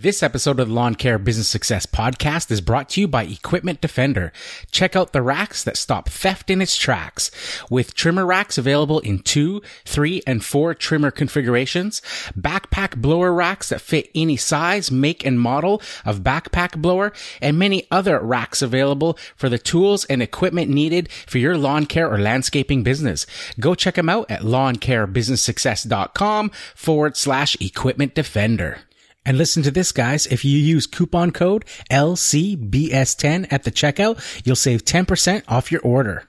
This 0.00 0.22
episode 0.22 0.60
of 0.60 0.68
the 0.68 0.74
Lawn 0.74 0.94
Care 0.94 1.18
Business 1.18 1.48
Success 1.48 1.84
Podcast 1.84 2.52
is 2.52 2.60
brought 2.60 2.90
to 2.90 3.00
you 3.00 3.08
by 3.08 3.24
Equipment 3.24 3.80
Defender. 3.80 4.32
Check 4.70 4.94
out 4.94 5.12
the 5.12 5.22
racks 5.22 5.64
that 5.64 5.76
stop 5.76 6.08
theft 6.08 6.50
in 6.50 6.62
its 6.62 6.76
tracks. 6.76 7.32
With 7.68 7.96
trimmer 7.96 8.24
racks 8.24 8.56
available 8.56 9.00
in 9.00 9.18
two, 9.18 9.60
three, 9.84 10.22
and 10.24 10.44
four 10.44 10.72
trimmer 10.72 11.10
configurations, 11.10 12.00
backpack 12.38 12.98
blower 12.98 13.32
racks 13.32 13.70
that 13.70 13.80
fit 13.80 14.08
any 14.14 14.36
size, 14.36 14.92
make, 14.92 15.26
and 15.26 15.40
model 15.40 15.82
of 16.04 16.20
backpack 16.20 16.80
blower, 16.80 17.12
and 17.42 17.58
many 17.58 17.88
other 17.90 18.20
racks 18.20 18.62
available 18.62 19.18
for 19.34 19.48
the 19.48 19.58
tools 19.58 20.04
and 20.04 20.22
equipment 20.22 20.70
needed 20.70 21.10
for 21.26 21.38
your 21.38 21.58
lawn 21.58 21.86
care 21.86 22.08
or 22.08 22.20
landscaping 22.20 22.84
business. 22.84 23.26
Go 23.58 23.74
check 23.74 23.96
them 23.96 24.08
out 24.08 24.30
at 24.30 24.42
lawncarebusinesssuccess.com 24.42 26.52
forward 26.76 27.16
slash 27.16 27.56
equipment 27.60 28.14
defender. 28.14 28.78
And 29.24 29.36
listen 29.36 29.62
to 29.64 29.70
this, 29.70 29.92
guys. 29.92 30.26
If 30.26 30.44
you 30.44 30.58
use 30.58 30.86
coupon 30.86 31.32
code 31.32 31.64
LCBS10 31.90 33.52
at 33.52 33.64
the 33.64 33.70
checkout, 33.70 34.42
you'll 34.44 34.56
save 34.56 34.84
10% 34.84 35.42
off 35.48 35.70
your 35.70 35.82
order. 35.82 36.28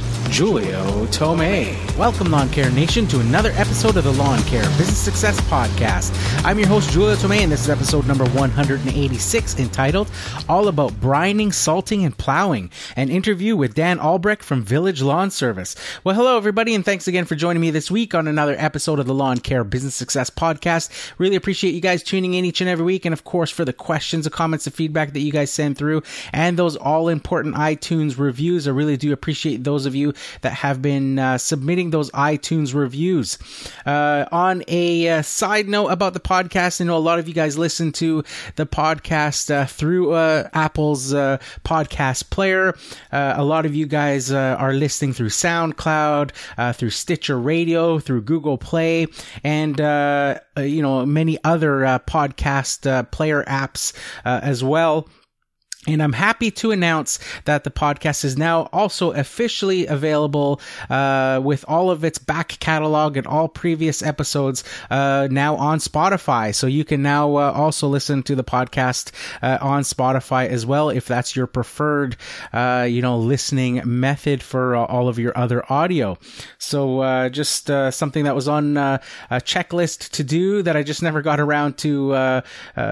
Julio 0.29 1.05
Tomei. 1.07 1.75
Welcome, 1.97 2.31
Lawn 2.31 2.49
Care 2.49 2.71
Nation, 2.71 3.05
to 3.07 3.19
another 3.19 3.51
episode 3.55 3.97
of 3.97 4.05
the 4.05 4.13
Lawn 4.13 4.41
Care 4.43 4.63
Business 4.77 4.97
Success 4.97 5.39
Podcast. 5.41 6.11
I'm 6.45 6.57
your 6.57 6.69
host, 6.69 6.89
Julio 6.91 7.15
Tomei, 7.15 7.39
and 7.39 7.51
this 7.51 7.63
is 7.63 7.69
episode 7.69 8.07
number 8.07 8.23
186 8.29 9.59
entitled 9.59 10.09
All 10.47 10.69
About 10.69 10.93
Brining, 10.93 11.53
Salting, 11.53 12.05
and 12.05 12.17
Plowing, 12.17 12.71
an 12.95 13.09
interview 13.09 13.57
with 13.57 13.73
Dan 13.75 13.99
Albrecht 13.99 14.43
from 14.43 14.63
Village 14.63 15.01
Lawn 15.01 15.31
Service. 15.31 15.75
Well, 16.03 16.15
hello, 16.15 16.37
everybody, 16.37 16.75
and 16.75 16.85
thanks 16.85 17.07
again 17.07 17.25
for 17.25 17.35
joining 17.35 17.61
me 17.61 17.71
this 17.71 17.91
week 17.91 18.15
on 18.15 18.27
another 18.27 18.55
episode 18.57 18.99
of 18.99 19.07
the 19.07 19.13
Lawn 19.13 19.39
Care 19.39 19.63
Business 19.65 19.95
Success 19.95 20.29
Podcast. 20.29 20.89
Really 21.17 21.35
appreciate 21.35 21.73
you 21.73 21.81
guys 21.81 22.03
tuning 22.03 22.35
in 22.35 22.45
each 22.45 22.61
and 22.61 22.69
every 22.69 22.85
week, 22.85 23.05
and 23.05 23.13
of 23.13 23.25
course, 23.25 23.51
for 23.51 23.65
the 23.65 23.73
questions, 23.73 24.23
the 24.23 24.31
comments, 24.31 24.65
the 24.65 24.71
feedback 24.71 25.11
that 25.11 25.19
you 25.19 25.31
guys 25.31 25.51
send 25.51 25.77
through, 25.77 26.03
and 26.31 26.57
those 26.57 26.77
all 26.77 27.09
important 27.09 27.55
iTunes 27.55 28.17
reviews. 28.17 28.67
I 28.67 28.71
really 28.71 28.97
do 28.97 29.11
appreciate 29.11 29.63
those 29.63 29.85
of 29.85 29.93
you 29.93 30.10
that 30.41 30.53
have 30.53 30.81
been 30.81 31.19
uh, 31.19 31.37
submitting 31.37 31.89
those 31.89 32.11
iTunes 32.11 32.73
reviews. 32.73 33.37
Uh, 33.85 34.25
on 34.31 34.63
a 34.67 35.09
uh, 35.09 35.21
side 35.21 35.67
note 35.67 35.87
about 35.87 36.13
the 36.13 36.19
podcast, 36.19 36.81
I 36.81 36.85
know 36.85 36.97
a 36.97 36.99
lot 36.99 37.19
of 37.19 37.27
you 37.27 37.33
guys 37.33 37.57
listen 37.57 37.91
to 37.93 38.23
the 38.55 38.65
podcast 38.65 39.51
uh, 39.53 39.65
through 39.65 40.13
uh, 40.13 40.49
Apple's 40.53 41.13
uh, 41.13 41.37
podcast 41.63 42.29
player. 42.29 42.75
a 43.11 43.43
lot 43.43 43.65
of 43.65 43.75
you 43.75 43.85
guys 43.85 44.31
are 44.31 44.73
listening 44.73 45.13
through 45.13 45.29
SoundCloud, 45.29 46.31
through 46.75 46.89
Stitcher 46.89 47.39
Radio, 47.39 47.99
through 47.99 48.21
Google 48.21 48.57
Play, 48.57 49.07
and 49.43 49.77
you 49.79 50.81
know 50.81 51.05
many 51.05 51.37
other 51.43 51.81
podcast 52.07 53.11
player 53.11 53.43
apps 53.43 53.93
as 54.25 54.63
well. 54.63 55.07
And 55.87 56.03
I'm 56.03 56.13
happy 56.13 56.51
to 56.51 56.69
announce 56.69 57.17
that 57.45 57.63
the 57.63 57.71
podcast 57.71 58.23
is 58.23 58.37
now 58.37 58.69
also 58.71 59.13
officially 59.13 59.87
available 59.87 60.61
uh, 60.91 61.41
with 61.43 61.65
all 61.67 61.89
of 61.89 62.03
its 62.03 62.19
back 62.19 62.49
catalog 62.59 63.17
and 63.17 63.25
all 63.25 63.47
previous 63.47 64.03
episodes 64.03 64.63
uh, 64.91 65.27
now 65.31 65.55
on 65.55 65.79
Spotify. 65.79 66.53
So 66.53 66.67
you 66.67 66.85
can 66.85 67.01
now 67.01 67.35
uh, 67.35 67.51
also 67.51 67.87
listen 67.87 68.21
to 68.23 68.35
the 68.35 68.43
podcast 68.43 69.09
uh, 69.41 69.57
on 69.59 69.81
Spotify 69.81 70.47
as 70.47 70.67
well 70.67 70.91
if 70.91 71.07
that's 71.07 71.35
your 71.35 71.47
preferred, 71.47 72.15
uh, 72.53 72.85
you 72.87 73.01
know, 73.01 73.17
listening 73.17 73.81
method 73.83 74.43
for 74.43 74.75
uh, 74.75 74.85
all 74.85 75.07
of 75.07 75.17
your 75.17 75.35
other 75.35 75.63
audio. 75.73 76.15
So 76.59 77.27
just 77.29 77.71
something 77.89 78.25
that 78.25 78.35
was 78.35 78.47
on 78.47 78.77
a 78.77 78.99
checklist 79.31 80.11
to 80.11 80.23
do 80.23 80.61
that 80.61 80.75
I 80.75 80.83
just 80.83 81.01
never 81.01 81.23
got 81.23 81.39
around 81.39 81.79
to 81.79 82.43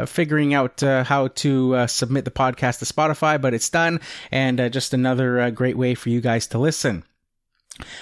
figuring 0.08 0.56
out 0.56 0.82
how 0.82 1.28
to 1.28 1.88
submit 1.88 2.26
the 2.26 2.32
podcast 2.32 2.79
to 2.80 2.86
Spotify, 2.86 3.40
but 3.42 3.54
it's 3.54 3.70
done, 3.70 4.00
and 4.32 4.60
uh, 4.60 4.70
just 4.70 4.94
another 4.94 5.40
uh, 5.40 5.50
great 5.50 5.78
way 5.78 5.96
for 5.96 6.10
you 6.10 6.22
guys 6.22 6.48
to 6.48 6.58
listen. 6.58 7.04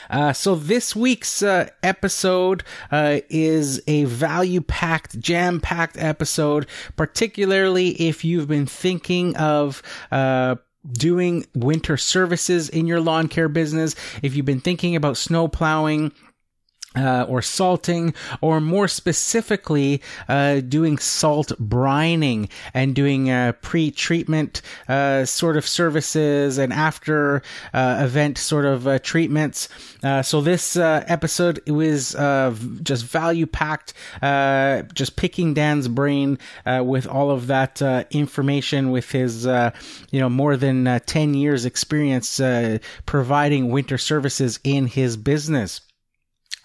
Uh, 0.10 0.34
so 0.34 0.56
this 0.56 0.96
week's 0.96 1.44
uh, 1.44 1.70
episode 1.84 2.64
uh, 2.92 3.20
is 3.30 3.80
a 3.86 4.06
value-packed, 4.06 5.20
jam-packed 5.20 5.98
episode, 6.00 6.66
particularly 6.96 7.90
if 7.90 8.26
you've 8.26 8.48
been 8.48 8.66
thinking 8.66 9.36
of 9.38 9.84
uh, 10.12 10.56
doing 10.94 11.46
winter 11.54 11.98
services 11.98 12.70
in 12.70 12.88
your 12.88 13.00
lawn 13.00 13.28
care 13.28 13.50
business, 13.50 13.96
if 14.24 14.36
you've 14.36 14.46
been 14.46 14.62
thinking 14.62 14.96
about 14.96 15.18
snow 15.18 15.48
plowing 15.48 16.12
uh, 16.98 17.26
or 17.30 17.42
salting, 17.42 18.14
or 18.42 18.60
more 18.60 18.88
specifically, 18.88 20.02
uh, 20.28 20.60
doing 20.62 20.98
salt 20.98 21.52
brining 21.62 22.50
and 22.74 22.96
doing 22.96 23.30
uh, 23.30 23.54
pre-treatment 23.62 24.62
uh, 24.88 25.24
sort 25.26 25.58
of 25.58 25.68
services 25.68 26.58
and 26.58 26.74
after 26.74 27.42
uh, 27.74 28.02
event 28.04 28.38
sort 28.38 28.66
of 28.66 28.88
uh, 28.88 29.00
treatments. 29.00 29.70
so 30.24 30.42
this 30.42 30.76
episode 30.78 31.62
was 31.70 32.16
just 32.84 33.06
value 33.06 33.46
packed, 33.46 33.94
just 34.94 35.16
picking 35.16 35.54
Dan's 35.54 35.88
brain 35.88 36.40
with 36.66 37.08
all 37.08 37.32
of 37.32 37.48
that 37.48 37.82
information, 38.12 38.92
with 38.92 39.12
his 39.12 39.46
you 39.46 40.20
know 40.20 40.30
more 40.30 40.58
than 40.58 41.00
ten 41.06 41.34
years 41.34 41.66
experience 41.66 42.42
providing 43.06 43.70
winter 43.70 43.98
services 43.98 44.60
in 44.64 44.88
his 44.88 45.18
business. 45.18 45.82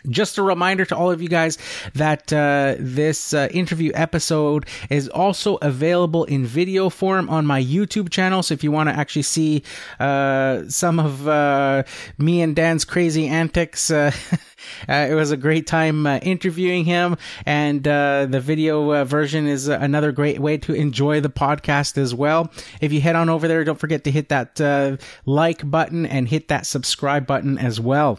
Just 0.08 0.38
a 0.38 0.42
reminder 0.42 0.84
to 0.86 0.96
all 0.96 1.10
of 1.10 1.22
you 1.22 1.28
guys 1.28 1.58
that 1.94 2.32
uh, 2.32 2.74
this 2.78 3.32
uh, 3.32 3.48
interview 3.52 3.92
episode 3.94 4.66
is 4.90 5.08
also 5.08 5.56
available 5.56 6.24
in 6.24 6.44
video 6.44 6.88
form 6.88 7.28
on 7.28 7.46
my 7.46 7.62
YouTube 7.62 8.10
channel. 8.10 8.42
So 8.42 8.54
if 8.54 8.64
you 8.64 8.72
want 8.72 8.88
to 8.88 8.96
actually 8.96 9.22
see 9.22 9.62
uh, 10.00 10.62
some 10.68 10.98
of 10.98 11.28
uh, 11.28 11.84
me 12.18 12.42
and 12.42 12.56
Dan's 12.56 12.84
crazy 12.84 13.28
antics, 13.28 13.90
uh, 13.90 14.10
uh, 14.88 15.06
it 15.10 15.14
was 15.14 15.30
a 15.30 15.36
great 15.36 15.66
time 15.66 16.06
interviewing 16.06 16.84
him, 16.84 17.16
and 17.46 17.84
the 17.84 18.40
video 18.42 19.04
version 19.04 19.46
is 19.46 19.68
another 19.68 20.10
great 20.12 20.40
way 20.40 20.58
to 20.58 20.74
enjoy 20.74 21.20
the 21.20 21.30
podcast 21.30 21.96
as 21.96 22.14
well. 22.14 22.52
If 22.80 22.92
you 22.92 23.00
head 23.00 23.16
on 23.16 23.28
over 23.28 23.46
there, 23.46 23.62
don't 23.64 23.78
forget 23.78 24.04
to 24.04 24.10
hit 24.10 24.28
that 24.30 24.98
like 25.26 25.70
button 25.70 26.06
and 26.06 26.28
hit 26.28 26.48
that 26.48 26.66
subscribe 26.66 27.26
button 27.26 27.58
as 27.58 27.78
well. 27.78 28.18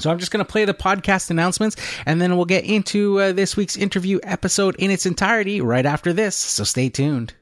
So 0.00 0.10
I'm 0.10 0.18
just 0.18 0.32
going 0.32 0.44
to 0.44 0.50
play 0.50 0.64
the 0.64 0.74
podcast 0.74 1.30
announcements 1.30 1.76
and 2.06 2.20
then 2.20 2.36
we'll 2.36 2.46
get 2.46 2.64
into 2.64 3.20
uh, 3.20 3.32
this 3.32 3.56
week's 3.56 3.76
interview 3.76 4.18
episode 4.22 4.76
in 4.76 4.90
its 4.90 5.06
entirety 5.06 5.60
right 5.60 5.86
after 5.86 6.12
this. 6.12 6.36
So 6.36 6.64
stay 6.64 6.88
tuned. 6.88 7.34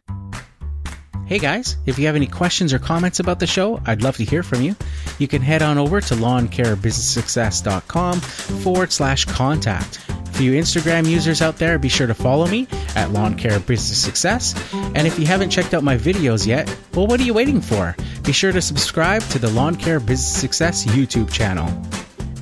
Hey 1.29 1.39
guys, 1.39 1.77
if 1.85 1.99
you 1.99 2.07
have 2.07 2.17
any 2.17 2.27
questions 2.27 2.73
or 2.73 2.79
comments 2.79 3.21
about 3.21 3.39
the 3.39 3.47
show, 3.47 3.83
I'd 3.85 4.03
love 4.03 4.17
to 4.17 4.25
hear 4.25 4.43
from 4.43 4.63
you. 4.63 4.75
You 5.19 5.29
can 5.29 5.43
head 5.43 5.61
on 5.61 5.77
over 5.77 6.01
to 6.01 6.15
lawncarebusinesssuccess.com 6.15 8.21
forward 8.21 8.93
slash 8.93 9.27
contact. 9.27 9.99
For 10.33 10.43
you 10.43 10.53
Instagram 10.53 11.07
users 11.07 11.43
out 11.43 11.59
there, 11.59 11.79
be 11.79 11.91
sure 11.91 12.07
to 12.07 12.15
follow 12.15 12.47
me 12.47 12.67
at 12.97 13.11
Lawn 13.11 13.35
Care 13.35 13.61
Business 13.61 14.03
Success. 14.03 14.55
And 14.73 15.07
if 15.07 15.19
you 15.19 15.27
haven't 15.27 15.51
checked 15.51 15.75
out 15.75 15.83
my 15.83 15.99
videos 15.99 16.47
yet, 16.47 16.75
well, 16.95 17.07
what 17.07 17.21
are 17.21 17.25
you 17.25 17.35
waiting 17.35 17.61
for? 17.61 17.95
Be 18.23 18.33
sure 18.33 18.53
to 18.53 18.63
subscribe 18.63 19.21
to 19.25 19.39
the 19.39 19.51
Lawn 19.51 19.77
Care 19.77 20.01
Business 20.01 20.35
Success 20.35 20.87
YouTube 20.87 21.31
channel. 21.31 21.69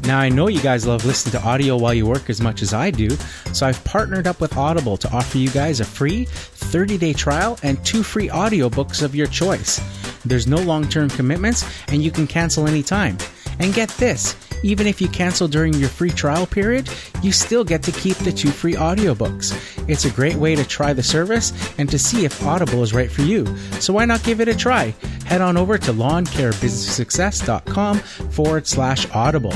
Now, 0.06 0.20
I 0.20 0.28
know 0.28 0.46
you 0.46 0.60
guys 0.60 0.86
love 0.86 1.04
listening 1.04 1.32
to 1.32 1.46
audio 1.46 1.76
while 1.76 1.92
you 1.92 2.06
work 2.06 2.30
as 2.30 2.40
much 2.40 2.62
as 2.62 2.72
I 2.72 2.90
do, 2.90 3.10
so 3.52 3.66
I've 3.66 3.82
partnered 3.84 4.26
up 4.26 4.40
with 4.40 4.56
Audible 4.56 4.96
to 4.98 5.10
offer 5.10 5.36
you 5.36 5.50
guys 5.50 5.80
a 5.80 5.84
free 5.84 6.26
30 6.26 6.96
day 6.96 7.12
trial 7.12 7.58
and 7.64 7.84
two 7.84 8.02
free 8.02 8.28
audiobooks 8.28 9.02
of 9.02 9.16
your 9.16 9.26
choice. 9.26 9.80
There's 10.24 10.46
no 10.46 10.58
long 10.58 10.88
term 10.88 11.10
commitments, 11.10 11.64
and 11.88 12.04
you 12.04 12.12
can 12.12 12.26
cancel 12.26 12.68
anytime. 12.68 13.18
And 13.58 13.74
get 13.74 13.88
this 13.90 14.36
even 14.62 14.86
if 14.86 15.00
you 15.00 15.08
cancel 15.08 15.48
during 15.48 15.72
your 15.74 15.88
free 15.88 16.10
trial 16.10 16.46
period, 16.46 16.88
you 17.22 17.32
still 17.32 17.64
get 17.64 17.82
to 17.84 17.92
keep 17.92 18.18
the 18.18 18.32
two 18.32 18.50
free 18.50 18.74
audiobooks. 18.74 19.56
It's 19.88 20.04
a 20.04 20.10
great 20.10 20.36
way 20.36 20.54
to 20.54 20.64
try 20.64 20.92
the 20.92 21.02
service 21.02 21.52
and 21.78 21.90
to 21.90 21.98
see 21.98 22.24
if 22.24 22.44
Audible 22.44 22.82
is 22.82 22.94
right 22.94 23.10
for 23.10 23.22
you. 23.22 23.46
So 23.80 23.92
why 23.92 24.04
not 24.04 24.22
give 24.24 24.40
it 24.40 24.48
a 24.48 24.56
try? 24.56 24.94
Head 25.24 25.40
on 25.40 25.56
over 25.56 25.78
to 25.78 25.92
lawncarebusinesssuccess.com 25.92 27.98
forward 27.98 28.66
slash 28.66 29.08
audible. 29.10 29.54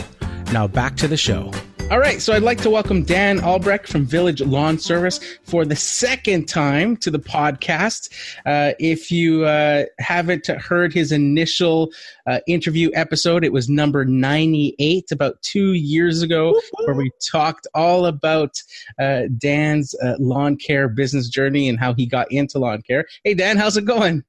Now 0.53 0.67
back 0.67 0.97
to 0.97 1.07
the 1.07 1.17
show. 1.17 1.53
All 1.93 1.99
right, 1.99 2.23
so 2.23 2.33
I'd 2.33 2.43
like 2.43 2.61
to 2.63 2.71
welcome 2.71 3.03
Dan 3.03 3.41
Albrecht 3.41 3.89
from 3.89 4.05
Village 4.05 4.41
Lawn 4.41 4.79
Service 4.79 5.19
for 5.43 5.65
the 5.65 5.75
second 5.75 6.47
time 6.47 6.97
to 6.99 7.11
the 7.11 7.19
podcast. 7.19 8.13
Uh, 8.47 8.75
if 8.79 9.11
you 9.11 9.45
uh, 9.45 9.87
haven't 9.99 10.47
heard 10.47 10.93
his 10.93 11.11
initial 11.11 11.91
uh, 12.29 12.39
interview 12.47 12.91
episode, 12.95 13.45
it 13.45 13.53
was 13.53 13.69
number 13.69 14.05
98 14.05 15.11
about 15.11 15.43
two 15.43 15.73
years 15.73 16.23
ago, 16.23 16.61
where 16.85 16.95
we 16.95 17.11
talked 17.29 17.67
all 17.75 18.07
about 18.07 18.61
uh, 19.01 19.23
Dan's 19.37 19.95
uh, 20.01 20.15
lawn 20.21 20.57
care 20.57 20.89
business 20.89 21.29
journey 21.29 21.69
and 21.69 21.79
how 21.79 21.93
he 21.93 22.07
got 22.07 22.31
into 22.31 22.61
lawn 22.61 22.83
care. 22.83 23.05
Hey, 23.25 23.35
Dan, 23.35 23.57
how's 23.57 23.77
it 23.77 23.85
going? 23.85 24.25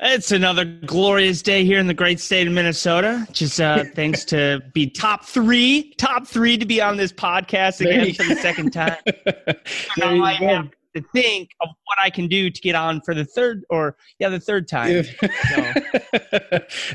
It's 0.00 0.32
another 0.32 0.64
glorious 0.64 1.42
day 1.42 1.64
here 1.64 1.78
in 1.78 1.86
the 1.86 1.94
great 1.94 2.18
state 2.18 2.46
of 2.46 2.52
Minnesota. 2.54 3.26
Just 3.32 3.60
uh, 3.60 3.84
thanks 3.94 4.24
to 4.26 4.62
be 4.72 4.88
top 4.88 5.24
three, 5.24 5.92
top 5.98 6.26
three 6.26 6.56
to 6.56 6.64
be 6.64 6.80
on 6.80 6.96
this 6.96 7.12
podcast 7.12 7.82
again 7.82 8.14
for 8.14 8.24
the 8.24 8.36
second 8.36 8.72
time. 8.72 8.96
now 9.98 10.24
I 10.24 10.32
have 10.32 10.70
to 10.96 11.02
think 11.12 11.50
of 11.60 11.68
what 11.84 11.98
I 11.98 12.08
can 12.08 12.26
do 12.26 12.48
to 12.48 12.60
get 12.62 12.74
on 12.74 13.02
for 13.02 13.14
the 13.14 13.26
third, 13.26 13.64
or 13.68 13.96
yeah, 14.18 14.30
the 14.30 14.40
third 14.40 14.66
time. 14.66 15.04
So. 15.04 15.74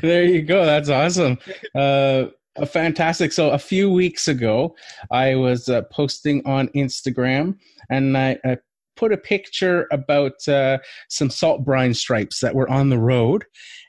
there 0.02 0.24
you 0.24 0.42
go. 0.42 0.64
That's 0.64 0.88
awesome. 0.88 1.38
Uh, 1.76 2.26
fantastic. 2.66 3.30
So 3.30 3.50
a 3.50 3.58
few 3.58 3.90
weeks 3.90 4.26
ago, 4.26 4.74
I 5.12 5.36
was 5.36 5.68
uh, 5.68 5.82
posting 5.82 6.44
on 6.46 6.66
Instagram, 6.70 7.58
and 7.90 8.18
I, 8.18 8.38
I 8.44 8.56
put 8.98 9.12
a 9.12 9.16
picture 9.16 9.86
about 9.92 10.46
uh, 10.48 10.78
some 11.08 11.30
salt 11.30 11.64
brine 11.64 11.94
stripes 11.94 12.40
that 12.40 12.54
were 12.54 12.68
on 12.68 12.88
the 12.88 12.98
road 12.98 13.44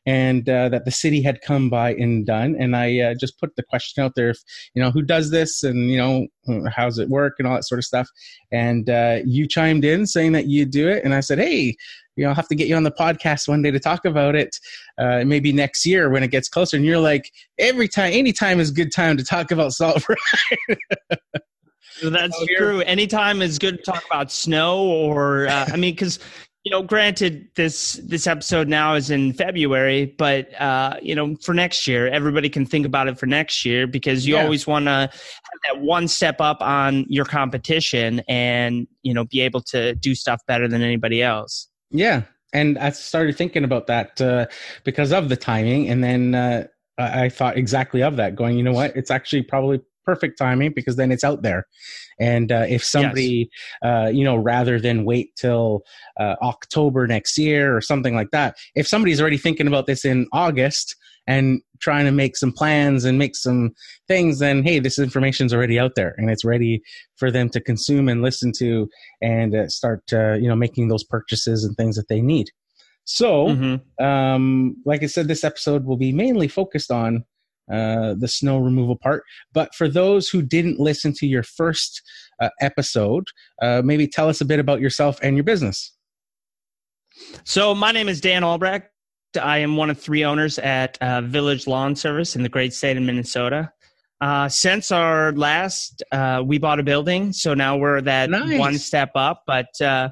and 0.06 0.48
uh, 0.48 0.70
that 0.70 0.86
the 0.86 0.92
city 0.92 1.22
had 1.22 1.42
come 1.42 1.70
by 1.70 1.94
and 1.96 2.26
done. 2.26 2.56
And 2.60 2.76
I 2.76 3.00
uh, 3.00 3.14
just 3.20 3.40
put 3.40 3.56
the 3.56 3.64
question 3.64 4.04
out 4.04 4.14
there, 4.16 4.30
if, 4.30 4.38
you 4.74 4.82
know, 4.82 4.92
who 4.92 5.02
does 5.02 5.32
this 5.32 5.64
and, 5.64 5.90
you 5.90 5.98
know, 5.98 6.28
how's 6.70 7.00
it 7.00 7.10
work 7.10 7.36
and 7.40 7.48
all 7.48 7.56
that 7.56 7.66
sort 7.66 7.80
of 7.80 7.86
stuff. 7.86 8.08
And 8.52 8.90
uh, 8.90 9.20
you 9.26 9.48
chimed 9.48 9.84
in 9.84 10.06
saying 10.06 10.34
that 10.34 10.46
you 10.46 10.66
do 10.66 10.88
it. 10.88 11.04
And 11.04 11.14
I 11.14 11.20
said, 11.22 11.40
hey, 11.40 11.76
you 12.16 12.24
know, 12.24 12.30
I'll 12.30 12.36
have 12.36 12.48
to 12.50 12.56
get 12.56 12.68
you 12.68 12.76
on 12.76 12.84
the 12.84 12.92
podcast 12.92 13.48
one 13.48 13.62
day 13.62 13.72
to 13.72 13.80
talk 13.80 14.06
about 14.06 14.36
it, 14.36 14.56
uh, 14.98 15.24
maybe 15.26 15.52
next 15.52 15.86
year 15.86 16.10
when 16.10 16.22
it 16.22 16.32
gets 16.32 16.50
closer. 16.50 16.78
And 16.78 16.86
you're 16.86 17.00
like, 17.00 17.32
every 17.58 17.88
time, 17.88 18.12
any 18.14 18.34
time 18.34 18.60
is 18.60 18.72
a 18.72 18.74
good 18.74 18.92
time 18.92 19.18
to 19.18 19.24
talk 19.24 19.52
about 19.52 19.74
salt 19.74 20.04
brine. 21.10 21.20
That's 22.04 22.36
oh, 22.40 22.46
true. 22.58 22.82
Anytime 22.82 23.42
is 23.42 23.60
good 23.60 23.78
to 23.78 23.84
talk 23.84 24.04
about 24.06 24.32
snow, 24.32 24.80
or 24.84 25.48
uh, 25.48 25.66
I 25.72 25.76
mean, 25.76 25.94
because 25.94 26.20
you 26.64 26.72
know, 26.72 26.84
granted, 26.84 27.48
this 27.56 27.94
this 28.06 28.28
episode 28.28 28.68
now 28.68 28.96
is 28.96 29.10
in 29.10 29.34
February, 29.34 30.14
but 30.18 30.54
uh, 30.62 30.98
you 31.02 31.16
know, 31.16 31.36
for 31.38 31.54
next 31.54 31.88
year, 31.88 32.08
everybody 32.08 32.50
can 32.50 32.66
think 32.66 32.86
about 32.86 33.08
it 33.08 33.18
for 33.18 33.26
next 33.26 33.66
year 33.66 33.88
because 33.88 34.28
you 34.28 34.36
yeah. 34.36 34.44
always 34.44 34.68
want 34.68 34.86
to 34.86 34.92
have 34.92 35.12
that 35.68 35.82
one 35.82 36.08
step 36.08 36.42
up 36.42 36.62
on 36.62 37.06
your 37.08 37.26
competition, 37.26 38.22
and 38.28 38.88
you 39.04 39.14
know, 39.14 39.26
be 39.26 39.42
able 39.42 39.62
to 39.62 39.96
do 39.96 40.14
stuff 40.14 40.42
better 40.48 40.68
than 40.68 40.82
anybody 40.82 41.24
else. 41.24 41.68
Yeah, 41.92 42.24
and 42.54 42.78
I 42.78 42.90
started 42.92 43.38
thinking 43.38 43.64
about 43.64 43.88
that 43.88 44.20
uh, 44.20 44.48
because 44.84 45.12
of 45.12 45.30
the 45.30 45.38
timing, 45.38 45.90
and 45.90 46.04
then. 46.04 46.36
Uh, 46.36 46.68
I 47.02 47.30
thought 47.30 47.56
exactly 47.56 48.04
of 48.04 48.18
that, 48.18 48.36
going, 48.36 48.58
you 48.58 48.64
know 48.66 48.74
what? 48.74 48.94
It's 48.94 49.10
actually 49.10 49.44
probably 49.44 49.80
perfect 50.10 50.40
timing 50.40 50.74
because 50.76 50.96
then 50.96 51.12
it's 51.12 51.24
out 51.24 51.44
there. 51.44 51.68
And 52.20 52.52
uh, 52.52 52.66
if 52.68 52.84
somebody, 52.84 53.50
yes. 53.84 53.92
uh, 53.92 54.10
you 54.10 54.24
know, 54.24 54.36
rather 54.36 54.80
than 54.80 55.06
wait 55.06 55.36
till 55.36 55.84
uh, 56.20 56.36
October 56.42 57.06
next 57.06 57.38
year 57.38 57.76
or 57.76 57.82
something 57.82 58.16
like 58.16 58.32
that, 58.32 58.58
if 58.76 58.88
somebody's 58.88 59.22
already 59.22 59.38
thinking 59.38 59.68
about 59.68 59.86
this 59.86 60.04
in 60.04 60.28
August 60.34 60.96
and 61.28 61.62
trying 61.80 62.06
to 62.06 62.12
make 62.12 62.36
some 62.36 62.52
plans 62.52 63.06
and 63.06 63.20
make 63.20 63.36
some 63.36 63.70
things, 64.08 64.40
then 64.40 64.64
hey, 64.64 64.80
this 64.80 64.98
information's 64.98 65.54
already 65.54 65.78
out 65.78 65.94
there 65.96 66.16
and 66.18 66.32
it's 66.32 66.44
ready 66.44 66.82
for 67.16 67.30
them 67.30 67.48
to 67.50 67.62
consume 67.62 68.10
and 68.10 68.24
listen 68.24 68.52
to 68.58 68.90
and 69.22 69.56
uh, 69.56 69.68
start, 69.68 70.02
uh, 70.12 70.34
you 70.34 70.48
know, 70.50 70.56
making 70.56 70.88
those 70.88 71.04
purchases 71.04 71.64
and 71.64 71.78
things 71.78 71.96
that 71.96 72.08
they 72.10 72.20
need. 72.22 72.48
So, 73.06 73.48
mm-hmm. 73.48 74.04
um, 74.04 74.76
like 74.86 75.04
I 75.04 75.08
said, 75.08 75.28
this 75.28 75.44
episode 75.44 75.86
will 75.86 75.98
be 75.98 76.12
mainly 76.12 76.48
focused 76.48 76.92
on 76.92 77.26
uh, 77.72 78.16
the 78.18 78.28
snow 78.28 78.58
removal 78.58 78.96
part. 78.96 79.24
But 79.54 79.74
for 79.76 79.88
those 79.88 80.30
who 80.30 80.42
didn't 80.42 80.80
listen 80.80 81.14
to 81.14 81.28
your 81.28 81.44
first 81.44 82.02
uh, 82.40 82.50
episode, 82.62 83.26
uh, 83.62 83.82
maybe 83.84 84.08
tell 84.08 84.30
us 84.30 84.42
a 84.42 84.46
bit 84.46 84.60
about 84.60 84.82
yourself 84.82 85.20
and 85.22 85.36
your 85.36 85.44
business. 85.44 85.94
So, 87.44 87.76
my 87.76 87.92
name 87.92 88.08
is 88.08 88.22
Dan 88.22 88.44
Albrecht. 88.44 88.90
I 89.40 89.60
am 89.60 89.78
one 89.78 89.90
of 89.90 90.00
three 90.00 90.24
owners 90.24 90.58
at 90.60 90.98
uh, 91.02 91.22
Village 91.22 91.68
Lawn 91.68 91.96
Service 91.96 92.36
in 92.36 92.44
the 92.44 92.50
great 92.50 92.74
state 92.74 92.98
of 92.98 93.04
Minnesota. 93.04 93.72
Uh, 94.22 94.50
since 94.50 94.92
our 94.92 95.32
last, 95.34 96.04
uh, 96.12 96.44
we 96.46 96.58
bought 96.58 96.80
a 96.80 96.84
building, 96.84 97.32
so 97.32 97.54
now 97.54 97.78
we're 97.78 98.02
that 98.02 98.30
nice. 98.30 98.60
one 98.60 98.78
step 98.78 99.12
up. 99.16 99.44
But 99.48 99.80
uh, 99.82 100.10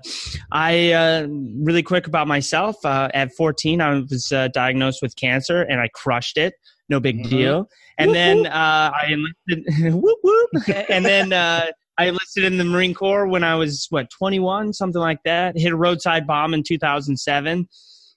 I 0.51 0.93
uh, 0.93 1.27
really 1.29 1.83
quick 1.83 2.07
about 2.07 2.27
myself. 2.27 2.77
Uh, 2.85 3.09
at 3.13 3.33
14, 3.33 3.81
I 3.81 3.99
was 4.09 4.31
uh, 4.31 4.47
diagnosed 4.49 5.01
with 5.01 5.15
cancer, 5.17 5.63
and 5.63 5.81
I 5.81 5.89
crushed 5.93 6.37
it 6.37 6.53
no 6.89 6.99
big 6.99 7.19
mm-hmm. 7.19 7.29
deal. 7.29 7.69
And 7.97 8.09
whoop, 8.09 8.15
then 8.15 8.37
whoop. 8.37 8.47
Uh, 8.47 8.91
I 8.93 9.07
enlisted, 9.09 9.93
whoop 9.93 10.19
whoop, 10.23 10.49
and 10.89 11.05
then 11.05 11.33
uh, 11.33 11.67
I 11.97 12.05
enlisted 12.05 12.43
in 12.43 12.57
the 12.57 12.63
Marine 12.63 12.93
Corps 12.93 13.27
when 13.27 13.43
I 13.43 13.55
was 13.55 13.87
what 13.89 14.09
21, 14.09 14.73
something 14.73 15.01
like 15.01 15.19
that. 15.25 15.57
Hit 15.57 15.71
a 15.71 15.75
roadside 15.75 16.27
bomb 16.27 16.53
in 16.53 16.63
2007. 16.63 17.67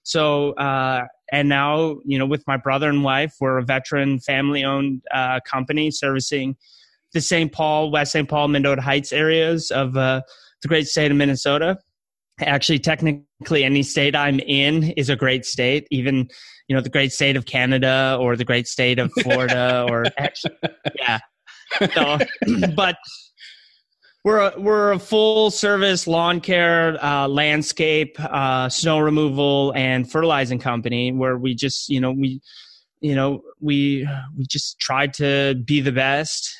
So 0.03 0.51
uh, 0.53 1.05
and 1.31 1.47
now 1.47 1.97
you 2.05 2.17
know 2.17 2.25
with 2.25 2.43
my 2.47 2.57
brother 2.57 2.89
and 2.89 3.03
wife, 3.03 3.35
we're 3.39 3.57
a 3.57 3.63
veteran 3.63 4.19
family-owned 4.19 5.01
uh, 5.13 5.39
company 5.45 5.91
servicing 5.91 6.55
the 7.13 7.21
St. 7.21 7.51
Paul, 7.51 7.91
West 7.91 8.13
St. 8.13 8.27
Paul, 8.27 8.47
Mendota 8.47 8.81
Heights 8.81 9.11
areas 9.11 9.69
of 9.69 9.97
uh, 9.97 10.21
the 10.61 10.67
great 10.67 10.87
state 10.87 11.11
of 11.11 11.17
Minnesota 11.17 11.77
actually 12.41 12.79
technically 12.79 13.63
any 13.63 13.83
state 13.83 14.15
i'm 14.15 14.39
in 14.39 14.83
is 14.91 15.09
a 15.09 15.15
great 15.15 15.45
state. 15.45 15.87
Even 15.91 16.27
you 16.67 16.75
know 16.75 16.81
the 16.81 16.89
great 16.89 17.11
state 17.11 17.35
of 17.35 17.45
canada 17.45 18.17
or 18.19 18.35
the 18.35 18.45
great 18.45 18.67
state 18.67 18.99
of 18.99 19.11
florida 19.21 19.85
or 19.89 20.05
actually, 20.17 20.55
yeah. 20.95 21.19
So, 21.93 22.17
but 22.75 22.97
we're 24.23 24.39
a, 24.39 24.53
we're 24.59 24.91
a 24.91 24.99
full 24.99 25.49
service 25.49 26.05
lawn 26.05 26.41
care 26.41 27.03
uh, 27.03 27.27
landscape 27.27 28.15
uh, 28.19 28.69
snow 28.69 28.99
removal 28.99 29.73
and 29.75 30.09
fertilizing 30.09 30.59
company 30.59 31.11
where 31.11 31.37
we 31.37 31.55
just 31.55 31.89
you 31.89 31.99
know 31.99 32.11
we 32.11 32.41
you 32.99 33.15
know 33.15 33.41
we 33.59 34.07
we 34.37 34.45
just 34.45 34.79
try 34.79 35.07
to 35.07 35.55
be 35.65 35.81
the 35.81 35.91
best 35.91 36.55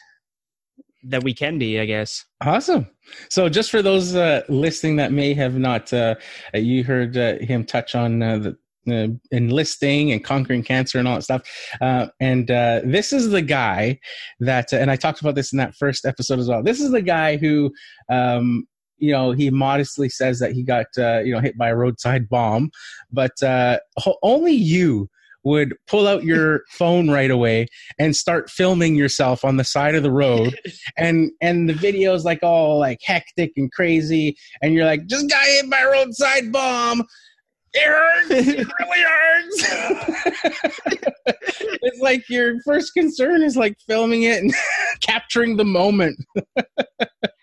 that 1.04 1.24
we 1.24 1.34
can 1.34 1.58
be 1.58 1.80
i 1.80 1.86
guess 1.86 2.26
awesome 2.46 2.88
so, 3.30 3.50
just 3.50 3.72
for 3.72 3.82
those 3.82 4.16
uh, 4.16 4.42
listening 4.50 4.98
that 4.98 5.12
may 5.12 5.34
have 5.34 5.58
not, 5.58 5.92
uh, 5.94 6.16
you 6.54 6.84
heard 6.84 7.18
uh, 7.18 7.38
him 7.40 7.66
touch 7.66 7.96
on 7.96 8.22
uh, 8.22 8.38
the 8.38 8.58
uh, 8.92 9.08
enlisting 9.32 10.12
and 10.12 10.24
conquering 10.24 10.64
cancer 10.64 10.98
and 10.98 11.08
all 11.08 11.16
that 11.16 11.24
stuff. 11.24 11.44
Uh, 11.82 12.08
and 12.20 12.50
uh, 12.50 12.82
this 12.84 13.14
is 13.14 13.30
the 13.30 13.42
guy 13.42 14.00
that, 14.40 14.74
and 14.74 14.90
I 14.90 14.96
talked 14.96 15.22
about 15.22 15.36
this 15.36 15.52
in 15.54 15.58
that 15.58 15.76
first 15.76 16.06
episode 16.06 16.40
as 16.40 16.48
well. 16.48 16.64
This 16.64 16.82
is 16.82 16.92
the 16.92 17.02
guy 17.02 17.38
who, 17.38 17.72
um, 18.10 18.66
you 18.98 19.12
know, 19.12 19.32
he 19.34 19.52
modestly 19.52 20.10
says 20.10 20.40
that 20.40 20.54
he 20.54 20.64
got, 20.64 20.88
you 20.98 21.34
know, 21.34 21.40
hit 21.40 21.58
by 21.58 21.70
a 21.70 21.76
roadside 21.76 22.28
bomb, 22.28 22.72
but 23.12 23.42
uh, 23.44 23.80
only 24.24 24.54
you 24.54 25.10
would 25.44 25.76
pull 25.88 26.08
out 26.08 26.24
your 26.24 26.62
phone 26.70 27.10
right 27.10 27.32
away 27.32 27.68
and 28.00 28.16
start 28.16 28.50
filming 28.50 28.96
yourself 28.96 29.44
on 29.44 29.58
the 29.58 29.64
side 29.64 29.96
of 29.96 30.04
the 30.04 30.12
road. 30.12 30.58
And 30.98 31.32
and 31.42 31.70
the 31.70 31.74
video's 31.74 32.26
like 32.26 32.44
all 32.44 32.80
like 32.80 33.00
hectic 33.04 33.54
and 33.56 33.72
crazy. 33.72 34.36
And 34.62 34.74
you're 34.74 34.86
like 34.86 35.06
just 35.08 35.30
got 35.30 35.44
hit 35.44 35.70
by 35.70 35.80
a 35.80 35.90
roadside 35.90 36.52
bomb. 36.52 37.04
It 37.74 37.86
hurts. 37.86 38.48
It 38.48 38.68
really 38.80 39.04
hurts. 39.04 40.52
It's 41.82 42.00
like 42.02 42.28
your 42.30 42.62
first 42.66 42.94
concern 42.94 43.42
is 43.42 43.56
like 43.56 43.78
filming 43.88 44.24
it 44.24 44.40
and 44.40 44.54
capturing 45.02 45.58
the 45.58 45.66
moment. 45.66 46.18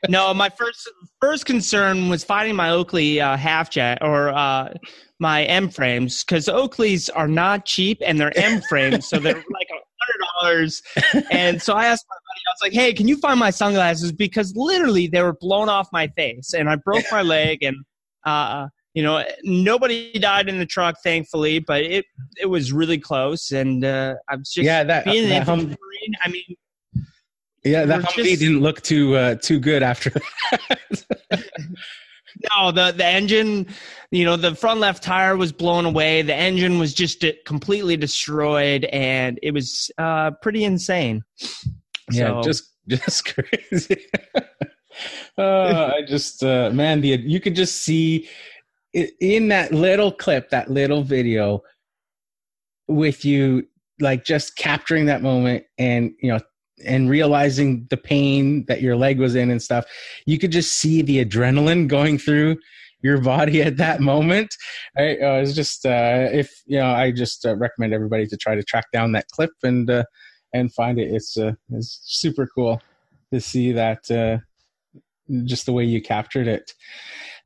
No 0.08 0.32
my 0.34 0.50
first 0.50 0.88
first 1.20 1.46
concern 1.46 2.08
was 2.08 2.22
finding 2.22 2.54
my 2.54 2.70
oakley 2.70 3.20
uh, 3.20 3.36
half 3.36 3.70
jet 3.70 3.98
or 4.02 4.28
uh, 4.28 4.74
my 5.18 5.44
M 5.44 5.68
frames 5.68 6.24
because 6.24 6.46
Oakleys 6.46 7.10
are 7.14 7.28
not 7.28 7.64
cheap 7.64 8.00
and 8.04 8.20
they're 8.20 8.36
M 8.36 8.60
frames, 8.62 9.08
so 9.08 9.18
they're 9.18 9.34
like 9.50 9.68
a 9.70 9.78
hundred 10.00 10.24
dollars. 10.34 10.82
And 11.30 11.60
so 11.60 11.74
I 11.74 11.86
asked 11.86 12.06
my 12.08 12.16
buddy, 12.16 12.40
I 12.46 12.52
was 12.52 12.58
like, 12.62 12.72
"Hey, 12.72 12.92
can 12.92 13.08
you 13.08 13.18
find 13.18 13.38
my 13.38 13.50
sunglasses?" 13.50 14.12
Because 14.12 14.54
literally 14.56 15.06
they 15.06 15.22
were 15.22 15.34
blown 15.34 15.68
off 15.68 15.88
my 15.92 16.08
face, 16.08 16.54
and 16.54 16.68
I 16.68 16.76
broke 16.76 17.04
my 17.10 17.22
leg, 17.36 17.62
and 17.62 17.76
uh, 18.24 18.68
you 18.94 19.02
know, 19.02 19.24
nobody 19.44 20.12
died 20.18 20.48
in 20.48 20.58
the 20.58 20.66
truck, 20.66 20.96
thankfully, 21.02 21.58
but 21.58 21.82
it 21.82 22.06
it 22.40 22.46
was 22.46 22.72
really 22.72 22.98
close, 22.98 23.50
and 23.50 23.84
uh, 23.84 24.14
I 24.28 24.36
was 24.36 24.50
just 24.50 24.64
yeah 24.64 24.84
that, 24.84 25.04
being 25.04 25.28
that 25.28 25.44
hum- 25.44 25.76
I 26.22 26.28
mean. 26.28 26.56
Yeah, 27.64 27.84
that 27.84 28.02
Humvee 28.02 28.24
just, 28.24 28.40
didn't 28.40 28.60
look 28.60 28.82
too 28.82 29.16
uh, 29.16 29.34
too 29.34 29.58
good 29.58 29.82
after 29.82 30.10
that. 30.10 31.04
no, 32.54 32.70
the 32.70 32.92
the 32.92 33.06
engine, 33.06 33.66
you 34.10 34.24
know, 34.24 34.36
the 34.36 34.54
front 34.54 34.80
left 34.80 35.02
tire 35.02 35.36
was 35.36 35.52
blown 35.52 35.84
away. 35.84 36.22
The 36.22 36.34
engine 36.34 36.78
was 36.78 36.94
just 36.94 37.24
completely 37.44 37.96
destroyed, 37.96 38.84
and 38.86 39.38
it 39.42 39.52
was 39.52 39.90
uh, 39.98 40.32
pretty 40.42 40.64
insane. 40.64 41.24
Yeah, 42.10 42.40
so, 42.40 42.42
just 42.42 42.72
just 42.88 43.34
crazy. 43.34 44.06
uh, 45.38 45.92
I 45.94 46.02
just 46.06 46.42
uh, 46.42 46.70
man, 46.70 47.00
the 47.00 47.08
you 47.08 47.40
could 47.40 47.54
just 47.54 47.82
see 47.82 48.28
in 48.92 49.48
that 49.48 49.72
little 49.72 50.12
clip, 50.12 50.50
that 50.50 50.70
little 50.70 51.02
video, 51.02 51.62
with 52.88 53.24
you 53.24 53.66
like 54.00 54.24
just 54.24 54.56
capturing 54.56 55.06
that 55.06 55.22
moment 55.22 55.64
and 55.76 56.12
you 56.20 56.30
know 56.30 56.40
and 56.84 57.10
realizing 57.10 57.86
the 57.90 57.96
pain 57.96 58.64
that 58.66 58.80
your 58.80 58.96
leg 58.96 59.18
was 59.18 59.34
in 59.34 59.50
and 59.50 59.62
stuff 59.62 59.84
you 60.26 60.38
could 60.38 60.52
just 60.52 60.74
see 60.74 61.02
the 61.02 61.24
adrenaline 61.24 61.88
going 61.88 62.18
through 62.18 62.56
your 63.02 63.20
body 63.20 63.62
at 63.62 63.76
that 63.76 64.00
moment. 64.00 64.54
I, 64.96 65.16
uh, 65.16 65.40
it's 65.40 65.54
just 65.54 65.86
uh, 65.86 66.28
if 66.32 66.62
you 66.66 66.78
know 66.78 66.90
i 66.90 67.10
just 67.10 67.46
uh, 67.46 67.56
recommend 67.56 67.94
everybody 67.94 68.26
to 68.26 68.36
try 68.36 68.54
to 68.54 68.62
track 68.62 68.86
down 68.92 69.12
that 69.12 69.28
clip 69.28 69.50
and 69.62 69.88
uh, 69.88 70.04
and 70.52 70.72
find 70.72 70.98
it. 70.98 71.12
It's 71.12 71.36
uh, 71.36 71.52
it's 71.72 72.00
super 72.04 72.48
cool 72.54 72.80
to 73.32 73.40
see 73.40 73.72
that 73.72 74.10
uh, 74.10 74.38
just 75.44 75.66
the 75.66 75.72
way 75.72 75.84
you 75.84 76.00
captured 76.00 76.48
it. 76.48 76.72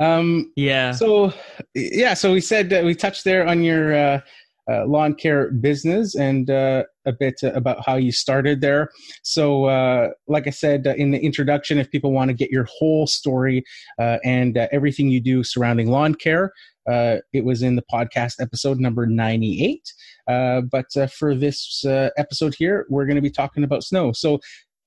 Um 0.01 0.53
yeah. 0.57 0.93
so 0.93 1.33
yeah 1.75 2.15
so 2.15 2.33
we 2.33 2.41
said 2.41 2.85
we 2.85 2.95
touched 2.95 3.25
there 3.25 3.47
on 3.47 3.63
your 3.63 3.95
uh, 3.95 4.21
lawn 4.69 5.15
care 5.15 5.51
business 5.51 6.15
and 6.15 6.51
uh, 6.51 6.85
a 7.07 7.13
bit 7.13 7.35
about 7.43 7.85
how 7.85 7.97
you 7.97 8.13
started 8.13 8.61
there. 8.61 8.91
So, 9.23 9.65
uh, 9.65 10.11
like 10.29 10.47
I 10.47 10.51
said 10.51 10.87
uh, 10.87 10.95
in 10.95 11.11
the 11.11 11.19
introduction, 11.19 11.79
if 11.79 11.91
people 11.91 12.13
want 12.13 12.29
to 12.29 12.35
get 12.35 12.51
your 12.51 12.67
whole 12.71 13.07
story 13.07 13.65
uh, 13.99 14.19
and 14.25 14.57
uh, 14.57 14.69
everything 14.73 15.09
you 15.09 15.21
do 15.21 15.43
surrounding 15.43 15.91
lawn 15.91 16.15
care, 16.15 16.53
it 16.87 17.45
was 17.45 17.63
in 17.63 17.77
the 17.77 17.85
podcast 17.93 18.35
episode 18.41 18.79
number 18.79 19.07
98. 19.07 19.93
but 20.27 20.87
for 21.11 21.35
this 21.35 21.85
episode 22.17 22.55
here, 22.55 22.87
we're 22.89 23.07
going 23.07 23.17
to 23.17 23.23
be 23.23 23.31
talking 23.31 23.65
about 23.65 23.85
snow. 23.85 24.13
So, 24.13 24.39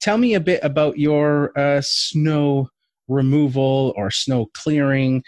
tell 0.02 0.18
me 0.18 0.36
a 0.36 0.40
bit 0.40 0.60
about 0.64 0.98
your 0.98 1.52
snow 1.82 2.70
removal 3.08 3.94
or 3.96 4.10
snow 4.10 4.48
clearing 4.56 5.24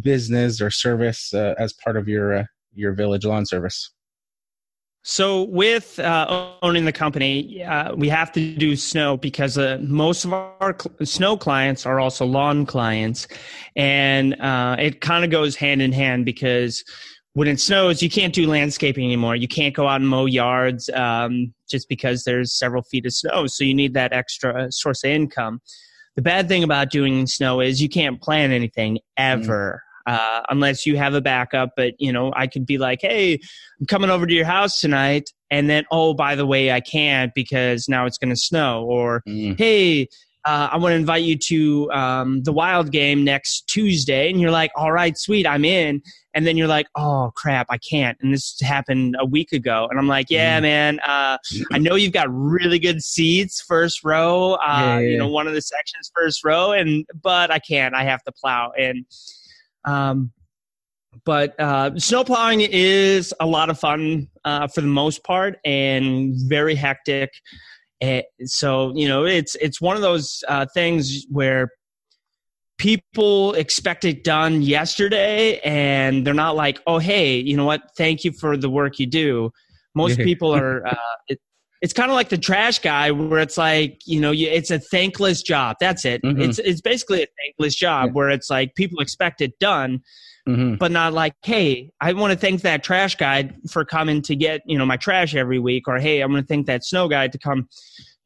business 0.00 0.60
or 0.60 0.70
service 0.70 1.34
as 1.34 1.72
part 1.72 1.96
of 1.96 2.08
your 2.08 2.46
your 2.78 2.92
village 2.92 3.24
lawn 3.24 3.44
service? 3.44 3.90
So, 5.04 5.44
with 5.44 5.98
uh, 5.98 6.52
owning 6.60 6.84
the 6.84 6.92
company, 6.92 7.64
uh, 7.64 7.94
we 7.94 8.08
have 8.08 8.30
to 8.32 8.54
do 8.56 8.76
snow 8.76 9.16
because 9.16 9.56
uh, 9.56 9.78
most 9.80 10.24
of 10.24 10.32
our 10.32 10.76
cl- 10.78 10.94
snow 11.06 11.36
clients 11.36 11.86
are 11.86 11.98
also 11.98 12.26
lawn 12.26 12.66
clients. 12.66 13.26
And 13.74 14.38
uh, 14.40 14.76
it 14.78 15.00
kind 15.00 15.24
of 15.24 15.30
goes 15.30 15.56
hand 15.56 15.80
in 15.80 15.92
hand 15.92 16.24
because 16.24 16.84
when 17.32 17.48
it 17.48 17.60
snows, 17.60 18.02
you 18.02 18.10
can't 18.10 18.34
do 18.34 18.46
landscaping 18.46 19.04
anymore. 19.04 19.36
You 19.36 19.48
can't 19.48 19.74
go 19.74 19.88
out 19.88 20.00
and 20.00 20.08
mow 20.08 20.26
yards 20.26 20.90
um, 20.90 21.54
just 21.70 21.88
because 21.88 22.24
there's 22.24 22.52
several 22.52 22.82
feet 22.82 23.06
of 23.06 23.12
snow. 23.14 23.46
So, 23.46 23.64
you 23.64 23.74
need 23.74 23.94
that 23.94 24.12
extra 24.12 24.70
source 24.70 25.04
of 25.04 25.10
income. 25.10 25.62
The 26.16 26.22
bad 26.22 26.48
thing 26.48 26.64
about 26.64 26.90
doing 26.90 27.26
snow 27.26 27.60
is 27.60 27.80
you 27.80 27.88
can't 27.88 28.20
plan 28.20 28.50
anything 28.50 28.96
mm. 28.96 29.00
ever. 29.16 29.80
Mm 29.82 29.87
uh, 30.08 30.40
unless 30.48 30.86
you 30.86 30.96
have 30.96 31.12
a 31.12 31.20
backup. 31.20 31.72
But 31.76 31.92
you 31.98 32.12
know, 32.12 32.32
I 32.34 32.46
could 32.46 32.66
be 32.66 32.78
like, 32.78 33.00
"Hey, 33.02 33.38
I'm 33.78 33.86
coming 33.86 34.10
over 34.10 34.26
to 34.26 34.32
your 34.32 34.46
house 34.46 34.80
tonight," 34.80 35.30
and 35.50 35.68
then, 35.68 35.84
"Oh, 35.90 36.14
by 36.14 36.34
the 36.34 36.46
way, 36.46 36.72
I 36.72 36.80
can't 36.80 37.32
because 37.34 37.88
now 37.88 38.06
it's 38.06 38.18
going 38.18 38.30
to 38.30 38.36
snow." 38.36 38.84
Or, 38.84 39.22
mm. 39.28 39.56
"Hey." 39.56 40.08
Uh, 40.44 40.66
I 40.72 40.78
want 40.78 40.92
to 40.92 40.96
invite 40.96 41.24
you 41.24 41.36
to 41.36 41.90
um, 41.90 42.42
the 42.44 42.52
Wild 42.52 42.90
game 42.90 43.22
next 43.22 43.66
Tuesday, 43.66 44.30
and 44.30 44.40
you're 44.40 44.52
like, 44.52 44.70
"All 44.76 44.92
right, 44.92 45.18
sweet, 45.18 45.46
I'm 45.46 45.62
in." 45.62 46.00
And 46.32 46.46
then 46.46 46.56
you're 46.56 46.68
like, 46.68 46.86
"Oh 46.96 47.32
crap, 47.34 47.66
I 47.68 47.76
can't." 47.76 48.16
And 48.22 48.32
this 48.32 48.58
happened 48.60 49.16
a 49.18 49.26
week 49.26 49.52
ago, 49.52 49.88
and 49.90 49.98
I'm 49.98 50.06
like, 50.06 50.30
"Yeah, 50.30 50.58
mm. 50.58 50.62
man, 50.62 51.00
uh, 51.00 51.36
I 51.70 51.78
know 51.78 51.96
you've 51.96 52.14
got 52.14 52.28
really 52.30 52.78
good 52.78 53.02
seats, 53.02 53.60
first 53.60 54.02
row. 54.04 54.54
Uh, 54.54 54.56
yeah, 54.56 54.98
yeah. 55.00 55.08
You 55.10 55.18
know, 55.18 55.28
one 55.28 55.48
of 55.48 55.52
the 55.52 55.60
sections, 55.60 56.10
first 56.14 56.42
row, 56.42 56.72
and 56.72 57.04
but 57.20 57.50
I 57.50 57.58
can't. 57.58 57.94
I 57.94 58.04
have 58.04 58.22
to 58.22 58.32
plow." 58.32 58.72
And 58.78 59.04
um, 59.84 60.32
but 61.24 61.58
uh, 61.58 61.98
snowplowing 61.98 62.60
is 62.60 63.34
a 63.40 63.46
lot 63.46 63.70
of 63.70 63.78
fun 63.78 64.28
uh, 64.44 64.68
for 64.68 64.80
the 64.80 64.86
most 64.86 65.24
part 65.24 65.58
and 65.64 66.34
very 66.48 66.74
hectic. 66.74 67.30
And 68.00 68.24
so 68.44 68.92
you 68.94 69.08
know, 69.08 69.24
it's 69.24 69.54
it's 69.56 69.80
one 69.80 69.96
of 69.96 70.02
those 70.02 70.44
uh, 70.48 70.66
things 70.72 71.26
where 71.30 71.70
people 72.78 73.54
expect 73.54 74.04
it 74.04 74.22
done 74.22 74.62
yesterday, 74.62 75.58
and 75.60 76.24
they're 76.24 76.34
not 76.34 76.54
like, 76.54 76.80
"Oh, 76.86 76.98
hey, 76.98 77.38
you 77.38 77.56
know 77.56 77.64
what? 77.64 77.82
Thank 77.96 78.24
you 78.24 78.32
for 78.32 78.56
the 78.56 78.70
work 78.70 78.98
you 78.98 79.06
do." 79.06 79.50
Most 79.94 80.18
people 80.18 80.54
are. 80.54 80.86
Uh, 80.86 80.96
it, 81.28 81.40
it's 81.80 81.92
kind 81.92 82.10
of 82.10 82.14
like 82.14 82.28
the 82.28 82.38
trash 82.38 82.78
guy 82.80 83.10
where 83.10 83.40
it's 83.40 83.56
like 83.56 84.00
you 84.04 84.20
know 84.20 84.32
it's 84.34 84.70
a 84.70 84.78
thankless 84.78 85.42
job 85.42 85.76
that's 85.80 86.04
it 86.04 86.22
mm-hmm. 86.22 86.40
it's 86.40 86.58
it's 86.58 86.80
basically 86.80 87.22
a 87.22 87.26
thankless 87.40 87.74
job 87.74 88.06
yeah. 88.06 88.12
where 88.12 88.30
it's 88.30 88.50
like 88.50 88.74
people 88.74 89.00
expect 89.00 89.40
it 89.40 89.58
done 89.58 90.00
mm-hmm. 90.48 90.74
but 90.76 90.90
not 90.90 91.12
like 91.12 91.34
hey 91.42 91.90
i 92.00 92.12
want 92.12 92.32
to 92.32 92.38
thank 92.38 92.62
that 92.62 92.82
trash 92.82 93.14
guy 93.14 93.50
for 93.70 93.84
coming 93.84 94.22
to 94.22 94.34
get 94.34 94.60
you 94.66 94.76
know 94.76 94.86
my 94.86 94.96
trash 94.96 95.34
every 95.34 95.58
week 95.58 95.86
or 95.86 95.98
hey 95.98 96.20
i'm 96.20 96.30
going 96.30 96.42
to 96.42 96.46
thank 96.46 96.66
that 96.66 96.84
snow 96.84 97.08
guy 97.08 97.28
to 97.28 97.38
come 97.38 97.68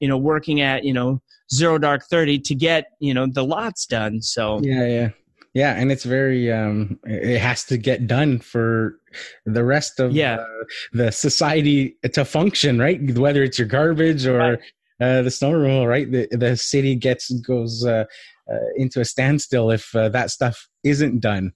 you 0.01 0.09
know 0.09 0.19
working 0.19 0.61
at 0.61 0.85
you 0.85 0.93
know 0.93 1.21
zero 1.53 1.79
dark 1.79 2.05
30 2.07 2.39
to 2.39 2.55
get 2.55 2.87
you 3.01 3.13
know 3.13 3.27
the 3.27 3.45
lots 3.45 3.87
done 3.87 4.23
so 4.23 4.61
yeah 4.63 4.87
yeah 4.87 5.09
yeah 5.55 5.75
and 5.75 5.93
it's 5.93 6.05
very 6.05 6.51
um 6.51 6.99
it 7.05 7.39
has 7.39 7.65
to 7.65 7.77
get 7.77 8.07
done 8.07 8.39
for 8.39 8.99
the 9.45 9.65
rest 9.65 10.01
of 10.01 10.13
yeah. 10.13 10.37
Uh, 10.37 10.65
the 10.93 11.13
society 11.13 11.97
to 12.13 12.25
function 12.25 12.79
right 12.79 13.01
whether 13.17 13.43
it's 13.43 13.59
your 13.59 13.69
garbage 13.69 14.27
or 14.27 14.39
right. 14.39 14.59
uh, 15.01 15.23
the 15.23 15.31
snow 15.31 15.53
removal 15.53 15.87
right 15.87 16.11
the, 16.11 16.29
the 16.33 16.57
city 16.57 16.95
gets 16.95 17.31
goes 17.41 17.85
uh, 17.85 18.05
uh 18.51 18.59
into 18.77 19.01
a 19.01 19.05
standstill 19.05 19.71
if 19.71 19.95
uh, 19.95 20.09
that 20.09 20.31
stuff 20.31 20.69
isn't 20.85 21.21
done 21.21 21.53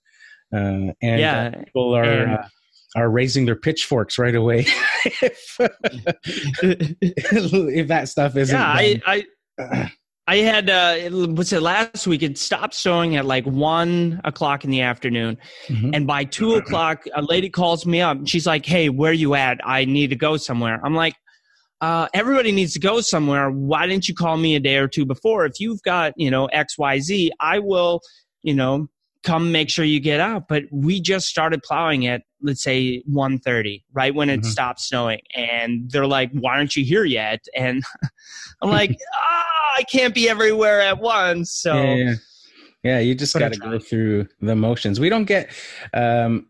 uh, 0.54 0.92
and 1.02 1.20
yeah. 1.20 1.50
people 1.50 1.94
are 1.94 2.04
and- 2.04 2.44
are 2.94 3.10
raising 3.10 3.44
their 3.44 3.56
pitchforks 3.56 4.18
right 4.18 4.34
away 4.34 4.60
if, 5.04 5.56
if 6.62 7.88
that 7.88 8.08
stuff 8.08 8.36
isn't 8.36 8.56
yeah, 8.56 8.66
I, 8.66 9.24
I 9.58 9.92
I 10.28 10.38
had 10.38 10.68
uh, 10.68 10.96
what's 11.10 11.52
it 11.52 11.62
last 11.62 12.06
week? 12.06 12.22
It 12.22 12.36
stopped 12.36 12.74
snowing 12.74 13.14
at 13.14 13.24
like 13.24 13.44
one 13.44 14.20
o'clock 14.24 14.64
in 14.64 14.70
the 14.70 14.80
afternoon, 14.80 15.38
mm-hmm. 15.68 15.90
and 15.94 16.04
by 16.06 16.24
two 16.24 16.54
o'clock, 16.54 17.04
a 17.14 17.22
lady 17.22 17.48
calls 17.48 17.86
me 17.86 18.00
up. 18.00 18.18
She's 18.26 18.46
like, 18.46 18.66
"Hey, 18.66 18.88
where 18.88 19.12
you 19.12 19.36
at? 19.36 19.60
I 19.64 19.84
need 19.84 20.10
to 20.10 20.16
go 20.16 20.36
somewhere." 20.36 20.80
I'm 20.84 20.96
like, 20.96 21.14
uh, 21.80 22.08
"Everybody 22.12 22.50
needs 22.50 22.72
to 22.72 22.80
go 22.80 23.00
somewhere. 23.00 23.50
Why 23.50 23.86
didn't 23.86 24.08
you 24.08 24.14
call 24.14 24.36
me 24.36 24.56
a 24.56 24.60
day 24.60 24.78
or 24.78 24.88
two 24.88 25.06
before? 25.06 25.46
If 25.46 25.60
you've 25.60 25.82
got 25.82 26.12
you 26.16 26.30
know 26.30 26.46
X 26.46 26.76
Y 26.76 26.98
Z, 26.98 27.30
I 27.38 27.60
will 27.60 28.00
you 28.42 28.54
know 28.54 28.88
come 29.26 29.52
make 29.52 29.68
sure 29.68 29.84
you 29.84 30.00
get 30.00 30.20
out." 30.20 30.48
But 30.48 30.64
we 30.70 31.00
just 31.00 31.26
started 31.26 31.62
plowing 31.62 32.06
at 32.06 32.22
let's 32.42 32.62
say 32.62 33.02
1.30 33.10 33.82
right 33.92 34.14
when 34.14 34.30
it 34.30 34.40
mm-hmm. 34.40 34.50
stops 34.50 34.88
snowing 34.88 35.20
and 35.34 35.90
they're 35.90 36.06
like 36.06 36.30
why 36.32 36.56
aren't 36.56 36.76
you 36.76 36.84
here 36.84 37.04
yet 37.04 37.44
and 37.54 37.82
i'm 38.62 38.70
like 38.70 38.96
ah 39.14 39.44
i 39.76 39.82
can't 39.84 40.14
be 40.14 40.28
everywhere 40.28 40.80
at 40.80 40.98
once 40.98 41.52
so 41.52 41.74
yeah, 41.74 41.94
yeah. 41.94 42.14
yeah 42.82 42.98
you 42.98 43.14
just 43.14 43.34
got 43.38 43.52
to 43.52 43.58
go 43.58 43.78
through 43.78 44.26
the 44.40 44.54
motions 44.54 45.00
we 45.00 45.08
don't 45.08 45.24
get 45.24 45.50
um, 45.94 46.46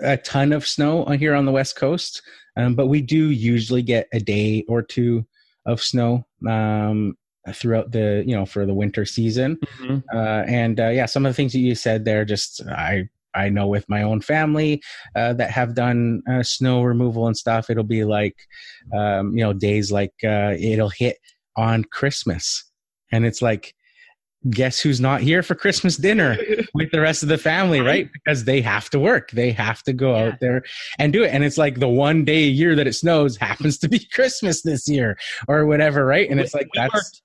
a 0.00 0.16
ton 0.18 0.52
of 0.52 0.66
snow 0.66 1.04
here 1.06 1.34
on 1.34 1.46
the 1.46 1.52
west 1.52 1.76
coast 1.76 2.22
um, 2.56 2.74
but 2.74 2.86
we 2.86 3.00
do 3.00 3.30
usually 3.30 3.82
get 3.82 4.06
a 4.12 4.20
day 4.20 4.64
or 4.68 4.82
two 4.82 5.26
of 5.66 5.82
snow 5.82 6.26
um, 6.48 7.16
throughout 7.52 7.90
the 7.90 8.24
you 8.26 8.34
know 8.34 8.46
for 8.46 8.64
the 8.64 8.74
winter 8.74 9.04
season 9.04 9.56
mm-hmm. 9.78 9.98
uh, 10.16 10.42
and 10.46 10.80
uh, 10.80 10.88
yeah 10.88 11.06
some 11.06 11.26
of 11.26 11.30
the 11.30 11.34
things 11.34 11.52
that 11.52 11.58
you 11.58 11.74
said 11.74 12.04
there 12.04 12.24
just 12.24 12.62
i 12.68 13.08
I 13.34 13.48
know 13.48 13.66
with 13.66 13.88
my 13.88 14.02
own 14.02 14.20
family 14.20 14.82
uh, 15.16 15.32
that 15.34 15.50
have 15.50 15.74
done 15.74 16.22
uh, 16.30 16.42
snow 16.42 16.82
removal 16.82 17.26
and 17.26 17.36
stuff, 17.36 17.68
it'll 17.68 17.82
be 17.82 18.04
like, 18.04 18.36
um, 18.96 19.36
you 19.36 19.42
know, 19.42 19.52
days 19.52 19.90
like 19.90 20.12
uh, 20.24 20.54
it'll 20.58 20.90
hit 20.90 21.18
on 21.56 21.84
Christmas. 21.84 22.64
And 23.12 23.24
it's 23.24 23.42
like, 23.42 23.74
guess 24.50 24.78
who's 24.78 25.00
not 25.00 25.22
here 25.22 25.42
for 25.42 25.54
Christmas 25.54 25.96
dinner 25.96 26.36
with 26.74 26.90
the 26.90 27.00
rest 27.00 27.22
of 27.22 27.28
the 27.28 27.38
family, 27.38 27.80
right? 27.80 28.10
Because 28.12 28.44
they 28.44 28.60
have 28.60 28.90
to 28.90 29.00
work. 29.00 29.30
They 29.30 29.52
have 29.52 29.82
to 29.84 29.92
go 29.92 30.14
yeah. 30.14 30.24
out 30.26 30.40
there 30.40 30.62
and 30.98 31.12
do 31.12 31.24
it. 31.24 31.28
And 31.28 31.44
it's 31.44 31.56
like 31.56 31.80
the 31.80 31.88
one 31.88 32.24
day 32.24 32.44
a 32.44 32.50
year 32.50 32.76
that 32.76 32.86
it 32.86 32.94
snows 32.94 33.36
happens 33.40 33.78
to 33.78 33.88
be 33.88 34.06
Christmas 34.12 34.62
this 34.62 34.88
year 34.88 35.16
or 35.48 35.66
whatever, 35.66 36.04
right? 36.04 36.28
And 36.28 36.40
it's 36.40 36.54
like, 36.54 36.68
we 36.74 36.80
that's. 36.80 36.94
Worked, 36.94 37.22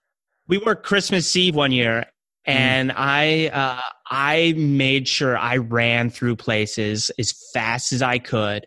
we 0.50 0.58
worked 0.58 0.86
Christmas 0.86 1.34
Eve 1.36 1.56
one 1.56 1.72
year 1.72 2.06
Mm. 2.50 2.54
and 2.54 2.92
I 2.96 3.48
uh, 3.48 3.82
I 4.10 4.54
made 4.58 5.08
sure 5.08 5.38
I 5.38 5.58
ran 5.58 6.10
through 6.10 6.38
places 6.38 7.12
as 7.20 7.34
fast 7.54 7.94
as 7.94 8.02
I 8.02 8.18
could. 8.18 8.66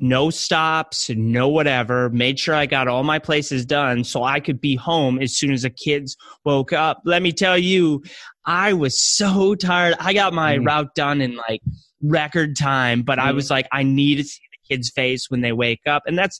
No 0.00 0.30
stops, 0.30 1.10
no 1.10 1.48
whatever. 1.48 2.08
Made 2.10 2.38
sure 2.38 2.54
I 2.54 2.66
got 2.66 2.86
all 2.86 3.02
my 3.02 3.18
places 3.18 3.66
done 3.66 4.04
so 4.04 4.22
I 4.22 4.38
could 4.38 4.60
be 4.60 4.76
home 4.76 5.18
as 5.20 5.36
soon 5.36 5.52
as 5.52 5.62
the 5.62 5.70
kids 5.70 6.16
woke 6.44 6.72
up. 6.72 7.02
Let 7.04 7.20
me 7.20 7.32
tell 7.32 7.58
you, 7.58 8.04
I 8.46 8.72
was 8.72 8.98
so 8.98 9.56
tired. 9.56 9.96
I 9.98 10.14
got 10.14 10.32
my 10.32 10.58
mm. 10.58 10.66
route 10.66 10.94
done 10.94 11.20
in 11.20 11.36
like 11.36 11.60
record 12.00 12.56
time, 12.56 13.02
but 13.02 13.18
mm. 13.18 13.22
I 13.22 13.32
was 13.32 13.50
like, 13.50 13.66
I 13.72 13.82
need 13.82 14.16
to 14.16 14.24
see 14.24 14.40
the 14.52 14.74
kids' 14.74 14.90
face 14.90 15.28
when 15.28 15.40
they 15.40 15.52
wake 15.52 15.82
up. 15.86 16.04
And 16.06 16.16
that's 16.16 16.38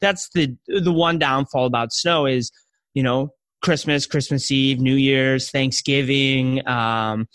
that's 0.00 0.28
the 0.32 0.56
the 0.68 0.92
one 0.92 1.18
downfall 1.18 1.66
about 1.66 1.92
snow 1.92 2.26
is, 2.26 2.52
you 2.94 3.02
know, 3.02 3.32
Christmas, 3.62 4.06
Christmas 4.06 4.50
Eve, 4.50 4.80
New 4.80 4.94
Year's, 4.94 5.50
Thanksgiving, 5.50 6.66
um, 6.68 7.28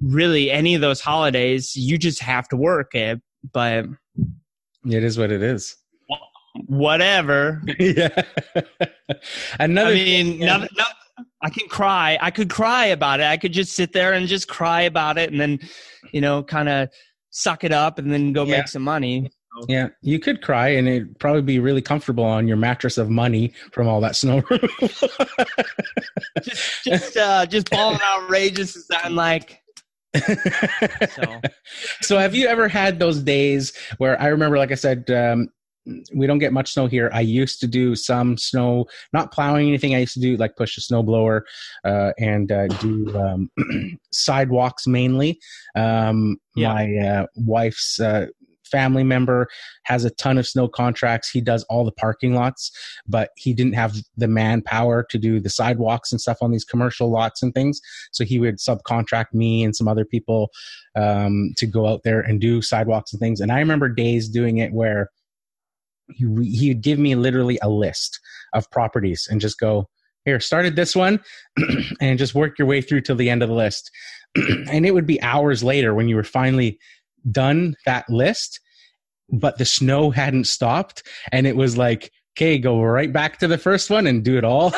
really 0.00 0.50
any 0.50 0.74
of 0.74 0.80
those 0.80 1.00
holidays, 1.00 1.76
you 1.76 1.96
just 1.98 2.20
have 2.20 2.48
to 2.48 2.56
work 2.56 2.94
it. 2.94 3.20
But 3.52 3.86
it 4.86 5.04
is 5.04 5.18
what 5.18 5.30
it 5.30 5.42
is. 5.42 5.76
Whatever. 6.66 7.62
yeah. 7.78 8.22
Another. 9.58 9.90
I 9.90 9.94
mean, 9.94 10.38
thing, 10.38 10.42
yeah. 10.42 10.66
I 11.42 11.50
can 11.50 11.68
cry. 11.68 12.18
I 12.20 12.30
could 12.30 12.50
cry 12.50 12.86
about 12.86 13.20
it. 13.20 13.26
I 13.26 13.36
could 13.36 13.52
just 13.52 13.74
sit 13.74 13.92
there 13.92 14.12
and 14.12 14.28
just 14.28 14.48
cry 14.48 14.82
about 14.82 15.18
it, 15.18 15.30
and 15.30 15.40
then, 15.40 15.58
you 16.12 16.20
know, 16.20 16.42
kind 16.42 16.68
of 16.68 16.88
suck 17.30 17.64
it 17.64 17.72
up, 17.72 17.98
and 17.98 18.12
then 18.12 18.32
go 18.32 18.44
yeah. 18.44 18.58
make 18.58 18.68
some 18.68 18.82
money. 18.82 19.30
Yeah, 19.68 19.88
you 20.00 20.18
could 20.18 20.42
cry, 20.42 20.68
and 20.68 20.88
it'd 20.88 21.18
probably 21.18 21.42
be 21.42 21.58
really 21.58 21.82
comfortable 21.82 22.24
on 22.24 22.48
your 22.48 22.56
mattress 22.56 22.98
of 22.98 23.10
money 23.10 23.52
from 23.72 23.86
all 23.86 24.00
that 24.00 24.16
snow 24.16 24.42
just, 26.42 26.84
just, 26.84 27.16
uh, 27.16 27.46
just 27.46 27.70
bawling 27.70 28.00
outrageous 28.02 28.76
as 28.76 28.86
I'm 28.90 29.14
like. 29.14 29.62
so. 31.14 31.40
so, 32.00 32.18
have 32.18 32.34
you 32.34 32.46
ever 32.46 32.68
had 32.68 32.98
those 32.98 33.20
days 33.20 33.72
where 33.98 34.20
I 34.20 34.26
remember, 34.28 34.58
like 34.58 34.72
I 34.72 34.76
said, 34.76 35.10
um, 35.10 35.48
we 36.14 36.26
don't 36.26 36.38
get 36.38 36.52
much 36.52 36.72
snow 36.72 36.86
here. 36.86 37.10
I 37.12 37.20
used 37.20 37.60
to 37.60 37.66
do 37.66 37.96
some 37.96 38.36
snow, 38.36 38.86
not 39.12 39.32
plowing 39.32 39.68
anything. 39.68 39.94
I 39.94 40.00
used 40.00 40.14
to 40.14 40.20
do 40.20 40.36
like 40.36 40.56
push 40.56 40.76
a 40.76 40.80
snow 40.80 41.02
blower 41.02 41.44
uh, 41.84 42.12
and 42.18 42.52
uh, 42.52 42.68
do 42.68 43.18
um, 43.18 43.50
sidewalks 44.12 44.86
mainly. 44.86 45.40
Um, 45.74 46.38
yeah. 46.54 46.72
My 46.72 46.96
uh, 46.98 47.26
wife's 47.36 48.00
uh, 48.00 48.26
family 48.72 49.04
member 49.04 49.46
has 49.84 50.04
a 50.04 50.10
ton 50.10 50.38
of 50.38 50.46
snow 50.46 50.66
contracts. 50.66 51.30
He 51.30 51.40
does 51.40 51.62
all 51.64 51.84
the 51.84 51.92
parking 51.92 52.34
lots, 52.34 52.72
but 53.06 53.30
he 53.36 53.54
didn't 53.54 53.74
have 53.74 53.94
the 54.16 54.26
manpower 54.26 55.06
to 55.10 55.18
do 55.18 55.38
the 55.38 55.50
sidewalks 55.50 56.10
and 56.10 56.20
stuff 56.20 56.38
on 56.40 56.50
these 56.50 56.64
commercial 56.64 57.10
lots 57.10 57.42
and 57.42 57.54
things. 57.54 57.80
So 58.10 58.24
he 58.24 58.38
would 58.40 58.56
subcontract 58.56 59.32
me 59.32 59.62
and 59.62 59.76
some 59.76 59.86
other 59.86 60.04
people 60.04 60.50
um, 60.96 61.52
to 61.58 61.66
go 61.66 61.86
out 61.86 62.02
there 62.02 62.20
and 62.20 62.40
do 62.40 62.62
sidewalks 62.62 63.12
and 63.12 63.20
things. 63.20 63.40
And 63.40 63.52
I 63.52 63.60
remember 63.60 63.88
days 63.88 64.28
doing 64.28 64.58
it 64.58 64.72
where 64.72 65.10
he 66.08 66.26
he 66.44 66.68
would 66.68 66.82
give 66.82 66.98
me 66.98 67.14
literally 67.14 67.58
a 67.62 67.68
list 67.68 68.20
of 68.52 68.70
properties 68.70 69.28
and 69.30 69.40
just 69.40 69.58
go 69.58 69.88
here 70.24 70.40
started 70.40 70.76
this 70.76 70.94
one 70.94 71.20
and 72.00 72.18
just 72.18 72.34
work 72.34 72.58
your 72.58 72.68
way 72.68 72.80
through 72.80 73.00
till 73.00 73.16
the 73.16 73.30
end 73.30 73.42
of 73.42 73.48
the 73.48 73.54
list 73.54 73.90
and 74.70 74.86
it 74.86 74.92
would 74.92 75.06
be 75.06 75.20
hours 75.22 75.62
later 75.62 75.94
when 75.94 76.08
you 76.08 76.16
were 76.16 76.24
finally 76.24 76.78
done 77.30 77.74
that 77.86 78.08
list 78.08 78.60
but 79.32 79.58
the 79.58 79.64
snow 79.64 80.10
hadn't 80.10 80.46
stopped 80.46 81.02
and 81.32 81.46
it 81.46 81.56
was 81.56 81.76
like 81.76 82.12
okay 82.36 82.58
go 82.58 82.80
right 82.82 83.12
back 83.12 83.38
to 83.38 83.48
the 83.48 83.58
first 83.58 83.90
one 83.90 84.06
and 84.06 84.24
do 84.24 84.36
it 84.36 84.44
all 84.44 84.72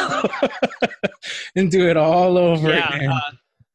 and 1.57 1.71
do 1.71 1.89
it 1.89 1.97
all 1.97 2.39
over 2.39 2.71
yeah, 2.71 2.97
again 2.97 3.11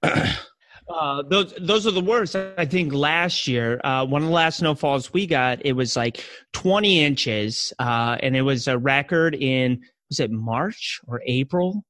uh, 0.04 0.26
uh, 0.90 1.24
those 1.24 1.54
those 1.60 1.86
are 1.86 1.92
the 1.92 2.02
worst. 2.02 2.36
I 2.36 2.66
think 2.66 2.94
last 2.94 3.48
year, 3.48 3.80
uh, 3.84 4.06
one 4.06 4.22
of 4.22 4.28
the 4.28 4.34
last 4.34 4.58
snowfalls 4.58 5.14
we 5.14 5.28
got, 5.28 5.64
it 5.66 5.74
was 5.74 5.96
like 5.96 6.24
20 6.54 7.04
inches, 7.04 7.74
uh, 7.80 8.18
and 8.22 8.36
it 8.36 8.42
was 8.42 8.68
a 8.68 8.78
record 8.78 9.36
in 9.36 9.82
was 10.10 10.20
it 10.20 10.32
March 10.32 11.00
or 11.08 11.22
April? 11.26 11.84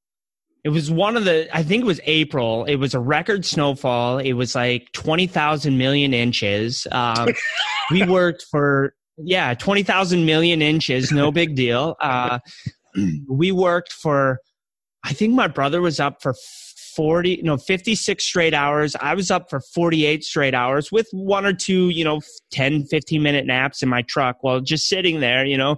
It 0.65 0.69
was 0.69 0.91
one 0.91 1.15
of 1.15 1.23
the 1.23 1.47
I 1.55 1.63
think 1.63 1.83
it 1.83 1.87
was 1.87 2.01
April. 2.03 2.65
It 2.65 2.75
was 2.75 2.93
a 2.93 2.99
record 2.99 3.45
snowfall. 3.45 4.17
It 4.17 4.33
was 4.33 4.55
like 4.55 4.91
20,000 4.91 5.77
million 5.77 6.13
inches. 6.13 6.85
Um, 6.91 7.29
we 7.91 8.03
worked 8.03 8.45
for 8.49 8.93
yeah 9.17 9.53
20,000 9.53 10.25
million 10.25 10.61
inches. 10.61 11.11
No 11.11 11.31
big 11.31 11.55
deal. 11.55 11.95
Uh, 11.99 12.39
we 13.29 13.51
worked 13.51 13.93
for. 13.93 14.39
I 15.03 15.13
think 15.13 15.33
my 15.33 15.47
brother 15.47 15.81
was 15.81 15.99
up 15.99 16.21
for 16.21 16.33
40 16.95 17.41
no 17.43 17.55
56 17.55 18.21
straight 18.21 18.53
hours 18.53 18.95
i 18.99 19.13
was 19.13 19.31
up 19.31 19.49
for 19.49 19.61
48 19.61 20.23
straight 20.23 20.53
hours 20.53 20.91
with 20.91 21.07
one 21.11 21.45
or 21.45 21.53
two 21.53 21.87
you 21.89 22.03
know 22.03 22.19
10 22.51 22.85
15 22.87 23.23
minute 23.23 23.45
naps 23.45 23.81
in 23.81 23.87
my 23.87 24.01
truck 24.01 24.37
while 24.41 24.59
just 24.59 24.89
sitting 24.89 25.21
there 25.21 25.45
you 25.45 25.57
know 25.57 25.77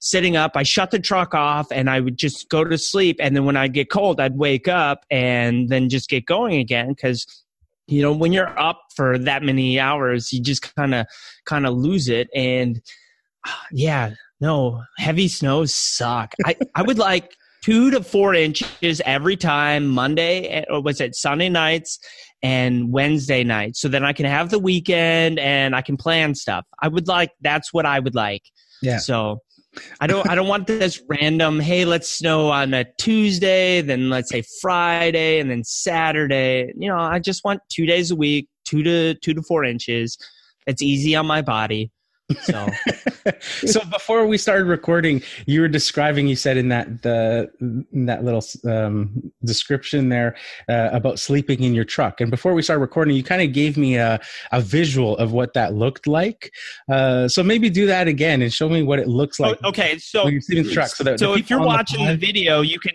sitting 0.00 0.36
up 0.36 0.52
i 0.56 0.62
shut 0.62 0.90
the 0.90 0.98
truck 0.98 1.34
off 1.34 1.68
and 1.70 1.88
i 1.88 2.00
would 2.00 2.18
just 2.18 2.50
go 2.50 2.64
to 2.64 2.76
sleep 2.76 3.16
and 3.18 3.34
then 3.34 3.46
when 3.46 3.56
i'd 3.56 3.72
get 3.72 3.90
cold 3.90 4.20
i'd 4.20 4.36
wake 4.36 4.68
up 4.68 5.04
and 5.10 5.70
then 5.70 5.88
just 5.88 6.10
get 6.10 6.26
going 6.26 6.58
again 6.58 6.88
because 6.88 7.24
you 7.88 8.02
know 8.02 8.12
when 8.12 8.32
you're 8.32 8.58
up 8.58 8.80
for 8.94 9.18
that 9.18 9.42
many 9.42 9.80
hours 9.80 10.32
you 10.32 10.40
just 10.40 10.74
kind 10.74 10.94
of 10.94 11.06
kind 11.44 11.66
of 11.66 11.74
lose 11.74 12.08
it 12.08 12.28
and 12.34 12.80
yeah 13.72 14.10
no 14.40 14.82
heavy 14.98 15.28
snows 15.28 15.74
suck 15.74 16.34
i 16.46 16.54
i 16.74 16.82
would 16.82 16.98
like 16.98 17.32
two 17.62 17.90
to 17.90 18.02
four 18.02 18.34
inches 18.34 19.02
every 19.04 19.36
time 19.36 19.86
Monday 19.86 20.46
eh, 20.46 20.64
or 20.70 20.80
was 20.80 21.00
it 21.00 21.14
Sunday 21.14 21.48
nights 21.48 21.98
and 22.42 22.92
Wednesday 22.92 23.42
nights. 23.44 23.80
So 23.80 23.88
then 23.88 24.04
I 24.04 24.12
can 24.12 24.26
have 24.26 24.50
the 24.50 24.58
weekend 24.58 25.38
and 25.38 25.74
I 25.74 25.82
can 25.82 25.96
plan 25.96 26.34
stuff. 26.34 26.64
I 26.80 26.88
would 26.88 27.08
like 27.08 27.30
that's 27.40 27.72
what 27.72 27.84
I 27.84 27.98
would 28.00 28.14
like. 28.14 28.42
Yeah. 28.80 28.98
So 28.98 29.40
I 30.00 30.06
don't 30.06 30.28
I 30.28 30.34
don't 30.34 30.48
want 30.48 30.66
this 30.66 31.02
random, 31.08 31.60
hey, 31.60 31.84
let's 31.84 32.08
snow 32.08 32.50
on 32.50 32.74
a 32.74 32.84
Tuesday, 32.98 33.80
then 33.80 34.10
let's 34.10 34.30
say 34.30 34.42
Friday 34.60 35.40
and 35.40 35.50
then 35.50 35.64
Saturday. 35.64 36.72
You 36.76 36.88
know, 36.88 36.98
I 36.98 37.18
just 37.18 37.44
want 37.44 37.60
two 37.70 37.86
days 37.86 38.10
a 38.10 38.16
week, 38.16 38.48
two 38.64 38.82
to 38.82 39.14
two 39.14 39.34
to 39.34 39.42
four 39.42 39.64
inches. 39.64 40.16
It's 40.66 40.82
easy 40.82 41.14
on 41.16 41.26
my 41.26 41.42
body. 41.42 41.90
So, 42.42 42.68
so 43.40 43.84
before 43.84 44.26
we 44.26 44.38
started 44.38 44.66
recording, 44.66 45.22
you 45.46 45.60
were 45.60 45.68
describing. 45.68 46.28
You 46.28 46.36
said 46.36 46.56
in 46.56 46.68
that 46.68 47.02
the 47.02 47.50
in 47.60 48.06
that 48.06 48.24
little 48.24 48.42
um, 48.66 49.32
description 49.44 50.08
there 50.08 50.36
uh, 50.68 50.90
about 50.92 51.18
sleeping 51.18 51.62
in 51.62 51.74
your 51.74 51.84
truck. 51.84 52.20
And 52.20 52.30
before 52.30 52.54
we 52.54 52.62
started 52.62 52.80
recording, 52.80 53.16
you 53.16 53.24
kind 53.24 53.42
of 53.42 53.52
gave 53.52 53.76
me 53.76 53.96
a 53.96 54.20
a 54.52 54.60
visual 54.60 55.16
of 55.18 55.32
what 55.32 55.54
that 55.54 55.74
looked 55.74 56.06
like. 56.06 56.52
Uh, 56.90 57.28
so 57.28 57.42
maybe 57.42 57.70
do 57.70 57.86
that 57.86 58.08
again 58.08 58.42
and 58.42 58.52
show 58.52 58.68
me 58.68 58.82
what 58.82 58.98
it 58.98 59.08
looks 59.08 59.40
like. 59.40 59.62
okay, 59.64 59.98
so 59.98 60.24
when 60.24 60.34
you're 60.34 60.42
sleeping 60.42 60.64
in 60.64 60.68
the 60.68 60.74
truck. 60.74 60.88
So, 60.88 61.04
that 61.04 61.18
so 61.18 61.34
if 61.34 61.48
you're 61.48 61.62
watching 61.62 62.04
the, 62.04 62.12
the 62.12 62.18
video, 62.18 62.60
you 62.60 62.78
can. 62.78 62.92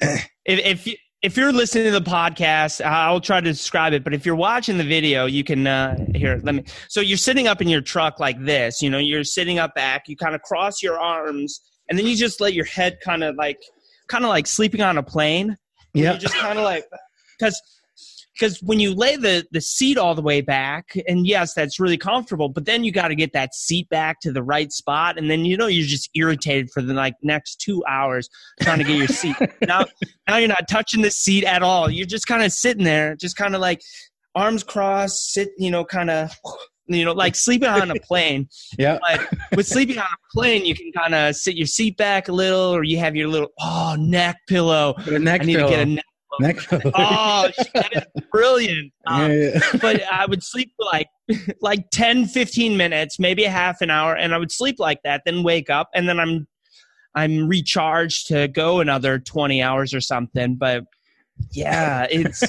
if, 0.00 0.26
if 0.44 0.86
you, 0.86 0.96
if 1.24 1.38
you're 1.38 1.52
listening 1.52 1.84
to 1.84 1.90
the 1.90 2.02
podcast, 2.02 2.84
I'll 2.84 3.18
try 3.18 3.40
to 3.40 3.50
describe 3.50 3.94
it. 3.94 4.04
But 4.04 4.12
if 4.12 4.26
you're 4.26 4.36
watching 4.36 4.76
the 4.76 4.84
video, 4.84 5.24
you 5.24 5.42
can 5.42 5.66
uh, 5.66 5.96
here. 6.14 6.38
Let 6.44 6.54
me. 6.54 6.64
So 6.88 7.00
you're 7.00 7.16
sitting 7.16 7.48
up 7.48 7.62
in 7.62 7.68
your 7.68 7.80
truck 7.80 8.20
like 8.20 8.38
this. 8.44 8.82
You 8.82 8.90
know, 8.90 8.98
you're 8.98 9.24
sitting 9.24 9.58
up 9.58 9.74
back. 9.74 10.06
You 10.06 10.18
kind 10.18 10.34
of 10.34 10.42
cross 10.42 10.82
your 10.82 11.00
arms, 11.00 11.62
and 11.88 11.98
then 11.98 12.04
you 12.04 12.14
just 12.14 12.42
let 12.42 12.52
your 12.52 12.66
head 12.66 12.98
kind 13.02 13.24
of 13.24 13.36
like, 13.36 13.58
kind 14.06 14.22
of 14.24 14.28
like 14.28 14.46
sleeping 14.46 14.82
on 14.82 14.98
a 14.98 15.02
plane. 15.02 15.56
Yeah. 15.94 16.18
Just 16.18 16.34
kind 16.34 16.58
of 16.58 16.64
like, 16.64 16.84
because 17.38 17.58
because 18.34 18.60
when 18.62 18.80
you 18.80 18.94
lay 18.94 19.16
the 19.16 19.46
the 19.52 19.60
seat 19.60 19.96
all 19.96 20.14
the 20.14 20.22
way 20.22 20.40
back 20.40 20.96
and 21.06 21.26
yes 21.26 21.54
that's 21.54 21.78
really 21.78 21.96
comfortable 21.96 22.48
but 22.48 22.64
then 22.66 22.84
you 22.84 22.92
got 22.92 23.08
to 23.08 23.14
get 23.14 23.32
that 23.32 23.54
seat 23.54 23.88
back 23.88 24.20
to 24.20 24.32
the 24.32 24.42
right 24.42 24.72
spot 24.72 25.16
and 25.18 25.30
then 25.30 25.44
you 25.44 25.56
know 25.56 25.66
you're 25.66 25.86
just 25.86 26.10
irritated 26.14 26.70
for 26.70 26.82
the 26.82 26.94
like 26.94 27.14
next 27.22 27.56
two 27.56 27.82
hours 27.88 28.28
trying 28.60 28.78
to 28.78 28.84
get 28.84 28.96
your 28.96 29.08
seat. 29.08 29.36
Now 29.66 29.86
now 30.28 30.36
you're 30.36 30.48
not 30.48 30.68
touching 30.68 31.02
the 31.02 31.10
seat 31.10 31.44
at 31.44 31.62
all. 31.62 31.88
You're 31.88 32.06
just 32.06 32.26
kind 32.26 32.42
of 32.42 32.52
sitting 32.52 32.84
there 32.84 33.16
just 33.16 33.36
kind 33.36 33.54
of 33.54 33.60
like 33.60 33.80
arms 34.34 34.62
crossed 34.62 35.32
sit 35.32 35.50
you 35.56 35.70
know 35.70 35.84
kind 35.84 36.10
of 36.10 36.32
you 36.86 37.04
know 37.04 37.12
like 37.12 37.34
sleeping 37.34 37.68
on 37.68 37.90
a 37.90 37.94
plane. 38.00 38.48
Yeah. 38.78 38.98
But 39.00 39.28
with 39.56 39.66
sleeping 39.66 39.98
on 39.98 40.04
a 40.04 40.32
plane 40.32 40.64
you 40.64 40.74
can 40.74 40.90
kind 40.92 41.14
of 41.14 41.36
sit 41.36 41.56
your 41.56 41.66
seat 41.66 41.96
back 41.96 42.28
a 42.28 42.32
little 42.32 42.74
or 42.74 42.82
you 42.84 42.98
have 42.98 43.14
your 43.16 43.28
little 43.28 43.50
oh 43.60 43.96
neck 43.98 44.36
pillow. 44.48 44.94
Neck 45.06 45.42
i 45.42 45.44
need 45.44 45.56
pillow. 45.56 45.68
to 45.68 45.76
get 45.76 45.86
a 45.86 45.90
neck 45.90 46.04
Next. 46.40 46.68
oh, 46.72 47.50
that 47.74 47.90
is 47.92 48.22
brilliant. 48.30 48.92
Um, 49.06 49.30
yeah, 49.30 49.50
yeah. 49.52 49.60
but 49.82 50.02
I 50.10 50.24
would 50.24 50.42
sleep 50.42 50.72
for 50.78 50.86
like 50.86 51.08
like 51.60 51.90
10, 51.90 52.24
15 52.24 52.74
minutes, 52.74 53.18
maybe 53.18 53.44
a 53.44 53.50
half 53.50 53.82
an 53.82 53.90
hour, 53.90 54.16
and 54.16 54.34
I 54.34 54.38
would 54.38 54.50
sleep 54.50 54.76
like 54.78 55.00
that, 55.04 55.22
then 55.26 55.42
wake 55.42 55.68
up, 55.68 55.90
and 55.94 56.08
then 56.08 56.18
I'm 56.18 56.46
I'm 57.14 57.46
recharged 57.46 58.28
to 58.28 58.48
go 58.48 58.80
another 58.80 59.18
20 59.18 59.62
hours 59.62 59.92
or 59.92 60.00
something. 60.00 60.56
But 60.56 60.84
yeah, 61.50 62.06
it's 62.10 62.44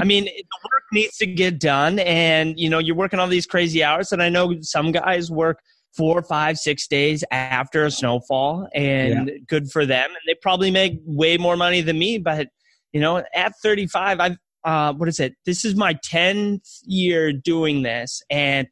I 0.00 0.04
mean, 0.04 0.24
the 0.24 0.58
work 0.64 0.82
needs 0.92 1.16
to 1.18 1.26
get 1.26 1.60
done, 1.60 2.00
and 2.00 2.58
you 2.58 2.68
know, 2.68 2.80
you're 2.80 2.96
working 2.96 3.20
all 3.20 3.28
these 3.28 3.46
crazy 3.46 3.84
hours, 3.84 4.10
and 4.10 4.20
I 4.20 4.28
know 4.28 4.60
some 4.62 4.90
guys 4.90 5.30
work 5.30 5.60
four, 5.96 6.22
five, 6.22 6.58
six 6.58 6.86
days 6.86 7.22
after 7.30 7.84
a 7.84 7.90
snowfall, 7.90 8.68
and 8.74 9.28
yeah. 9.28 9.34
good 9.46 9.70
for 9.70 9.86
them. 9.86 10.06
And 10.06 10.18
they 10.26 10.34
probably 10.40 10.70
make 10.70 11.00
way 11.04 11.36
more 11.36 11.56
money 11.56 11.80
than 11.80 11.98
me, 11.98 12.18
but 12.18 12.48
you 12.92 13.00
know, 13.00 13.22
at 13.34 13.52
35, 13.62 14.20
I've, 14.20 14.36
uh, 14.64 14.92
what 14.94 15.08
is 15.08 15.18
it? 15.18 15.34
This 15.44 15.64
is 15.64 15.74
my 15.74 15.94
10th 15.94 16.80
year 16.84 17.32
doing 17.32 17.82
this. 17.82 18.22
And 18.30 18.68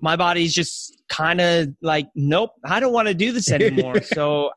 my 0.00 0.16
body's 0.16 0.54
just 0.54 1.02
kind 1.08 1.40
of 1.40 1.68
like, 1.82 2.08
nope, 2.14 2.50
I 2.64 2.80
don't 2.80 2.92
want 2.92 3.08
to 3.08 3.14
do 3.14 3.32
this 3.32 3.50
anymore. 3.50 4.00
so 4.02 4.50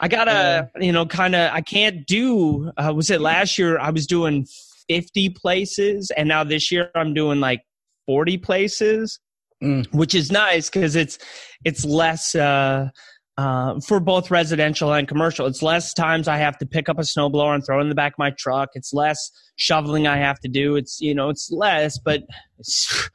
I 0.00 0.08
gotta, 0.08 0.70
you 0.80 0.92
know, 0.92 1.06
kind 1.06 1.34
of, 1.34 1.52
I 1.52 1.60
can't 1.60 2.06
do, 2.06 2.70
uh, 2.76 2.92
was 2.94 3.10
it 3.10 3.20
last 3.20 3.58
year 3.58 3.78
I 3.78 3.90
was 3.90 4.06
doing 4.06 4.46
50 4.88 5.30
places 5.30 6.10
and 6.16 6.28
now 6.28 6.44
this 6.44 6.70
year 6.70 6.90
I'm 6.94 7.14
doing 7.14 7.40
like 7.40 7.62
40 8.06 8.38
places, 8.38 9.18
mm. 9.62 9.86
which 9.92 10.14
is 10.14 10.30
nice 10.30 10.70
because 10.70 10.96
it's, 10.96 11.18
it's 11.64 11.84
less, 11.84 12.34
uh, 12.34 12.88
uh, 13.38 13.78
for 13.80 14.00
both 14.00 14.30
residential 14.30 14.92
and 14.92 15.06
commercial. 15.06 15.46
It's 15.46 15.62
less 15.62 15.94
times 15.94 16.26
I 16.26 16.36
have 16.38 16.58
to 16.58 16.66
pick 16.66 16.88
up 16.88 16.98
a 16.98 17.02
snowblower 17.02 17.54
and 17.54 17.64
throw 17.64 17.78
it 17.78 17.82
in 17.82 17.88
the 17.88 17.94
back 17.94 18.14
of 18.14 18.18
my 18.18 18.30
truck. 18.32 18.70
It's 18.74 18.92
less 18.92 19.30
shoveling 19.54 20.08
I 20.08 20.16
have 20.16 20.40
to 20.40 20.48
do. 20.48 20.74
It's 20.74 21.00
you 21.00 21.14
know 21.14 21.30
it's 21.30 21.50
less, 21.50 21.98
but 21.98 22.24
it's, 22.58 23.08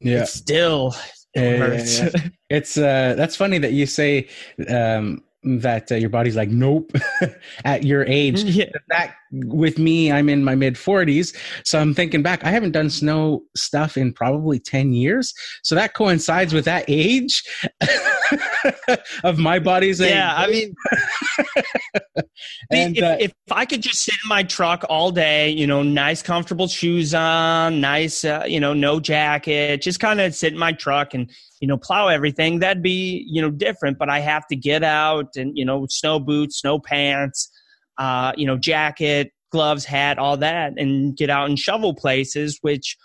yeah. 0.00 0.22
it's 0.22 0.32
still 0.32 0.94
it 1.34 1.58
hurts. 1.58 1.98
Yeah, 1.98 2.10
yeah, 2.14 2.28
it's 2.50 2.78
uh, 2.78 3.14
that's 3.16 3.36
funny 3.36 3.58
that 3.58 3.72
you 3.72 3.84
say 3.84 4.28
um, 4.70 5.22
that 5.44 5.92
uh, 5.92 5.96
your 5.96 6.10
body's 6.10 6.34
like 6.34 6.48
nope 6.48 6.90
at 7.64 7.84
your 7.84 8.04
age 8.04 8.42
yeah. 8.44 8.64
that 8.88 9.14
with 9.32 9.78
me 9.78 10.10
i'm 10.10 10.28
in 10.28 10.42
my 10.44 10.54
mid 10.54 10.74
40s 10.74 11.36
so 11.64 11.78
i'm 11.78 11.94
thinking 11.94 12.22
back 12.22 12.44
i 12.44 12.50
haven't 12.50 12.72
done 12.72 12.90
snow 12.90 13.42
stuff 13.56 13.96
in 13.96 14.12
probably 14.12 14.58
10 14.58 14.92
years 14.92 15.32
so 15.62 15.74
that 15.74 15.94
coincides 15.94 16.52
with 16.52 16.64
that 16.64 16.84
age 16.88 17.42
of 19.24 19.38
my 19.38 19.58
body's 19.58 20.00
age 20.00 20.10
yeah 20.10 20.34
i 20.36 20.46
mean 20.46 20.74
and, 22.70 22.96
if, 22.96 23.04
uh, 23.04 23.16
if, 23.20 23.32
i 23.50 23.64
could 23.64 23.82
just 23.82 24.02
sit 24.04 24.14
in 24.22 24.28
my 24.28 24.42
truck 24.42 24.84
all 24.88 25.10
day 25.10 25.50
you 25.50 25.66
know 25.66 25.82
nice 25.82 26.22
comfortable 26.22 26.68
shoes 26.68 27.14
on 27.14 27.80
nice 27.80 28.24
uh, 28.24 28.44
you 28.46 28.60
know 28.60 28.72
no 28.72 29.00
jacket 29.00 29.82
just 29.82 30.00
kind 30.00 30.20
of 30.20 30.34
sit 30.34 30.52
in 30.52 30.58
my 30.58 30.72
truck 30.72 31.14
and 31.14 31.30
you 31.60 31.66
know, 31.66 31.76
plow 31.76 32.08
everything, 32.08 32.60
that'd 32.60 32.82
be, 32.82 33.26
you 33.28 33.42
know, 33.42 33.50
different. 33.50 33.98
But 33.98 34.08
I 34.08 34.20
have 34.20 34.46
to 34.48 34.56
get 34.56 34.84
out 34.84 35.36
and, 35.36 35.56
you 35.56 35.64
know, 35.64 35.86
snow 35.88 36.20
boots, 36.20 36.60
snow 36.60 36.78
pants, 36.78 37.50
uh, 37.98 38.32
you 38.36 38.46
know, 38.46 38.56
jacket, 38.56 39.32
gloves, 39.50 39.84
hat, 39.84 40.18
all 40.18 40.36
that, 40.36 40.78
and 40.78 41.16
get 41.16 41.30
out 41.30 41.48
and 41.48 41.58
shovel 41.58 41.94
places, 41.94 42.58
which, 42.62 42.96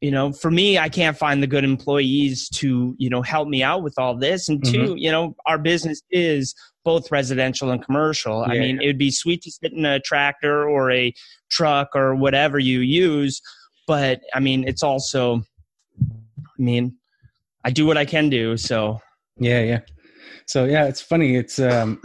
you 0.00 0.10
know, 0.10 0.32
for 0.32 0.50
me, 0.50 0.78
I 0.78 0.88
can't 0.88 1.16
find 1.16 1.42
the 1.42 1.46
good 1.46 1.64
employees 1.64 2.48
to, 2.50 2.94
you 2.98 3.08
know, 3.08 3.22
help 3.22 3.48
me 3.48 3.62
out 3.62 3.82
with 3.82 3.94
all 3.98 4.16
this. 4.16 4.48
And 4.48 4.64
2 4.64 4.70
mm-hmm. 4.70 4.96
you 4.96 5.10
know, 5.10 5.34
our 5.46 5.58
business 5.58 6.02
is 6.10 6.54
both 6.84 7.10
residential 7.10 7.70
and 7.70 7.84
commercial. 7.84 8.44
Yeah, 8.46 8.52
I 8.52 8.58
mean, 8.58 8.76
yeah. 8.76 8.84
it 8.84 8.86
would 8.88 8.98
be 8.98 9.10
sweet 9.10 9.42
to 9.42 9.50
sit 9.50 9.72
in 9.72 9.84
a 9.84 10.00
tractor 10.00 10.68
or 10.68 10.90
a 10.90 11.12
truck 11.50 11.90
or 11.94 12.14
whatever 12.14 12.58
you 12.58 12.80
use, 12.80 13.40
but 13.86 14.20
I 14.34 14.40
mean, 14.40 14.66
it's 14.66 14.82
also, 14.82 15.42
I 16.00 16.62
mean, 16.62 16.96
I 17.64 17.70
do 17.70 17.86
what 17.86 17.96
I 17.96 18.04
can 18.04 18.28
do. 18.28 18.56
So 18.56 19.00
yeah, 19.38 19.60
yeah. 19.60 19.80
So 20.46 20.64
yeah, 20.64 20.86
it's 20.86 21.00
funny. 21.00 21.36
It's 21.36 21.58
um, 21.58 22.00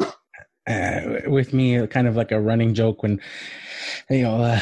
uh, 0.71 1.29
with 1.29 1.53
me 1.53 1.85
kind 1.87 2.07
of 2.07 2.15
like 2.15 2.31
a 2.31 2.39
running 2.39 2.73
joke 2.73 3.03
when 3.03 3.19
you 4.09 4.21
know 4.21 4.43
uh, 4.43 4.59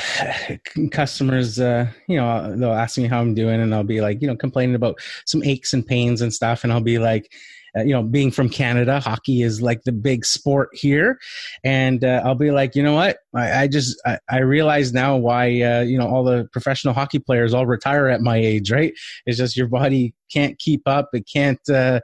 customers 0.91 1.59
uh, 1.59 1.87
you 2.07 2.17
know 2.17 2.55
they'll 2.55 2.73
ask 2.73 2.97
me 2.97 3.07
how 3.07 3.19
I'm 3.19 3.33
doing 3.33 3.61
and 3.61 3.73
I'll 3.73 3.83
be 3.83 4.01
like 4.01 4.21
you 4.21 4.27
know 4.27 4.35
complaining 4.35 4.75
about 4.75 4.99
some 5.25 5.43
aches 5.43 5.73
and 5.73 5.85
pains 5.85 6.21
and 6.21 6.33
stuff 6.33 6.63
and 6.63 6.73
I'll 6.73 6.81
be 6.81 6.99
like 6.99 7.31
uh, 7.77 7.81
you 7.81 7.93
know, 7.93 8.03
being 8.03 8.31
from 8.31 8.49
Canada, 8.49 8.99
hockey 8.99 9.41
is 9.41 9.61
like 9.61 9.83
the 9.83 9.91
big 9.91 10.25
sport 10.25 10.69
here. 10.73 11.19
And 11.63 12.03
uh, 12.03 12.21
I'll 12.23 12.35
be 12.35 12.51
like, 12.51 12.75
you 12.75 12.83
know 12.83 12.95
what? 12.95 13.17
I, 13.35 13.63
I 13.63 13.67
just, 13.67 13.99
I, 14.05 14.17
I, 14.29 14.39
realize 14.39 14.91
now 14.91 15.17
why, 15.17 15.61
uh, 15.61 15.81
you 15.81 15.97
know, 15.97 16.07
all 16.07 16.23
the 16.23 16.47
professional 16.51 16.93
hockey 16.93 17.19
players 17.19 17.53
all 17.53 17.67
retire 17.67 18.07
at 18.07 18.21
my 18.21 18.37
age, 18.37 18.71
right? 18.71 18.93
It's 19.25 19.37
just 19.37 19.55
your 19.55 19.67
body 19.67 20.13
can't 20.31 20.57
keep 20.57 20.81
up. 20.87 21.09
It 21.13 21.27
can't, 21.31 21.59
uh, 21.69 21.99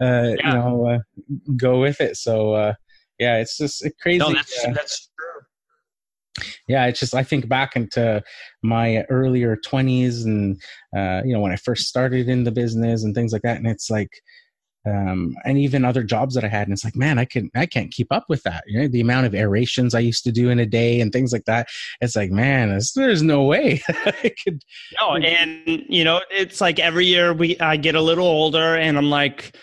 uh, 0.00 0.34
yeah. 0.36 0.36
you 0.36 0.52
know, 0.52 0.86
uh, 0.86 0.98
go 1.56 1.80
with 1.80 2.00
it. 2.00 2.16
So, 2.16 2.74
yeah, 3.18 3.38
it's 3.38 3.56
just 3.56 3.86
crazy. 4.00 4.18
No, 4.18 4.32
that's, 4.32 4.66
that's 4.74 5.10
true. 5.18 6.46
Yeah, 6.68 6.86
it's 6.86 7.00
just 7.00 7.14
I 7.14 7.24
think 7.24 7.48
back 7.48 7.76
into 7.76 8.22
my 8.62 9.04
earlier 9.10 9.56
twenties 9.56 10.24
and 10.24 10.60
uh, 10.96 11.22
you 11.24 11.32
know 11.32 11.40
when 11.40 11.52
I 11.52 11.56
first 11.56 11.88
started 11.88 12.28
in 12.28 12.44
the 12.44 12.52
business 12.52 13.04
and 13.04 13.14
things 13.14 13.32
like 13.32 13.42
that, 13.42 13.56
and 13.56 13.66
it's 13.66 13.90
like 13.90 14.10
um, 14.88 15.36
and 15.44 15.58
even 15.58 15.84
other 15.84 16.02
jobs 16.02 16.34
that 16.34 16.44
I 16.44 16.48
had. 16.48 16.66
And 16.66 16.72
it's 16.72 16.84
like, 16.84 16.96
man, 16.96 17.18
I 17.18 17.24
can 17.24 17.50
I 17.54 17.66
can't 17.66 17.90
keep 17.90 18.08
up 18.10 18.24
with 18.28 18.42
that. 18.44 18.64
You 18.66 18.80
know, 18.80 18.88
the 18.88 19.00
amount 19.00 19.26
of 19.26 19.34
aerations 19.34 19.94
I 19.94 20.00
used 20.00 20.24
to 20.24 20.32
do 20.32 20.50
in 20.50 20.58
a 20.58 20.66
day 20.66 21.00
and 21.00 21.12
things 21.12 21.32
like 21.32 21.44
that. 21.44 21.68
It's 22.00 22.16
like, 22.16 22.30
man, 22.30 22.78
there's 22.94 23.22
no 23.22 23.42
way 23.42 23.82
I 23.88 24.32
could. 24.42 24.62
No, 25.00 25.16
and 25.16 25.84
you 25.88 26.04
know, 26.04 26.20
it's 26.30 26.60
like 26.60 26.78
every 26.78 27.06
year 27.06 27.32
we 27.32 27.58
I 27.58 27.76
get 27.76 27.94
a 27.94 28.02
little 28.02 28.26
older, 28.26 28.76
and 28.76 28.96
I'm 28.96 29.10
like. 29.10 29.56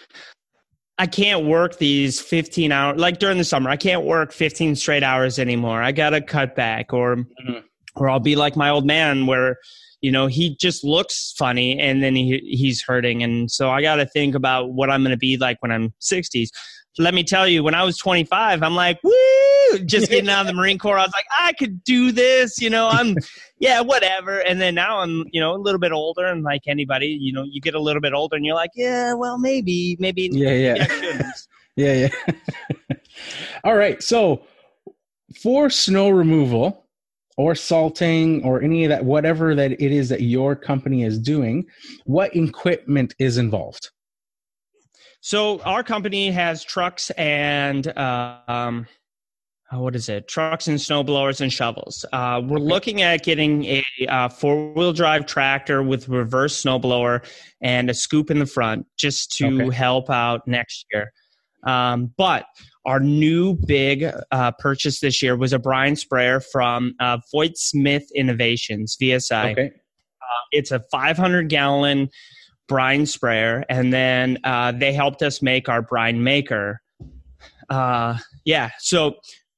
I 0.98 1.08
can't 1.08 1.46
work 1.46 1.78
these 1.78 2.22
15 2.22 2.72
hours 2.72 3.00
like 3.00 3.20
during 3.20 3.38
the 3.38 3.44
summer. 3.44 3.70
I 3.70 3.76
can't 3.78 4.04
work 4.04 4.32
15 4.32 4.76
straight 4.76 5.04
hours 5.04 5.40
anymore. 5.40 5.82
I 5.82 5.92
got 5.92 6.12
to 6.12 6.22
cut 6.22 6.56
back 6.56 6.94
or 6.94 7.18
mm-hmm. 7.18 7.60
or 7.96 8.10
I'll 8.10 8.20
be 8.20 8.36
like 8.36 8.56
my 8.56 8.70
old 8.70 8.86
man 8.86 9.26
where 9.26 9.58
you 10.02 10.12
know 10.12 10.28
he 10.28 10.56
just 10.58 10.84
looks 10.84 11.34
funny 11.38 11.80
and 11.80 12.04
then 12.04 12.16
he 12.16 12.40
he's 12.46 12.84
hurting 12.84 13.24
and 13.24 13.50
so 13.50 13.72
i 13.72 13.82
got 13.82 13.96
to 13.96 14.06
think 14.06 14.36
about 14.36 14.72
what 14.72 14.90
i'm 14.90 15.02
going 15.02 15.10
to 15.10 15.18
be 15.18 15.36
like 15.38 15.58
when 15.62 15.72
i'm 15.72 15.94
60s 16.00 16.50
let 16.98 17.14
me 17.14 17.24
tell 17.24 17.48
you 17.48 17.64
when 17.64 17.76
i 17.76 17.84
was 17.84 17.98
25 17.98 18.64
i'm 18.64 18.76
like 18.76 19.00
woo! 19.04 19.14
Just 19.86 20.10
getting 20.10 20.30
out 20.30 20.42
of 20.42 20.48
the 20.48 20.54
marine 20.60 20.78
corps. 20.78 20.98
I 20.98 21.04
was 21.04 21.14
like 21.14 21.26
i 21.38 21.54
could 21.54 21.84
do 21.84 22.12
this 22.12 22.62
you 22.62 22.70
know 22.70 22.88
i'm 22.90 23.16
yeah 23.60 23.82
whatever. 23.82 24.40
And 24.40 24.62
then 24.62 24.76
now 24.76 25.00
i'm 25.00 25.26
you 25.32 25.40
know 25.42 25.56
a 25.56 25.58
little 25.58 25.80
bit 25.80 25.92
older 25.92 26.26
and 26.26 26.44
like 26.44 26.62
anybody 26.68 27.08
you 27.08 27.34
know 27.34 27.44
you 27.44 27.62
get 27.62 27.76
a 27.76 27.82
little 27.82 28.02
bit 28.02 28.14
older 28.14 28.36
and 28.36 28.46
you're 28.46 28.56
like 28.56 28.72
yeah 28.76 29.14
well 29.14 29.38
maybe 29.38 29.98
maybe 30.00 30.30
yeah 30.32 30.52
yeah. 30.52 31.32
yeah 31.76 32.10
yeah. 32.28 32.36
All 33.64 33.76
right 33.76 34.02
so 34.02 34.44
for 35.42 35.70
snow 35.70 36.10
removal 36.10 36.86
or 37.38 37.56
salting 37.56 38.44
or 38.44 38.62
any 38.62 38.86
of 38.86 38.90
that, 38.90 39.04
whatever 39.04 39.56
that 39.56 39.72
it 39.72 39.92
is 39.92 40.10
that 40.10 40.22
your 40.22 40.56
company 40.56 41.04
is 41.04 41.20
doing, 41.20 41.66
what 42.06 42.36
equipment 42.36 43.14
is 43.20 43.38
involved? 43.38 43.90
So 45.26 45.60
our 45.62 45.82
company 45.82 46.30
has 46.30 46.64
trucks 46.64 47.10
and 47.18 47.88
uh, 47.98 48.38
um, 48.48 48.86
uh, 49.74 49.80
what 49.80 49.96
is 49.96 50.08
it? 50.08 50.28
Trucks 50.28 50.68
and 50.68 50.80
snow 50.80 51.04
blowers 51.04 51.42
and 51.42 51.52
shovels. 51.52 52.06
Uh, 52.14 52.44
we're 52.46 52.60
looking 52.60 53.02
at 53.02 53.24
getting 53.24 53.66
a 53.66 53.84
uh, 54.08 54.30
four 54.30 54.72
wheel 54.74 54.94
drive 54.94 55.26
tractor 55.26 55.82
with 55.82 56.08
reverse 56.10 56.62
snowblower 56.62 57.26
and 57.60 57.90
a 57.90 57.96
scoop 57.96 58.30
in 58.30 58.38
the 58.38 58.46
front 58.46 58.86
just 58.98 59.32
to 59.38 59.64
okay. 59.64 59.76
help 59.76 60.12
out 60.12 60.48
next 60.48 60.86
year. 60.94 61.12
Um, 61.66 62.14
but 62.18 62.46
our 62.86 63.00
new 63.00 63.56
big 63.66 64.06
uh, 64.30 64.52
purchase 64.60 65.00
this 65.00 65.24
year 65.24 65.36
was 65.36 65.54
a 65.54 65.58
brine 65.58 65.96
sprayer 65.96 66.40
from 66.40 66.94
uh, 67.00 67.18
Voigt 67.34 67.58
Smith 67.58 68.08
Innovations, 68.14 68.96
VSI. 69.02 69.54
Okay. 69.54 69.72
Uh, 69.72 70.44
it's 70.52 70.70
a 70.70 70.82
500 70.92 71.50
gallon 71.50 72.12
brine 72.68 73.06
sprayer, 73.06 73.64
and 73.70 73.94
then 73.94 74.38
uh, 74.44 74.72
they 74.72 74.94
helped 74.94 75.22
us 75.22 75.42
make 75.42 75.70
our 75.70 75.82
brine 75.82 76.24
maker. 76.24 76.82
Uh, 77.70 78.18
yeah, 78.44 78.72
so 78.80 79.16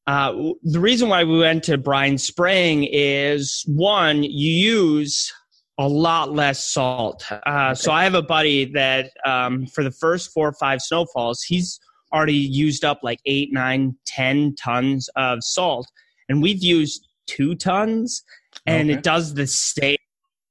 uh, 0.07 0.31
the 0.63 0.79
reason 0.79 1.09
why 1.09 1.23
we 1.23 1.37
went 1.39 1.63
to 1.65 1.77
brine 1.77 2.17
spraying 2.17 2.87
is 2.91 3.63
one, 3.67 4.23
you 4.23 4.51
use 4.51 5.33
a 5.77 5.87
lot 5.87 6.33
less 6.33 6.63
salt. 6.63 7.25
Okay. 7.31 7.73
So 7.75 7.91
I 7.91 8.03
have 8.03 8.15
a 8.15 8.21
buddy 8.21 8.65
that 8.73 9.11
um, 9.25 9.67
for 9.67 9.83
the 9.83 9.91
first 9.91 10.31
four 10.33 10.47
or 10.47 10.53
five 10.53 10.81
snowfalls, 10.81 11.43
he's 11.43 11.79
already 12.13 12.33
used 12.33 12.85
up 12.85 12.99
like 13.03 13.19
eight, 13.25 13.51
nine, 13.51 13.95
ten 14.05 14.55
tons 14.55 15.09
of 15.15 15.39
salt, 15.41 15.87
and 16.29 16.41
we've 16.41 16.63
used 16.63 17.07
two 17.27 17.53
tons, 17.53 18.23
and 18.65 18.89
okay. 18.89 18.97
it 18.97 19.03
does 19.03 19.33
the 19.33 19.45
same 19.45 19.97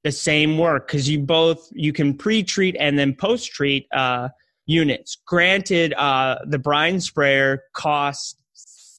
the 0.06 0.12
same 0.12 0.56
work 0.56 0.86
because 0.86 1.08
you 1.08 1.18
both 1.18 1.68
you 1.72 1.92
can 1.92 2.14
pre-treat 2.14 2.76
and 2.78 2.96
then 2.96 3.12
post-treat 3.12 3.88
uh, 3.92 4.28
units. 4.66 5.16
Granted, 5.26 5.94
uh, 5.94 6.38
the 6.46 6.60
brine 6.60 7.00
sprayer 7.00 7.64
costs 7.74 8.36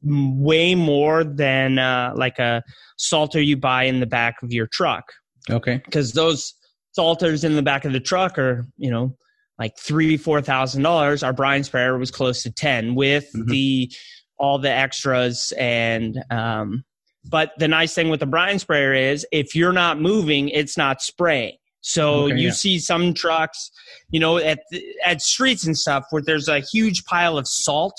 way 0.03 0.75
more 0.75 1.23
than 1.23 1.79
uh, 1.79 2.11
like 2.17 2.39
a 2.39 2.61
salter 2.97 3.41
you 3.41 3.55
buy 3.55 3.83
in 3.83 4.01
the 4.01 4.05
back 4.05 4.43
of 4.43 4.51
your 4.51 4.67
truck. 4.67 5.05
Okay, 5.49 5.81
because 5.85 6.11
those 6.11 6.53
salters 6.91 7.45
in 7.45 7.55
the 7.55 7.61
back 7.61 7.85
of 7.85 7.93
the 7.93 8.01
truck 8.01 8.37
are 8.37 8.67
you 8.75 8.91
know 8.91 9.15
like 9.57 9.77
three 9.77 10.17
four 10.17 10.41
thousand 10.41 10.83
dollars 10.83 11.23
our 11.23 11.31
brine 11.31 11.63
sprayer 11.63 11.97
was 11.97 12.11
close 12.11 12.41
to 12.41 12.51
10 12.51 12.95
with 12.95 13.29
mm-hmm. 13.35 13.49
the 13.51 13.91
all 14.39 14.57
the 14.57 14.71
extras 14.71 15.53
and 15.59 16.17
um 16.31 16.83
but 17.29 17.51
the 17.57 17.67
nice 17.67 17.93
thing 17.93 18.09
with 18.09 18.19
the 18.19 18.25
brine 18.25 18.59
sprayer 18.59 18.93
is 18.93 19.25
if 19.31 19.55
you're 19.55 19.73
not 19.73 19.99
moving 19.99 20.49
it's 20.49 20.77
not 20.77 21.01
spraying. 21.01 21.57
So 21.81 22.25
okay, 22.25 22.35
you 22.35 22.47
yeah. 22.47 22.53
see 22.53 22.79
some 22.79 23.13
trucks 23.13 23.71
you 24.09 24.19
know 24.19 24.37
at 24.37 24.59
at 25.05 25.21
streets 25.21 25.65
and 25.65 25.77
stuff 25.77 26.05
where 26.09 26.21
there's 26.21 26.47
a 26.47 26.59
huge 26.59 27.05
pile 27.05 27.37
of 27.37 27.47
salt 27.47 27.95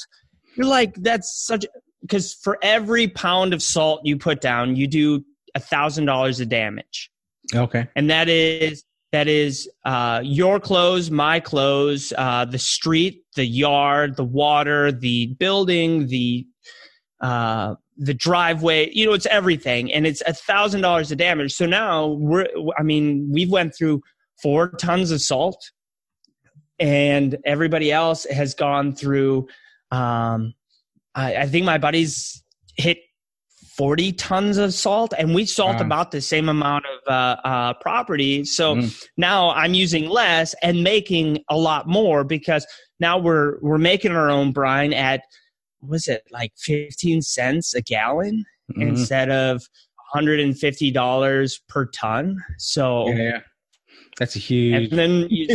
you're 0.56 0.66
like 0.66 0.94
that's 0.96 1.46
such 1.46 1.64
because 2.02 2.34
for 2.34 2.58
every 2.62 3.08
pound 3.08 3.54
of 3.54 3.62
salt 3.62 4.00
you 4.04 4.16
put 4.16 4.40
down 4.40 4.76
you 4.76 4.86
do 4.86 5.24
a 5.54 5.60
thousand 5.60 6.06
dollars 6.06 6.40
of 6.40 6.48
damage. 6.48 7.10
Okay. 7.54 7.88
And 7.96 8.10
that 8.10 8.28
is 8.28 8.84
that 9.12 9.26
is 9.26 9.68
uh, 9.84 10.20
your 10.22 10.60
clothes, 10.60 11.10
my 11.10 11.40
clothes, 11.40 12.12
uh, 12.16 12.44
the 12.44 12.58
street, 12.58 13.22
the 13.36 13.46
yard, 13.46 14.16
the 14.16 14.24
water, 14.24 14.92
the 14.92 15.28
building, 15.38 16.08
the 16.08 16.46
uh, 17.20 17.74
the 17.98 18.14
driveway. 18.14 18.90
You 18.92 19.06
know, 19.06 19.12
it's 19.12 19.26
everything, 19.26 19.92
and 19.92 20.06
it's 20.06 20.22
a 20.26 20.32
thousand 20.32 20.80
dollars 20.80 21.12
of 21.12 21.18
damage. 21.18 21.52
So 21.52 21.66
now 21.66 22.06
we're, 22.06 22.46
I 22.78 22.82
mean, 22.82 23.28
we've 23.30 23.50
went 23.50 23.74
through 23.76 24.02
four 24.42 24.70
tons 24.70 25.10
of 25.10 25.20
salt, 25.20 25.58
and 26.78 27.36
everybody 27.44 27.92
else 27.92 28.24
has 28.30 28.54
gone 28.54 28.94
through 28.94 29.48
Um, 29.90 30.54
I, 31.14 31.36
I 31.36 31.46
think 31.46 31.64
my 31.66 31.78
buddies 31.78 32.42
hit 32.76 32.98
40 33.76 34.12
tons 34.14 34.56
of 34.58 34.74
salt 34.74 35.14
and 35.16 35.34
we 35.34 35.44
salt 35.44 35.76
wow. 35.76 35.86
about 35.86 36.10
the 36.10 36.20
same 36.20 36.48
amount 36.48 36.84
of 36.86 37.12
uh, 37.12 37.36
uh, 37.44 37.74
property 37.74 38.44
so 38.44 38.74
mm. 38.74 39.06
now 39.16 39.50
i'm 39.50 39.72
using 39.72 40.08
less 40.08 40.54
and 40.62 40.82
making 40.82 41.38
a 41.48 41.56
lot 41.56 41.86
more 41.86 42.24
because 42.24 42.66
now 42.98 43.16
we're 43.16 43.58
we're 43.60 43.78
making 43.78 44.10
our 44.10 44.28
own 44.30 44.50
brine 44.50 44.92
at 44.92 45.22
was 45.80 46.08
it 46.08 46.22
like 46.30 46.52
15 46.58 47.22
cents 47.22 47.74
a 47.74 47.82
gallon 47.82 48.44
mm-hmm. 48.70 48.82
instead 48.82 49.30
of 49.30 49.62
$150 50.14 51.60
per 51.68 51.86
ton 51.86 52.36
so 52.58 53.08
yeah, 53.08 53.14
yeah. 53.14 53.40
that's 54.18 54.36
a 54.36 54.38
huge 54.38 54.90
and 54.90 54.98
then 54.98 55.26
you, 55.30 55.46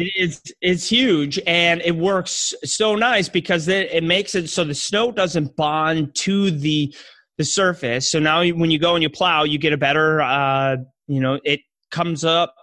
it's 0.00 0.52
it's 0.60 0.88
huge 0.88 1.40
and 1.44 1.82
it 1.84 1.96
works 1.96 2.54
so 2.64 2.94
nice 2.94 3.28
because 3.28 3.66
it, 3.66 3.90
it 3.90 4.04
makes 4.04 4.36
it 4.36 4.48
so 4.48 4.62
the 4.62 4.74
snow 4.74 5.10
doesn't 5.10 5.56
bond 5.56 6.14
to 6.14 6.52
the 6.52 6.94
the 7.38 7.44
surface. 7.44 8.10
So 8.10 8.18
now 8.18 8.44
when 8.44 8.70
you 8.70 8.78
go 8.78 8.94
and 8.94 9.02
you 9.02 9.08
plow, 9.08 9.44
you 9.44 9.58
get 9.58 9.72
a 9.72 9.78
better, 9.78 10.20
uh, 10.20 10.76
you 11.06 11.20
know, 11.20 11.40
it 11.44 11.60
comes 11.90 12.24
up 12.24 12.54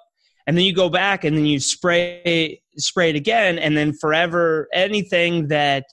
and 0.46 0.56
then 0.56 0.66
you 0.66 0.76
go 0.76 0.90
back 0.90 1.24
and 1.24 1.36
then 1.36 1.46
you 1.46 1.60
spray, 1.60 2.62
spray 2.78 3.10
it 3.10 3.16
again. 3.16 3.58
And 3.58 3.76
then 3.76 3.94
forever, 3.94 4.68
anything 4.74 5.48
that 5.48 5.86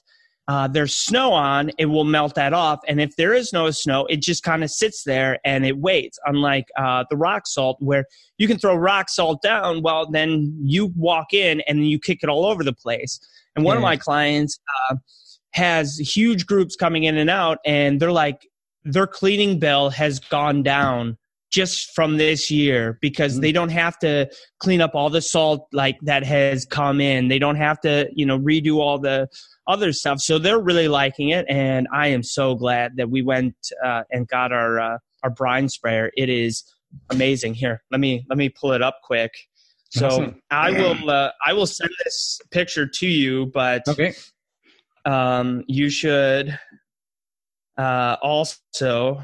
uh, 0.47 0.67
there's 0.67 0.95
snow 0.95 1.31
on, 1.31 1.71
it 1.77 1.85
will 1.85 2.03
melt 2.03 2.35
that 2.35 2.53
off. 2.53 2.79
And 2.87 2.99
if 2.99 3.15
there 3.15 3.33
is 3.33 3.53
no 3.53 3.71
snow, 3.71 4.05
it 4.07 4.21
just 4.21 4.43
kind 4.43 4.63
of 4.63 4.69
sits 4.69 5.03
there 5.03 5.39
and 5.45 5.65
it 5.65 5.77
waits. 5.77 6.19
Unlike 6.25 6.67
uh, 6.77 7.05
the 7.09 7.15
rock 7.15 7.47
salt, 7.47 7.77
where 7.79 8.05
you 8.37 8.47
can 8.47 8.57
throw 8.57 8.75
rock 8.75 9.09
salt 9.09 9.41
down, 9.41 9.81
well, 9.81 10.09
then 10.09 10.53
you 10.61 10.87
walk 10.97 11.33
in 11.33 11.61
and 11.61 11.89
you 11.89 11.97
kick 11.97 12.19
it 12.23 12.29
all 12.29 12.45
over 12.45 12.63
the 12.63 12.73
place. 12.73 13.19
And 13.55 13.63
one 13.63 13.75
yeah. 13.75 13.79
of 13.79 13.83
my 13.83 13.97
clients 13.97 14.59
uh, 14.89 14.95
has 15.51 15.97
huge 15.97 16.45
groups 16.45 16.75
coming 16.75 17.03
in 17.03 17.17
and 17.17 17.29
out, 17.29 17.59
and 17.65 17.99
they're 17.99 18.11
like, 18.11 18.47
their 18.83 19.07
cleaning 19.07 19.59
bill 19.59 19.89
has 19.91 20.19
gone 20.19 20.61
down 20.61 21.17
just 21.53 21.93
from 21.93 22.17
this 22.17 22.49
year 22.49 22.97
because 22.99 23.33
mm-hmm. 23.33 23.41
they 23.41 23.51
don't 23.51 23.69
have 23.69 23.97
to 23.99 24.27
clean 24.59 24.81
up 24.81 24.95
all 24.95 25.09
the 25.09 25.21
salt 25.21 25.67
like 25.71 25.97
that 26.01 26.23
has 26.23 26.65
come 26.65 26.99
in. 26.99 27.27
They 27.27 27.37
don't 27.37 27.57
have 27.57 27.79
to, 27.81 28.09
you 28.13 28.25
know, 28.25 28.39
redo 28.39 28.77
all 28.77 28.97
the 28.97 29.27
other 29.67 29.93
stuff. 29.93 30.19
So 30.19 30.39
they're 30.39 30.59
really 30.59 30.87
liking 30.87 31.29
it, 31.29 31.45
and 31.47 31.87
I 31.93 32.07
am 32.07 32.23
so 32.23 32.55
glad 32.55 32.97
that 32.97 33.09
we 33.09 33.21
went 33.21 33.55
uh, 33.85 34.03
and 34.11 34.27
got 34.27 34.51
our 34.51 34.79
uh, 34.79 34.97
our 35.21 35.29
brine 35.29 35.69
sprayer. 35.69 36.11
It 36.17 36.29
is 36.29 36.63
amazing. 37.11 37.53
Here, 37.53 37.83
let 37.91 38.01
me 38.01 38.25
let 38.29 38.37
me 38.37 38.49
pull 38.49 38.73
it 38.73 38.81
up 38.81 38.97
quick. 39.03 39.31
So 39.91 40.07
awesome. 40.07 40.41
I 40.49 40.71
will 40.71 41.09
uh, 41.09 41.31
I 41.45 41.53
will 41.53 41.67
send 41.67 41.91
this 42.03 42.41
picture 42.49 42.87
to 42.87 43.07
you, 43.07 43.51
but 43.53 43.83
okay. 43.87 44.15
Um, 45.05 45.65
you 45.67 45.89
should 45.89 46.57
uh, 47.77 48.17
also, 48.21 49.23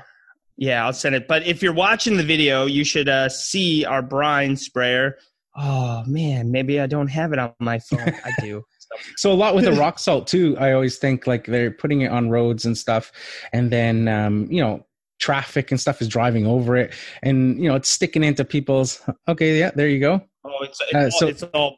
yeah, 0.60 0.86
I'll 0.86 0.94
send 0.94 1.16
it. 1.16 1.28
But 1.28 1.48
if 1.48 1.64
you're 1.64 1.74
watching 1.74 2.18
the 2.18 2.24
video, 2.24 2.66
you 2.66 2.84
should 2.84 3.08
uh, 3.08 3.30
see 3.30 3.86
our 3.86 4.02
brine 4.02 4.58
sprayer. 4.58 5.18
Oh 5.56 6.04
man, 6.06 6.52
maybe 6.52 6.82
I 6.82 6.86
don't 6.86 7.08
have 7.08 7.32
it 7.32 7.40
on 7.40 7.54
my 7.60 7.80
phone. 7.80 8.14
I 8.26 8.32
do. 8.42 8.64
so 9.16 9.32
a 9.32 9.34
lot 9.34 9.56
with 9.56 9.64
the 9.64 9.72
rock 9.72 10.00
salt 10.00 10.28
too. 10.28 10.58
I 10.60 10.74
always 10.74 10.98
think 10.98 11.26
like 11.26 11.46
they're 11.46 11.72
putting 11.72 12.02
it 12.02 12.12
on 12.12 12.30
roads 12.30 12.66
and 12.66 12.78
stuff, 12.78 13.12
and 13.54 13.72
then 13.72 14.10
um, 14.10 14.48
you 14.52 14.62
know 14.62 14.86
traffic 15.20 15.72
and 15.72 15.80
stuff 15.80 16.02
is 16.02 16.10
driving 16.10 16.46
over 16.46 16.76
it, 16.76 16.94
and 17.24 17.58
you 17.58 17.70
know 17.70 17.76
it's 17.76 17.90
sticking 17.90 18.24
into 18.24 18.44
people's. 18.44 19.02
Okay, 19.30 19.58
yeah, 19.58 19.72
there 19.74 19.88
you 19.88 20.00
go. 20.02 20.22
Oh, 20.44 20.64
it's, 20.64 20.82
it's 20.82 20.94
uh, 20.94 21.00
all, 21.00 21.12
so 21.12 21.28
it's 21.28 21.44
all 21.44 21.78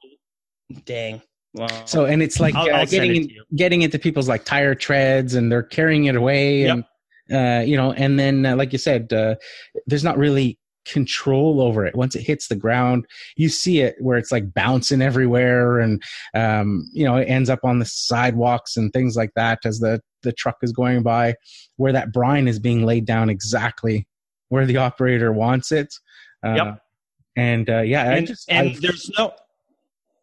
dang. 0.86 1.22
Wow. 1.54 1.68
So 1.86 2.06
and 2.06 2.24
it's 2.24 2.40
like 2.40 2.56
I'll, 2.56 2.68
uh, 2.68 2.80
I'll 2.80 2.86
getting 2.86 3.16
in, 3.16 3.30
getting 3.56 3.82
into 3.84 4.00
people's 4.00 4.28
like 4.28 4.46
tire 4.46 4.74
treads 4.74 5.36
and 5.36 5.52
they're 5.52 5.64
carrying 5.64 6.06
it 6.06 6.16
away 6.16 6.62
yep. 6.62 6.76
and 6.76 6.86
uh, 7.32 7.64
you 7.66 7.76
know 7.78 7.92
and 7.94 8.20
then 8.20 8.46
uh, 8.46 8.56
like 8.56 8.72
you 8.72 8.80
said 8.80 9.12
uh, 9.14 9.36
there's 9.88 10.04
not 10.04 10.18
really 10.18 10.58
control 10.84 11.62
over 11.62 11.86
it 11.86 11.96
once 11.96 12.16
it 12.16 12.24
hits 12.24 12.48
the 12.48 12.56
ground 12.56 13.06
you 13.38 13.50
see 13.50 13.82
it 13.82 13.96
where 14.00 14.18
it's 14.18 14.32
like 14.32 14.52
bouncing 14.52 15.02
everywhere 15.02 15.80
and 15.80 16.02
um, 16.34 16.90
you 16.92 17.06
know 17.06 17.18
it 17.18 17.26
ends 17.26 17.50
up 17.50 17.60
on 17.64 17.80
the 17.80 17.86
sidewalks 17.86 18.76
and 18.76 18.92
things 18.92 19.16
like 19.16 19.32
that 19.36 19.60
as 19.64 19.80
the 19.80 20.02
the 20.24 20.34
truck 20.34 20.58
is 20.64 20.72
going 20.72 21.04
by 21.04 21.36
where 21.78 21.94
that 21.94 22.12
brine 22.12 22.48
is 22.48 22.60
being 22.60 22.84
laid 22.84 23.06
down 23.06 23.30
exactly 23.30 24.08
where 24.50 24.66
the 24.66 24.78
operator 24.78 25.32
wants 25.32 25.72
it 25.72 25.94
uh, 26.44 26.54
yep. 26.54 26.82
and 27.36 27.70
uh, 27.70 27.82
yeah 27.82 28.12
and, 28.12 28.28
just, 28.28 28.52
and 28.52 28.76
there's 28.78 29.10
no 29.18 29.32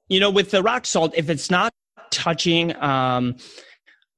you 0.08 0.20
know, 0.20 0.30
with 0.30 0.50
the 0.50 0.62
rock 0.62 0.86
salt, 0.86 1.12
if 1.16 1.30
it's 1.30 1.50
not 1.50 1.72
touching 2.10 2.74
um, 2.82 3.36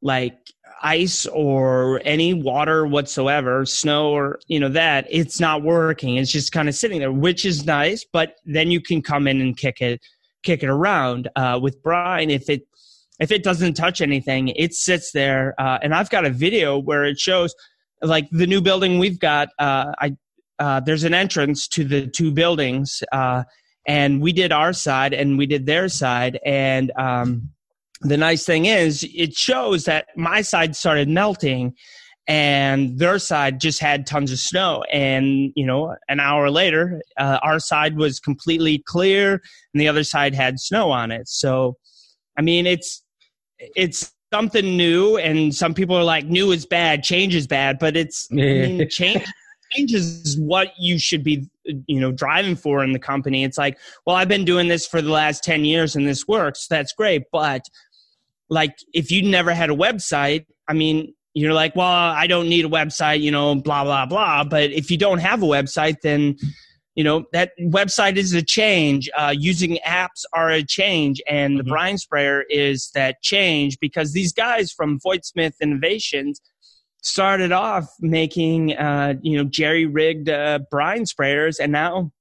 like 0.02 0.38
ice 0.82 1.26
or 1.26 2.00
any 2.04 2.34
water 2.34 2.86
whatsoever, 2.86 3.66
snow 3.66 4.10
or 4.10 4.40
you 4.46 4.58
know 4.60 4.68
that, 4.68 5.06
it's 5.10 5.40
not 5.40 5.62
working. 5.62 6.16
It's 6.16 6.32
just 6.32 6.52
kind 6.52 6.68
of 6.68 6.74
sitting 6.74 6.98
there, 6.98 7.12
which 7.12 7.44
is 7.44 7.64
nice. 7.66 8.04
But 8.04 8.36
then 8.44 8.70
you 8.70 8.80
can 8.80 9.02
come 9.02 9.26
in 9.26 9.40
and 9.40 9.56
kick 9.56 9.80
it, 9.80 10.00
kick 10.42 10.62
it 10.62 10.68
around. 10.68 11.28
Uh, 11.36 11.58
with 11.62 11.82
brine, 11.82 12.30
if 12.30 12.48
it 12.48 12.66
if 13.18 13.30
it 13.30 13.42
doesn't 13.42 13.74
touch 13.74 14.00
anything, 14.00 14.48
it 14.48 14.74
sits 14.74 15.12
there. 15.12 15.54
Uh, 15.58 15.78
and 15.82 15.94
I've 15.94 16.10
got 16.10 16.24
a 16.24 16.30
video 16.30 16.78
where 16.78 17.04
it 17.04 17.18
shows 17.18 17.54
like 18.02 18.28
the 18.30 18.46
new 18.46 18.60
building 18.60 18.98
we've 18.98 19.18
got. 19.18 19.48
Uh, 19.58 19.92
I 19.98 20.16
uh, 20.58 20.80
there's 20.80 21.04
an 21.04 21.14
entrance 21.14 21.66
to 21.68 21.84
the 21.84 22.06
two 22.06 22.30
buildings. 22.30 23.02
Uh, 23.12 23.44
and 23.86 24.20
we 24.20 24.32
did 24.32 24.52
our 24.52 24.72
side 24.72 25.14
and 25.14 25.38
we 25.38 25.46
did 25.46 25.66
their 25.66 25.88
side 25.88 26.38
and 26.44 26.92
um, 26.96 27.50
the 28.00 28.16
nice 28.16 28.44
thing 28.44 28.66
is 28.66 29.06
it 29.14 29.34
shows 29.34 29.84
that 29.84 30.06
my 30.16 30.42
side 30.42 30.74
started 30.74 31.08
melting 31.08 31.74
and 32.26 32.98
their 32.98 33.18
side 33.18 33.60
just 33.60 33.80
had 33.80 34.06
tons 34.06 34.30
of 34.30 34.38
snow. 34.38 34.84
And 34.92 35.52
you 35.56 35.66
know 35.66 35.96
an 36.08 36.20
hour 36.20 36.50
later 36.50 37.00
uh, 37.18 37.38
our 37.42 37.58
side 37.58 37.96
was 37.96 38.20
completely 38.20 38.82
clear 38.86 39.42
and 39.74 39.80
the 39.80 39.88
other 39.88 40.04
side 40.04 40.34
had 40.34 40.58
snow 40.60 40.90
on 40.90 41.10
it. 41.10 41.28
So 41.28 41.76
i 42.38 42.42
mean 42.42 42.66
it's 42.66 43.02
it's 43.58 44.12
something 44.32 44.76
new 44.76 45.16
and 45.16 45.54
some 45.54 45.74
people 45.74 45.96
are 45.96 46.04
like 46.04 46.24
new 46.24 46.52
is 46.52 46.64
bad 46.64 47.02
change 47.02 47.34
is 47.34 47.48
bad 47.48 47.80
but 47.80 47.96
it's 47.96 48.28
I 48.30 48.34
mean, 48.36 48.88
change 48.88 49.26
change 49.72 49.92
is 49.92 50.38
what 50.38 50.68
you 50.78 50.98
should 50.98 51.22
be 51.22 51.48
you 51.64 52.00
know 52.00 52.12
driving 52.12 52.56
for 52.56 52.82
in 52.82 52.92
the 52.92 52.98
company. 52.98 53.44
It's 53.44 53.58
like 53.58 53.78
well 54.06 54.16
i've 54.16 54.28
been 54.28 54.44
doing 54.44 54.68
this 54.68 54.86
for 54.86 55.00
the 55.02 55.10
last 55.10 55.44
10 55.44 55.64
years 55.64 55.96
and 55.96 56.06
this 56.06 56.26
works. 56.26 56.66
That's 56.68 56.92
great. 56.92 57.24
But 57.32 57.62
like 58.50 58.76
if 58.92 59.10
you 59.10 59.22
never 59.22 59.54
had 59.54 59.70
a 59.70 59.74
website 59.74 60.44
i 60.68 60.74
mean 60.74 61.14
you're 61.34 61.54
like 61.54 61.74
well 61.76 61.86
i 61.86 62.26
don't 62.26 62.48
need 62.48 62.64
a 62.64 62.68
website 62.68 63.20
you 63.20 63.30
know 63.30 63.54
blah 63.54 63.84
blah 63.84 64.04
blah. 64.04 64.44
But 64.44 64.70
if 64.70 64.90
you 64.90 64.98
don't 64.98 65.18
have 65.18 65.42
a 65.42 65.46
website 65.46 65.96
then 66.02 66.36
you 66.94 67.04
know 67.04 67.24
that 67.32 67.52
website 67.60 68.16
is 68.16 68.32
a 68.34 68.42
change. 68.42 69.08
Uh, 69.16 69.34
using 69.36 69.78
apps 69.86 70.24
are 70.32 70.50
a 70.50 70.62
change. 70.62 71.22
And 71.28 71.58
the 71.58 71.62
mm-hmm. 71.62 71.70
brine 71.70 71.98
sprayer 71.98 72.44
is 72.50 72.90
that 72.94 73.22
change 73.22 73.78
because 73.80 74.12
these 74.12 74.32
guys 74.32 74.72
from 74.72 74.98
voigt 75.00 75.24
smith 75.24 75.54
innovations 75.60 76.40
started 77.02 77.52
off 77.52 77.86
making 78.00 78.76
uh, 78.76 79.14
you 79.22 79.38
know 79.38 79.44
jerry 79.44 79.86
rigged 79.86 80.28
uh, 80.28 80.58
brine 80.70 81.04
sprayers. 81.04 81.58
And 81.60 81.72
now 81.72 82.12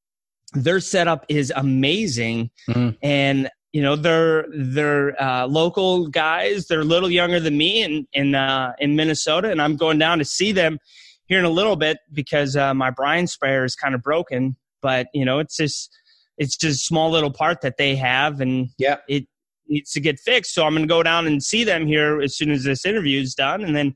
their 0.53 0.79
setup 0.79 1.25
is 1.29 1.51
amazing. 1.55 2.49
Mm-hmm. 2.69 2.89
and 3.01 3.49
you 3.71 3.81
know 3.81 3.95
they're 3.95 4.45
they're 4.51 5.21
uh, 5.21 5.45
local 5.47 6.07
guys. 6.07 6.67
They're 6.67 6.81
a 6.81 6.85
little 6.85 7.09
younger 7.09 7.39
than 7.39 7.57
me 7.57 7.83
in 7.83 8.07
in 8.13 8.35
uh, 8.35 8.73
in 8.79 8.95
minnesota 8.95 9.51
and 9.51 9.61
i'm 9.61 9.75
going 9.75 9.99
down 9.99 10.17
to 10.19 10.25
see 10.25 10.51
them 10.51 10.79
here 11.27 11.39
in 11.39 11.45
a 11.45 11.49
little 11.49 11.75
bit 11.75 11.99
because 12.11 12.55
uh, 12.55 12.73
my 12.73 12.89
brine 12.89 13.27
sprayer 13.27 13.63
is 13.63 13.75
kind 13.75 13.93
of 13.93 14.01
broken 14.01 14.55
but 14.81 15.07
you 15.13 15.25
know 15.25 15.39
it's 15.39 15.57
just 15.57 15.95
it's 16.37 16.55
just 16.55 16.81
a 16.81 16.83
small 16.83 17.11
little 17.11 17.31
part 17.31 17.61
that 17.61 17.77
they 17.77 17.95
have 17.95 18.41
and 18.41 18.69
yeah. 18.77 18.97
it 19.07 19.25
needs 19.67 19.91
to 19.91 19.99
get 19.99 20.19
fixed. 20.19 20.53
So 20.53 20.65
i'm 20.65 20.73
going 20.73 20.87
to 20.87 20.87
go 20.87 21.03
down 21.03 21.27
and 21.27 21.43
see 21.43 21.63
them 21.63 21.85
here 21.85 22.21
as 22.21 22.35
soon 22.35 22.51
as 22.51 22.63
this 22.63 22.85
interview 22.85 23.21
is 23.21 23.35
done 23.35 23.63
and 23.63 23.75
then 23.75 23.95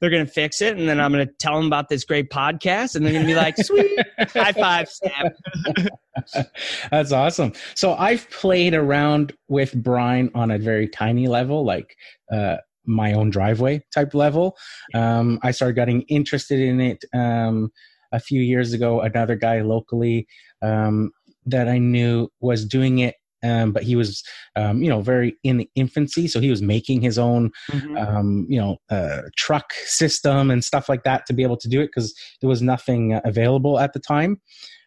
they're 0.00 0.10
going 0.10 0.26
to 0.26 0.30
fix 0.30 0.60
it. 0.60 0.76
And 0.76 0.88
then 0.88 1.00
I'm 1.00 1.12
going 1.12 1.26
to 1.26 1.32
tell 1.38 1.56
them 1.56 1.66
about 1.66 1.88
this 1.88 2.04
great 2.04 2.30
podcast. 2.30 2.96
And 2.96 3.04
they're 3.04 3.12
going 3.12 3.24
to 3.24 3.32
be 3.32 3.34
like, 3.34 3.56
sweet, 3.56 3.98
high 4.18 4.52
five, 4.52 4.88
Sam. 4.88 5.30
That's 6.90 7.12
awesome. 7.12 7.52
So 7.74 7.94
I've 7.94 8.28
played 8.30 8.74
around 8.74 9.32
with 9.48 9.74
brine 9.82 10.30
on 10.34 10.50
a 10.50 10.58
very 10.58 10.88
tiny 10.88 11.28
level, 11.28 11.64
like 11.64 11.96
uh, 12.32 12.56
my 12.84 13.12
own 13.12 13.30
driveway 13.30 13.84
type 13.94 14.14
level. 14.14 14.56
Um, 14.94 15.38
I 15.42 15.50
started 15.50 15.74
getting 15.74 16.02
interested 16.02 16.60
in 16.60 16.80
it 16.80 17.04
um, 17.14 17.70
a 18.12 18.20
few 18.20 18.40
years 18.40 18.72
ago. 18.72 19.00
Another 19.00 19.36
guy 19.36 19.62
locally 19.62 20.26
um, 20.62 21.10
that 21.46 21.68
I 21.68 21.78
knew 21.78 22.28
was 22.40 22.64
doing 22.66 22.98
it 22.98 23.14
um, 23.46 23.72
but 23.72 23.82
he 23.82 23.96
was, 23.96 24.22
um, 24.56 24.82
you 24.82 24.90
know, 24.90 25.00
very 25.00 25.36
in 25.44 25.58
the 25.58 25.70
infancy. 25.74 26.28
So 26.28 26.40
he 26.40 26.50
was 26.50 26.62
making 26.62 27.00
his 27.02 27.18
own, 27.18 27.50
mm-hmm. 27.70 27.96
um, 27.96 28.46
you 28.48 28.60
know, 28.60 28.78
uh, 28.90 29.22
truck 29.36 29.72
system 29.84 30.50
and 30.50 30.64
stuff 30.64 30.88
like 30.88 31.04
that 31.04 31.26
to 31.26 31.32
be 31.32 31.42
able 31.42 31.56
to 31.58 31.68
do 31.68 31.80
it 31.80 31.86
because 31.86 32.14
there 32.40 32.48
was 32.48 32.62
nothing 32.62 33.20
available 33.24 33.78
at 33.78 33.92
the 33.92 34.00
time. 34.00 34.40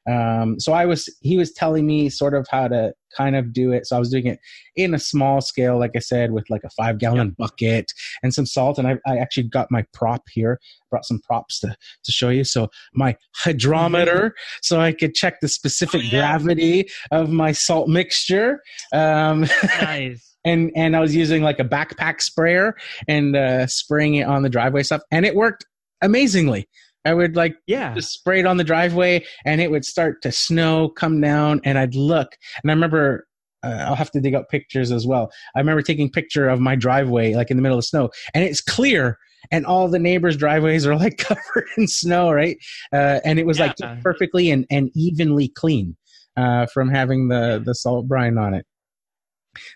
Um, 0.10 0.60
so 0.60 0.74
I 0.74 0.86
was 0.86 1.10
he 1.22 1.38
was 1.38 1.52
telling 1.52 1.86
me 1.86 2.10
sort 2.10 2.34
of 2.34 2.48
how 2.50 2.67
to 2.67 2.93
kind 3.15 3.36
of 3.36 3.54
do 3.54 3.72
it. 3.72 3.86
So 3.88 3.95
I 3.95 4.00
was 4.00 4.10
doing 4.10 4.28
it 4.28 4.39
in 4.76 4.93
a 4.93 5.00
small 5.00 5.41
scale, 5.41 5.78
like 5.80 5.91
I 5.95 6.00
said, 6.00 6.32
with 6.32 6.50
like 6.50 6.63
a 6.63 6.69
five 6.69 7.00
gallon 7.00 7.36
bucket 7.38 7.91
and 8.24 8.34
some 8.34 8.45
salt. 8.45 8.78
And 8.78 8.88
I, 8.88 8.98
I 9.06 9.17
actually 9.17 9.43
got 9.43 9.67
my 9.72 9.84
prop 9.93 10.24
here, 10.32 10.60
brought 10.89 11.06
some 11.06 11.19
props 11.19 11.60
to, 11.62 11.76
to 12.04 12.12
show 12.12 12.30
you. 12.30 12.43
So 12.43 12.69
my 12.93 13.15
hydrometer, 13.36 14.36
so 14.62 14.80
I 14.80 14.91
could 14.93 15.13
check 15.13 15.41
the 15.41 15.48
specific 15.48 16.02
oh, 16.02 16.04
yeah. 16.04 16.38
gravity 16.38 16.89
of 17.12 17.30
my 17.30 17.52
salt 17.52 17.89
mixture. 17.89 18.62
Um, 18.93 19.48
nice. 19.82 20.36
and 20.45 20.72
and 20.76 20.95
I 20.95 21.00
was 21.00 21.15
using 21.15 21.43
like 21.43 21.60
a 21.60 21.65
backpack 21.65 22.22
sprayer 22.22 22.76
and 23.08 23.36
uh, 23.36 23.67
spraying 23.67 24.15
it 24.15 24.24
on 24.24 24.43
the 24.43 24.50
driveway 24.50 24.84
stuff, 24.84 25.02
and 25.12 25.26
it 25.26 25.36
worked 25.36 25.65
amazingly. 26.02 26.67
I 27.05 27.13
would 27.13 27.35
like 27.35 27.55
yeah 27.67 27.93
just 27.93 28.12
spray 28.12 28.39
it 28.39 28.45
on 28.45 28.57
the 28.57 28.63
driveway, 28.63 29.25
and 29.45 29.62
it 29.62 29.71
would 29.71 29.85
start 29.85 30.21
to 30.23 30.31
snow, 30.31 30.89
come 30.89 31.21
down, 31.21 31.62
and 31.63 31.77
I'd 31.77 31.95
look, 31.95 32.35
and 32.63 32.71
I 32.71 32.73
remember. 32.73 33.25
Uh, 33.62 33.83
I'll 33.88 33.95
have 33.95 34.09
to 34.12 34.21
dig 34.21 34.35
up 34.35 34.47
pictures 34.47 34.89
as 34.89 35.05
well. 35.05 35.29
I 35.53 35.59
remember 35.59 35.81
taking 35.81 36.09
picture 36.09 36.47
of 36.47 36.62
my 36.62 36.77
driveway, 36.77 37.35
like 37.35 37.51
in 37.51 37.57
the 37.57 37.62
middle 37.62 37.77
of 37.77 37.83
snow, 37.83 38.09
and 38.33 38.41
it's 38.41 38.62
clear, 38.62 39.17
and 39.51 39.65
all 39.65 39.89
the 39.89 39.99
neighbors' 39.99 40.38
driveways 40.38 40.85
are 40.88 40.95
like 40.95 41.17
covered 41.17 41.67
in 41.75 41.85
snow, 41.85 42.31
right? 42.31 42.57
Uh, 42.93 43.19
and 43.25 43.38
it 43.38 43.45
was 43.45 43.59
yeah. 43.59 43.73
like 43.77 44.01
perfectly 44.01 44.49
and, 44.49 44.65
and 44.69 44.89
evenly 44.95 45.49
clean 45.49 45.97
uh, 46.38 46.67
from 46.67 46.89
having 46.89 47.27
the 47.27 47.62
the 47.63 47.75
salt 47.75 48.07
brine 48.07 48.38
on 48.38 48.53
it. 48.53 48.65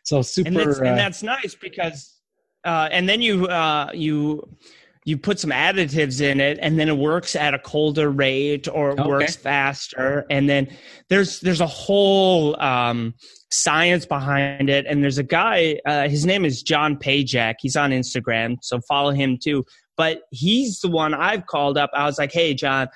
So 0.04 0.22
super, 0.22 0.48
and 0.48 0.58
that's, 0.58 0.80
uh, 0.80 0.84
and 0.84 0.98
that's 0.98 1.24
nice 1.24 1.56
because, 1.56 2.20
uh, 2.64 2.90
and 2.92 3.10
then 3.10 3.22
you 3.22 3.48
uh, 3.48 3.90
you 3.94 4.48
you 5.06 5.18
put 5.18 5.40
some 5.40 5.52
additives 5.52 6.22
in 6.22 6.40
it 6.40 6.58
and 6.62 6.80
then 6.80 6.90
it 6.90 6.98
works 6.98 7.36
at 7.36 7.54
a 7.54 7.60
colder 7.60 8.10
rate 8.10 8.68
or 8.68 8.92
it 8.92 9.00
okay. 9.00 9.10
works 9.10 9.36
faster. 9.36 10.26
And 10.30 10.50
then 10.50 10.76
there's 11.10 11.40
there's 11.42 11.62
a 11.62 11.68
whole 11.68 12.60
um, 12.62 13.14
science 13.52 14.06
behind 14.06 14.70
it. 14.70 14.86
And 14.88 15.04
there's 15.04 15.18
a 15.18 15.24
guy 15.24 15.80
uh, 15.86 16.08
his 16.08 16.26
name 16.26 16.46
is 16.46 16.64
john 16.64 16.98
pajak. 16.98 17.56
He's 17.60 17.76
on 17.76 17.92
instagram 17.92 18.58
so 18.62 18.80
follow 18.88 19.12
him 19.12 19.38
too. 19.42 19.66
But 19.96 20.22
he's 20.32 20.80
the 20.80 20.90
one 20.90 21.14
i've 21.14 21.46
called 21.46 21.78
up. 21.78 21.90
I 21.94 22.06
was 22.06 22.18
like 22.18 22.32
hey 22.32 22.54
john 22.54 22.88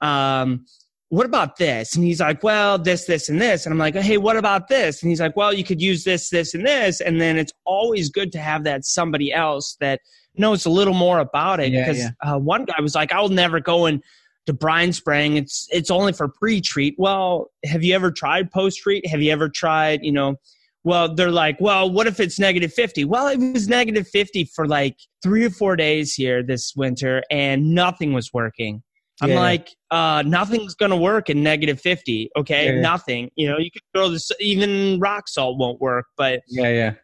um, 0.00 0.66
what 1.12 1.26
about 1.26 1.58
this? 1.58 1.94
And 1.94 2.02
he's 2.02 2.20
like, 2.20 2.42
well, 2.42 2.78
this, 2.78 3.04
this, 3.04 3.28
and 3.28 3.38
this. 3.38 3.66
And 3.66 3.72
I'm 3.74 3.78
like, 3.78 3.94
hey, 3.94 4.16
what 4.16 4.38
about 4.38 4.68
this? 4.68 5.02
And 5.02 5.10
he's 5.10 5.20
like, 5.20 5.36
well, 5.36 5.52
you 5.52 5.62
could 5.62 5.78
use 5.78 6.04
this, 6.04 6.30
this, 6.30 6.54
and 6.54 6.66
this. 6.66 7.02
And 7.02 7.20
then 7.20 7.36
it's 7.36 7.52
always 7.66 8.08
good 8.08 8.32
to 8.32 8.38
have 8.38 8.64
that 8.64 8.86
somebody 8.86 9.30
else 9.30 9.76
that 9.80 10.00
knows 10.38 10.64
a 10.64 10.70
little 10.70 10.94
more 10.94 11.18
about 11.18 11.60
it. 11.60 11.70
Because 11.72 11.98
yeah, 11.98 12.12
yeah. 12.24 12.32
uh, 12.32 12.38
one 12.38 12.64
guy 12.64 12.80
was 12.80 12.94
like, 12.94 13.12
I'll 13.12 13.28
never 13.28 13.60
go 13.60 13.84
in 13.84 14.00
to 14.46 14.54
brine 14.54 14.94
spraying. 14.94 15.36
It's 15.36 15.68
it's 15.70 15.90
only 15.90 16.14
for 16.14 16.28
pre-treat. 16.28 16.94
Well, 16.96 17.50
have 17.62 17.84
you 17.84 17.94
ever 17.94 18.10
tried 18.10 18.50
post-treat? 18.50 19.06
Have 19.06 19.20
you 19.20 19.32
ever 19.32 19.50
tried, 19.50 20.02
you 20.02 20.12
know, 20.12 20.36
well, 20.82 21.14
they're 21.14 21.30
like, 21.30 21.60
well, 21.60 21.90
what 21.90 22.06
if 22.06 22.20
it's 22.20 22.38
negative 22.38 22.72
50? 22.72 23.04
Well, 23.04 23.28
it 23.28 23.36
was 23.36 23.68
negative 23.68 24.08
50 24.08 24.44
for 24.46 24.66
like 24.66 24.96
three 25.22 25.44
or 25.44 25.50
four 25.50 25.76
days 25.76 26.14
here 26.14 26.42
this 26.42 26.72
winter 26.74 27.22
and 27.30 27.74
nothing 27.74 28.14
was 28.14 28.32
working. 28.32 28.82
I'm 29.22 29.30
yeah. 29.30 29.40
like, 29.40 29.68
uh, 29.90 30.22
nothing's 30.26 30.74
gonna 30.74 30.96
work 30.96 31.30
in 31.30 31.42
negative 31.42 31.80
fifty. 31.80 32.28
Okay, 32.36 32.74
yeah. 32.74 32.80
nothing. 32.80 33.30
You 33.36 33.50
know, 33.50 33.58
you 33.58 33.70
could 33.70 33.82
throw 33.94 34.08
this. 34.08 34.30
Even 34.40 34.98
rock 35.00 35.28
salt 35.28 35.58
won't 35.58 35.80
work. 35.80 36.06
But 36.16 36.42
yeah, 36.48 36.68
yeah. 36.68 36.94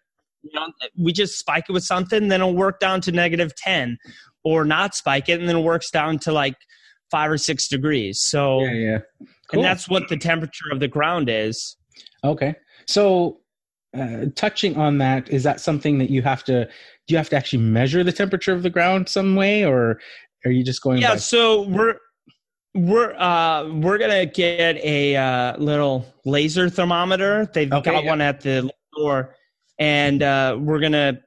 You 0.42 0.50
know, 0.54 0.66
we 0.96 1.12
just 1.12 1.38
spike 1.38 1.64
it 1.68 1.72
with 1.72 1.84
something, 1.84 2.28
then 2.28 2.40
it'll 2.40 2.54
work 2.54 2.80
down 2.80 3.00
to 3.02 3.12
negative 3.12 3.54
ten, 3.56 3.98
or 4.44 4.64
not 4.64 4.94
spike 4.94 5.28
it, 5.28 5.40
and 5.40 5.48
then 5.48 5.56
it 5.56 5.62
works 5.62 5.90
down 5.90 6.18
to 6.20 6.32
like 6.32 6.56
five 7.10 7.30
or 7.30 7.38
six 7.38 7.68
degrees. 7.68 8.20
So 8.20 8.60
yeah, 8.60 8.72
yeah. 8.72 8.98
Cool. 9.50 9.60
And 9.60 9.64
that's 9.64 9.88
what 9.88 10.08
the 10.08 10.16
temperature 10.16 10.70
of 10.70 10.80
the 10.80 10.88
ground 10.88 11.28
is. 11.28 11.76
Okay, 12.24 12.54
so 12.86 13.40
uh, 13.96 14.26
touching 14.34 14.76
on 14.76 14.98
that, 14.98 15.28
is 15.28 15.42
that 15.44 15.60
something 15.60 15.98
that 15.98 16.10
you 16.10 16.22
have 16.22 16.44
to? 16.44 16.64
Do 16.64 17.12
you 17.12 17.16
have 17.16 17.30
to 17.30 17.36
actually 17.36 17.62
measure 17.62 18.04
the 18.04 18.12
temperature 18.12 18.52
of 18.52 18.62
the 18.62 18.70
ground 18.70 19.08
some 19.08 19.36
way, 19.36 19.64
or 19.64 19.98
are 20.44 20.50
you 20.50 20.62
just 20.62 20.82
going? 20.82 21.00
Yeah, 21.00 21.14
by- 21.14 21.16
so 21.16 21.62
we're 21.62 21.96
we're 22.74 23.14
uh 23.14 23.68
we're 23.68 23.98
gonna 23.98 24.26
get 24.26 24.76
a 24.76 25.16
uh, 25.16 25.56
little 25.58 26.06
laser 26.24 26.68
thermometer. 26.68 27.50
They've 27.52 27.72
okay, 27.72 27.92
got 27.92 28.04
yeah. 28.04 28.10
one 28.10 28.20
at 28.20 28.40
the 28.40 28.70
store, 28.94 29.34
and 29.78 30.22
uh, 30.22 30.56
we're 30.60 30.80
gonna 30.80 31.20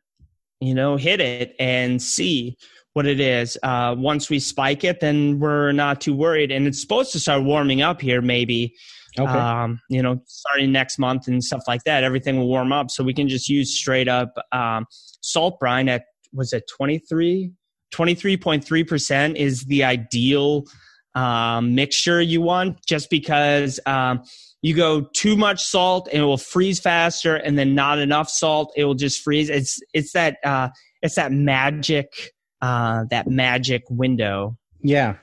you 0.60 0.74
know 0.74 0.98
hit 0.98 1.20
it 1.20 1.56
and 1.60 2.02
see 2.02 2.58
what 2.94 3.06
it 3.06 3.20
is. 3.20 3.58
Uh, 3.64 3.96
once 3.98 4.30
we 4.30 4.40
spike 4.40 4.84
it, 4.84 5.00
then 5.00 5.40
we're 5.40 5.72
not 5.72 6.02
too 6.02 6.16
worried, 6.16 6.52
and 6.52 6.68
it's 6.68 6.82
supposed 6.82 7.12
to 7.14 7.20
start 7.20 7.44
warming 7.44 7.82
up 7.82 8.02
here 8.02 8.22
maybe. 8.22 8.76
Okay. 9.20 9.30
Um, 9.30 9.82
you 9.90 10.02
know, 10.02 10.22
starting 10.26 10.72
next 10.72 10.98
month 10.98 11.28
and 11.28 11.44
stuff 11.44 11.64
like 11.68 11.84
that, 11.84 12.06
everything 12.06 12.38
will 12.38 12.48
warm 12.48 12.72
up, 12.72 12.90
so 12.90 13.04
we 13.04 13.14
can 13.14 13.28
just 13.28 13.50
use 13.50 13.76
straight 13.78 14.08
up 14.08 14.34
um, 14.54 14.86
salt 15.22 15.60
brine 15.60 15.90
at 15.90 16.06
was 16.34 16.54
it 16.54 16.64
23 16.78 17.52
23.3% 17.94 19.36
is 19.36 19.66
the 19.66 19.84
ideal 19.84 20.66
um, 21.16 21.76
mixture 21.76 22.22
you 22.22 22.42
want 22.42 22.86
just 22.86 23.10
because 23.10 23.80
um, 23.86 24.24
you 24.62 24.76
go 24.76 25.02
too 25.02 25.36
much 25.36 25.64
salt 25.64 26.08
and 26.12 26.22
it 26.22 26.26
will 26.26 26.38
freeze 26.38 26.80
faster 26.80 27.36
and 27.36 27.58
then 27.58 27.76
not 27.76 28.00
enough 28.00 28.30
salt 28.30 28.72
it 28.76 28.86
will 28.86 28.96
just 28.96 29.22
freeze. 29.22 29.50
It's 29.50 29.80
it's 29.94 30.14
that 30.14 30.38
uh, 30.44 30.70
it's 31.02 31.16
that 31.16 31.32
magic 31.32 32.34
uh, 32.62 33.06
that 33.10 33.28
magic 33.28 33.84
window. 33.90 34.58
Yeah. 34.82 35.16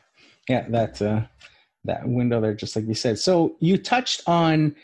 Yeah 0.48 0.66
that 0.70 1.00
uh, 1.00 1.22
that 1.84 2.08
window 2.08 2.40
there 2.40 2.54
just 2.54 2.76
like 2.76 2.86
you 2.86 2.94
said. 2.94 3.18
So 3.18 3.56
you 3.60 3.78
touched 3.78 4.22
on 4.26 4.74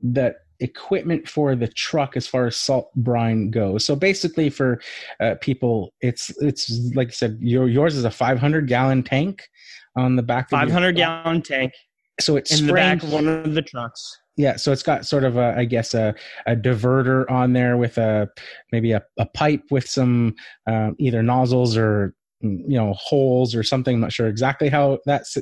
the 0.00 0.34
equipment 0.62 1.28
for 1.28 1.56
the 1.56 1.68
truck 1.68 2.16
as 2.16 2.26
far 2.26 2.46
as 2.46 2.56
salt 2.56 2.94
brine 2.94 3.50
goes. 3.50 3.84
So 3.84 3.96
basically, 3.96 4.48
for 4.48 4.80
uh, 5.20 5.34
people, 5.40 5.92
it's 6.00 6.30
it's 6.40 6.70
like 6.94 7.08
I 7.08 7.12
said, 7.12 7.38
your 7.40 7.68
yours 7.68 7.96
is 7.96 8.04
a 8.04 8.10
500 8.10 8.68
gallon 8.68 9.02
tank 9.02 9.48
on 9.96 10.16
the 10.16 10.22
back. 10.22 10.50
500 10.50 10.96
gallon 10.96 11.42
tank. 11.42 11.72
So 12.20 12.36
it's 12.36 12.58
in 12.58 12.66
the 12.66 12.72
back 12.72 13.02
of 13.02 13.12
one 13.12 13.26
of 13.26 13.54
the 13.54 13.62
trucks. 13.62 14.18
Yeah, 14.36 14.56
so 14.56 14.72
it's 14.72 14.82
got 14.82 15.04
sort 15.04 15.24
of 15.24 15.36
a, 15.36 15.54
I 15.56 15.64
guess 15.64 15.92
a, 15.92 16.14
a 16.46 16.56
diverter 16.56 17.30
on 17.30 17.52
there 17.52 17.76
with 17.76 17.98
a 17.98 18.28
maybe 18.70 18.92
a, 18.92 19.02
a 19.18 19.26
pipe 19.26 19.64
with 19.70 19.86
some 19.86 20.34
um, 20.66 20.96
either 20.98 21.22
nozzles 21.22 21.76
or 21.76 22.14
mm, 22.42 22.58
you 22.66 22.78
know 22.78 22.94
holes 22.94 23.54
or 23.54 23.62
something. 23.62 23.94
I'm 23.96 24.00
not 24.00 24.12
sure 24.12 24.28
exactly 24.28 24.70
how 24.70 24.98
that's 25.04 25.36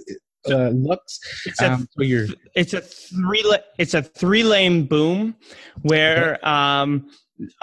uh, 0.48 0.68
looks. 0.70 1.20
It's 1.46 1.60
a, 1.60 1.72
um, 1.72 1.88
so 1.92 2.34
it's 2.56 2.72
a 2.72 2.80
three 2.80 3.44
it's 3.78 3.94
a 3.94 4.02
three 4.02 4.42
lane 4.42 4.86
boom 4.86 5.36
where 5.82 6.34
okay. 6.34 6.42
um, 6.42 7.10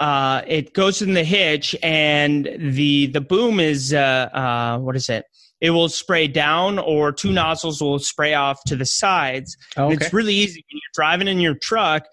uh, 0.00 0.42
it 0.46 0.72
goes 0.72 1.02
in 1.02 1.12
the 1.12 1.24
hitch 1.24 1.76
and 1.82 2.48
the 2.58 3.06
the 3.06 3.20
boom 3.20 3.60
is 3.60 3.92
uh, 3.92 4.28
uh, 4.32 4.78
what 4.78 4.96
is 4.96 5.08
it? 5.08 5.26
It 5.60 5.70
will 5.70 5.88
spray 5.88 6.28
down, 6.28 6.78
or 6.78 7.12
two 7.12 7.32
nozzles 7.32 7.80
will 7.80 7.98
spray 7.98 8.34
off 8.34 8.62
to 8.66 8.76
the 8.76 8.86
sides. 8.86 9.56
Okay. 9.76 9.94
It's 9.94 10.12
really 10.12 10.34
easy 10.34 10.64
when 10.70 10.80
you're 10.80 10.94
driving 10.94 11.28
in 11.28 11.40
your 11.40 11.56
truck. 11.60 12.04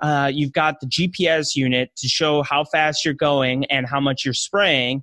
Uh, 0.00 0.30
you've 0.32 0.52
got 0.52 0.80
the 0.80 0.86
GPS 0.86 1.54
unit 1.54 1.90
to 1.96 2.08
show 2.08 2.42
how 2.42 2.64
fast 2.64 3.04
you're 3.04 3.14
going 3.14 3.64
and 3.66 3.86
how 3.86 4.00
much 4.00 4.24
you're 4.24 4.34
spraying 4.34 5.02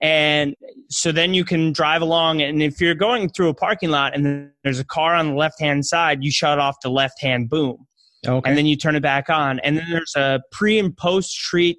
and 0.00 0.54
so 0.88 1.10
then 1.10 1.34
you 1.34 1.44
can 1.44 1.72
drive 1.72 2.02
along 2.02 2.40
and 2.40 2.62
if 2.62 2.80
you're 2.80 2.94
going 2.94 3.28
through 3.28 3.48
a 3.48 3.54
parking 3.54 3.90
lot 3.90 4.14
and 4.14 4.50
there's 4.62 4.78
a 4.78 4.84
car 4.84 5.14
on 5.14 5.30
the 5.30 5.34
left 5.34 5.60
hand 5.60 5.84
side 5.84 6.22
you 6.22 6.30
shut 6.30 6.58
off 6.58 6.76
the 6.82 6.90
left 6.90 7.20
hand 7.20 7.48
boom 7.48 7.86
okay. 8.26 8.48
and 8.48 8.56
then 8.56 8.66
you 8.66 8.76
turn 8.76 8.94
it 8.94 9.02
back 9.02 9.28
on 9.28 9.58
and 9.60 9.76
then 9.76 9.86
there's 9.90 10.14
a 10.16 10.40
pre 10.52 10.78
and 10.78 10.96
post 10.96 11.36
treat 11.36 11.78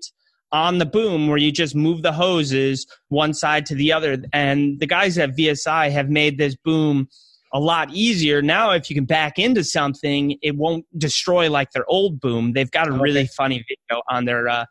on 0.51 0.77
the 0.77 0.85
boom 0.85 1.27
where 1.27 1.37
you 1.37 1.51
just 1.51 1.75
move 1.75 2.01
the 2.01 2.11
hoses 2.11 2.87
one 3.09 3.33
side 3.33 3.65
to 3.65 3.75
the 3.75 3.91
other 3.93 4.17
and 4.33 4.79
the 4.79 4.87
guys 4.87 5.17
at 5.17 5.35
VSI 5.35 5.91
have 5.91 6.09
made 6.09 6.37
this 6.37 6.55
boom 6.55 7.07
a 7.53 7.59
lot 7.59 7.89
easier 7.91 8.41
now 8.41 8.71
if 8.71 8.89
you 8.89 8.95
can 8.95 9.05
back 9.05 9.39
into 9.39 9.63
something 9.63 10.37
it 10.41 10.55
won't 10.55 10.85
destroy 10.97 11.49
like 11.49 11.71
their 11.71 11.85
old 11.87 12.19
boom 12.19 12.53
they've 12.53 12.71
got 12.71 12.87
a 12.87 12.91
okay. 12.91 13.01
really 13.01 13.27
funny 13.27 13.63
video 13.67 14.01
on 14.09 14.25
their 14.25 14.47
uh, 14.47 14.65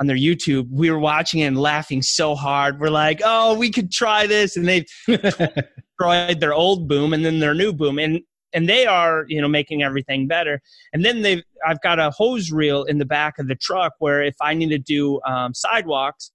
on 0.00 0.06
their 0.06 0.16
YouTube, 0.16 0.66
we 0.70 0.90
were 0.90 0.98
watching 0.98 1.40
it 1.40 1.44
and 1.44 1.60
laughing 1.60 2.00
so 2.00 2.34
hard. 2.34 2.80
We're 2.80 2.88
like, 2.88 3.20
oh, 3.22 3.54
we 3.54 3.70
could 3.70 3.92
try 3.92 4.26
this. 4.26 4.56
And 4.56 4.66
they've 4.66 4.86
destroyed 5.06 6.40
their 6.40 6.54
old 6.54 6.88
boom 6.88 7.12
and 7.12 7.22
then 7.22 7.38
their 7.38 7.54
new 7.54 7.72
boom. 7.72 7.98
And 7.98 8.20
and 8.52 8.68
they 8.68 8.86
are, 8.86 9.24
you 9.28 9.40
know, 9.40 9.48
making 9.48 9.82
everything 9.82 10.26
better. 10.26 10.60
And 10.92 11.04
then 11.04 11.22
they've 11.22 11.42
I've 11.66 11.80
got 11.82 11.98
a 11.98 12.10
hose 12.10 12.50
reel 12.50 12.84
in 12.84 12.98
the 12.98 13.04
back 13.04 13.38
of 13.38 13.48
the 13.48 13.54
truck 13.54 13.92
where 13.98 14.22
if 14.22 14.36
I 14.40 14.54
need 14.54 14.70
to 14.70 14.78
do 14.78 15.20
um, 15.26 15.54
sidewalks, 15.54 16.32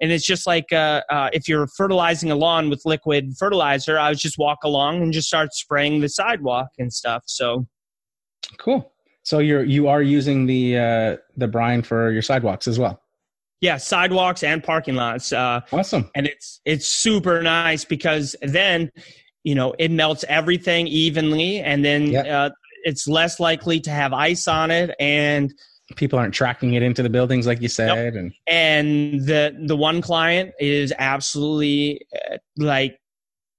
and 0.00 0.12
it's 0.12 0.26
just 0.26 0.46
like 0.46 0.72
uh, 0.72 1.02
uh, 1.10 1.30
if 1.32 1.48
you're 1.48 1.66
fertilizing 1.66 2.30
a 2.30 2.36
lawn 2.36 2.68
with 2.68 2.82
liquid 2.84 3.32
fertilizer, 3.38 3.98
I 3.98 4.10
would 4.10 4.18
just 4.18 4.38
walk 4.38 4.58
along 4.64 5.02
and 5.02 5.12
just 5.12 5.28
start 5.28 5.54
spraying 5.54 6.00
the 6.00 6.08
sidewalk 6.08 6.68
and 6.78 6.92
stuff. 6.92 7.24
So 7.26 7.66
cool. 8.58 8.92
So 9.22 9.38
you're 9.38 9.64
you 9.64 9.88
are 9.88 10.02
using 10.02 10.46
the 10.46 10.78
uh, 10.78 11.16
the 11.36 11.48
brine 11.48 11.82
for 11.82 12.12
your 12.12 12.22
sidewalks 12.22 12.68
as 12.68 12.78
well. 12.78 13.02
Yeah, 13.62 13.78
sidewalks 13.78 14.42
and 14.42 14.62
parking 14.62 14.96
lots. 14.96 15.32
Uh, 15.32 15.62
awesome. 15.72 16.10
And 16.14 16.26
it's 16.26 16.60
it's 16.64 16.86
super 16.86 17.42
nice 17.42 17.84
because 17.84 18.36
then 18.42 18.90
you 19.46 19.54
know 19.54 19.74
it 19.78 19.92
melts 19.92 20.24
everything 20.28 20.88
evenly, 20.88 21.60
and 21.60 21.84
then 21.84 22.08
yep. 22.08 22.26
uh, 22.26 22.50
it's 22.82 23.06
less 23.06 23.38
likely 23.38 23.78
to 23.78 23.90
have 23.90 24.12
ice 24.12 24.48
on 24.48 24.72
it, 24.72 24.90
and 24.98 25.54
people 25.94 26.18
aren't 26.18 26.34
tracking 26.34 26.74
it 26.74 26.82
into 26.82 27.00
the 27.00 27.08
buildings 27.08 27.46
like 27.46 27.62
you 27.62 27.68
said, 27.68 28.14
and 28.14 28.32
and 28.48 29.24
the 29.24 29.56
the 29.66 29.76
one 29.76 30.02
client 30.02 30.52
is 30.58 30.92
absolutely 30.98 32.04
uh, 32.12 32.38
like 32.56 32.98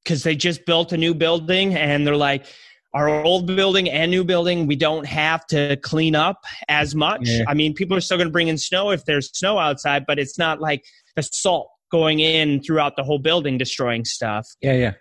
because 0.03 0.23
they 0.23 0.35
just 0.35 0.65
built 0.65 0.91
a 0.91 0.97
new 0.97 1.13
building 1.13 1.73
and 1.73 2.05
they're 2.05 2.17
like 2.17 2.45
our 2.93 3.09
old 3.09 3.45
building 3.45 3.89
and 3.89 4.09
new 4.09 4.23
building, 4.23 4.65
we 4.65 4.75
don't 4.75 5.05
have 5.05 5.45
to 5.47 5.77
clean 5.83 6.15
up 6.15 6.43
as 6.67 6.95
much. 6.95 7.21
Yeah. 7.23 7.43
I 7.47 7.53
mean, 7.53 7.73
people 7.73 7.95
are 7.95 8.01
still 8.01 8.17
going 8.17 8.27
to 8.27 8.31
bring 8.31 8.47
in 8.47 8.57
snow 8.57 8.91
if 8.91 9.05
there's 9.05 9.29
snow 9.37 9.59
outside, 9.59 10.05
but 10.05 10.17
it's 10.17 10.39
not 10.39 10.59
like 10.59 10.83
the 11.15 11.21
salt 11.21 11.69
going 11.91 12.19
in 12.19 12.61
throughout 12.61 12.95
the 12.95 13.03
whole 13.03 13.19
building, 13.19 13.57
destroying 13.57 14.03
stuff. 14.03 14.47
Yeah, 14.61 14.73
yeah. 14.73 14.93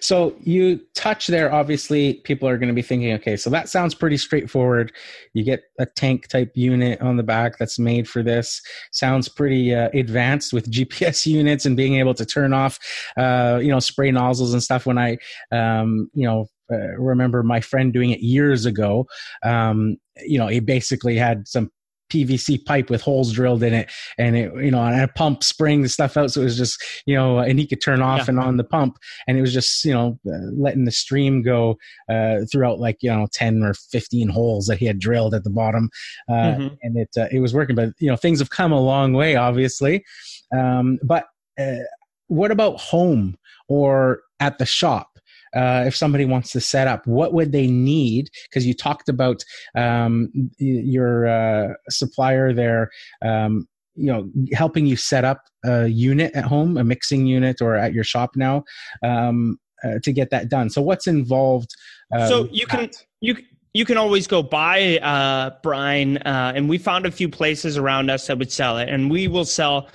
So 0.00 0.34
you 0.40 0.80
touch 0.94 1.26
there, 1.26 1.52
obviously, 1.52 2.14
people 2.24 2.48
are 2.48 2.58
going 2.58 2.68
to 2.68 2.74
be 2.74 2.82
thinking, 2.82 3.12
okay, 3.14 3.36
so 3.36 3.50
that 3.50 3.68
sounds 3.68 3.94
pretty 3.94 4.16
straightforward. 4.16 4.92
You 5.34 5.44
get 5.44 5.62
a 5.78 5.86
tank 5.86 6.28
type 6.28 6.52
unit 6.54 7.00
on 7.00 7.16
the 7.16 7.22
back 7.22 7.58
that's 7.58 7.78
made 7.78 8.08
for 8.08 8.22
this. 8.22 8.62
Sounds 8.92 9.28
pretty 9.28 9.74
uh, 9.74 9.90
advanced 9.94 10.52
with 10.52 10.70
GPS 10.70 11.26
units 11.26 11.66
and 11.66 11.76
being 11.76 11.96
able 11.96 12.14
to 12.14 12.26
turn 12.26 12.52
off, 12.52 12.78
uh, 13.16 13.60
you 13.62 13.68
know, 13.68 13.80
spray 13.80 14.10
nozzles 14.10 14.52
and 14.52 14.62
stuff. 14.62 14.86
When 14.86 14.98
I, 14.98 15.18
um, 15.52 16.10
you 16.14 16.26
know, 16.26 16.46
uh, 16.72 16.96
remember 16.96 17.42
my 17.42 17.60
friend 17.60 17.92
doing 17.92 18.10
it 18.10 18.20
years 18.20 18.64
ago. 18.64 19.06
Um, 19.42 19.96
you 20.24 20.38
know, 20.38 20.46
he 20.46 20.60
basically 20.60 21.16
had 21.16 21.48
some 21.48 21.70
PVC 22.10 22.64
pipe 22.64 22.90
with 22.90 23.00
holes 23.00 23.32
drilled 23.32 23.62
in 23.62 23.72
it, 23.72 23.90
and 24.18 24.36
it 24.36 24.52
you 24.56 24.70
know, 24.70 24.82
and 24.82 25.00
a 25.00 25.08
pump 25.08 25.42
spraying 25.42 25.82
the 25.82 25.88
stuff 25.88 26.16
out, 26.16 26.30
so 26.30 26.40
it 26.40 26.44
was 26.44 26.58
just 26.58 26.82
you 27.06 27.14
know, 27.14 27.38
and 27.38 27.58
he 27.58 27.66
could 27.66 27.80
turn 27.80 28.02
off 28.02 28.20
yeah. 28.20 28.24
and 28.28 28.40
on 28.40 28.56
the 28.56 28.64
pump, 28.64 28.98
and 29.26 29.38
it 29.38 29.40
was 29.40 29.52
just 29.52 29.84
you 29.84 29.92
know, 29.92 30.18
uh, 30.26 30.50
letting 30.56 30.84
the 30.84 30.92
stream 30.92 31.42
go 31.42 31.76
uh, 32.08 32.40
throughout 32.50 32.78
like 32.78 32.98
you 33.00 33.10
know, 33.10 33.26
ten 33.32 33.62
or 33.62 33.74
fifteen 33.74 34.28
holes 34.28 34.66
that 34.66 34.78
he 34.78 34.86
had 34.86 34.98
drilled 34.98 35.34
at 35.34 35.44
the 35.44 35.50
bottom, 35.50 35.90
uh, 36.28 36.32
mm-hmm. 36.32 36.74
and 36.82 36.96
it 36.98 37.10
uh, 37.16 37.28
it 37.32 37.40
was 37.40 37.54
working. 37.54 37.76
But 37.76 37.90
you 37.98 38.10
know, 38.10 38.16
things 38.16 38.38
have 38.40 38.50
come 38.50 38.72
a 38.72 38.80
long 38.80 39.12
way, 39.12 39.36
obviously. 39.36 40.04
Um, 40.52 40.98
but 41.02 41.24
uh, 41.58 41.84
what 42.28 42.50
about 42.50 42.80
home 42.80 43.36
or 43.68 44.22
at 44.38 44.58
the 44.58 44.66
shop? 44.66 45.09
Uh, 45.54 45.84
if 45.86 45.96
somebody 45.96 46.24
wants 46.24 46.52
to 46.52 46.60
set 46.60 46.86
up, 46.86 47.06
what 47.06 47.32
would 47.32 47.52
they 47.52 47.66
need? 47.66 48.30
Because 48.48 48.66
you 48.66 48.74
talked 48.74 49.08
about 49.08 49.42
um, 49.76 50.30
your 50.58 51.26
uh, 51.26 51.74
supplier 51.88 52.52
there. 52.52 52.90
Um, 53.22 53.66
you 53.96 54.06
know, 54.06 54.30
helping 54.52 54.86
you 54.86 54.96
set 54.96 55.24
up 55.24 55.42
a 55.64 55.88
unit 55.88 56.32
at 56.34 56.44
home, 56.44 56.78
a 56.78 56.84
mixing 56.84 57.26
unit, 57.26 57.60
or 57.60 57.74
at 57.74 57.92
your 57.92 58.04
shop 58.04 58.30
now, 58.34 58.62
um, 59.02 59.58
uh, 59.84 59.98
to 60.04 60.12
get 60.12 60.30
that 60.30 60.48
done. 60.48 60.70
So, 60.70 60.80
what's 60.80 61.06
involved? 61.06 61.70
Uh, 62.14 62.28
so 62.28 62.48
you 62.50 62.66
can 62.66 62.82
that? 62.82 62.96
you 63.20 63.36
you 63.74 63.84
can 63.84 63.96
always 63.96 64.26
go 64.26 64.42
buy 64.42 64.98
uh, 64.98 65.50
brine, 65.62 66.16
uh, 66.18 66.52
and 66.54 66.68
we 66.68 66.78
found 66.78 67.04
a 67.04 67.10
few 67.10 67.28
places 67.28 67.76
around 67.76 68.10
us 68.10 68.26
that 68.28 68.38
would 68.38 68.50
sell 68.50 68.78
it, 68.78 68.88
and 68.88 69.10
we 69.10 69.28
will 69.28 69.44
sell. 69.44 69.88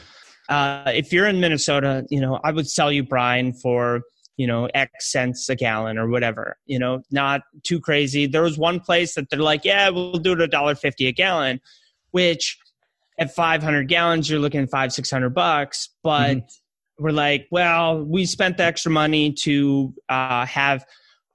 Uh, 0.50 0.92
if 0.94 1.12
you're 1.12 1.26
in 1.26 1.40
Minnesota, 1.40 2.06
you 2.12 2.22
know, 2.22 2.40
I 2.44 2.52
would 2.52 2.70
sell 2.70 2.92
you 2.92 3.04
brine 3.04 3.54
for 3.54 4.02
you 4.38 4.48
know, 4.48 4.68
X 4.74 5.12
cents 5.12 5.48
a 5.50 5.56
gallon 5.56 5.98
or 5.98 6.10
whatever, 6.10 6.58
you 6.66 6.78
know, 6.78 7.02
not 7.12 7.42
too 7.64 7.80
crazy. 7.80 8.28
There 8.28 8.42
was 8.42 8.58
one 8.58 8.80
place 8.80 9.16
that 9.16 9.30
they're 9.30 9.40
like, 9.40 9.64
yeah, 9.64 9.90
we'll 9.90 10.14
do 10.14 10.34
it 10.34 10.42
a 10.42 10.48
dollar 10.48 10.76
fifty 10.76 11.08
a 11.08 11.12
gallon, 11.12 11.62
which 12.12 12.58
at 13.18 13.34
500 13.34 13.88
gallons, 13.88 14.30
you're 14.30 14.40
looking 14.40 14.62
at 14.62 14.70
five, 14.70 14.92
600 14.92 15.30
bucks. 15.30 15.90
But 16.04 16.38
mm-hmm. 16.38 17.04
we're 17.04 17.12
like, 17.12 17.48
well, 17.52 18.04
we 18.04 18.26
spent 18.26 18.58
the 18.58 18.64
extra 18.64 18.92
money 18.92 19.32
to 19.44 19.94
uh, 20.10 20.46
have 20.46 20.86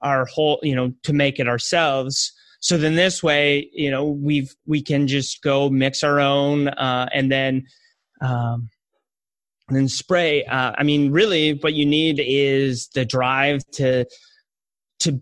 our 0.01 0.25
whole, 0.25 0.59
you 0.63 0.75
know, 0.75 0.93
to 1.03 1.13
make 1.13 1.39
it 1.39 1.47
ourselves. 1.47 2.33
So 2.59 2.77
then 2.77 2.95
this 2.95 3.23
way, 3.23 3.69
you 3.73 3.89
know, 3.89 4.05
we've, 4.05 4.53
we 4.67 4.83
can 4.83 5.07
just 5.07 5.41
go 5.41 5.69
mix 5.69 6.03
our 6.03 6.19
own 6.19 6.67
uh, 6.67 7.07
and 7.13 7.31
then, 7.31 7.65
um, 8.21 8.69
and 9.71 9.79
then 9.79 9.87
spray. 9.87 10.43
Uh, 10.43 10.73
I 10.77 10.83
mean, 10.83 11.11
really, 11.11 11.53
what 11.53 11.73
you 11.73 11.85
need 11.85 12.21
is 12.21 12.89
the 12.89 13.05
drive 13.05 13.61
to 13.75 14.05
to 14.99 15.17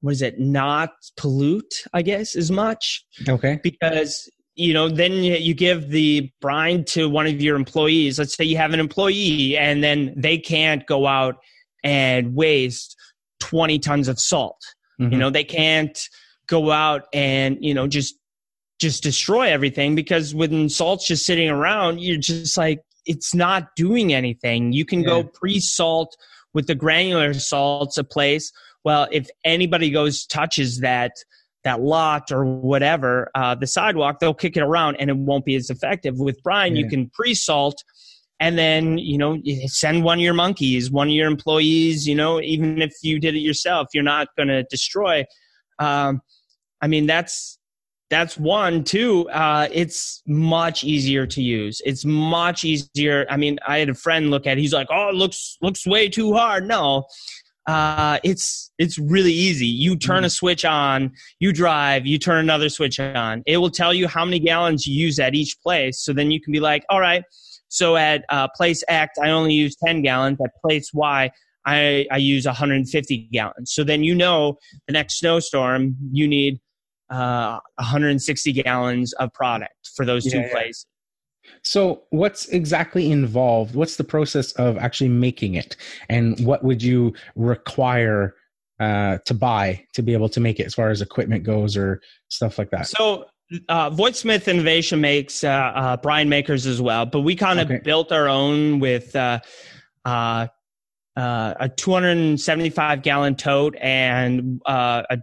what 0.00 0.10
is 0.12 0.22
it? 0.22 0.40
Not 0.40 0.90
pollute, 1.16 1.84
I 1.92 2.02
guess, 2.02 2.34
as 2.34 2.50
much. 2.50 3.06
Okay. 3.28 3.60
Because 3.62 4.28
you 4.56 4.74
know, 4.74 4.88
then 4.88 5.12
you 5.12 5.54
give 5.54 5.90
the 5.90 6.32
brine 6.40 6.84
to 6.86 7.08
one 7.08 7.28
of 7.28 7.40
your 7.40 7.54
employees. 7.54 8.18
Let's 8.18 8.34
say 8.34 8.44
you 8.44 8.56
have 8.56 8.72
an 8.72 8.80
employee, 8.80 9.56
and 9.56 9.84
then 9.84 10.12
they 10.16 10.36
can't 10.36 10.84
go 10.84 11.06
out 11.06 11.36
and 11.84 12.34
waste 12.34 12.96
twenty 13.38 13.78
tons 13.78 14.08
of 14.08 14.18
salt. 14.18 14.60
Mm-hmm. 15.00 15.12
You 15.12 15.18
know, 15.18 15.30
they 15.30 15.44
can't 15.44 15.96
go 16.48 16.72
out 16.72 17.02
and 17.12 17.56
you 17.60 17.72
know 17.72 17.86
just 17.86 18.16
just 18.80 19.04
destroy 19.04 19.48
everything 19.52 19.94
because 19.94 20.34
when 20.34 20.68
salt's 20.68 21.06
just 21.06 21.24
sitting 21.24 21.48
around, 21.48 22.00
you're 22.00 22.16
just 22.16 22.56
like 22.56 22.80
it's 23.06 23.34
not 23.34 23.74
doing 23.76 24.12
anything. 24.12 24.72
You 24.72 24.84
can 24.84 25.00
yeah. 25.00 25.08
go 25.08 25.24
pre-salt 25.24 26.16
with 26.52 26.66
the 26.66 26.74
granular 26.74 27.34
salts 27.34 27.98
a 27.98 28.04
place. 28.04 28.52
Well, 28.84 29.08
if 29.10 29.28
anybody 29.44 29.90
goes 29.90 30.26
touches 30.26 30.80
that 30.80 31.12
that 31.64 31.80
lot 31.80 32.30
or 32.30 32.44
whatever, 32.44 33.30
uh, 33.34 33.54
the 33.54 33.66
sidewalk, 33.66 34.20
they'll 34.20 34.34
kick 34.34 34.54
it 34.56 34.62
around 34.62 34.96
and 34.96 35.08
it 35.08 35.16
won't 35.16 35.46
be 35.46 35.54
as 35.54 35.70
effective. 35.70 36.18
With 36.18 36.42
brine, 36.42 36.76
yeah. 36.76 36.82
you 36.82 36.88
can 36.90 37.08
pre-salt 37.10 37.82
and 38.40 38.58
then 38.58 38.98
you 38.98 39.16
know 39.16 39.40
send 39.66 40.04
one 40.04 40.18
of 40.18 40.22
your 40.22 40.34
monkeys, 40.34 40.90
one 40.90 41.08
of 41.08 41.14
your 41.14 41.28
employees. 41.28 42.06
You 42.06 42.14
know, 42.14 42.40
even 42.40 42.82
if 42.82 42.92
you 43.02 43.18
did 43.18 43.34
it 43.34 43.40
yourself, 43.40 43.88
you're 43.94 44.02
not 44.02 44.28
going 44.36 44.48
to 44.48 44.62
destroy. 44.64 45.24
Um, 45.78 46.20
I 46.80 46.86
mean, 46.86 47.06
that's 47.06 47.58
that's 48.14 48.38
one. 48.38 48.84
Two 48.84 49.28
uh, 49.30 49.68
it's 49.72 50.22
much 50.26 50.84
easier 50.84 51.26
to 51.26 51.42
use. 51.42 51.82
It's 51.84 52.04
much 52.04 52.64
easier. 52.64 53.26
I 53.28 53.36
mean 53.36 53.58
i 53.66 53.78
had 53.78 53.88
a 53.88 53.94
friend 53.94 54.30
look 54.30 54.46
at 54.46 54.56
it. 54.56 54.60
He's 54.60 54.72
like 54.72 54.86
oh 54.90 55.08
it 55.08 55.16
looks 55.16 55.58
looks 55.60 55.86
way 55.86 56.08
too 56.08 56.32
hard. 56.32 56.66
No 56.66 57.06
uh, 57.66 58.18
it's 58.22 58.70
it's 58.78 58.98
really 58.98 59.32
easy. 59.32 59.66
You 59.66 59.96
turn 59.96 60.22
mm. 60.22 60.26
a 60.26 60.30
switch 60.30 60.64
on 60.64 61.12
you 61.40 61.52
drive 61.52 62.06
you 62.06 62.18
turn 62.18 62.38
another 62.38 62.68
switch 62.68 63.00
on. 63.00 63.42
It 63.46 63.56
will 63.56 63.70
tell 63.70 63.92
you 63.92 64.06
how 64.06 64.24
many 64.24 64.38
gallons 64.38 64.86
you 64.86 64.94
use 64.94 65.18
at 65.18 65.34
each 65.34 65.56
place. 65.60 65.98
So 66.00 66.12
then 66.12 66.30
you 66.30 66.40
can 66.40 66.52
be 66.52 66.60
like 66.60 66.84
all 66.88 67.00
right 67.00 67.24
so 67.68 67.96
at 67.96 68.24
uh, 68.28 68.46
place 68.56 68.84
x 68.86 69.18
i 69.20 69.30
only 69.30 69.54
use 69.54 69.74
10 69.84 70.02
gallons. 70.02 70.38
At 70.44 70.50
place 70.62 70.90
y 70.94 71.30
I, 71.66 72.06
I 72.12 72.18
use 72.18 72.44
150 72.44 73.28
gallons. 73.32 73.72
So 73.72 73.84
then 73.84 74.04
you 74.04 74.14
know 74.14 74.58
the 74.86 74.92
next 74.92 75.18
snowstorm 75.18 75.96
you 76.12 76.28
need 76.28 76.60
uh, 77.10 77.58
160 77.76 78.52
gallons 78.52 79.12
of 79.14 79.32
product 79.32 79.90
for 79.94 80.04
those 80.04 80.24
two 80.24 80.38
yeah, 80.38 80.50
places. 80.50 80.86
So, 81.62 82.04
what's 82.10 82.48
exactly 82.48 83.10
involved? 83.10 83.74
What's 83.74 83.96
the 83.96 84.04
process 84.04 84.52
of 84.52 84.78
actually 84.78 85.10
making 85.10 85.54
it, 85.54 85.76
and 86.08 86.38
what 86.46 86.64
would 86.64 86.82
you 86.82 87.12
require 87.36 88.34
uh, 88.80 89.18
to 89.26 89.34
buy 89.34 89.84
to 89.92 90.02
be 90.02 90.14
able 90.14 90.28
to 90.30 90.40
make 90.40 90.58
it, 90.58 90.66
as 90.66 90.74
far 90.74 90.90
as 90.90 91.02
equipment 91.02 91.44
goes, 91.44 91.76
or 91.76 92.00
stuff 92.28 92.58
like 92.58 92.70
that? 92.70 92.86
So, 92.86 93.26
uh, 93.68 93.90
Voigt 93.90 94.16
Smith 94.16 94.48
Innovation 94.48 95.00
makes 95.00 95.44
uh, 95.44 95.48
uh, 95.50 95.96
brine 95.98 96.28
makers 96.28 96.66
as 96.66 96.80
well, 96.80 97.04
but 97.04 97.20
we 97.20 97.36
kind 97.36 97.60
of 97.60 97.70
okay. 97.70 97.80
built 97.84 98.10
our 98.10 98.28
own 98.28 98.80
with 98.80 99.14
uh, 99.14 99.40
uh, 100.04 100.46
uh, 101.16 101.54
a 101.60 101.68
275 101.68 103.02
gallon 103.02 103.36
tote 103.36 103.76
and 103.80 104.60
uh, 104.66 105.02
a 105.10 105.18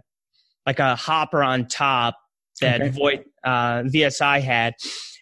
like 0.66 0.78
a 0.78 0.96
hopper 0.96 1.42
on 1.42 1.66
top 1.66 2.16
that 2.60 2.80
okay. 2.80 3.24
Uh, 3.44 3.82
VSI 3.82 4.40
had, 4.40 4.74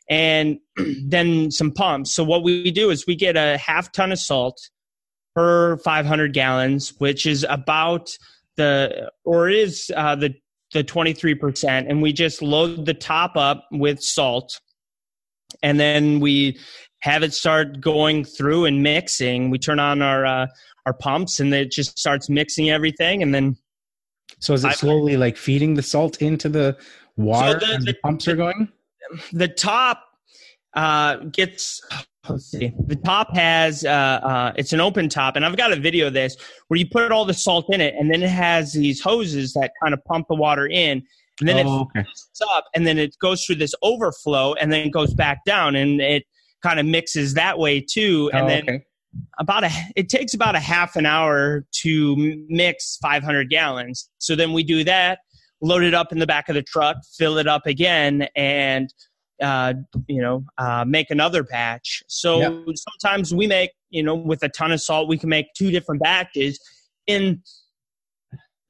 and 0.09 0.59
then 1.07 1.51
some 1.51 1.72
pumps. 1.72 2.12
So 2.14 2.22
what 2.22 2.43
we 2.43 2.70
do 2.70 2.91
is 2.91 3.07
we 3.07 3.16
get 3.16 3.36
a 3.36 3.57
half 3.57 3.91
ton 3.93 4.12
of 4.12 4.18
salt 4.18 4.61
per 5.34 5.78
500 5.78 6.32
gallons, 6.32 6.95
which 6.99 7.26
is 7.26 7.47
about 7.49 8.11
the 8.57 9.11
or 9.24 9.49
is 9.49 9.91
uh, 9.97 10.16
the 10.16 10.34
the 10.72 10.84
23%, 10.84 11.64
and 11.88 12.01
we 12.01 12.12
just 12.12 12.43
load 12.43 12.86
the 12.86 12.95
top 12.95 13.36
up 13.36 13.66
with 13.72 14.01
salt, 14.01 14.61
and 15.62 15.80
then 15.80 16.20
we 16.20 16.59
have 17.01 17.22
it 17.22 17.32
start 17.32 17.80
going 17.80 18.24
through 18.24 18.66
and 18.66 18.82
mixing. 18.82 19.51
We 19.51 19.59
turn 19.59 19.80
on 19.80 20.03
our 20.03 20.26
uh, 20.26 20.47
our 20.86 20.93
pumps, 20.93 21.41
and 21.41 21.53
it 21.55 21.70
just 21.70 21.99
starts 21.99 22.28
mixing 22.28 22.70
everything, 22.70 23.22
and 23.22 23.34
then 23.34 23.57
so 24.41 24.55
is 24.55 24.64
it 24.64 24.72
slowly 24.72 25.16
like 25.16 25.36
feeding 25.36 25.74
the 25.74 25.82
salt 25.82 26.20
into 26.20 26.49
the 26.49 26.76
water 27.16 27.61
so 27.61 27.66
the, 27.66 27.74
and 27.74 27.86
the, 27.86 27.93
the 27.93 27.99
pumps 28.03 28.26
are 28.26 28.36
going? 28.36 28.68
The 29.32 29.49
top 29.49 30.03
uh, 30.74 31.16
gets 31.32 31.80
let's 32.28 32.51
see. 32.51 32.72
The 32.86 32.97
top 32.97 33.34
has 33.34 33.84
uh, 33.84 33.88
uh, 33.88 34.53
it's 34.57 34.72
an 34.72 34.80
open 34.80 35.09
top, 35.09 35.36
and 35.36 35.45
I've 35.45 35.57
got 35.57 35.72
a 35.72 35.76
video 35.76 36.07
of 36.07 36.14
this 36.14 36.36
where 36.68 36.78
you 36.78 36.88
put 36.88 37.12
all 37.12 37.24
the 37.24 37.34
salt 37.34 37.66
in 37.72 37.80
it, 37.80 37.95
and 37.99 38.11
then 38.11 38.22
it 38.22 38.30
has 38.30 38.72
these 38.72 39.01
hoses 39.01 39.53
that 39.55 39.72
kind 39.82 39.95
of 39.95 40.03
pump 40.05 40.26
the 40.28 40.36
water 40.36 40.66
in, 40.66 41.03
and 41.41 41.49
then 41.49 41.66
oh, 41.66 41.88
it 41.95 42.01
okay. 42.01 42.09
up, 42.57 42.64
and 42.74 42.86
then 42.86 42.99
it 42.99 43.14
goes 43.20 43.45
through 43.45 43.57
this 43.57 43.74
overflow, 43.82 44.55
and 44.55 44.72
then 44.72 44.86
it 44.86 44.91
goes 44.91 45.12
back 45.12 45.45
down, 45.45 45.76
and 45.76 46.01
it 46.01 46.24
kind 46.62 46.80
of 46.80 46.86
mixes 46.86 47.34
that 47.34 47.59
way 47.59 47.80
too, 47.80 48.30
and 48.32 48.45
oh, 48.45 48.49
then. 48.49 48.62
Okay 48.62 48.84
about 49.38 49.64
a 49.64 49.70
it 49.96 50.08
takes 50.08 50.34
about 50.34 50.54
a 50.54 50.61
half 50.61 50.96
an 50.96 51.04
hour 51.04 51.64
to 51.72 52.16
mix 52.48 52.96
500 53.02 53.50
gallons 53.50 54.08
so 54.18 54.36
then 54.36 54.52
we 54.52 54.62
do 54.62 54.84
that 54.84 55.18
load 55.61 55.82
it 55.82 55.94
up 55.94 56.12
in 56.12 56.18
the 56.18 56.26
back 56.26 56.48
of 56.48 56.54
the 56.54 56.62
truck, 56.62 56.96
fill 57.16 57.38
it 57.38 57.46
up 57.46 57.66
again, 57.66 58.26
and 58.34 58.92
uh, 59.42 59.74
you 60.06 60.20
know 60.20 60.44
uh, 60.58 60.84
make 60.86 61.11
another 61.11 61.42
batch. 61.42 62.02
So 62.06 62.40
yep. 62.40 62.76
sometimes 62.76 63.34
we 63.34 63.46
make 63.46 63.70
you 63.90 64.02
know 64.02 64.14
with 64.14 64.42
a 64.42 64.48
ton 64.48 64.72
of 64.72 64.80
salt, 64.80 65.08
we 65.08 65.18
can 65.18 65.28
make 65.28 65.46
two 65.56 65.70
different 65.70 66.02
batches 66.02 66.58
in 67.06 67.42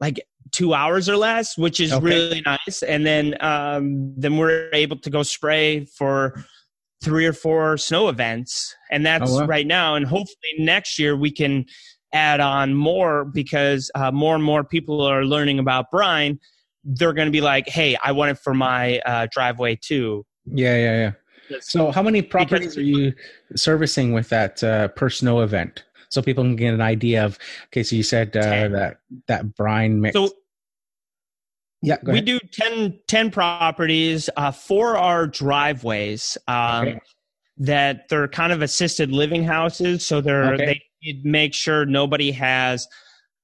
like 0.01 0.21
two 0.53 0.75
hours 0.75 1.09
or 1.09 1.17
less, 1.17 1.57
which 1.57 1.81
is 1.81 1.93
okay. 1.93 2.05
really 2.05 2.43
nice. 2.43 2.83
And 2.83 3.07
then 3.07 3.37
um, 3.41 4.15
then 4.17 4.37
we're 4.37 4.71
able 4.73 4.99
to 4.99 5.11
go 5.11 5.23
spray 5.23 5.85
for 5.85 6.45
three 7.03 7.27
or 7.27 7.33
four 7.33 7.77
snow 7.77 8.09
events, 8.09 8.75
and 8.91 9.05
that's 9.05 9.31
oh, 9.31 9.41
wow. 9.41 9.47
right 9.47 9.67
now. 9.67 9.95
And 9.95 10.07
hopefully 10.07 10.53
next 10.59 10.99
year 10.99 11.17
we 11.17 11.31
can 11.31 11.65
add 12.13 12.41
on 12.41 12.75
more 12.75 13.25
because 13.25 13.91
uh, 13.95 14.11
more 14.11 14.35
and 14.35 14.45
more 14.45 14.65
people 14.65 15.01
are 15.01 15.25
learning 15.25 15.59
about 15.59 15.91
brine. 15.91 16.39
They're 16.85 17.13
going 17.13 17.27
to 17.27 17.33
be 17.33 17.41
like, 17.41 17.69
"Hey, 17.69 17.97
I 18.03 18.13
want 18.13 18.31
it 18.31 18.39
for 18.39 18.55
my 18.55 18.99
uh, 19.01 19.27
driveway 19.31 19.77
too." 19.77 20.25
Yeah, 20.47 20.77
yeah, 20.77 21.13
yeah. 21.51 21.59
So, 21.61 21.91
how 21.91 22.03
many 22.03 22.23
properties 22.23 22.75
because, 22.75 22.79
are 22.79 22.83
you 22.83 23.13
servicing 23.55 24.13
with 24.13 24.29
that 24.31 24.63
uh, 24.63 24.89
per 24.89 25.11
snow 25.11 25.41
event? 25.41 25.85
So 26.09 26.21
people 26.23 26.43
can 26.43 26.57
get 26.57 26.75
an 26.75 26.81
idea 26.81 27.25
of. 27.25 27.39
Okay, 27.67 27.83
so 27.83 27.95
you 27.97 28.03
said 28.03 28.37
uh, 28.37 28.69
that 28.69 28.99
that 29.27 29.55
brine 29.55 30.01
mix. 30.01 30.15
So 30.15 30.31
yeah, 31.83 31.97
we 32.05 32.21
do 32.21 32.39
10, 32.53 32.99
10 33.09 33.31
properties. 33.31 34.29
Uh, 34.37 34.51
for 34.51 34.97
our 34.97 35.27
driveways. 35.27 36.37
Um, 36.47 36.89
okay. 36.89 37.01
That 37.63 38.09
they're 38.09 38.29
kind 38.29 38.55
of 38.55 38.63
assisted 38.63 39.13
living 39.13 39.45
houses, 39.45 40.07
so 40.07 40.23
they're 40.23 40.55
okay. 40.55 40.81
they 41.03 41.21
make 41.25 41.53
sure 41.53 41.85
nobody 41.85 42.31
has 42.33 42.89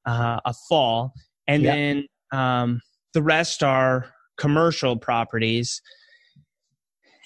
uh, 0.07 0.41
a 0.43 0.55
fall, 0.71 1.13
and 1.47 1.63
then 1.63 2.07
um, 2.33 2.81
the 3.13 3.23
rest 3.23 3.63
are 3.63 4.07
commercial 4.39 4.97
properties. 4.97 5.83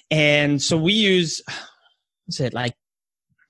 And 0.09 0.61
so 0.61 0.75
we 0.77 0.91
use, 0.91 1.41
what's 2.25 2.41
it 2.41 2.53
like, 2.53 2.73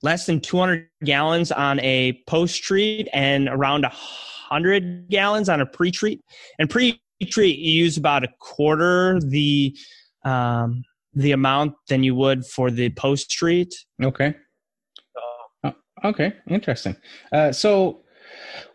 less 0.02 0.26
than 0.26 0.40
200 0.40 0.88
gallons 1.04 1.50
on 1.50 1.80
a 1.80 2.20
post 2.28 2.62
treat 2.62 3.08
and 3.12 3.48
around 3.48 3.84
a 3.84 3.88
100 3.88 5.08
gallons 5.08 5.48
on 5.48 5.60
a 5.60 5.66
pre 5.66 5.90
treat. 5.90 6.20
And 6.60 6.70
pre 6.70 7.01
treat 7.26 7.58
you 7.58 7.84
use 7.84 7.96
about 7.96 8.24
a 8.24 8.28
quarter 8.40 9.20
the 9.20 9.76
um, 10.24 10.84
the 11.14 11.32
amount 11.32 11.74
than 11.88 12.02
you 12.02 12.14
would 12.14 12.46
for 12.46 12.70
the 12.70 12.90
post 12.90 13.30
treat. 13.30 13.74
Okay. 14.02 14.34
Uh, 15.62 15.72
okay, 16.04 16.32
interesting. 16.48 16.96
Uh, 17.32 17.52
so 17.52 18.02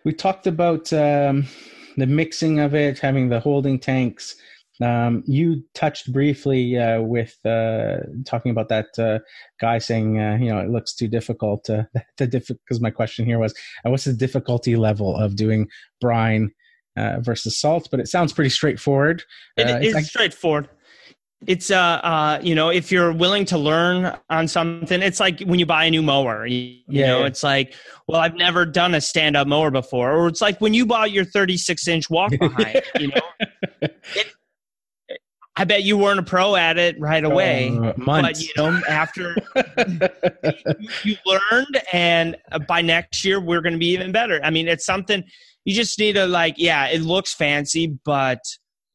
we 0.04 0.14
talked 0.14 0.48
about 0.48 0.92
um, 0.94 1.48
the 1.98 2.06
mixing 2.06 2.60
of 2.60 2.76
it, 2.76 3.00
having 3.00 3.30
the 3.30 3.40
holding 3.40 3.80
tanks. 3.80 4.36
Um, 4.80 5.24
you 5.26 5.64
touched 5.74 6.14
briefly 6.14 6.78
uh, 6.78 7.02
with 7.02 7.36
uh, 7.44 7.98
talking 8.26 8.52
about 8.52 8.70
that 8.70 8.88
uh, 9.00 9.20
guy 9.60 9.80
saying, 9.80 10.20
uh, 10.20 10.38
you 10.40 10.50
know, 10.50 10.60
it 10.60 10.70
looks 10.70 10.94
too 10.94 11.08
difficult. 11.08 11.64
To, 11.66 11.88
the 12.18 12.28
because 12.28 12.80
my 12.80 12.92
question 12.92 13.26
here 13.26 13.40
was, 13.40 13.54
uh, 13.86 13.90
what's 13.90 14.06
the 14.06 14.14
difficulty 14.14 14.76
level 14.76 15.16
of 15.18 15.36
doing 15.36 15.68
brine 16.00 16.52
uh, 16.98 17.20
versus 17.20 17.60
salt, 17.60 17.88
but 17.92 18.00
it 18.00 18.08
sounds 18.08 18.34
pretty 18.34 18.50
straightforward. 18.50 19.24
It 19.56 19.68
uh, 19.68 19.80
is 19.80 19.94
like- 19.94 20.06
straightforward. 20.06 20.70
It's 21.46 21.70
uh, 21.70 21.78
uh, 21.78 22.40
you 22.42 22.56
know, 22.56 22.70
if 22.70 22.92
you're 22.92 23.14
willing 23.14 23.46
to 23.46 23.60
learn 23.60 24.18
on 24.28 24.48
something, 24.48 25.04
it's 25.04 25.20
like 25.20 25.42
when 25.42 25.60
you 25.60 25.68
buy 25.68 25.86
a 25.86 25.92
new 25.92 26.02
mower. 26.02 26.48
You, 26.48 26.80
you 26.88 27.06
know, 27.06 27.20
yeah. 27.20 27.28
it's 27.28 27.44
like, 27.44 27.76
well, 28.08 28.20
I've 28.20 28.34
never 28.34 28.66
done 28.66 28.96
a 28.96 29.02
stand-up 29.02 29.48
mower 29.48 29.70
before, 29.70 30.14
or 30.14 30.28
it's 30.28 30.42
like 30.42 30.60
when 30.62 30.74
you 30.74 30.88
bought 30.88 31.12
your 31.12 31.26
36-inch 31.26 32.10
walk 32.10 32.32
behind. 32.40 32.82
you 33.00 33.10
know, 33.10 33.22
it, 33.82 34.04
I 35.56 35.64
bet 35.64 35.84
you 35.84 35.96
weren't 35.98 36.20
a 36.20 36.24
pro 36.24 36.56
at 36.56 36.80
it 36.80 37.00
right 37.00 37.24
away, 37.24 37.70
uh, 37.70 37.94
but 37.98 38.40
you 38.40 38.50
know, 38.58 38.82
after 38.90 39.36
you, 40.80 40.90
you, 41.04 41.18
learned, 41.26 41.82
and 41.94 42.36
by 42.68 42.82
next 42.82 43.24
year 43.24 43.40
we're 43.40 43.62
going 43.62 43.74
to 43.74 43.80
be 43.80 43.90
even 43.90 44.12
better. 44.12 44.40
I 44.44 44.50
mean, 44.50 44.68
it's 44.68 44.86
something 44.86 45.24
you 45.68 45.74
just 45.74 46.00
need 46.00 46.14
to 46.14 46.26
like 46.26 46.56
yeah 46.58 46.88
it 46.88 47.02
looks 47.02 47.34
fancy 47.34 48.00
but 48.06 48.40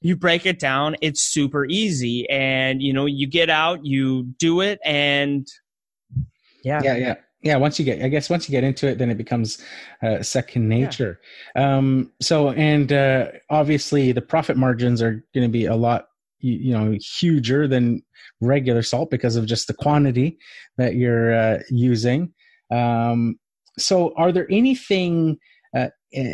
you 0.00 0.16
break 0.16 0.46
it 0.46 0.58
down 0.58 0.96
it's 1.02 1.20
super 1.20 1.66
easy. 1.66 2.28
And 2.30 2.82
you 2.82 2.92
know 2.94 3.04
you 3.04 3.26
get 3.28 3.50
out 3.50 3.84
you 3.84 4.24
do 4.38 4.62
it 4.62 4.80
and 4.84 5.46
yeah. 6.64 6.80
Yeah 6.82 6.96
yeah. 6.96 7.14
Yeah 7.42 7.56
once 7.56 7.78
you 7.78 7.84
get 7.84 8.02
i 8.02 8.08
guess 8.08 8.30
once 8.30 8.48
you 8.48 8.52
get 8.52 8.64
into 8.64 8.88
it 8.88 8.96
then 8.96 9.10
it 9.10 9.18
becomes 9.18 9.62
uh, 10.02 10.22
second 10.22 10.66
nature. 10.66 11.20
Yeah. 11.54 11.76
um 11.76 12.10
so 12.22 12.50
and 12.52 12.90
uh 12.90 13.26
obviously 13.50 14.12
the 14.12 14.22
profit 14.22 14.56
margins 14.56 15.02
are 15.02 15.22
going 15.34 15.46
to 15.46 15.52
be 15.52 15.66
a 15.66 15.76
lot 15.76 16.06
you, 16.40 16.54
you, 16.54 16.72
know 16.72 16.96
huger 16.98 17.68
than 17.68 18.02
regular 18.40 18.82
salt 18.82 19.10
because 19.10 19.36
of 19.36 19.44
just 19.44 19.66
the 19.68 19.74
quantity 19.74 20.38
that 20.78 20.94
you're 20.94 21.34
uh, 21.34 21.58
using. 21.68 22.32
Um 22.70 23.38
so 23.78 24.14
are 24.16 24.32
there 24.32 24.50
anything 24.50 25.38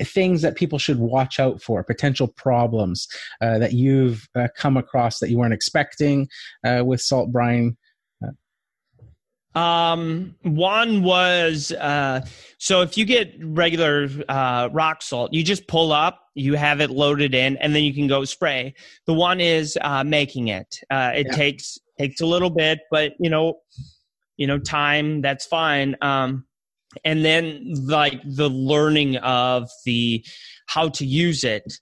things 0.04 0.42
that 0.42 0.56
people 0.56 0.78
should 0.78 0.98
watch 0.98 1.38
out 1.38 1.62
for, 1.62 1.82
potential 1.84 2.28
problems 2.28 3.08
uh, 3.40 3.58
that 3.58 3.72
you've 3.72 4.28
uh, 4.34 4.48
come 4.56 4.76
across 4.76 5.18
that 5.18 5.30
you 5.30 5.38
weren't 5.38 5.54
expecting 5.54 6.28
uh, 6.64 6.82
with 6.84 7.00
salt 7.00 7.30
brine? 7.32 7.76
Um, 9.54 10.36
one 10.42 11.02
was 11.02 11.72
uh, 11.72 12.24
so 12.58 12.82
if 12.82 12.96
you 12.96 13.04
get 13.04 13.34
regular 13.40 14.08
uh, 14.28 14.68
rock 14.72 15.02
salt, 15.02 15.32
you 15.32 15.42
just 15.42 15.66
pull 15.66 15.92
up, 15.92 16.20
you 16.34 16.54
have 16.54 16.80
it 16.80 16.90
loaded 16.90 17.34
in, 17.34 17.56
and 17.56 17.74
then 17.74 17.82
you 17.82 17.92
can 17.92 18.06
go 18.06 18.24
spray. 18.24 18.74
The 19.06 19.14
one 19.14 19.40
is 19.40 19.76
uh, 19.80 20.04
making 20.04 20.48
it. 20.48 20.78
Uh, 20.90 21.12
it 21.14 21.26
yeah. 21.28 21.36
takes 21.36 21.78
takes 21.98 22.20
a 22.20 22.26
little 22.26 22.50
bit, 22.50 22.80
but 22.90 23.14
you 23.18 23.30
know, 23.30 23.58
you 24.36 24.46
know, 24.46 24.58
time 24.58 25.22
that's 25.22 25.46
fine. 25.46 25.96
Um, 26.02 26.44
and 27.04 27.24
then 27.24 27.62
like 27.86 28.20
the 28.24 28.48
learning 28.48 29.16
of 29.18 29.68
the 29.84 30.24
how 30.66 30.88
to 30.88 31.04
use 31.04 31.44
it 31.44 31.72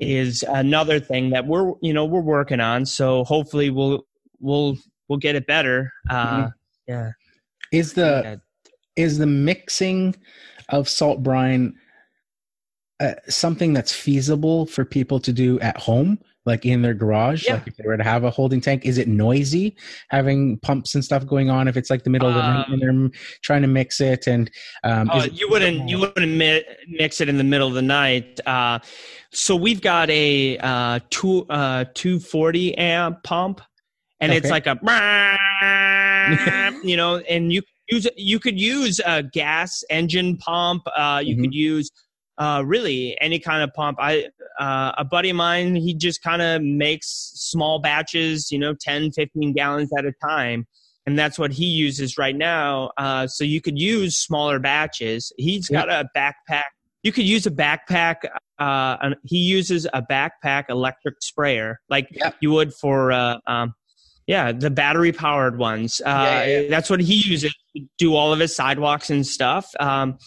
is 0.00 0.44
another 0.48 1.00
thing 1.00 1.30
that 1.30 1.46
we're 1.46 1.72
you 1.82 1.92
know 1.92 2.04
we're 2.04 2.20
working 2.20 2.60
on 2.60 2.86
so 2.86 3.24
hopefully 3.24 3.70
we'll 3.70 4.06
we'll 4.40 4.76
we'll 5.08 5.18
get 5.18 5.34
it 5.34 5.46
better 5.46 5.92
uh 6.10 6.36
mm-hmm. 6.36 6.48
yeah 6.86 7.10
is 7.72 7.94
the 7.94 8.22
yeah. 8.24 8.36
is 8.96 9.18
the 9.18 9.26
mixing 9.26 10.14
of 10.68 10.88
salt 10.88 11.22
brine 11.22 11.74
uh, 13.00 13.14
something 13.28 13.72
that's 13.72 13.92
feasible 13.92 14.66
for 14.66 14.84
people 14.84 15.20
to 15.20 15.32
do 15.32 15.58
at 15.60 15.76
home 15.76 16.18
like 16.48 16.66
in 16.66 16.82
their 16.82 16.94
garage 16.94 17.44
yeah. 17.46 17.54
like 17.54 17.68
if 17.68 17.76
they 17.76 17.84
were 17.86 17.96
to 17.96 18.02
have 18.02 18.24
a 18.24 18.30
holding 18.30 18.60
tank 18.60 18.84
is 18.84 18.98
it 18.98 19.06
noisy 19.06 19.76
having 20.08 20.58
pumps 20.58 20.94
and 20.94 21.04
stuff 21.04 21.24
going 21.26 21.50
on 21.50 21.68
if 21.68 21.76
it's 21.76 21.90
like 21.90 22.02
the 22.02 22.10
middle 22.10 22.28
of 22.28 22.34
the 22.34 22.42
night 22.42 22.66
and 22.68 22.82
um, 22.82 23.08
they're 23.10 23.20
trying 23.42 23.62
to 23.62 23.68
mix 23.68 24.00
it 24.00 24.26
and 24.26 24.50
um, 24.82 25.08
uh, 25.10 25.28
you 25.32 25.48
wouldn't 25.48 25.88
you 25.88 25.98
wouldn't 25.98 26.64
mix 26.88 27.20
it 27.20 27.28
in 27.28 27.38
the 27.38 27.44
middle 27.44 27.68
of 27.68 27.74
the 27.74 27.82
night 27.82 28.40
uh, 28.46 28.78
so 29.30 29.54
we've 29.54 29.82
got 29.82 30.08
a 30.10 30.56
uh, 30.58 30.98
two, 31.10 31.46
uh, 31.50 31.84
240 31.94 32.76
amp 32.78 33.22
pump 33.22 33.60
and 34.20 34.32
okay. 34.32 34.38
it's 34.38 34.50
like 34.50 34.66
a 34.66 34.76
you 36.82 36.96
know 36.96 37.18
and 37.28 37.52
you 37.52 37.62
use 37.88 38.08
you 38.16 38.40
could 38.40 38.58
use 38.58 39.00
a 39.06 39.22
gas 39.22 39.84
engine 39.90 40.36
pump 40.38 40.82
uh, 40.96 41.22
you 41.22 41.34
mm-hmm. 41.34 41.44
could 41.44 41.54
use 41.54 41.90
uh, 42.38 42.62
really 42.64 43.16
any 43.20 43.38
kind 43.38 43.62
of 43.62 43.74
pump. 43.74 43.98
I 44.00 44.28
uh, 44.58 44.92
a 44.98 45.04
buddy 45.04 45.30
of 45.30 45.36
mine, 45.36 45.76
he 45.76 45.94
just 45.94 46.22
kind 46.22 46.42
of 46.42 46.62
makes 46.62 47.06
small 47.34 47.78
batches, 47.78 48.50
you 48.50 48.58
know, 48.58 48.74
10, 48.78 49.12
15 49.12 49.52
gallons 49.52 49.90
at 49.96 50.04
a 50.04 50.12
time. 50.22 50.66
And 51.06 51.18
that's 51.18 51.38
what 51.38 51.52
he 51.52 51.64
uses 51.64 52.18
right 52.18 52.36
now. 52.36 52.90
Uh, 52.98 53.26
so 53.26 53.44
you 53.44 53.60
could 53.60 53.78
use 53.78 54.16
smaller 54.16 54.58
batches. 54.58 55.32
He's 55.38 55.68
got 55.68 55.88
a 55.88 56.06
backpack. 56.14 56.64
You 57.02 57.12
could 57.12 57.24
use 57.24 57.46
a 57.46 57.50
backpack. 57.50 58.16
Uh, 58.58 59.14
he 59.24 59.38
uses 59.38 59.86
a 59.94 60.02
backpack 60.02 60.64
electric 60.68 61.22
sprayer 61.22 61.80
like 61.88 62.08
yep. 62.10 62.36
you 62.40 62.50
would 62.50 62.74
for, 62.74 63.12
uh, 63.12 63.38
um, 63.46 63.74
yeah, 64.26 64.52
the 64.52 64.68
battery 64.68 65.12
powered 65.12 65.56
ones. 65.56 66.02
Uh, 66.04 66.10
yeah, 66.10 66.44
yeah. 66.44 66.68
That's 66.68 66.90
what 66.90 67.00
he 67.00 67.14
uses 67.14 67.54
to 67.74 67.86
do 67.96 68.14
all 68.14 68.34
of 68.34 68.40
his 68.40 68.54
sidewalks 68.54 69.08
and 69.08 69.26
stuff. 69.26 69.70
Um, 69.80 70.18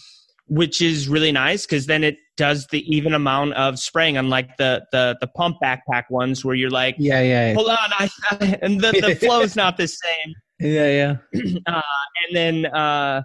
which 0.52 0.82
is 0.82 1.08
really 1.08 1.32
nice 1.32 1.64
because 1.64 1.86
then 1.86 2.04
it 2.04 2.16
does 2.36 2.66
the 2.68 2.80
even 2.94 3.14
amount 3.14 3.54
of 3.54 3.78
spraying, 3.78 4.16
unlike 4.16 4.56
the 4.56 4.84
the 4.92 5.16
the 5.20 5.26
pump 5.26 5.58
backpack 5.62 6.04
ones 6.10 6.44
where 6.44 6.54
you're 6.54 6.70
like, 6.70 6.96
yeah, 6.98 7.20
yeah, 7.20 7.48
yeah. 7.48 7.54
hold 7.54 7.68
on, 7.68 7.76
I, 7.78 8.10
I, 8.30 8.58
and 8.62 8.80
the 8.80 8.92
the 8.92 9.16
flow's 9.20 9.56
not 9.56 9.76
the 9.76 9.88
same. 9.88 10.34
Yeah, 10.60 11.16
yeah. 11.32 11.40
Uh, 11.66 11.80
and 12.26 12.36
then 12.36 12.66
uh, 12.66 13.22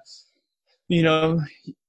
you 0.87 1.03
know, 1.03 1.41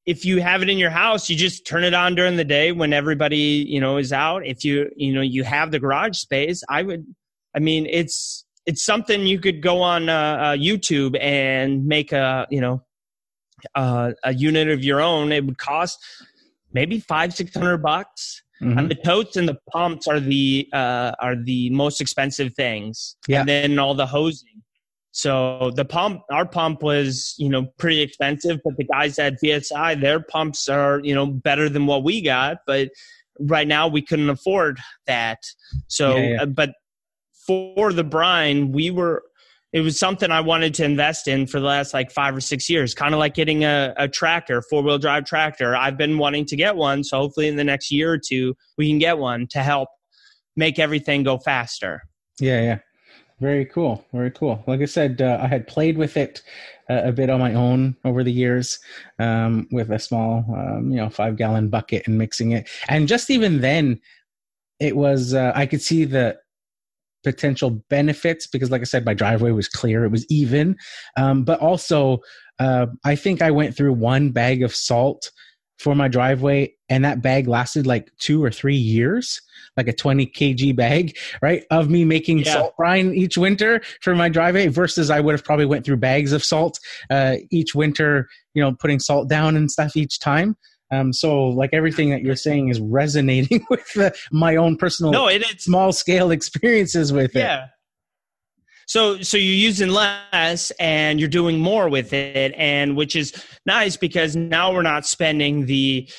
if 0.06 0.24
you 0.24 0.40
have 0.40 0.62
it 0.62 0.68
in 0.68 0.78
your 0.78 0.90
house, 0.90 1.28
you 1.28 1.36
just 1.36 1.66
turn 1.66 1.84
it 1.84 1.94
on 1.94 2.14
during 2.14 2.36
the 2.36 2.44
day 2.44 2.72
when 2.72 2.92
everybody 2.92 3.64
you 3.68 3.80
know 3.80 3.96
is 3.96 4.12
out. 4.12 4.46
If 4.46 4.64
you 4.64 4.90
you 4.96 5.12
know 5.12 5.22
you 5.22 5.44
have 5.44 5.70
the 5.70 5.78
garage 5.78 6.16
space, 6.16 6.62
I 6.68 6.82
would. 6.82 7.06
I 7.54 7.60
mean, 7.60 7.86
it's 7.86 8.44
it's 8.66 8.84
something 8.84 9.26
you 9.26 9.40
could 9.40 9.62
go 9.62 9.80
on 9.80 10.08
uh, 10.08 10.12
uh, 10.12 10.56
YouTube 10.56 11.18
and 11.20 11.86
make 11.86 12.12
a 12.12 12.46
you 12.50 12.60
know 12.60 12.82
uh, 13.74 14.12
a 14.24 14.34
unit 14.34 14.68
of 14.68 14.84
your 14.84 15.00
own, 15.00 15.32
it 15.32 15.44
would 15.44 15.58
cost 15.58 15.98
maybe 16.72 17.00
five, 17.00 17.34
six 17.34 17.54
hundred 17.54 17.78
bucks. 17.78 18.42
Mm-hmm. 18.62 18.78
And 18.78 18.90
the 18.90 18.96
totes 18.96 19.36
and 19.36 19.48
the 19.48 19.58
pumps 19.70 20.08
are 20.08 20.18
the 20.18 20.68
uh, 20.72 21.12
are 21.20 21.36
the 21.36 21.70
most 21.70 22.00
expensive 22.00 22.54
things. 22.54 23.16
Yeah. 23.28 23.40
And 23.40 23.48
then 23.48 23.78
all 23.78 23.94
the 23.94 24.06
hosing. 24.06 24.62
So 25.12 25.72
the 25.74 25.84
pump, 25.84 26.22
our 26.30 26.46
pump 26.46 26.82
was, 26.82 27.34
you 27.38 27.48
know, 27.48 27.66
pretty 27.78 28.00
expensive, 28.00 28.60
but 28.64 28.76
the 28.76 28.84
guys 28.84 29.18
at 29.18 29.40
VSI, 29.42 30.00
their 30.00 30.20
pumps 30.20 30.68
are, 30.68 31.00
you 31.02 31.14
know, 31.14 31.26
better 31.26 31.68
than 31.68 31.86
what 31.86 32.04
we 32.04 32.20
got. 32.20 32.58
But 32.66 32.90
right 33.40 33.66
now 33.66 33.88
we 33.88 34.02
couldn't 34.02 34.30
afford 34.30 34.78
that. 35.06 35.38
So, 35.88 36.16
yeah, 36.16 36.28
yeah. 36.28 36.42
Uh, 36.42 36.46
but 36.46 36.74
for 37.46 37.92
the 37.92 38.04
brine, 38.04 38.70
we 38.70 38.90
were 38.90 39.24
it 39.72 39.80
was 39.80 39.98
something 39.98 40.30
I 40.30 40.40
wanted 40.40 40.72
to 40.74 40.84
invest 40.84 41.28
in 41.28 41.46
for 41.46 41.60
the 41.60 41.66
last 41.66 41.92
like 41.92 42.10
five 42.10 42.34
or 42.34 42.40
six 42.40 42.70
years, 42.70 42.94
kind 42.94 43.14
of 43.14 43.20
like 43.20 43.34
getting 43.34 43.64
a, 43.64 43.92
a 43.96 44.08
tractor, 44.08 44.62
four 44.62 44.82
wheel 44.82 44.98
drive 44.98 45.24
tractor. 45.24 45.76
I've 45.76 45.98
been 45.98 46.16
wanting 46.16 46.46
to 46.46 46.56
get 46.56 46.74
one. 46.74 47.04
So 47.04 47.18
hopefully 47.18 47.48
in 47.48 47.56
the 47.56 47.64
next 47.64 47.90
year 47.90 48.10
or 48.12 48.18
two, 48.18 48.56
we 48.78 48.88
can 48.88 48.98
get 48.98 49.18
one 49.18 49.46
to 49.48 49.62
help 49.62 49.90
make 50.56 50.78
everything 50.78 51.22
go 51.22 51.38
faster. 51.38 52.02
Yeah, 52.40 52.62
yeah. 52.62 52.78
Very 53.40 53.66
cool. 53.66 54.04
Very 54.12 54.30
cool. 54.30 54.64
Like 54.66 54.80
I 54.80 54.86
said, 54.86 55.20
uh, 55.20 55.38
I 55.40 55.46
had 55.46 55.68
played 55.68 55.96
with 55.96 56.16
it 56.16 56.42
uh, 56.90 57.02
a 57.04 57.12
bit 57.12 57.30
on 57.30 57.38
my 57.38 57.54
own 57.54 57.94
over 58.04 58.24
the 58.24 58.32
years 58.32 58.78
um, 59.18 59.68
with 59.70 59.90
a 59.92 59.98
small, 59.98 60.44
um, 60.56 60.90
you 60.90 60.96
know, 60.96 61.10
five 61.10 61.36
gallon 61.36 61.68
bucket 61.68 62.08
and 62.08 62.18
mixing 62.18 62.52
it. 62.52 62.68
And 62.88 63.06
just 63.06 63.30
even 63.30 63.60
then, 63.60 64.00
it 64.80 64.96
was, 64.96 65.34
uh, 65.34 65.52
I 65.54 65.66
could 65.66 65.82
see 65.82 66.04
the, 66.04 66.38
potential 67.24 67.82
benefits 67.88 68.46
because 68.46 68.70
like 68.70 68.80
i 68.80 68.84
said 68.84 69.04
my 69.04 69.14
driveway 69.14 69.50
was 69.50 69.68
clear 69.68 70.04
it 70.04 70.10
was 70.10 70.26
even 70.30 70.76
um, 71.16 71.44
but 71.44 71.58
also 71.60 72.18
uh, 72.58 72.86
i 73.04 73.14
think 73.14 73.42
i 73.42 73.50
went 73.50 73.76
through 73.76 73.92
one 73.92 74.30
bag 74.30 74.62
of 74.62 74.74
salt 74.74 75.30
for 75.78 75.94
my 75.94 76.08
driveway 76.08 76.72
and 76.88 77.04
that 77.04 77.22
bag 77.22 77.46
lasted 77.46 77.86
like 77.86 78.10
two 78.18 78.42
or 78.42 78.50
three 78.50 78.76
years 78.76 79.40
like 79.76 79.88
a 79.88 79.92
20 79.92 80.26
kg 80.26 80.74
bag 80.74 81.16
right 81.42 81.64
of 81.70 81.88
me 81.88 82.04
making 82.04 82.38
yeah. 82.38 82.52
salt 82.52 82.76
brine 82.76 83.14
each 83.14 83.38
winter 83.38 83.80
for 84.02 84.14
my 84.14 84.28
driveway 84.28 84.66
versus 84.66 85.10
i 85.10 85.20
would 85.20 85.32
have 85.32 85.44
probably 85.44 85.66
went 85.66 85.84
through 85.84 85.96
bags 85.96 86.32
of 86.32 86.44
salt 86.44 86.78
uh, 87.10 87.36
each 87.50 87.74
winter 87.74 88.28
you 88.54 88.62
know 88.62 88.74
putting 88.74 88.98
salt 88.98 89.28
down 89.28 89.56
and 89.56 89.70
stuff 89.70 89.96
each 89.96 90.18
time 90.18 90.56
um, 90.90 91.12
so 91.12 91.48
like 91.48 91.70
everything 91.72 92.10
that 92.10 92.22
you're 92.22 92.36
saying 92.36 92.68
is 92.68 92.80
resonating 92.80 93.66
with 93.70 93.92
the, 93.92 94.14
my 94.32 94.56
own 94.56 94.76
personal 94.76 95.12
no, 95.12 95.28
it, 95.28 95.42
it's, 95.42 95.64
small 95.64 95.92
scale 95.92 96.30
experiences 96.30 97.12
with 97.12 97.36
it. 97.36 97.40
Yeah. 97.40 97.66
So 98.86 99.20
so 99.20 99.36
you're 99.36 99.54
using 99.54 99.90
less 99.90 100.70
and 100.80 101.20
you're 101.20 101.28
doing 101.28 101.58
more 101.58 101.90
with 101.90 102.14
it, 102.14 102.54
and 102.56 102.96
which 102.96 103.16
is 103.16 103.34
nice 103.66 103.98
because 103.98 104.34
now 104.34 104.72
we're 104.72 104.82
not 104.82 105.06
spending 105.06 105.66
the. 105.66 106.10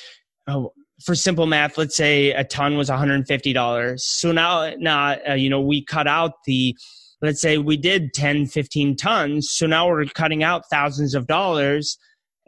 Oh, 0.46 0.72
for 1.04 1.14
simple 1.14 1.46
math, 1.46 1.78
let's 1.78 1.96
say 1.96 2.30
a 2.32 2.44
ton 2.44 2.76
was 2.76 2.90
$150. 2.90 4.00
So 4.00 4.32
now, 4.32 4.70
now 4.78 5.16
uh, 5.28 5.34
you 5.34 5.48
know, 5.48 5.60
we 5.60 5.84
cut 5.84 6.06
out 6.06 6.32
the, 6.44 6.76
let's 7.22 7.40
say 7.40 7.58
we 7.58 7.76
did 7.76 8.12
10, 8.12 8.46
15 8.46 8.96
tons. 8.96 9.50
So 9.50 9.66
now 9.66 9.88
we're 9.88 10.04
cutting 10.06 10.42
out 10.42 10.64
thousands 10.70 11.14
of 11.14 11.26
dollars 11.26 11.96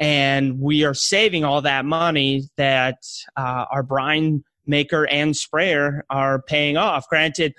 and 0.03 0.59
we 0.59 0.85
are 0.85 0.95
saving 0.95 1.45
all 1.45 1.63
that 1.63 1.85
money 1.85 2.43
that 2.57 2.99
uh, 3.37 3.67
our 3.71 3.85
brine 3.85 4.43
maker 4.67 5.07
and 5.07 5.37
sprayer 5.37 6.05
are 6.11 6.43
paying 6.43 6.77
off. 6.77 7.09
Granted, 7.09 7.55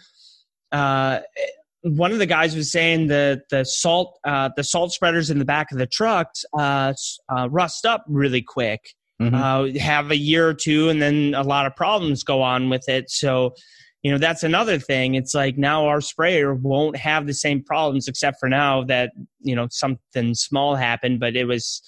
uh, 0.73 1.21
one 1.83 2.11
of 2.11 2.19
the 2.19 2.25
guys 2.25 2.53
was 2.53 2.69
saying 2.69 3.07
that 3.07 3.43
the 3.49 3.63
salt 3.63 4.19
uh, 4.25 4.49
the 4.57 4.63
salt 4.63 4.91
spreaders 4.91 5.29
in 5.29 5.39
the 5.39 5.45
back 5.45 5.71
of 5.71 5.77
the 5.77 5.87
trucks 5.87 6.43
uh, 6.57 6.93
uh, 7.29 7.47
rust 7.49 7.85
up 7.85 8.03
really 8.07 8.41
quick. 8.41 8.93
Mm-hmm. 9.21 9.35
Uh, 9.35 9.79
have 9.79 10.11
a 10.11 10.17
year 10.17 10.49
or 10.49 10.53
two, 10.53 10.89
and 10.89 11.01
then 11.01 11.33
a 11.35 11.43
lot 11.43 11.65
of 11.65 11.75
problems 11.77 12.23
go 12.23 12.41
on 12.41 12.69
with 12.69 12.89
it. 12.89 13.09
So, 13.09 13.53
you 14.01 14.11
know, 14.11 14.17
that's 14.17 14.43
another 14.43 14.79
thing. 14.79 15.15
It's 15.15 15.33
like 15.33 15.57
now 15.57 15.85
our 15.85 16.01
sprayer 16.01 16.53
won't 16.53 16.97
have 16.97 17.25
the 17.25 17.33
same 17.33 17.63
problems, 17.63 18.09
except 18.09 18.37
for 18.37 18.49
now 18.49 18.83
that 18.85 19.11
you 19.39 19.55
know 19.55 19.67
something 19.71 20.33
small 20.33 20.75
happened, 20.75 21.21
but 21.21 21.37
it 21.37 21.45
was 21.45 21.81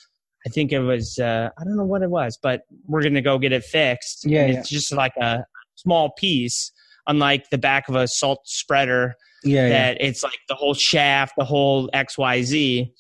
I 0.46 0.50
think 0.50 0.72
it 0.72 0.80
was 0.80 1.18
uh, 1.18 1.50
I 1.58 1.64
don't 1.64 1.76
know 1.76 1.86
what 1.86 2.04
it 2.04 2.10
was, 2.10 2.38
but 2.42 2.64
we're 2.88 3.04
gonna 3.04 3.22
go 3.22 3.40
get 3.40 3.52
it 3.52 3.64
fixed. 3.64 4.26
Yeah, 4.26 4.46
yeah. 4.46 4.60
it's 4.60 4.70
just 4.70 4.94
like 4.94 5.16
a 5.18 5.46
small 5.76 6.12
piece, 6.12 6.72
unlike 7.08 7.50
the 7.50 7.58
back 7.58 7.90
of 7.90 7.96
a 7.96 8.08
salt 8.08 8.42
spreader. 8.46 9.16
Yeah, 9.44 9.70
that 9.70 9.98
yeah. 9.98 10.08
it's 10.08 10.24
like 10.24 10.40
the 10.48 10.56
whole 10.56 10.74
shaft, 10.74 11.34
the 11.38 11.46
whole 11.46 11.90
X 11.94 12.18
Y 12.18 12.44
Z. 12.44 12.94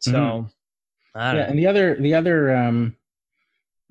So, 0.00 0.12
mm-hmm. 0.12 1.18
yeah, 1.18 1.32
know. 1.32 1.40
and 1.40 1.58
the 1.58 1.66
other 1.66 1.96
the 1.96 2.14
other 2.14 2.54
um, 2.54 2.96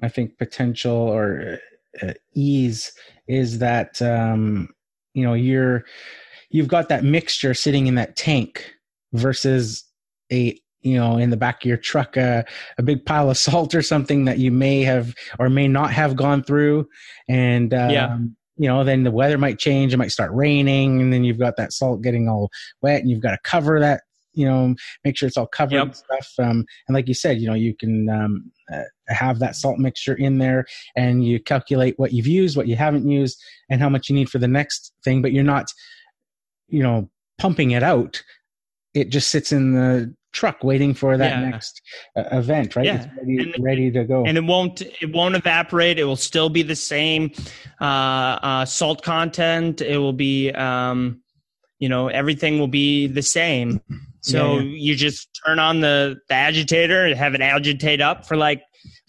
I 0.01 0.09
think 0.09 0.37
potential 0.37 0.95
or 0.95 1.59
uh, 2.01 2.13
ease 2.35 2.93
is 3.27 3.59
that 3.59 4.01
um, 4.01 4.69
you 5.13 5.23
know 5.23 5.33
you're 5.33 5.85
you've 6.49 6.67
got 6.67 6.89
that 6.89 7.03
mixture 7.03 7.53
sitting 7.53 7.87
in 7.87 7.95
that 7.95 8.15
tank 8.15 8.71
versus 9.13 9.83
a 10.31 10.59
you 10.87 10.97
know 10.97 11.17
in 11.17 11.29
the 11.29 11.37
back 11.37 11.63
of 11.63 11.67
your 11.67 11.77
truck 11.77 12.17
uh, 12.17 12.43
a 12.77 12.83
big 12.83 13.05
pile 13.05 13.29
of 13.29 13.37
salt 13.47 13.75
or 13.75 13.81
something 13.81 14.25
that 14.25 14.39
you 14.39 14.51
may 14.51 14.81
have 14.83 15.13
or 15.39 15.49
may 15.49 15.67
not 15.67 15.91
have 15.91 16.15
gone 16.15 16.43
through. 16.43 16.87
And 17.27 17.73
um, 17.73 17.89
yeah. 17.89 18.17
you 18.57 18.67
know 18.67 18.83
then 18.83 19.03
the 19.03 19.11
weather 19.11 19.37
might 19.37 19.59
change. 19.59 19.93
It 19.93 19.97
might 19.97 20.11
start 20.11 20.31
raining 20.33 21.01
and 21.01 21.11
then 21.11 21.23
you've 21.23 21.39
got 21.39 21.57
that 21.57 21.73
salt 21.73 22.01
getting 22.01 22.27
all 22.27 22.49
wet 22.81 23.01
and 23.01 23.09
you've 23.09 23.21
got 23.21 23.31
to 23.31 23.39
cover 23.43 23.79
that 23.79 24.01
you 24.33 24.45
know 24.45 24.75
make 25.03 25.17
sure 25.17 25.27
it's 25.27 25.37
all 25.37 25.47
covered 25.47 25.75
yep. 25.75 25.85
and 25.85 25.95
stuff. 25.95 26.33
Um, 26.39 26.65
and 26.87 26.95
like 26.95 27.07
you 27.07 27.13
said 27.13 27.39
you 27.39 27.47
know 27.47 27.55
you 27.55 27.75
can 27.75 28.09
um, 28.09 28.51
uh, 28.71 28.83
have 29.07 29.39
that 29.39 29.55
salt 29.55 29.79
mixture 29.79 30.15
in 30.15 30.37
there 30.37 30.65
and 30.95 31.25
you 31.25 31.39
calculate 31.39 31.95
what 31.97 32.13
you've 32.13 32.27
used 32.27 32.55
what 32.55 32.67
you 32.67 32.75
haven't 32.75 33.09
used 33.09 33.41
and 33.69 33.81
how 33.81 33.89
much 33.89 34.09
you 34.09 34.15
need 34.15 34.29
for 34.29 34.39
the 34.39 34.47
next 34.47 34.93
thing 35.03 35.21
but 35.21 35.31
you're 35.31 35.43
not 35.43 35.71
you 36.67 36.83
know 36.83 37.09
pumping 37.37 37.71
it 37.71 37.83
out. 37.83 38.21
It 38.93 39.09
just 39.09 39.29
sits 39.29 39.51
in 39.51 39.73
the 39.73 40.13
truck 40.37 40.63
waiting 40.63 40.93
for 40.93 41.17
that 41.17 41.31
yeah. 41.31 41.49
next 41.49 41.81
uh, 42.15 42.23
event 42.31 42.75
right? 42.75 42.85
Yeah. 42.85 43.03
it's 43.03 43.17
ready, 43.17 43.53
and, 43.53 43.63
ready 43.63 43.91
to 43.91 44.03
go. 44.03 44.23
and 44.23 44.37
it 44.37 44.43
won't 44.43 44.81
it 44.81 45.11
won't 45.11 45.35
evaporate. 45.35 45.97
It 45.97 46.03
will 46.03 46.15
still 46.15 46.49
be 46.49 46.61
the 46.61 46.75
same 46.75 47.31
uh, 47.81 47.83
uh, 47.83 48.65
salt 48.65 49.01
content. 49.01 49.81
It 49.81 49.97
will 49.97 50.13
be 50.13 50.51
um, 50.51 51.21
you 51.79 51.89
know 51.89 52.07
everything 52.07 52.59
will 52.59 52.67
be 52.67 53.07
the 53.07 53.23
same. 53.23 53.81
So 54.21 54.59
yeah, 54.59 54.61
you 54.61 54.95
just 54.95 55.27
turn 55.43 55.57
on 55.57 55.81
the, 55.81 56.17
the 56.29 56.35
agitator 56.35 57.05
and 57.05 57.15
have 57.15 57.33
it 57.33 57.41
agitate 57.41 58.01
up 58.01 58.27
for 58.27 58.37
like 58.37 58.61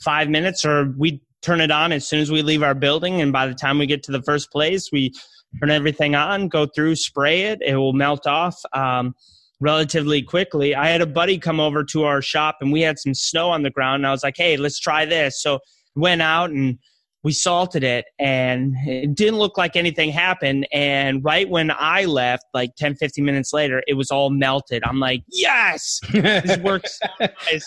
five 0.02 0.30
minutes 0.30 0.64
or 0.64 0.94
we 0.96 1.20
turn 1.42 1.60
it 1.60 1.70
on 1.70 1.92
as 1.92 2.08
soon 2.08 2.20
as 2.20 2.30
we 2.30 2.40
leave 2.40 2.62
our 2.62 2.74
building. 2.74 3.20
And 3.20 3.32
by 3.32 3.46
the 3.46 3.54
time 3.54 3.78
we 3.78 3.86
get 3.86 4.02
to 4.04 4.12
the 4.12 4.22
first 4.22 4.50
place 4.50 4.90
we 4.92 5.12
turn 5.60 5.70
everything 5.70 6.14
on 6.14 6.48
go 6.48 6.66
through 6.66 6.96
spray 6.96 7.42
it. 7.42 7.60
It 7.60 7.76
will 7.76 7.92
melt 7.92 8.26
off. 8.26 8.60
Um, 8.72 9.14
relatively 9.60 10.22
quickly. 10.22 10.74
I 10.74 10.88
had 10.88 11.00
a 11.00 11.06
buddy 11.06 11.38
come 11.38 11.60
over 11.60 11.84
to 11.84 12.04
our 12.04 12.22
shop 12.22 12.58
and 12.60 12.72
we 12.72 12.80
had 12.82 12.98
some 12.98 13.14
snow 13.14 13.50
on 13.50 13.62
the 13.62 13.70
ground 13.70 14.00
and 14.00 14.06
I 14.06 14.10
was 14.10 14.22
like, 14.22 14.36
"Hey, 14.36 14.56
let's 14.56 14.78
try 14.78 15.04
this." 15.04 15.42
So 15.42 15.60
went 15.94 16.22
out 16.22 16.50
and 16.50 16.78
we 17.24 17.32
salted 17.32 17.82
it 17.82 18.04
and 18.18 18.74
it 18.86 19.14
didn't 19.14 19.38
look 19.38 19.58
like 19.58 19.74
anything 19.74 20.10
happened 20.10 20.68
and 20.72 21.22
right 21.24 21.48
when 21.48 21.72
I 21.76 22.04
left 22.04 22.44
like 22.54 22.70
10 22.76 22.94
15 22.94 23.24
minutes 23.24 23.52
later 23.52 23.82
it 23.88 23.94
was 23.94 24.10
all 24.10 24.30
melted. 24.30 24.82
I'm 24.84 25.00
like, 25.00 25.22
"Yes! 25.28 26.00
This 26.12 26.58
works 26.62 26.98
so 26.98 27.26
nice." 27.50 27.66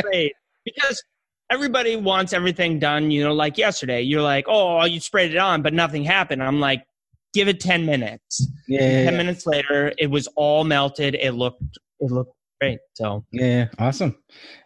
great. 0.00 0.32
Because 0.64 1.02
everybody 1.50 1.96
wants 1.96 2.32
everything 2.32 2.78
done, 2.78 3.10
you 3.10 3.22
know, 3.22 3.34
like 3.34 3.58
yesterday. 3.58 4.02
You're 4.02 4.22
like, 4.22 4.46
"Oh, 4.48 4.84
you 4.84 5.00
sprayed 5.00 5.32
it 5.32 5.38
on, 5.38 5.62
but 5.62 5.74
nothing 5.74 6.04
happened." 6.04 6.42
I'm 6.42 6.60
like, 6.60 6.84
give 7.34 7.48
it 7.48 7.60
10 7.60 7.84
minutes. 7.84 8.48
Yeah. 8.68 8.80
yeah 8.80 9.04
10 9.04 9.12
yeah. 9.12 9.18
minutes 9.18 9.46
later, 9.46 9.92
it 9.98 10.06
was 10.06 10.26
all 10.36 10.64
melted. 10.64 11.14
It 11.16 11.32
looked, 11.32 11.62
it 12.00 12.10
looked 12.10 12.34
great. 12.60 12.78
So, 12.94 13.24
yeah, 13.32 13.66
awesome. 13.78 14.16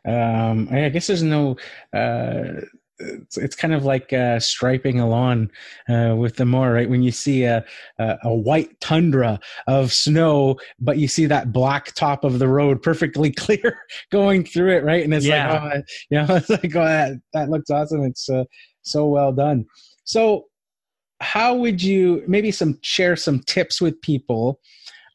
Um, 0.06 0.68
I 0.70 0.88
guess 0.90 1.08
there's 1.08 1.22
no, 1.22 1.56
uh, 1.92 2.60
it's, 3.00 3.36
it's 3.36 3.56
kind 3.56 3.72
of 3.72 3.84
like 3.84 4.12
uh, 4.12 4.40
striping 4.40 5.00
a 5.00 5.08
lawn 5.08 5.50
uh, 5.88 6.14
with 6.16 6.36
the 6.36 6.44
mower, 6.44 6.72
right? 6.72 6.90
When 6.90 7.02
you 7.02 7.12
see 7.12 7.44
a, 7.44 7.64
a, 7.98 8.18
a 8.24 8.34
white 8.34 8.80
tundra 8.80 9.38
of 9.66 9.92
snow, 9.92 10.56
but 10.80 10.98
you 10.98 11.08
see 11.08 11.26
that 11.26 11.52
black 11.52 11.94
top 11.94 12.24
of 12.24 12.38
the 12.38 12.48
road 12.48 12.82
perfectly 12.82 13.30
clear 13.36 13.78
going 14.10 14.44
through 14.44 14.76
it, 14.76 14.84
right? 14.84 15.04
And 15.04 15.14
it's 15.14 15.26
yeah. 15.26 15.52
like, 15.52 15.62
oh, 15.62 15.82
you 16.10 16.18
know, 16.26 16.36
it's 16.36 16.50
like, 16.50 16.76
oh, 16.76 16.84
that, 16.84 17.20
that 17.32 17.50
looks 17.50 17.70
awesome. 17.70 18.04
It's 18.04 18.28
uh, 18.28 18.44
so 18.82 19.06
well 19.06 19.32
done. 19.32 19.64
So, 20.04 20.47
how 21.20 21.54
would 21.54 21.82
you 21.82 22.22
maybe 22.26 22.50
some 22.50 22.78
share 22.82 23.16
some 23.16 23.40
tips 23.40 23.80
with 23.80 24.00
people 24.02 24.60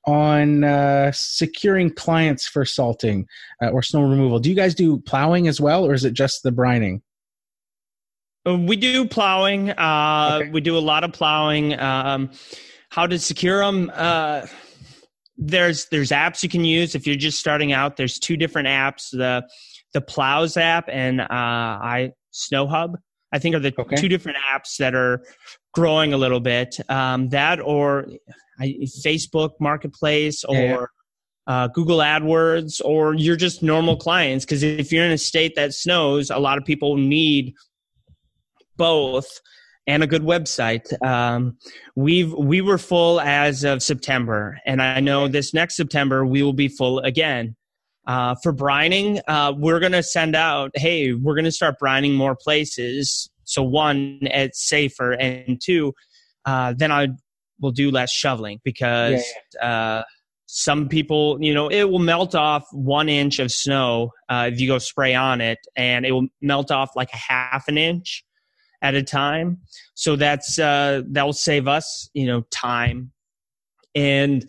on 0.06 0.64
uh, 0.64 1.12
securing 1.14 1.90
clients 1.94 2.48
for 2.48 2.66
salting 2.66 3.26
uh, 3.62 3.70
or 3.70 3.82
snow 3.82 4.04
removal? 4.04 4.40
Do 4.40 4.50
you 4.50 4.56
guys 4.56 4.76
do 4.76 5.00
plowing 5.00 5.48
as 5.48 5.62
well, 5.62 5.86
or 5.86 5.94
is 5.94 6.04
it 6.04 6.14
just 6.14 6.44
the 6.44 6.52
brining? 6.52 7.02
Uh, 8.46 8.58
we 8.58 8.76
do 8.76 9.08
plowing. 9.08 9.72
Uh, 9.72 10.40
okay. 10.42 10.50
We 10.50 10.62
do 10.62 10.78
a 10.78 10.80
lot 10.80 11.04
of 11.04 11.14
plowing. 11.14 11.80
Um, 11.80 12.32
how 12.90 13.08
to 13.08 13.18
secure 13.18 13.64
them? 13.64 13.92
Uh, 13.94 14.46
there's 15.38 15.86
there's 15.86 16.12
apps 16.12 16.44
you 16.44 16.50
can 16.50 16.64
use 16.66 16.96
if 16.96 17.08
you're 17.08 17.16
just 17.16 17.40
starting 17.40 17.72
out. 17.72 17.98
There's 17.98 18.20
two 18.20 18.38
different 18.38 18.68
apps: 18.68 19.10
the 19.12 19.48
the 19.94 20.02
Plowz 20.02 20.58
app 20.58 20.90
and 20.90 21.22
uh, 21.22 21.28
I 21.30 22.12
Snow 22.32 22.68
Hub. 22.68 22.98
I 23.34 23.40
think 23.40 23.56
are 23.56 23.60
the 23.60 23.74
Okay. 23.78 23.96
two 23.98 24.08
different 24.08 24.38
apps 24.54 24.78
that 24.78 24.94
are 24.96 25.22
growing 25.74 26.14
a 26.14 26.18
little 26.18 26.40
bit. 26.40 26.80
Um, 26.90 27.30
that 27.30 27.60
or 27.60 28.08
I, 28.60 28.78
Facebook 29.04 29.52
Marketplace 29.60 30.44
or 30.46 30.56
Yeah, 30.56 30.62
yeah. 30.72 30.86
Uh, 31.46 31.68
Google 31.68 31.98
AdWords, 31.98 32.80
or 32.86 33.14
you're 33.16 33.36
just 33.36 33.62
normal 33.62 33.98
clients. 33.98 34.46
Because 34.46 34.64
if 34.64 34.94
you're 34.94 35.04
in 35.04 35.12
a 35.12 35.18
state 35.18 35.56
that 35.56 35.74
snows, 35.74 36.30
a 36.30 36.38
lot 36.38 36.58
of 36.58 36.64
people 36.64 36.96
need 36.96 37.54
both 38.78 39.28
and 39.86 40.04
a 40.04 40.08
good 40.08 40.22
website. 40.22 40.86
Um, 41.06 41.58
we've 41.98 42.32
we 42.34 42.62
were 42.62 42.78
full 42.78 43.20
as 43.20 43.66
of 43.66 43.84
September, 43.84 44.58
and 44.66 44.82
I 44.82 45.02
know 45.02 45.28
this 45.28 45.54
next 45.54 45.76
September 45.76 46.26
we 46.26 46.44
will 46.44 46.54
be 46.54 46.70
full 46.70 47.00
again. 47.00 47.56
Uh, 48.06 48.36
for 48.44 48.54
brining, 48.54 49.22
uh, 49.28 49.54
we're 49.58 49.80
going 49.80 49.94
to 49.94 50.04
send 50.04 50.36
out, 50.36 50.72
hey, 50.76 51.14
we're 51.14 51.36
going 51.36 51.46
to 51.46 51.52
start 51.52 51.76
brining 51.82 52.14
more 52.14 52.36
places. 52.36 53.30
So 53.46 53.64
one, 53.64 54.20
it's 54.22 54.68
safer, 54.68 55.12
and 55.14 55.62
two, 55.62 55.94
uh, 56.46 56.74
then 56.78 56.92
I 56.92 57.10
will 57.62 57.72
do 57.72 57.92
less 57.92 58.12
shoveling 58.12 58.60
because 58.64 59.24
Uh, 59.62 60.04
some 60.46 60.88
people, 60.88 61.40
you 61.42 61.52
know, 61.52 61.68
it 61.68 61.90
will 61.90 61.98
melt 61.98 62.36
off 62.36 62.68
one 62.72 63.10
inch 63.10 63.40
of 63.40 63.52
snow 63.52 64.12
uh, 64.30 64.50
if 64.54 64.60
you 64.60 64.68
go 64.68 64.78
spray 64.78 65.16
on 65.16 65.42
it, 65.42 65.58
and 65.76 66.06
it 66.06 66.12
will 66.12 66.28
melt 66.42 66.70
off 66.70 66.96
like 66.96 67.12
a 67.12 67.18
half 67.18 67.68
an 67.68 67.78
inch 67.78 68.24
at 68.82 68.94
a 68.94 69.02
time. 69.02 69.58
So 69.96 70.16
that's 70.16 70.60
uh, 70.60 71.02
that 71.10 71.24
will 71.24 71.34
save 71.34 71.68
us, 71.68 72.10
you 72.14 72.28
know, 72.28 72.42
time. 72.52 73.12
And 73.96 74.48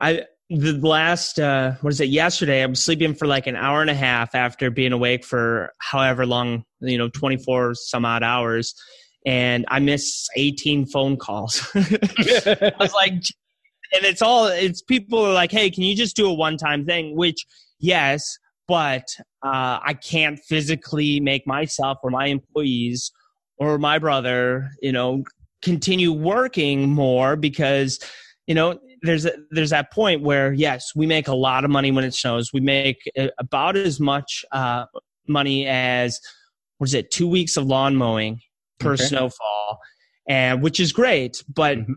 I 0.00 0.24
the 0.50 0.72
last 0.86 1.38
uh, 1.38 1.72
what 1.82 1.92
is 1.92 2.00
it? 2.00 2.08
Yesterday, 2.08 2.62
I 2.62 2.66
was 2.66 2.82
sleeping 2.82 3.14
for 3.14 3.26
like 3.26 3.46
an 3.46 3.56
hour 3.56 3.80
and 3.80 3.90
a 3.90 3.94
half 3.94 4.34
after 4.34 4.70
being 4.70 4.92
awake 4.92 5.24
for 5.24 5.72
however 5.78 6.24
long, 6.24 6.64
you 6.80 6.96
know, 6.96 7.08
twenty 7.08 7.36
four 7.36 7.74
some 7.74 8.04
odd 8.04 8.22
hours, 8.22 8.74
and 9.26 9.66
I 9.68 9.78
missed 9.80 10.30
eighteen 10.36 10.86
phone 10.86 11.16
calls. 11.16 11.68
I 11.74 12.72
was 12.80 12.94
like, 12.94 13.12
and 13.12 14.04
it's 14.04 14.22
all 14.22 14.46
it's 14.46 14.80
people 14.80 15.24
are 15.24 15.34
like, 15.34 15.52
hey, 15.52 15.70
can 15.70 15.82
you 15.82 15.94
just 15.94 16.16
do 16.16 16.28
a 16.28 16.32
one 16.32 16.56
time 16.56 16.86
thing? 16.86 17.14
Which 17.14 17.44
yes, 17.78 18.38
but 18.66 19.04
uh, 19.44 19.80
I 19.84 19.94
can't 19.94 20.38
physically 20.38 21.20
make 21.20 21.46
myself 21.46 21.98
or 22.02 22.10
my 22.10 22.26
employees 22.26 23.12
or 23.58 23.76
my 23.78 23.98
brother, 23.98 24.70
you 24.80 24.92
know, 24.92 25.24
continue 25.60 26.12
working 26.12 26.88
more 26.88 27.36
because 27.36 27.98
you 28.46 28.54
know 28.54 28.78
there's 29.02 29.24
a, 29.26 29.32
there's 29.50 29.70
that 29.70 29.92
point 29.92 30.22
where 30.22 30.52
yes, 30.52 30.92
we 30.94 31.06
make 31.06 31.28
a 31.28 31.34
lot 31.34 31.64
of 31.64 31.70
money 31.70 31.90
when 31.90 32.04
it 32.04 32.14
snows. 32.14 32.52
We 32.52 32.60
make 32.60 32.98
uh, 33.18 33.28
about 33.38 33.76
as 33.76 34.00
much 34.00 34.44
uh, 34.52 34.86
money 35.26 35.66
as 35.66 36.20
what 36.78 36.88
is 36.88 36.94
it? 36.94 37.10
Two 37.10 37.28
weeks 37.28 37.56
of 37.56 37.66
lawn 37.66 37.96
mowing 37.96 38.40
per 38.78 38.94
Okay. 38.94 39.04
snowfall, 39.04 39.80
and 40.28 40.62
which 40.62 40.78
is 40.80 40.92
great, 40.92 41.42
but 41.52 41.78
Mhm. 41.78 41.94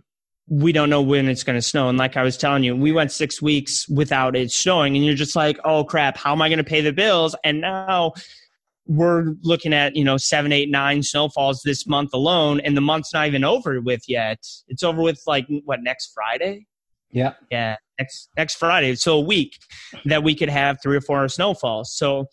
we 0.48 0.72
don't 0.72 0.90
know 0.90 1.02
when 1.02 1.28
it's 1.28 1.44
going 1.44 1.58
to 1.58 1.62
snow. 1.62 1.88
And 1.90 1.98
like 1.98 2.18
I 2.18 2.24
was 2.24 2.38
telling 2.38 2.64
you, 2.64 2.76
we 2.76 2.92
went 2.92 3.12
six 3.12 3.42
weeks 3.42 3.88
without 3.88 4.36
it 4.36 4.52
snowing, 4.52 4.96
and 4.96 5.06
you're 5.06 5.16
just 5.16 5.36
like, 5.36 5.60
oh 5.64 5.84
crap, 5.84 6.18
how 6.18 6.32
am 6.34 6.42
I 6.42 6.50
going 6.50 6.58
to 6.58 6.64
pay 6.64 6.82
the 6.82 6.92
bills? 6.94 7.36
And 7.44 7.62
now 7.62 8.14
we're 8.88 9.36
looking 9.44 9.74
at 9.74 9.96
you 9.96 10.04
know 10.04 10.18
seven, 10.18 10.52
eight, 10.52 10.70
nine 10.70 11.04
snowfalls 11.04 11.62
this 11.64 11.86
month 11.88 12.10
alone, 12.14 12.60
and 12.62 12.76
the 12.76 12.82
month's 12.82 13.14
not 13.14 13.28
even 13.28 13.44
over 13.44 13.80
with 13.80 14.04
yet. 14.08 14.40
It's 14.68 14.84
over 14.84 15.02
with 15.02 15.22
like 15.28 15.46
what 15.66 15.82
next 15.84 16.12
Friday? 16.14 16.66
Yeah. 17.12 17.34
Yeah, 17.50 17.76
next 18.00 18.30
next 18.38 18.56
Friday. 18.56 18.96
So 18.96 19.18
a 19.18 19.22
week 19.22 19.58
that 20.06 20.24
we 20.24 20.36
could 20.36 20.50
have 20.50 20.78
three 20.82 20.98
or 20.98 21.02
four 21.02 21.28
snowfalls. 21.28 21.96
So 21.96 22.28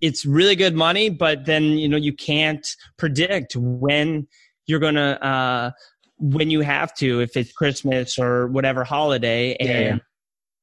it's 0.00 0.26
really 0.26 0.56
good 0.56 0.74
money, 0.74 1.08
but 1.10 1.46
then 1.46 1.64
you 1.64 1.88
know 1.88 1.96
you 1.96 2.12
can't 2.12 2.66
predict 2.96 3.56
when 3.56 4.26
you're 4.66 4.80
gonna 4.80 5.18
uh, 5.22 5.70
when 6.18 6.50
you 6.50 6.60
have 6.60 6.94
to 6.96 7.20
if 7.20 7.36
it's 7.36 7.52
Christmas 7.52 8.18
or 8.18 8.48
whatever 8.48 8.84
holiday. 8.84 9.56
And 9.60 9.68
Yeah, 9.68 9.98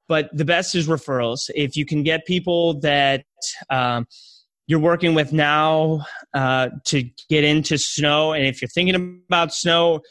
but 0.08 0.30
the 0.34 0.46
best 0.46 0.76
is 0.76 0.88
referrals. 0.88 1.50
If 1.56 1.76
you 1.76 1.86
can 1.86 2.04
get 2.04 2.26
people 2.26 2.80
that 2.82 3.24
um, 3.70 4.06
you're 4.68 4.80
working 4.80 5.14
with 5.14 5.34
now 5.34 6.06
uh, 6.34 6.70
to 6.86 7.04
get 7.30 7.44
into 7.44 7.78
snow, 7.78 8.34
and 8.34 8.46
if 8.46 8.62
you're 8.62 8.70
thinking 8.70 9.22
about 9.28 9.54
snow, 9.54 10.02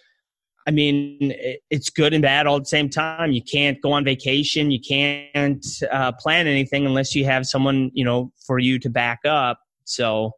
I 0.67 0.71
mean, 0.71 1.35
it's 1.71 1.91
good 1.91 2.13
and 2.13 2.23
bad 2.23 2.47
all 2.47 2.57
at 2.57 2.63
the 2.63 2.69
same 2.69 2.89
time. 2.89 3.33
You 3.33 3.43
can't 3.43 3.81
go 3.83 3.93
on 3.93 4.05
vacation. 4.05 4.71
You 4.71 4.81
can't 4.81 5.67
uh, 5.91 6.13
plan 6.13 6.47
anything 6.47 6.87
unless 6.87 7.15
you 7.15 7.25
have 7.25 7.47
someone, 7.47 7.91
you 7.95 8.05
know, 8.05 8.33
for 8.47 8.59
you 8.59 8.79
to 8.79 8.89
back 8.89 9.21
up. 9.25 9.59
So 9.85 10.33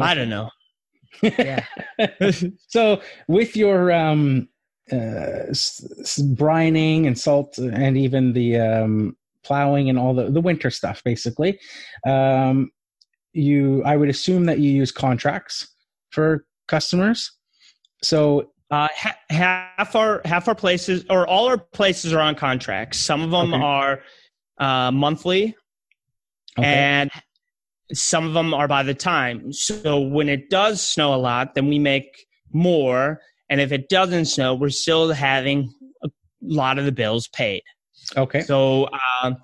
I 0.00 0.14
don't 0.14 0.28
know. 0.28 0.50
Yeah. 1.22 1.64
so 2.68 3.00
with 3.28 3.56
your 3.56 3.92
um 3.92 4.48
uh 4.90 5.46
s- 5.50 5.86
s- 6.00 6.22
brining 6.22 7.06
and 7.06 7.18
salt 7.18 7.58
and 7.58 7.96
even 7.96 8.32
the 8.32 8.58
um 8.58 9.16
plowing 9.42 9.88
and 9.88 9.98
all 9.98 10.14
the 10.14 10.30
the 10.30 10.40
winter 10.40 10.70
stuff 10.70 11.02
basically 11.04 11.58
um 12.06 12.70
you 13.32 13.82
i 13.84 13.96
would 13.96 14.08
assume 14.08 14.46
that 14.46 14.58
you 14.58 14.70
use 14.70 14.90
contracts 14.90 15.74
for 16.10 16.44
customers 16.66 17.32
so 18.02 18.50
Uh, 18.70 18.86
ha- 18.94 19.16
half 19.30 19.96
our 19.96 20.20
half 20.24 20.46
our 20.46 20.54
places 20.54 21.04
or 21.10 21.26
all 21.26 21.48
our 21.48 21.58
places 21.58 22.12
are 22.12 22.20
on 22.20 22.34
contracts. 22.36 22.98
Some 22.98 23.20
of 23.22 23.30
them 23.30 23.52
Okay. 23.52 23.62
are 23.62 24.00
uh, 24.58 24.90
monthly, 24.92 25.56
okay 26.58 26.66
and 26.68 27.10
some 27.92 28.24
of 28.26 28.34
them 28.34 28.54
are 28.54 28.68
by 28.68 28.84
the 28.84 28.94
time. 28.94 29.52
So 29.52 29.98
when 29.98 30.28
it 30.28 30.50
does 30.50 30.80
snow 30.80 31.12
a 31.14 31.16
lot, 31.16 31.54
then 31.56 31.66
we 31.66 31.80
make 31.80 32.26
more, 32.52 33.20
and 33.48 33.60
if 33.60 33.72
it 33.72 33.88
doesn't 33.88 34.26
snow, 34.26 34.54
we're 34.54 34.70
still 34.70 35.10
having 35.10 35.72
a 36.04 36.08
lot 36.40 36.78
of 36.78 36.84
the 36.84 36.92
bills 36.92 37.26
paid. 37.28 37.62
okay 38.16 38.42
So 38.42 38.88
um, 39.22 39.36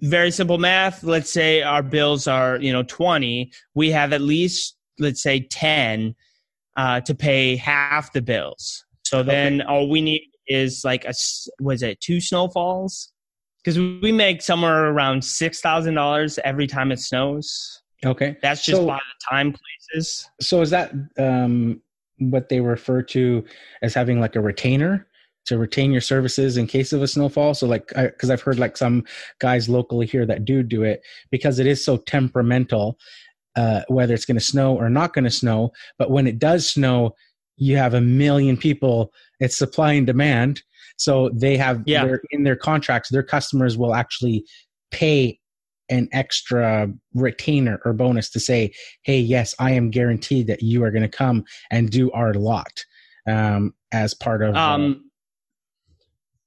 very 0.00 0.32
simple 0.32 0.58
math. 0.58 1.04
Let's 1.04 1.32
say 1.32 1.62
our 1.62 1.82
bills 1.84 2.26
are 2.26 2.56
you 2.58 2.72
know 2.72 2.82
twenty. 2.82 3.52
We 3.74 3.90
have 3.90 4.12
at 4.12 4.20
least 4.22 4.76
let's 4.98 5.22
say 5.22 5.40
ten 5.40 6.16
uh, 6.80 7.00
to 7.08 7.14
pay 7.14 7.56
half 7.56 8.04
the 8.16 8.22
bills. 8.22 8.84
So 9.10 9.22
then 9.22 9.60
all 9.62 9.88
we 9.94 10.00
need 10.00 10.22
is 10.46 10.72
like 10.90 11.04
a 11.04 11.14
was 11.60 11.82
it 11.82 12.00
two 12.00 12.20
snowfalls? 12.20 13.12
Because 13.62 13.76
we 14.04 14.12
make 14.12 14.40
somewhere 14.42 14.80
around 14.92 15.22
six 15.24 15.60
thousand 15.60 15.94
dollars 15.94 16.38
every 16.50 16.66
time 16.74 16.88
it 16.94 17.00
snows. 17.08 17.46
okay 18.12 18.30
That's 18.44 18.64
just 18.64 18.80
So- 18.80 18.86
by 18.86 18.96
the 19.10 19.18
time 19.30 19.48
places. 19.60 20.06
so 20.48 20.54
is 20.62 20.70
that 20.70 20.86
um 21.18 21.82
what 22.34 22.48
they 22.50 22.60
refer 22.60 23.02
to 23.14 23.22
as 23.82 23.92
having 24.00 24.18
like 24.24 24.36
a 24.36 24.40
retainer 24.50 24.92
to 25.48 25.56
retain 25.66 25.90
your 25.96 26.02
services 26.12 26.56
in 26.60 26.66
case 26.76 26.92
of 26.96 27.00
a 27.02 27.08
snowfall 27.14 27.52
so 27.54 27.66
like 27.74 27.86
because 27.96 28.30
i've 28.32 28.44
heard 28.46 28.58
like 28.64 28.76
some 28.76 28.96
guys 29.46 29.68
locally 29.76 30.06
here 30.14 30.26
that 30.30 30.44
do 30.50 30.56
do 30.62 30.80
it 30.92 30.98
because 31.34 31.58
it 31.62 31.66
is 31.66 31.82
so 31.88 31.94
temperamental 31.96 32.86
uh 33.56 33.82
whether 33.88 34.14
it's 34.14 34.24
going 34.24 34.38
to 34.38 34.44
snow 34.44 34.76
or 34.76 34.88
not 34.88 35.12
going 35.12 35.24
to 35.24 35.30
snow 35.30 35.70
but 35.98 36.10
when 36.10 36.26
it 36.26 36.38
does 36.38 36.68
snow 36.70 37.14
you 37.56 37.76
have 37.76 37.94
a 37.94 38.00
million 38.00 38.56
people 38.56 39.12
it's 39.40 39.56
supply 39.58 39.92
and 39.92 40.06
demand 40.06 40.62
so 40.96 41.30
they 41.34 41.56
have 41.56 41.82
Yeah. 41.86 42.06
in 42.30 42.44
their 42.44 42.56
contracts 42.56 43.10
their 43.10 43.22
customers 43.22 43.76
will 43.76 43.94
actually 43.94 44.44
pay 44.90 45.38
an 45.88 46.08
extra 46.12 46.88
retainer 47.14 47.80
or 47.84 47.92
bonus 47.92 48.30
to 48.30 48.40
say 48.40 48.72
hey 49.02 49.18
yes 49.18 49.54
i 49.58 49.72
am 49.72 49.90
guaranteed 49.90 50.46
that 50.46 50.62
you 50.62 50.84
are 50.84 50.90
going 50.90 51.02
to 51.02 51.08
come 51.08 51.44
and 51.70 51.90
do 51.90 52.10
our 52.12 52.32
lot 52.34 52.84
um, 53.26 53.74
as 53.92 54.14
part 54.14 54.42
of 54.42 54.54
uh, 54.54 54.58
Um, 54.58 55.10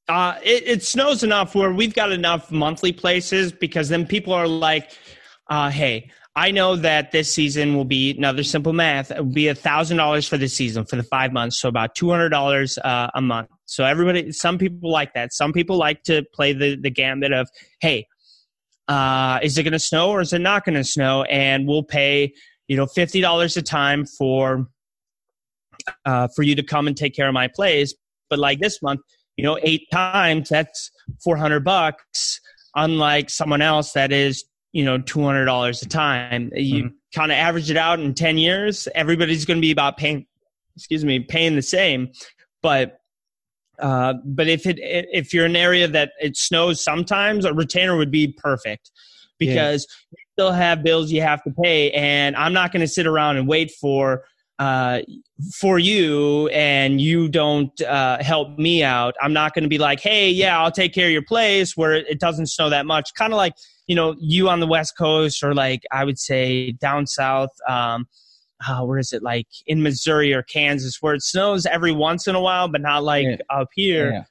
uh, 0.10 0.36
it, 0.43 0.64
it 0.68 0.84
snows 0.84 1.24
enough 1.24 1.56
where 1.56 1.72
we've 1.72 1.93
got 1.93 2.12
enough 2.12 2.51
monthly 2.51 2.91
places 2.91 3.51
because 3.51 3.88
then 3.89 4.06
people 4.06 4.34
are 4.34 4.47
like, 4.47 4.91
uh, 5.49 5.70
hey, 5.70 6.10
I 6.36 6.50
know 6.50 6.76
that 6.78 7.12
this 7.12 7.32
season 7.32 7.76
will 7.76 7.86
be 7.86 8.18
another 8.18 8.44
simple 8.44 8.74
math. 8.74 9.12
It 9.12 9.18
will 9.18 9.34
be 9.34 9.50
a 9.50 9.56
thousand 9.56 9.98
dollars 9.98 10.28
for 10.28 10.38
the 10.38 10.48
season 10.48 10.84
for 10.84 10.96
the 10.96 11.04
five 11.04 11.32
months, 11.32 11.60
so 11.60 11.70
about 11.70 11.94
two 11.94 12.10
hundred 12.10 12.30
dollars 12.30 12.80
uh, 12.80 13.10
a 13.14 13.22
month. 13.22 13.50
So 13.66 13.86
everybody, 13.86 14.32
some 14.32 14.58
people 14.58 14.92
like 14.92 15.14
that. 15.14 15.32
Some 15.32 15.54
people 15.54 15.78
like 15.78 16.04
to 16.04 16.24
play 16.34 16.54
the 16.54 16.76
the 16.76 16.90
gambit 16.90 17.34
of, 17.34 17.48
hey, 17.82 18.08
uh, 18.88 19.40
is 19.44 19.58
it 19.58 19.64
going 19.64 19.74
to 19.74 19.80
snow 19.80 20.10
or 20.10 20.22
is 20.22 20.34
it 20.34 20.40
not 20.40 20.66
going 20.66 20.76
to 20.76 20.84
snow? 20.84 21.24
And 21.24 21.68
we'll 21.68 21.84
pay, 21.84 22.34
you 22.68 22.78
know, 22.78 22.88
fifty 22.88 23.22
dollars 23.22 23.56
a 23.56 23.62
time 23.62 24.06
for 24.06 24.68
uh, 26.06 26.30
for 26.36 26.42
you 26.42 26.56
to 26.56 26.64
come 26.64 26.88
and 26.88 26.98
take 26.98 27.16
care 27.16 27.28
of 27.28 27.34
my 27.34 27.48
place. 27.48 27.94
But 28.30 28.40
like 28.40 28.60
this 28.60 28.82
month, 28.82 29.02
you 29.38 29.44
know, 29.44 29.60
eight 29.62 29.84
times 29.92 30.50
that's 30.50 30.90
four 31.24 31.38
hundred 31.38 31.64
bucks. 31.64 32.40
Unlike 32.76 33.30
someone 33.30 33.62
else 33.62 33.92
that 33.92 34.12
is, 34.12 34.46
you 34.74 34.84
know, 34.84 34.98
two 34.98 35.24
hundred 35.24 35.46
dollars 35.46 35.82
a 35.82 35.88
time. 35.88 36.52
You 36.54 36.92
kind 37.16 37.32
of 37.32 37.38
average 37.38 37.72
it 37.72 37.78
out 37.78 38.00
in 38.00 38.14
ten 38.14 38.38
years. 38.38 38.88
Everybody's 38.94 39.46
going 39.46 39.58
to 39.58 39.62
be 39.62 39.72
about 39.72 39.98
paying, 39.98 40.26
excuse 40.76 41.06
me, 41.06 41.20
paying 41.20 41.56
the 41.56 41.62
same. 41.62 42.12
But 42.62 43.00
uh, 43.80 44.16
but 44.26 44.48
if 44.50 44.66
it 44.66 44.78
if 44.80 45.34
you're 45.34 45.46
in 45.46 45.52
an 45.52 45.58
area 45.58 45.88
that 45.88 46.12
it 46.20 46.36
snows 46.36 46.84
sometimes, 46.84 47.46
a 47.46 47.54
retainer 47.54 47.96
would 47.96 48.12
be 48.12 48.36
perfect 48.38 48.92
because 49.38 49.88
yeah. 49.90 50.18
you 50.18 50.26
still 50.34 50.52
have 50.52 50.84
bills 50.84 51.12
you 51.12 51.22
have 51.22 51.42
to 51.44 51.52
pay, 51.64 51.92
and 51.92 52.36
I'm 52.36 52.54
not 52.54 52.72
going 52.72 52.82
to 52.82 52.88
sit 52.88 53.08
around 53.08 53.38
and 53.38 53.48
wait 53.48 53.72
for 53.72 54.26
uh, 54.60 55.02
for 55.60 55.80
you 55.80 56.48
and 56.50 57.02
you 57.02 57.28
don't 57.28 57.82
uh, 57.82 58.22
help 58.24 58.58
me 58.58 58.84
out, 58.84 59.16
I'm 59.22 59.34
not 59.34 59.54
going 59.54 59.64
to 59.64 59.70
be 59.70 59.78
like, 59.78 60.00
hey, 60.00 60.30
yeah, 60.30 60.60
I'll 60.60 60.72
take 60.72 60.94
care 60.94 61.08
of 61.08 61.12
your 61.12 61.24
place 61.24 61.76
where 61.76 61.94
it 61.94 62.20
doesn't 62.20 62.48
snow 62.48 62.70
that 62.70 62.86
much. 62.86 63.14
Kind 63.18 63.34
of 63.34 63.38
like, 63.38 63.54
you 63.88 63.96
know, 63.96 64.16
you 64.20 64.50
on 64.50 64.60
the 64.60 64.68
West 64.68 64.98
Coast 64.98 65.44
or 65.44 65.54
like 65.54 65.84
I 65.92 66.04
would 66.04 66.20
say 66.20 66.72
down 66.72 67.08
south. 67.08 67.50
Um, 67.68 68.08
uh, 68.66 68.82
where 68.86 68.98
is 68.98 69.12
it 69.12 69.22
like 69.22 69.48
in 69.68 69.84
Missouri 69.84 70.34
or 70.34 70.42
Kansas 70.44 70.98
where 71.02 71.14
it 71.14 71.22
snows 71.22 71.66
every 71.66 71.92
once 71.92 72.28
in 72.28 72.36
a 72.36 72.40
while, 72.40 72.70
but 72.70 72.82
not 72.82 73.04
like 73.04 73.26
yeah. 73.26 73.36
up 73.50 73.68
here. 73.76 74.12
Yeah. 74.12 74.24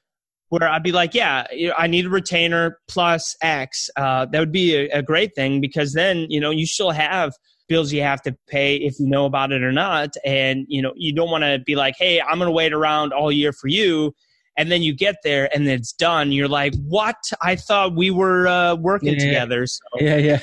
Where 0.49 0.69
I'd 0.69 0.83
be 0.83 0.91
like, 0.91 1.15
yeah, 1.15 1.45
I 1.77 1.87
need 1.87 2.05
a 2.05 2.09
retainer 2.09 2.77
plus 2.87 3.35
X. 3.41 3.89
Uh, 3.95 4.25
that 4.27 4.39
would 4.39 4.51
be 4.51 4.75
a, 4.75 4.99
a 4.99 5.01
great 5.01 5.33
thing 5.35 5.61
because 5.61 5.93
then 5.93 6.27
you 6.29 6.39
know 6.39 6.51
you 6.51 6.67
still 6.67 6.91
have 6.91 7.33
bills 7.67 7.93
you 7.93 8.01
have 8.01 8.21
to 8.21 8.35
pay 8.47 8.75
if 8.75 8.99
you 8.99 9.07
know 9.07 9.25
about 9.25 9.51
it 9.51 9.63
or 9.63 9.71
not. 9.71 10.13
And, 10.25 10.65
you 10.67 10.81
know, 10.81 10.93
you 10.95 11.13
don't 11.13 11.29
want 11.29 11.43
to 11.43 11.59
be 11.65 11.75
like, 11.75 11.95
hey, 11.97 12.21
I'm 12.21 12.37
going 12.37 12.47
to 12.47 12.51
wait 12.51 12.73
around 12.73 13.13
all 13.13 13.31
year 13.31 13.53
for 13.53 13.67
you. 13.67 14.13
And 14.55 14.71
then 14.71 14.83
you 14.83 14.93
get 14.93 15.15
there 15.23 15.49
and 15.53 15.67
it's 15.67 15.93
done. 15.93 16.31
You're 16.31 16.47
like, 16.47 16.75
what? 16.87 17.15
I 17.41 17.55
thought 17.55 17.95
we 17.95 18.11
were 18.11 18.47
uh, 18.47 18.75
working 18.75 19.13
yeah, 19.13 19.25
together. 19.25 19.65
So. 19.65 19.79
Yeah, 19.99 20.17
yeah. 20.17 20.39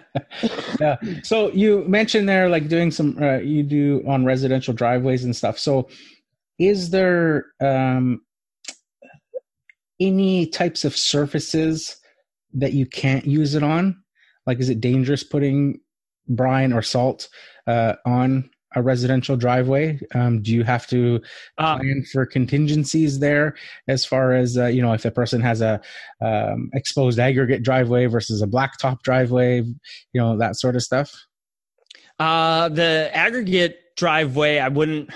yeah. 0.80 0.96
So 1.22 1.50
you 1.52 1.84
mentioned 1.88 2.28
there, 2.28 2.48
like 2.48 2.68
doing 2.68 2.90
some, 2.90 3.16
uh, 3.20 3.38
you 3.38 3.62
do 3.62 4.04
on 4.06 4.24
residential 4.24 4.74
driveways 4.74 5.24
and 5.24 5.34
stuff. 5.34 5.58
So 5.58 5.88
is 6.58 6.90
there 6.90 7.46
um, 7.60 8.20
any 10.00 10.46
types 10.46 10.84
of 10.84 10.96
surfaces 10.96 11.96
that 12.54 12.72
you 12.72 12.86
can't 12.86 13.26
use 13.26 13.54
it 13.54 13.62
on? 13.62 14.02
Like, 14.46 14.58
is 14.58 14.68
it 14.68 14.80
dangerous 14.80 15.22
putting 15.22 15.80
brine 16.28 16.72
or 16.72 16.82
salt 16.82 17.28
uh, 17.66 17.94
on 18.04 18.50
a 18.74 18.82
residential 18.82 19.36
driveway? 19.36 20.00
Um, 20.14 20.42
do 20.42 20.52
you 20.52 20.64
have 20.64 20.86
to 20.88 21.20
uh, 21.58 21.76
plan 21.76 22.04
for 22.12 22.26
contingencies 22.26 23.18
there 23.18 23.54
as 23.88 24.04
far 24.04 24.32
as 24.32 24.58
uh, 24.58 24.66
you 24.66 24.82
know 24.82 24.92
if 24.92 25.04
a 25.04 25.10
person 25.10 25.40
has 25.40 25.60
a 25.60 25.80
um, 26.20 26.70
exposed 26.74 27.18
aggregate 27.18 27.62
driveway 27.62 28.06
versus 28.06 28.42
a 28.42 28.46
blacktop 28.46 29.02
driveway, 29.02 29.62
you 29.62 30.20
know 30.20 30.36
that 30.38 30.56
sort 30.56 30.76
of 30.76 30.82
stuff? 30.82 31.12
Uh, 32.18 32.68
the 32.68 33.10
aggregate 33.12 33.78
driveway, 33.96 34.58
I 34.58 34.68
wouldn't. 34.68 35.10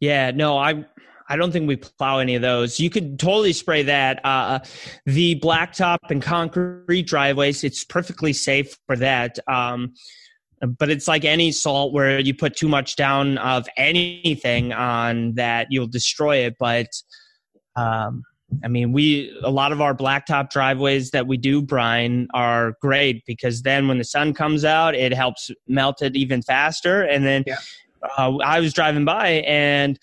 Yeah, 0.00 0.30
no, 0.30 0.56
I 0.56 0.84
I 1.28 1.36
don't 1.36 1.52
think 1.52 1.68
we 1.68 1.76
plow 1.76 2.18
any 2.18 2.36
of 2.36 2.42
those. 2.42 2.80
You 2.80 2.88
could 2.88 3.18
totally 3.18 3.52
spray 3.52 3.82
that. 3.82 4.24
Uh, 4.24 4.60
the 5.04 5.38
blacktop 5.40 5.98
and 6.08 6.22
concrete 6.22 7.06
driveways, 7.06 7.64
it's 7.64 7.84
perfectly 7.84 8.32
safe 8.32 8.78
for 8.86 8.96
that. 8.96 9.38
Um, 9.46 9.94
but 10.66 10.90
it's 10.90 11.08
like 11.08 11.24
any 11.24 11.52
salt 11.52 11.92
where 11.92 12.18
you 12.18 12.34
put 12.34 12.56
too 12.56 12.68
much 12.68 12.96
down 12.96 13.38
of 13.38 13.68
anything 13.76 14.72
on 14.72 15.34
that, 15.34 15.68
you'll 15.70 15.86
destroy 15.86 16.38
it. 16.38 16.56
But 16.58 16.88
um, 17.76 18.22
I 18.64 18.68
mean, 18.68 18.92
we 18.92 19.36
a 19.42 19.50
lot 19.50 19.72
of 19.72 19.80
our 19.80 19.94
blacktop 19.94 20.50
driveways 20.50 21.10
that 21.10 21.26
we 21.26 21.36
do 21.36 21.62
brine 21.62 22.28
are 22.34 22.74
great 22.80 23.22
because 23.26 23.62
then 23.62 23.88
when 23.88 23.98
the 23.98 24.04
sun 24.04 24.34
comes 24.34 24.64
out, 24.64 24.94
it 24.94 25.12
helps 25.12 25.50
melt 25.66 26.02
it 26.02 26.16
even 26.16 26.42
faster. 26.42 27.02
And 27.02 27.24
then 27.24 27.44
yeah. 27.46 27.56
uh, 28.16 28.36
I 28.38 28.60
was 28.60 28.72
driving 28.72 29.04
by 29.04 29.42
and 29.46 29.98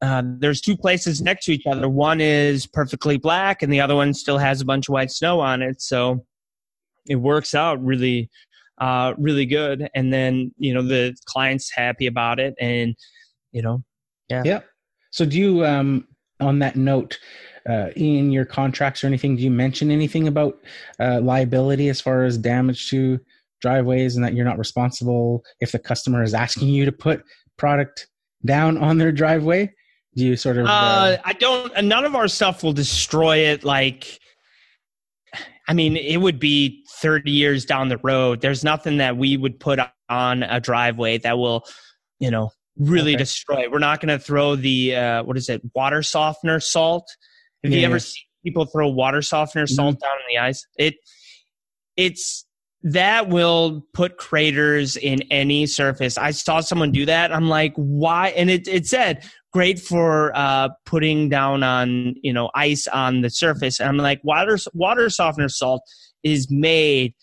uh, 0.00 0.22
there's 0.24 0.60
two 0.60 0.76
places 0.76 1.20
next 1.20 1.46
to 1.46 1.52
each 1.52 1.66
other. 1.66 1.88
One 1.88 2.20
is 2.20 2.66
perfectly 2.66 3.16
black, 3.16 3.62
and 3.62 3.72
the 3.72 3.80
other 3.80 3.96
one 3.96 4.14
still 4.14 4.38
has 4.38 4.60
a 4.60 4.64
bunch 4.64 4.88
of 4.88 4.92
white 4.92 5.10
snow 5.10 5.40
on 5.40 5.60
it. 5.60 5.82
So 5.82 6.24
it 7.08 7.16
works 7.16 7.54
out 7.54 7.82
really, 7.82 8.30
uh, 8.80 9.14
really 9.18 9.46
good. 9.46 9.88
And 9.94 10.12
then 10.12 10.52
you 10.58 10.74
know 10.74 10.82
the 10.82 11.16
client's 11.26 11.70
happy 11.74 12.06
about 12.06 12.40
it, 12.40 12.54
and 12.60 12.94
you 13.52 13.62
know, 13.62 13.82
yeah, 14.28 14.42
yeah. 14.44 14.60
So 15.10 15.24
do 15.24 15.38
you, 15.38 15.64
um, 15.64 16.06
on 16.40 16.58
that 16.58 16.76
note, 16.76 17.18
uh, 17.68 17.88
in 17.96 18.30
your 18.30 18.44
contracts 18.44 19.02
or 19.02 19.06
anything, 19.06 19.36
do 19.36 19.42
you 19.42 19.50
mention 19.50 19.90
anything 19.90 20.28
about 20.28 20.58
uh, 21.00 21.20
liability 21.20 21.88
as 21.88 22.00
far 22.00 22.24
as 22.24 22.38
damage 22.38 22.90
to 22.90 23.18
driveways, 23.60 24.16
and 24.16 24.24
that 24.24 24.34
you're 24.34 24.44
not 24.44 24.58
responsible 24.58 25.44
if 25.60 25.72
the 25.72 25.78
customer 25.78 26.22
is 26.22 26.34
asking 26.34 26.68
you 26.68 26.84
to 26.84 26.92
put 26.92 27.22
product 27.56 28.08
down 28.44 28.78
on 28.78 28.98
their 28.98 29.12
driveway? 29.12 29.72
Do 30.14 30.24
you 30.24 30.36
sort 30.36 30.58
of? 30.58 30.66
Uh, 30.66 30.70
uh, 30.70 31.16
I 31.24 31.32
don't. 31.34 31.84
None 31.84 32.04
of 32.04 32.14
our 32.14 32.28
stuff 32.28 32.62
will 32.62 32.72
destroy 32.72 33.38
it. 33.38 33.64
Like, 33.64 34.18
I 35.68 35.74
mean, 35.74 35.96
it 35.96 36.16
would 36.18 36.40
be 36.40 36.84
thirty 37.00 37.30
years 37.30 37.64
down 37.64 37.88
the 37.88 37.98
road. 37.98 38.40
There's 38.40 38.64
nothing 38.64 38.98
that 38.98 39.16
we 39.16 39.36
would 39.36 39.58
put 39.58 39.78
on 40.08 40.42
a 40.42 40.60
driveway 40.60 41.18
that 41.18 41.38
will, 41.38 41.64
you 42.18 42.30
know, 42.30 42.50
really 42.78 43.12
okay. 43.12 43.18
destroy. 43.18 43.68
We're 43.70 43.78
not 43.78 44.00
going 44.00 44.16
to 44.16 44.22
throw 44.22 44.56
the 44.56 44.96
uh, 44.96 45.22
what 45.24 45.36
is 45.36 45.48
it, 45.48 45.62
water 45.74 46.02
softener 46.02 46.60
salt. 46.60 47.08
Have 47.64 47.72
yeah, 47.72 47.80
you 47.80 47.86
ever 47.86 47.98
seen 47.98 48.22
people 48.44 48.66
throw 48.66 48.88
water 48.88 49.22
softener 49.22 49.64
mm-hmm. 49.64 49.74
salt 49.74 49.94
mm-hmm. 49.96 50.04
down 50.04 50.16
in 50.18 50.34
the 50.34 50.38
ice? 50.38 50.66
It, 50.76 50.94
it's 51.96 52.44
that 52.82 53.28
will 53.28 53.84
put 53.92 54.18
craters 54.18 54.96
in 54.96 55.22
any 55.30 55.66
surface. 55.66 56.16
I 56.16 56.30
saw 56.30 56.60
someone 56.60 56.92
do 56.92 57.06
that. 57.06 57.32
I'm 57.32 57.48
like, 57.48 57.72
why? 57.74 58.28
And 58.28 58.48
it, 58.48 58.68
it 58.68 58.86
said 58.86 59.28
great 59.52 59.80
for 59.80 60.32
uh, 60.36 60.68
putting 60.86 61.28
down 61.28 61.62
on 61.62 62.14
you 62.22 62.32
know 62.32 62.50
ice 62.54 62.86
on 62.86 63.22
the 63.22 63.30
surface. 63.30 63.80
And 63.80 63.88
I'm 63.88 63.96
like, 63.96 64.20
water 64.22 64.58
water 64.74 65.10
softener 65.10 65.48
salt 65.48 65.82
is 66.22 66.50
made 66.50 67.14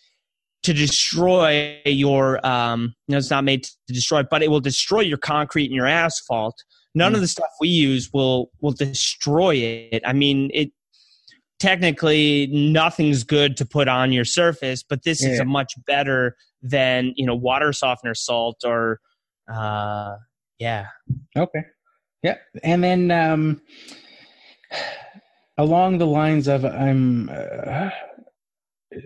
to 0.63 0.73
destroy 0.73 1.79
your 1.85 2.45
um 2.45 2.95
you 3.07 3.13
know 3.13 3.17
it's 3.17 3.29
not 3.29 3.43
made 3.43 3.63
to 3.63 3.93
destroy 3.93 4.23
but 4.23 4.41
it 4.41 4.49
will 4.49 4.59
destroy 4.59 5.01
your 5.01 5.17
concrete 5.17 5.65
and 5.65 5.75
your 5.75 5.87
asphalt. 5.87 6.63
None 6.93 7.11
mm. 7.11 7.15
of 7.15 7.21
the 7.21 7.27
stuff 7.27 7.49
we 7.59 7.67
use 7.67 8.09
will 8.13 8.49
will 8.61 8.71
destroy 8.71 9.55
it. 9.55 10.01
I 10.05 10.13
mean 10.13 10.49
it 10.53 10.71
technically 11.59 12.47
nothing's 12.47 13.23
good 13.23 13.55
to 13.57 13.65
put 13.65 13.87
on 13.87 14.11
your 14.11 14.25
surface 14.25 14.83
but 14.83 15.03
this 15.03 15.23
yeah. 15.23 15.29
is 15.29 15.39
a 15.39 15.45
much 15.45 15.73
better 15.85 16.35
than 16.61 17.13
you 17.15 17.25
know 17.25 17.35
water 17.35 17.71
softener 17.71 18.13
salt 18.13 18.61
or 18.65 18.99
uh 19.51 20.15
yeah. 20.59 20.87
Okay. 21.37 21.65
Yeah, 22.23 22.37
and 22.63 22.83
then 22.83 23.11
um, 23.11 23.61
along 25.57 25.99
the 25.99 26.07
lines 26.07 26.47
of 26.47 26.65
I'm 26.65 27.29
uh, 27.29 27.89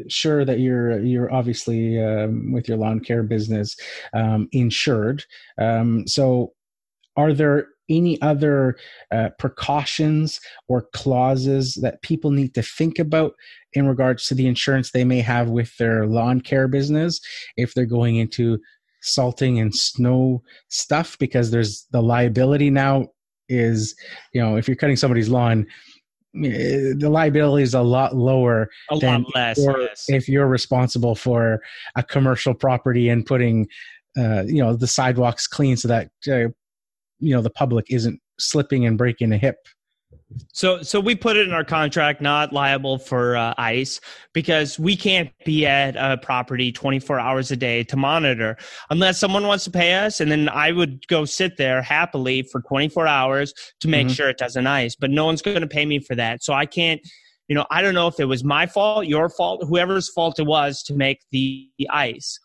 sure 0.08 0.46
that 0.46 0.60
you're 0.60 1.00
you're 1.00 1.34
obviously 1.34 2.02
um, 2.02 2.52
with 2.52 2.68
your 2.68 2.78
lawn 2.78 3.00
care 3.00 3.24
business 3.24 3.76
um, 4.14 4.48
insured. 4.52 5.24
Um, 5.58 6.08
so, 6.08 6.54
are 7.16 7.34
there 7.34 7.68
any 7.90 8.22
other 8.22 8.78
uh, 9.12 9.30
precautions 9.40 10.40
or 10.68 10.88
clauses 10.94 11.74
that 11.82 12.02
people 12.02 12.32
need 12.32 12.54
to 12.54 12.62
think 12.62 13.00
about 13.00 13.34
in 13.74 13.88
regards 13.88 14.28
to 14.28 14.36
the 14.36 14.48
insurance 14.48 14.92
they 14.92 15.04
may 15.04 15.20
have 15.20 15.50
with 15.50 15.76
their 15.78 16.06
lawn 16.06 16.40
care 16.40 16.68
business 16.68 17.20
if 17.58 17.74
they're 17.74 17.86
going 17.86 18.16
into 18.16 18.60
salting 19.02 19.60
and 19.60 19.76
snow 19.76 20.44
stuff 20.68 21.18
because 21.20 21.52
there's 21.52 21.88
the 21.92 22.02
liability 22.02 22.70
now 22.70 23.08
is 23.48 23.96
you 24.34 24.42
know 24.42 24.56
if 24.56 24.68
you're 24.68 24.76
cutting 24.76 24.96
somebody's 24.96 25.30
lawn 25.30 25.66
the 26.34 27.09
liability 27.09 27.63
is 27.63 27.73
a 27.73 27.82
lot 27.82 28.15
lower 28.15 28.69
a 28.91 28.95
lot 28.95 29.23
less 29.34 29.57
yes. 29.57 30.05
if 30.09 30.30
you're 30.30 30.47
responsible 30.47 31.15
for 31.15 31.59
a 31.95 32.03
commercial 32.03 32.53
property 32.53 33.09
and 33.09 33.25
putting 33.25 33.67
uh, 34.17 34.43
you 34.45 34.61
know 34.61 34.75
the 34.75 34.88
sidewalks 34.88 35.47
clean 35.47 35.75
so 35.75 35.88
that 35.88 36.09
uh, 36.27 36.49
you 37.19 37.34
know 37.34 37.41
the 37.41 37.49
public 37.49 37.86
isn't 37.89 38.19
slipping 38.39 38.86
and 38.86 38.97
breaking 38.97 39.32
a 39.34 39.38
hip 39.38 39.57
so, 40.51 40.82
so 40.82 40.99
we 40.99 41.16
put 41.16 41.38
it 41.38 41.47
in 41.47 41.53
our 41.53 41.64
contract, 41.64 42.22
not 42.22 42.53
liable 42.53 42.97
for 42.97 43.36
uh, 43.36 43.53
ice, 43.57 43.99
because 44.34 44.80
we 44.80 44.95
can't 44.95 45.32
be 45.45 45.66
at 45.66 45.95
a 45.95 46.18
property 46.18 46.72
24 46.72 47.20
hours 47.20 47.51
a 47.51 47.55
day 47.55 47.84
to 47.86 47.97
monitor 47.97 48.57
unless 48.89 49.20
someone 49.20 49.47
wants 49.47 49.64
to 49.66 49.72
pay 49.72 49.93
us. 49.93 50.20
And 50.20 50.32
then 50.32 50.49
I 50.49 50.72
would 50.72 51.07
go 51.07 51.26
sit 51.26 51.57
there 51.57 51.82
happily 51.82 52.43
for 52.43 52.62
24 52.62 53.07
hours 53.07 53.53
to 53.82 53.88
make 53.88 54.07
mm-hmm. 54.07 54.14
sure 54.14 54.30
it 54.30 54.38
doesn't 54.38 54.68
ice, 54.68 54.95
but 54.95 55.12
no 55.12 55.26
one's 55.26 55.41
going 55.41 55.62
to 55.62 55.68
pay 55.68 55.86
me 55.86 55.99
for 55.99 56.16
that. 56.16 56.43
So 56.43 56.53
I 56.53 56.66
can't, 56.66 57.01
you 57.47 57.55
know, 57.55 57.66
I 57.72 57.82
don't 57.82 57.93
know 57.93 58.07
if 58.07 58.20
it 58.20 58.26
was 58.26 58.43
my 58.43 58.66
fault, 58.66 59.07
your 59.07 59.30
fault, 59.30 59.64
whoever's 59.68 60.10
fault 60.10 60.39
it 60.39 60.45
was 60.45 60.84
to 60.84 60.93
make 60.93 61.22
the, 61.32 61.70
the 61.78 61.89
ice. 61.89 62.39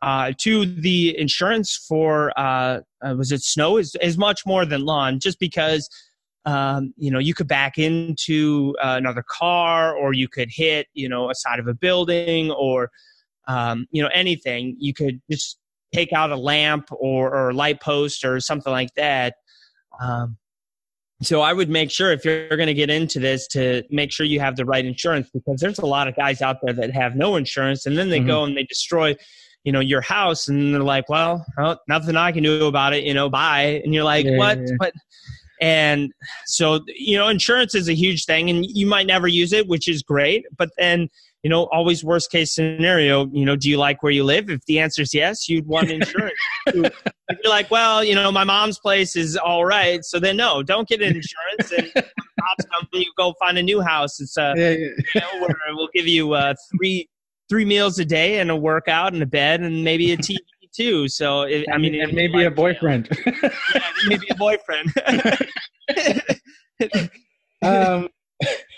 Uh, 0.00 0.32
to 0.38 0.64
the 0.64 1.18
insurance 1.18 1.76
for, 1.88 2.32
uh, 2.38 2.80
uh 3.04 3.16
was 3.16 3.32
it 3.32 3.42
snow 3.42 3.78
is, 3.78 3.96
is 4.00 4.16
much 4.16 4.46
more 4.46 4.64
than 4.64 4.84
lawn 4.84 5.18
just 5.20 5.38
because– 5.38 5.88
um, 6.48 6.94
you 6.96 7.10
know, 7.10 7.18
you 7.18 7.34
could 7.34 7.46
back 7.46 7.76
into 7.76 8.74
uh, 8.82 8.94
another 8.96 9.22
car 9.28 9.94
or 9.94 10.14
you 10.14 10.28
could 10.28 10.48
hit, 10.50 10.86
you 10.94 11.06
know, 11.06 11.28
a 11.28 11.34
side 11.34 11.58
of 11.58 11.68
a 11.68 11.74
building 11.74 12.50
or, 12.52 12.90
um, 13.48 13.86
you 13.90 14.02
know, 14.02 14.08
anything. 14.14 14.74
You 14.78 14.94
could 14.94 15.20
just 15.30 15.58
take 15.92 16.14
out 16.14 16.30
a 16.30 16.36
lamp 16.36 16.88
or, 16.90 17.34
or 17.34 17.50
a 17.50 17.54
light 17.54 17.82
post 17.82 18.24
or 18.24 18.40
something 18.40 18.72
like 18.72 18.94
that. 18.94 19.34
Um, 20.00 20.38
so 21.20 21.42
I 21.42 21.52
would 21.52 21.68
make 21.68 21.90
sure 21.90 22.12
if 22.12 22.24
you're 22.24 22.48
going 22.48 22.68
to 22.68 22.74
get 22.74 22.88
into 22.88 23.18
this 23.18 23.46
to 23.48 23.82
make 23.90 24.10
sure 24.10 24.24
you 24.24 24.40
have 24.40 24.56
the 24.56 24.64
right 24.64 24.86
insurance 24.86 25.28
because 25.30 25.60
there's 25.60 25.80
a 25.80 25.86
lot 25.86 26.08
of 26.08 26.16
guys 26.16 26.40
out 26.40 26.56
there 26.62 26.72
that 26.72 26.94
have 26.94 27.14
no 27.14 27.36
insurance 27.36 27.84
and 27.84 27.98
then 27.98 28.08
they 28.08 28.20
mm-hmm. 28.20 28.28
go 28.28 28.44
and 28.44 28.56
they 28.56 28.64
destroy 28.64 29.14
you 29.64 29.72
know 29.72 29.80
your 29.80 30.00
house 30.00 30.46
and 30.46 30.72
they're 30.72 30.80
like 30.80 31.08
well, 31.08 31.44
well, 31.58 31.80
nothing 31.88 32.16
i 32.16 32.30
can 32.30 32.44
do 32.44 32.66
about 32.66 32.94
it 32.94 33.02
you 33.02 33.12
know 33.12 33.28
bye 33.28 33.82
and 33.84 33.92
you're 33.92 34.04
like 34.04 34.24
yeah, 34.24 34.36
what 34.36 34.58
yeah. 34.58 34.76
but 34.78 34.92
and 35.60 36.12
so 36.46 36.80
you 36.86 37.16
know 37.16 37.28
insurance 37.28 37.74
is 37.74 37.88
a 37.88 37.94
huge 37.94 38.24
thing 38.24 38.50
and 38.50 38.66
you 38.66 38.86
might 38.86 39.06
never 39.06 39.28
use 39.28 39.52
it 39.52 39.68
which 39.68 39.88
is 39.88 40.02
great. 40.02 40.44
But 40.56 40.70
then 40.78 41.08
you 41.42 41.50
know 41.50 41.64
always 41.72 42.02
worst 42.02 42.30
case 42.30 42.54
scenario 42.54 43.26
you 43.32 43.44
know 43.44 43.56
do 43.56 43.68
you 43.68 43.76
like 43.76 44.02
where 44.02 44.12
you 44.12 44.24
live? 44.24 44.50
If 44.50 44.64
the 44.66 44.78
answer 44.78 45.02
is 45.02 45.14
yes 45.14 45.48
you'd 45.48 45.66
want 45.66 45.90
insurance. 45.90 46.34
If 46.66 46.92
you're 47.42 47.50
like 47.52 47.70
well 47.70 48.02
you 48.02 48.14
know 48.14 48.30
my 48.32 48.44
mom's 48.44 48.78
place 48.78 49.16
is 49.16 49.36
all 49.36 49.64
right. 49.64 50.04
So 50.04 50.18
then 50.18 50.36
no 50.36 50.62
don't 50.62 50.88
get 50.88 51.02
insurance. 51.02 51.72
And 51.76 51.92
come 51.94 52.88
you 52.92 53.12
go 53.16 53.34
find 53.38 53.58
a 53.58 53.62
new 53.62 53.80
house. 53.80 54.20
It's 54.20 54.36
uh 54.36 54.54
yeah, 54.56 54.70
yeah. 54.70 54.88
you 55.14 55.20
know 55.20 55.40
where 55.40 55.56
we'll 55.70 55.88
give 55.94 56.06
you 56.06 56.32
uh 56.32 56.54
three 56.76 57.08
three 57.48 57.64
meals 57.64 57.98
a 57.98 58.04
day 58.04 58.40
and 58.40 58.50
a 58.50 58.56
workout 58.56 59.14
and 59.14 59.22
a 59.22 59.26
bed 59.26 59.60
and 59.60 59.82
maybe 59.82 60.12
a 60.12 60.16
TV 60.16 60.36
too. 60.78 61.08
So 61.08 61.42
it, 61.42 61.66
I 61.72 61.78
mean, 61.78 62.00
and 62.00 62.12
maybe 62.12 62.44
a 62.44 62.50
boyfriend. 62.50 63.08
yeah, 63.26 63.50
maybe 64.06 64.26
a 64.30 64.34
boyfriend. 64.34 64.92
um, 67.62 68.08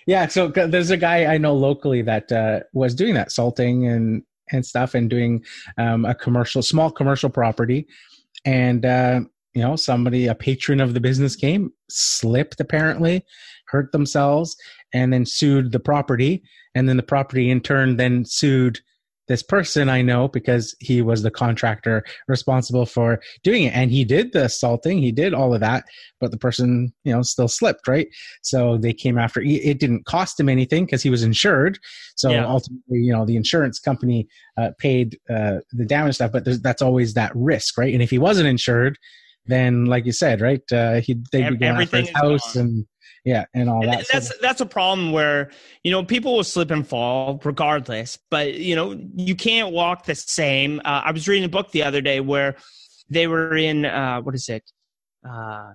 yeah. 0.07 0.27
So 0.27 0.49
there's 0.49 0.91
a 0.91 0.97
guy 0.97 1.27
I 1.27 1.39
know 1.39 1.55
locally 1.55 2.03
that 2.03 2.33
uh, 2.33 2.61
was 2.73 2.95
doing 2.95 3.15
that 3.15 3.31
salting 3.31 3.87
and 3.87 4.23
and 4.53 4.67
stuff 4.67 4.95
and 4.95 5.09
doing 5.09 5.45
um, 5.79 6.05
a 6.05 6.15
commercial, 6.15 6.63
small 6.63 6.91
commercial 6.91 7.31
property, 7.31 7.87
and 8.45 8.87
uh, 8.87 9.21
you 9.55 9.63
know 9.63 9.77
somebody, 9.77 10.27
a 10.27 10.35
patron 10.35 10.81
of 10.81 10.95
the 10.95 11.01
business 11.01 11.37
came, 11.37 11.71
slipped 11.91 12.61
apparently, 12.61 13.25
hurt 13.67 13.93
themselves, 13.93 14.57
and 14.95 15.13
then 15.13 15.27
sued 15.27 15.73
the 15.73 15.81
property 15.81 16.43
and 16.75 16.89
then 16.89 16.97
the 16.97 17.03
property 17.03 17.51
in 17.51 17.61
turn 17.61 17.97
then 17.97 18.25
sued 18.25 18.81
this 19.31 19.45
person 19.45 19.89
I 19.89 20.03
know 20.03 20.27
because 20.27 20.75
he 20.81 21.03
was 21.03 21.23
the 21.23 21.31
contractor 21.31 22.05
responsible 22.27 22.85
for 22.85 23.21
doing 23.45 23.63
it. 23.63 23.73
And 23.77 23.93
he 23.93 24.05
did 24.05 24.33
the 24.33 24.47
assaulting, 24.47 24.99
he 24.99 25.13
did 25.13 25.33
all 25.33 25.55
of 25.55 25.61
that, 25.61 25.85
but 26.19 26.33
the 26.33 26.37
person, 26.37 26.93
you 27.05 27.13
know, 27.13 27.23
still 27.23 27.47
slipped, 27.47 27.87
right? 27.87 28.09
So 28.43 28.77
they 28.77 28.93
came 28.93 29.19
after 29.19 29.41
it 29.41 29.79
didn't 29.79 30.05
cost 30.05 30.41
him 30.41 30.49
anything 30.49 30.85
because 30.85 31.01
he 31.01 31.11
was 31.11 31.23
insured. 31.23 31.79
So 32.17 32.31
yeah. 32.31 32.45
ultimately, 32.45 32.99
you 32.99 33.13
know, 33.13 33.25
the 33.25 33.37
insurance 33.37 33.79
company 33.79 34.27
uh, 34.59 34.71
paid 34.79 35.17
uh, 35.31 35.59
the 35.71 35.87
damage 35.87 36.17
stuff, 36.17 36.33
but 36.33 36.45
that's 36.61 36.83
always 36.83 37.15
that 37.15 37.31
risk, 37.37 37.79
right? 37.79 37.95
And 37.95 38.03
if 38.03 38.11
he 38.11 38.19
wasn't 38.19 38.49
insured, 38.49 38.99
then 39.47 39.85
like 39.85 40.07
you 40.07 40.13
said, 40.13 40.41
right, 40.41 40.63
uh, 40.73 41.01
he 41.03 41.15
they'd 41.31 41.51
be 41.51 41.57
going 41.57 41.81
after 41.81 41.99
his 41.99 42.11
house 42.11 42.55
gone. 42.55 42.65
and 42.65 42.87
yeah 43.25 43.45
and 43.55 43.69
all 43.69 43.83
and 43.83 43.93
that 43.93 44.07
that's 44.13 44.29
so, 44.29 44.35
that's 44.41 44.61
a 44.61 44.67
problem 44.67 45.13
where 45.13 45.51
you 45.85 45.91
know 45.91 46.05
people 46.05 46.37
will 46.37 46.45
slip 46.45 46.71
and 46.71 46.87
fall 46.87 47.41
regardless 47.45 48.19
but 48.31 48.55
you 48.55 48.75
know 48.75 48.99
you 49.15 49.35
can't 49.35 49.73
walk 49.73 50.05
the 50.05 50.15
same 50.15 50.81
uh, 50.85 51.03
i 51.05 51.11
was 51.11 51.29
reading 51.29 51.45
a 51.45 51.49
book 51.49 51.71
the 51.73 51.83
other 51.83 52.01
day 52.01 52.21
where 52.21 52.57
they 53.11 53.27
were 53.27 53.57
in 53.57 53.85
uh, 53.85 54.21
what 54.21 54.35
is 54.35 54.49
it 54.49 54.71
uh, 55.29 55.73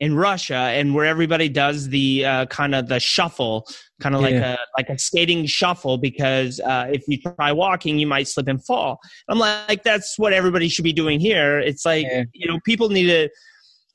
in 0.00 0.16
Russia 0.16 0.54
and 0.54 0.94
where 0.94 1.06
everybody 1.06 1.48
does 1.48 1.88
the 1.88 2.24
uh, 2.24 2.46
kind 2.46 2.74
of 2.74 2.88
the 2.88 2.98
shuffle, 2.98 3.66
kind 4.00 4.14
of 4.14 4.22
yeah. 4.22 4.26
like 4.26 4.34
a 4.34 4.58
like 4.76 4.88
a 4.90 4.98
skating 4.98 5.46
shuffle 5.46 5.98
because 5.98 6.60
uh, 6.60 6.86
if 6.92 7.02
you 7.06 7.18
try 7.18 7.52
walking, 7.52 7.98
you 7.98 8.06
might 8.06 8.28
slip 8.28 8.48
and 8.48 8.64
fall. 8.64 8.98
I'm 9.28 9.38
like, 9.38 9.82
that's 9.82 10.18
what 10.18 10.32
everybody 10.32 10.68
should 10.68 10.84
be 10.84 10.92
doing 10.92 11.20
here. 11.20 11.58
It's 11.58 11.86
like 11.86 12.06
yeah. 12.06 12.24
you 12.32 12.48
know, 12.48 12.58
people 12.64 12.88
need 12.88 13.06
to 13.06 13.28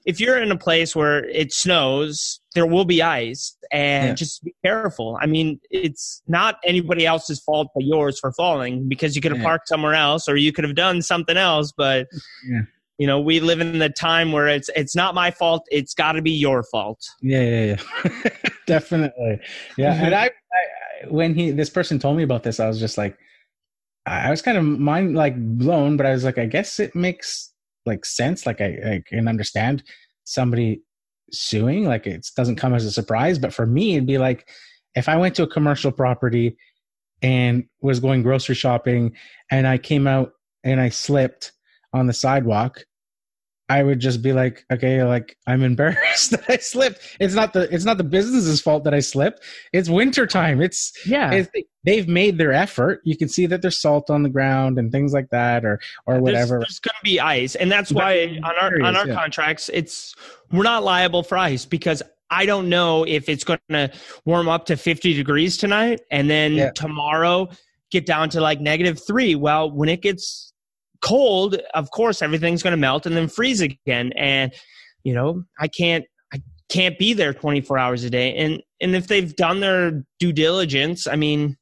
if 0.05 0.19
you're 0.19 0.41
in 0.41 0.51
a 0.51 0.57
place 0.57 0.95
where 0.95 1.25
it 1.25 1.53
snows, 1.53 2.39
there 2.55 2.65
will 2.65 2.85
be 2.85 3.01
ice 3.01 3.55
and 3.71 4.09
yeah. 4.09 4.13
just 4.13 4.43
be 4.43 4.53
careful. 4.63 5.17
I 5.21 5.25
mean, 5.25 5.59
it's 5.69 6.21
not 6.27 6.57
anybody 6.65 7.05
else's 7.05 7.39
fault 7.39 7.69
but 7.75 7.83
yours 7.83 8.19
for 8.19 8.31
falling 8.33 8.87
because 8.87 9.15
you 9.15 9.21
could 9.21 9.31
have 9.31 9.41
yeah. 9.41 9.47
parked 9.47 9.67
somewhere 9.67 9.93
else 9.93 10.27
or 10.27 10.35
you 10.35 10.51
could 10.51 10.63
have 10.63 10.75
done 10.75 11.01
something 11.01 11.37
else, 11.37 11.71
but 11.75 12.07
yeah. 12.47 12.61
you 12.97 13.07
know, 13.07 13.19
we 13.19 13.39
live 13.39 13.59
in 13.59 13.79
the 13.79 13.89
time 13.89 14.31
where 14.31 14.47
it's 14.47 14.69
it's 14.75 14.95
not 14.95 15.15
my 15.15 15.31
fault, 15.31 15.65
it's 15.69 15.93
got 15.93 16.13
to 16.13 16.21
be 16.21 16.31
your 16.31 16.63
fault. 16.63 17.05
Yeah, 17.21 17.41
yeah, 17.41 17.77
yeah. 18.05 18.29
Definitely. 18.67 19.39
Yeah, 19.77 19.93
and 19.93 20.15
I, 20.15 20.25
I 20.25 21.07
when 21.07 21.33
he 21.35 21.51
this 21.51 21.69
person 21.69 21.99
told 21.99 22.17
me 22.17 22.23
about 22.23 22.43
this, 22.43 22.59
I 22.59 22.67
was 22.67 22.79
just 22.79 22.97
like 22.97 23.17
I 24.05 24.31
was 24.31 24.41
kind 24.41 24.57
of 24.57 24.63
mind 24.63 25.15
like 25.15 25.35
blown, 25.37 25.97
but 25.97 26.05
I 26.05 26.11
was 26.11 26.23
like 26.23 26.37
I 26.37 26.45
guess 26.45 26.79
it 26.79 26.95
makes 26.95 27.48
like 27.85 28.05
sense. 28.05 28.45
Like 28.45 28.61
I, 28.61 28.65
I 28.65 29.03
can 29.05 29.27
understand 29.27 29.83
somebody 30.23 30.81
suing. 31.31 31.85
Like 31.85 32.07
it 32.07 32.27
doesn't 32.35 32.57
come 32.57 32.73
as 32.73 32.85
a 32.85 32.91
surprise. 32.91 33.39
But 33.39 33.53
for 33.53 33.65
me, 33.65 33.95
it'd 33.95 34.07
be 34.07 34.17
like 34.17 34.49
if 34.95 35.09
I 35.09 35.17
went 35.17 35.35
to 35.35 35.43
a 35.43 35.47
commercial 35.47 35.91
property 35.91 36.57
and 37.21 37.65
was 37.81 37.99
going 37.99 38.23
grocery 38.23 38.55
shopping 38.55 39.13
and 39.51 39.67
I 39.67 39.77
came 39.77 40.07
out 40.07 40.31
and 40.63 40.79
I 40.79 40.89
slipped 40.89 41.51
on 41.93 42.07
the 42.07 42.13
sidewalk 42.13 42.85
I 43.69 43.83
would 43.83 43.99
just 43.99 44.23
be 44.23 44.33
like, 44.33 44.65
okay, 44.71 45.03
like 45.03 45.37
I'm 45.45 45.63
embarrassed 45.63 46.31
that 46.31 46.43
I 46.49 46.57
slipped. 46.57 47.01
It's 47.19 47.35
not 47.35 47.53
the 47.53 47.73
it's 47.73 47.85
not 47.85 47.97
the 47.97 48.03
business's 48.03 48.59
fault 48.59 48.83
that 48.85 48.93
I 48.93 48.99
slipped. 48.99 49.41
It's 49.71 49.89
winter 49.89 50.25
time. 50.25 50.59
It's 50.59 50.91
yeah. 51.05 51.31
It's, 51.31 51.49
they've 51.83 52.07
made 52.07 52.37
their 52.37 52.51
effort. 52.51 53.01
You 53.03 53.15
can 53.15 53.29
see 53.29 53.45
that 53.45 53.61
there's 53.61 53.79
salt 53.79 54.09
on 54.09 54.23
the 54.23 54.29
ground 54.29 54.79
and 54.79 54.91
things 54.91 55.13
like 55.13 55.29
that, 55.29 55.63
or 55.65 55.79
or 56.07 56.19
whatever. 56.19 56.57
There's, 56.59 56.61
there's 56.67 56.79
going 56.79 56.95
to 56.99 57.03
be 57.03 57.19
ice, 57.19 57.55
and 57.55 57.71
that's 57.71 57.91
why 57.91 58.39
on 58.43 58.55
our 58.59 58.81
on 58.81 58.95
our 58.95 59.07
yeah. 59.07 59.13
contracts, 59.13 59.69
it's 59.71 60.15
we're 60.51 60.63
not 60.63 60.83
liable 60.83 61.21
for 61.21 61.37
ice 61.37 61.65
because 61.65 62.01
I 62.31 62.45
don't 62.45 62.69
know 62.69 63.05
if 63.05 63.29
it's 63.29 63.43
going 63.43 63.59
to 63.69 63.91
warm 64.25 64.49
up 64.49 64.65
to 64.67 64.77
50 64.77 65.13
degrees 65.13 65.57
tonight, 65.57 66.01
and 66.11 66.29
then 66.29 66.53
yeah. 66.53 66.71
tomorrow 66.71 67.49
get 67.91 68.05
down 68.05 68.29
to 68.29 68.41
like 68.41 68.59
negative 68.61 68.99
three. 69.05 69.35
Well, 69.35 69.71
when 69.71 69.89
it 69.89 70.01
gets 70.01 70.53
cold, 71.01 71.57
of 71.73 71.91
course, 71.91 72.21
everything's 72.21 72.63
going 72.63 72.71
to 72.71 72.77
melt 72.77 73.05
and 73.05 73.15
then 73.15 73.27
freeze 73.27 73.61
again. 73.61 74.11
And, 74.15 74.53
you 75.03 75.13
know, 75.13 75.43
I 75.59 75.67
can't, 75.67 76.05
I 76.33 76.41
can't 76.69 76.97
be 76.97 77.13
there 77.13 77.33
24 77.33 77.77
hours 77.77 78.03
a 78.03 78.09
day. 78.09 78.35
And, 78.35 78.61
and 78.81 78.95
if 78.95 79.07
they've 79.07 79.35
done 79.35 79.59
their 79.59 80.03
due 80.19 80.33
diligence, 80.33 81.07
I 81.07 81.15
mean, 81.15 81.57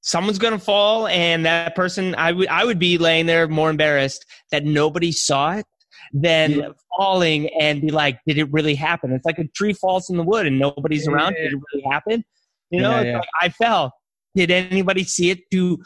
someone's 0.00 0.38
going 0.38 0.52
to 0.52 0.64
fall 0.64 1.06
and 1.06 1.46
that 1.46 1.74
person, 1.74 2.14
I 2.16 2.32
would, 2.32 2.48
I 2.48 2.64
would 2.64 2.78
be 2.78 2.98
laying 2.98 3.26
there 3.26 3.48
more 3.48 3.70
embarrassed 3.70 4.24
that 4.50 4.64
nobody 4.64 5.12
saw 5.12 5.56
it 5.56 5.66
than 6.12 6.52
yeah. 6.52 6.68
falling 6.96 7.48
and 7.58 7.80
be 7.80 7.90
like, 7.90 8.20
did 8.26 8.38
it 8.38 8.52
really 8.52 8.74
happen? 8.74 9.12
It's 9.12 9.24
like 9.24 9.38
a 9.38 9.48
tree 9.48 9.72
falls 9.72 10.10
in 10.10 10.16
the 10.16 10.22
wood 10.22 10.46
and 10.46 10.58
nobody's 10.58 11.06
yeah. 11.06 11.12
around. 11.12 11.34
Did 11.34 11.52
it 11.52 11.58
really 11.72 11.84
happen? 11.90 12.24
You 12.70 12.80
know, 12.80 13.00
yeah, 13.00 13.18
like 13.18 13.28
I 13.40 13.48
fell. 13.50 13.92
Did 14.34 14.50
anybody 14.50 15.04
see 15.04 15.30
it? 15.30 15.40
Do 15.50 15.78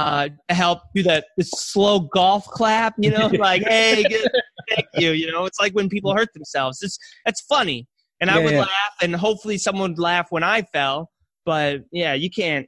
uh, 0.00 0.28
help 0.48 0.80
do 0.94 1.02
that 1.02 1.26
slow 1.40 2.00
golf 2.00 2.46
clap, 2.46 2.94
you 2.98 3.10
know, 3.10 3.26
like 3.38 3.62
hey, 3.62 4.02
good, 4.02 4.30
thank 4.70 4.86
you. 4.94 5.10
You 5.10 5.30
know, 5.30 5.44
it's 5.44 5.60
like 5.60 5.72
when 5.74 5.88
people 5.88 6.14
hurt 6.14 6.32
themselves. 6.32 6.82
It's 6.82 6.98
that's 7.26 7.42
funny, 7.42 7.86
and 8.20 8.30
yeah, 8.30 8.36
I 8.36 8.38
would 8.40 8.52
yeah. 8.52 8.60
laugh, 8.60 8.94
and 9.02 9.14
hopefully 9.14 9.58
someone 9.58 9.90
would 9.90 9.98
laugh 9.98 10.28
when 10.30 10.42
I 10.42 10.62
fell. 10.62 11.10
But 11.44 11.82
yeah, 11.92 12.14
you 12.14 12.30
can't. 12.30 12.66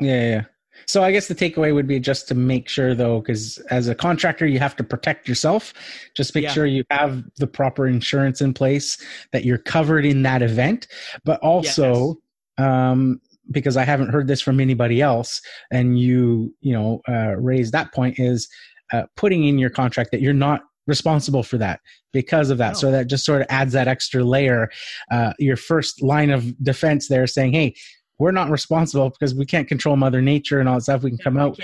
Yeah, 0.00 0.08
yeah. 0.08 0.30
yeah. 0.30 0.42
So 0.86 1.02
I 1.02 1.10
guess 1.10 1.26
the 1.26 1.34
takeaway 1.34 1.74
would 1.74 1.88
be 1.88 1.98
just 1.98 2.28
to 2.28 2.34
make 2.34 2.68
sure, 2.68 2.94
though, 2.94 3.20
because 3.20 3.58
as 3.70 3.88
a 3.88 3.94
contractor, 3.94 4.46
you 4.46 4.60
have 4.60 4.76
to 4.76 4.84
protect 4.84 5.26
yourself. 5.26 5.74
Just 6.14 6.34
make 6.36 6.48
sure 6.50 6.66
you 6.66 6.84
have 6.90 7.24
the 7.38 7.48
proper 7.48 7.88
insurance 7.88 8.40
in 8.40 8.54
place, 8.54 8.96
that 9.32 9.44
you're 9.44 9.58
covered 9.58 10.06
in 10.06 10.22
that 10.22 10.42
event, 10.42 10.86
but 11.24 11.40
also. 11.40 12.18
Yes. 12.58 12.64
Um, 12.66 13.20
because 13.50 13.76
I 13.76 13.84
haven't 13.84 14.10
heard 14.10 14.26
this 14.26 14.40
from 14.40 14.60
anybody 14.60 15.00
else, 15.00 15.40
and 15.70 15.98
you 15.98 16.54
you 16.60 16.72
know 16.72 17.00
uh, 17.08 17.36
raise 17.36 17.70
that 17.70 17.92
point 17.92 18.18
is 18.18 18.48
uh, 18.92 19.04
putting 19.16 19.44
in 19.44 19.58
your 19.58 19.70
contract 19.70 20.10
that 20.12 20.20
you're 20.20 20.32
not 20.32 20.62
responsible 20.86 21.42
for 21.42 21.58
that 21.58 21.80
because 22.12 22.50
of 22.50 22.58
that. 22.58 22.74
No. 22.74 22.78
So 22.78 22.90
that 22.90 23.06
just 23.06 23.24
sort 23.24 23.42
of 23.42 23.46
adds 23.50 23.72
that 23.74 23.88
extra 23.88 24.24
layer. 24.24 24.70
Uh, 25.10 25.32
your 25.38 25.56
first 25.56 26.02
line 26.02 26.30
of 26.30 26.56
defense 26.62 27.08
there, 27.08 27.26
saying, 27.26 27.52
"Hey, 27.52 27.74
we're 28.18 28.32
not 28.32 28.50
responsible 28.50 29.10
because 29.10 29.34
we 29.34 29.46
can't 29.46 29.68
control 29.68 29.96
Mother 29.96 30.22
Nature 30.22 30.60
and 30.60 30.68
all 30.68 30.76
that 30.76 30.82
stuff. 30.82 31.02
We 31.02 31.10
can 31.10 31.18
come 31.18 31.36
out." 31.36 31.58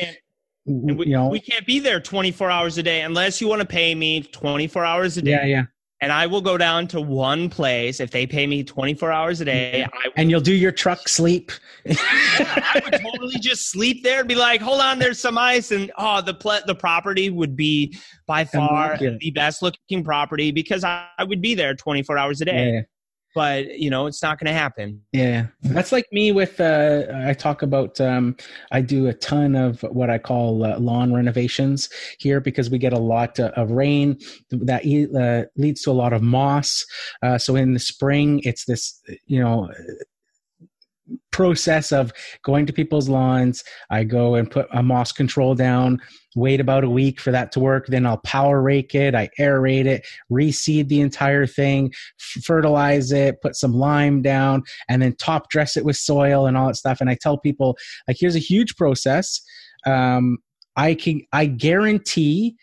We, 0.67 0.95
you 1.05 1.13
know, 1.13 1.29
we 1.29 1.41
can't 1.41 1.67
be 1.67 1.79
there 1.79 2.01
24 2.01 2.51
hours 2.51 2.79
a 2.79 2.83
day 2.83 3.03
unless 3.03 3.39
you 3.39 3.49
want 3.49 3.61
to 3.61 3.67
pay 3.67 3.95
me 3.95 4.23
24 4.23 4.83
hours 4.83 5.19
a 5.19 5.23
day. 5.23 5.33
Yeah, 5.33 5.45
yeah 5.45 5.65
and 6.05 6.13
I 6.13 6.27
will 6.27 6.43
go 6.43 6.59
down 6.59 6.87
to 6.89 7.01
one 7.01 7.49
place 7.49 7.99
if 7.99 8.11
they 8.11 8.27
pay 8.27 8.47
me 8.47 8.63
24 8.63 9.11
hours 9.11 9.41
a 9.41 9.47
day. 9.47 9.87
Mm-hmm. 9.87 10.11
and 10.17 10.31
you'll 10.31 10.43
do 10.43 10.53
your 10.53 10.71
truck 10.71 11.09
sleep. 11.09 11.51
yeah, 11.87 11.97
I 11.99 12.83
would 12.85 13.01
totally 13.01 13.39
just 13.41 13.71
sleep 13.71 14.03
there 14.03 14.21
and 14.21 14.29
be 14.29 14.35
like, 14.35 14.61
hold 14.61 14.83
on, 14.83 14.99
there's 14.99 15.19
some 15.19 15.39
ice. 15.39 15.71
And 15.71 15.91
oh, 15.97 16.21
the 16.21 16.35
pl- 16.35 16.61
the 16.67 16.75
property 16.75 17.31
would 17.31 17.57
be 17.57 17.97
by 18.27 18.45
far 18.45 18.99
the 18.99 19.31
best 19.31 19.63
looking 19.63 20.05
property 20.05 20.51
because 20.51 20.85
I, 20.85 21.07
I, 21.17 21.25
would 21.25 21.41
be 21.41 21.55
there 21.55 21.75
24 21.75 22.19
hours 22.19 22.43
a 22.43 22.45
day. 22.45 22.73
Yeah. 22.75 22.81
But 23.35 23.79
you 23.79 23.91
know 23.91 24.07
it's 24.07 24.23
not 24.23 24.39
going 24.39 24.47
to 24.47 24.59
happen. 24.59 25.01
Yeah. 25.13 25.47
That's 25.63 25.93
like 25.93 26.07
me 26.13 26.33
with 26.33 26.61
uh 26.61 27.05
i 27.27 27.33
talk 27.33 27.63
about 27.63 28.01
um 28.01 28.37
i 28.73 28.81
do 28.81 29.09
a 29.09 29.15
ton 29.15 29.57
of 29.57 29.81
what 29.83 30.11
i 30.11 30.19
call 30.19 30.65
uh, 30.65 30.79
lawn 30.79 31.13
renovations 31.13 31.89
here 32.19 32.41
because 32.41 32.71
we 32.71 32.79
get 32.79 32.93
a 32.93 32.99
lot 32.99 33.39
uh, 33.41 33.51
of 33.57 33.71
rain 33.71 34.19
that 34.51 34.83
uh, 34.85 35.49
leads 35.57 35.83
to 35.83 35.91
a 35.91 35.93
lot 35.93 36.13
of 36.13 36.23
moss. 36.23 36.85
Uh, 37.23 37.39
so 37.39 37.57
in 37.57 37.75
the 37.75 37.81
spring 37.81 38.41
it's 38.45 38.65
this 38.65 39.01
you 39.27 39.41
know 39.41 39.69
process 41.33 41.93
of 41.93 42.13
going 42.43 42.67
to 42.67 42.73
people's 42.73 43.09
lawns. 43.09 43.63
I 43.91 44.05
go 44.05 44.35
and 44.35 44.51
put 44.51 44.67
a 44.73 44.83
moss 44.83 45.13
control 45.13 45.55
down, 45.55 46.01
wait 46.35 46.61
about 46.61 46.85
a 46.85 46.91
week 46.91 47.21
for 47.21 47.31
that 47.31 47.53
to 47.53 47.61
work. 47.61 47.87
Then 47.89 48.07
I'll 48.07 48.19
power 48.19 48.63
rake 48.63 48.95
it, 48.95 49.15
I 49.15 49.29
aerate 49.39 49.87
it, 49.87 50.07
reseed 50.31 50.89
the 50.89 51.01
entire 51.01 51.47
thing, 51.47 51.93
fertilize 52.19 53.13
it, 53.13 53.43
put 53.43 53.57
some 53.57 53.75
lime 53.75 54.23
down, 54.23 54.63
and 54.89 55.03
then 55.03 55.15
top 55.17 55.51
dress 55.51 55.77
it 55.77 55.85
with 55.85 55.97
soil 55.97 56.47
and 56.47 56.57
all 56.57 56.69
that 56.69 56.77
stuff. 56.77 57.01
And 57.01 57.11
I 57.11 57.17
tell 57.21 57.39
people, 57.39 57.77
like, 58.09 58.17
here's 58.19 58.37
a 58.37 58.41
huge 58.41 58.77
process. 58.77 59.41
Um, 59.87 60.39
I 60.77 60.95
can, 60.95 61.23
I 61.33 61.47
guarantee 61.47 62.57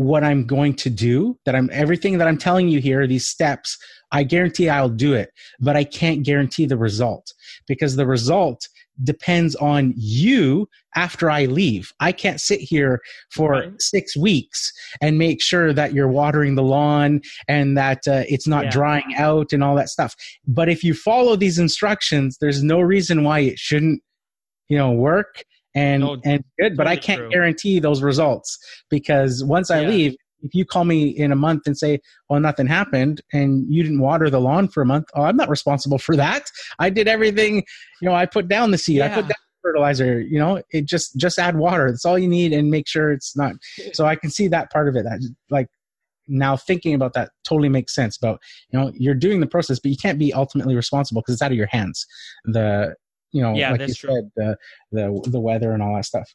what 0.00 0.24
I'm 0.24 0.46
going 0.46 0.72
to 0.76 0.88
do, 0.88 1.38
that 1.44 1.54
I'm 1.54 1.68
everything 1.74 2.16
that 2.16 2.26
I'm 2.26 2.38
telling 2.38 2.70
you 2.70 2.80
here, 2.80 3.06
these 3.06 3.28
steps, 3.28 3.76
I 4.12 4.22
guarantee 4.22 4.70
I'll 4.70 4.88
do 4.88 5.12
it, 5.12 5.28
but 5.60 5.76
I 5.76 5.84
can't 5.84 6.22
guarantee 6.22 6.64
the 6.64 6.78
result 6.78 7.34
because 7.66 7.96
the 7.96 8.06
result 8.06 8.66
depends 9.04 9.54
on 9.56 9.92
you 9.94 10.66
after 10.96 11.30
I 11.30 11.44
leave. 11.44 11.92
I 12.00 12.12
can't 12.12 12.40
sit 12.40 12.60
here 12.60 13.02
for 13.30 13.50
right. 13.50 13.72
six 13.78 14.16
weeks 14.16 14.72
and 15.02 15.18
make 15.18 15.42
sure 15.42 15.74
that 15.74 15.92
you're 15.92 16.08
watering 16.08 16.54
the 16.54 16.62
lawn 16.62 17.20
and 17.46 17.76
that 17.76 18.08
uh, 18.08 18.24
it's 18.26 18.48
not 18.48 18.64
yeah. 18.64 18.70
drying 18.70 19.14
out 19.18 19.52
and 19.52 19.62
all 19.62 19.76
that 19.76 19.90
stuff. 19.90 20.16
But 20.46 20.70
if 20.70 20.82
you 20.82 20.94
follow 20.94 21.36
these 21.36 21.58
instructions, 21.58 22.38
there's 22.40 22.62
no 22.62 22.80
reason 22.80 23.22
why 23.22 23.40
it 23.40 23.58
shouldn't, 23.58 24.02
you 24.70 24.78
know, 24.78 24.92
work 24.92 25.44
and 25.74 26.02
no, 26.02 26.16
and 26.24 26.44
good 26.58 26.76
but 26.76 26.86
i 26.86 26.96
can't 26.96 27.20
true. 27.20 27.30
guarantee 27.30 27.78
those 27.78 28.02
results 28.02 28.58
because 28.88 29.44
once 29.44 29.70
i 29.70 29.80
yeah. 29.80 29.88
leave 29.88 30.16
if 30.42 30.54
you 30.54 30.64
call 30.64 30.84
me 30.84 31.08
in 31.08 31.32
a 31.32 31.36
month 31.36 31.62
and 31.66 31.76
say 31.76 32.00
well 32.28 32.40
nothing 32.40 32.66
happened 32.66 33.20
and 33.32 33.72
you 33.72 33.82
didn't 33.82 34.00
water 34.00 34.30
the 34.30 34.40
lawn 34.40 34.68
for 34.68 34.82
a 34.82 34.86
month 34.86 35.06
oh 35.14 35.22
i'm 35.22 35.36
not 35.36 35.48
responsible 35.48 35.98
for 36.06 36.16
that 36.16 36.50
i 36.78 36.90
did 36.90 37.08
everything 37.08 37.56
you 38.00 38.08
know 38.08 38.14
i 38.14 38.26
put 38.26 38.48
down 38.48 38.70
the 38.70 38.78
seed 38.78 38.96
yeah. 38.96 39.06
i 39.06 39.08
put 39.08 39.22
down 39.22 39.36
fertilizer 39.62 40.20
you 40.20 40.38
know 40.38 40.62
it 40.70 40.86
just 40.86 41.16
just 41.16 41.38
add 41.38 41.56
water 41.56 41.90
that's 41.90 42.06
all 42.06 42.18
you 42.18 42.28
need 42.28 42.52
and 42.52 42.70
make 42.70 42.88
sure 42.88 43.12
it's 43.12 43.36
not 43.36 43.52
so 43.92 44.06
i 44.06 44.16
can 44.16 44.30
see 44.30 44.48
that 44.48 44.70
part 44.72 44.88
of 44.88 44.96
it 44.96 45.04
that 45.04 45.20
like 45.50 45.68
now 46.28 46.56
thinking 46.56 46.94
about 46.94 47.12
that 47.12 47.30
totally 47.44 47.68
makes 47.68 47.94
sense 47.94 48.16
about 48.16 48.40
you 48.70 48.78
know 48.78 48.90
you're 48.94 49.14
doing 49.14 49.40
the 49.40 49.46
process 49.46 49.78
but 49.78 49.90
you 49.90 49.96
can't 49.96 50.18
be 50.18 50.32
ultimately 50.32 50.74
responsible 50.74 51.20
because 51.20 51.34
it's 51.34 51.42
out 51.42 51.50
of 51.50 51.58
your 51.58 51.66
hands 51.66 52.06
the 52.44 52.94
you 53.32 53.42
know, 53.42 53.54
yeah, 53.54 53.72
like 53.72 53.80
you 53.86 53.94
true. 53.94 54.14
said, 54.14 54.30
the 54.36 54.56
the 54.92 55.30
the 55.30 55.40
weather 55.40 55.72
and 55.72 55.82
all 55.82 55.94
that 55.94 56.04
stuff. 56.04 56.32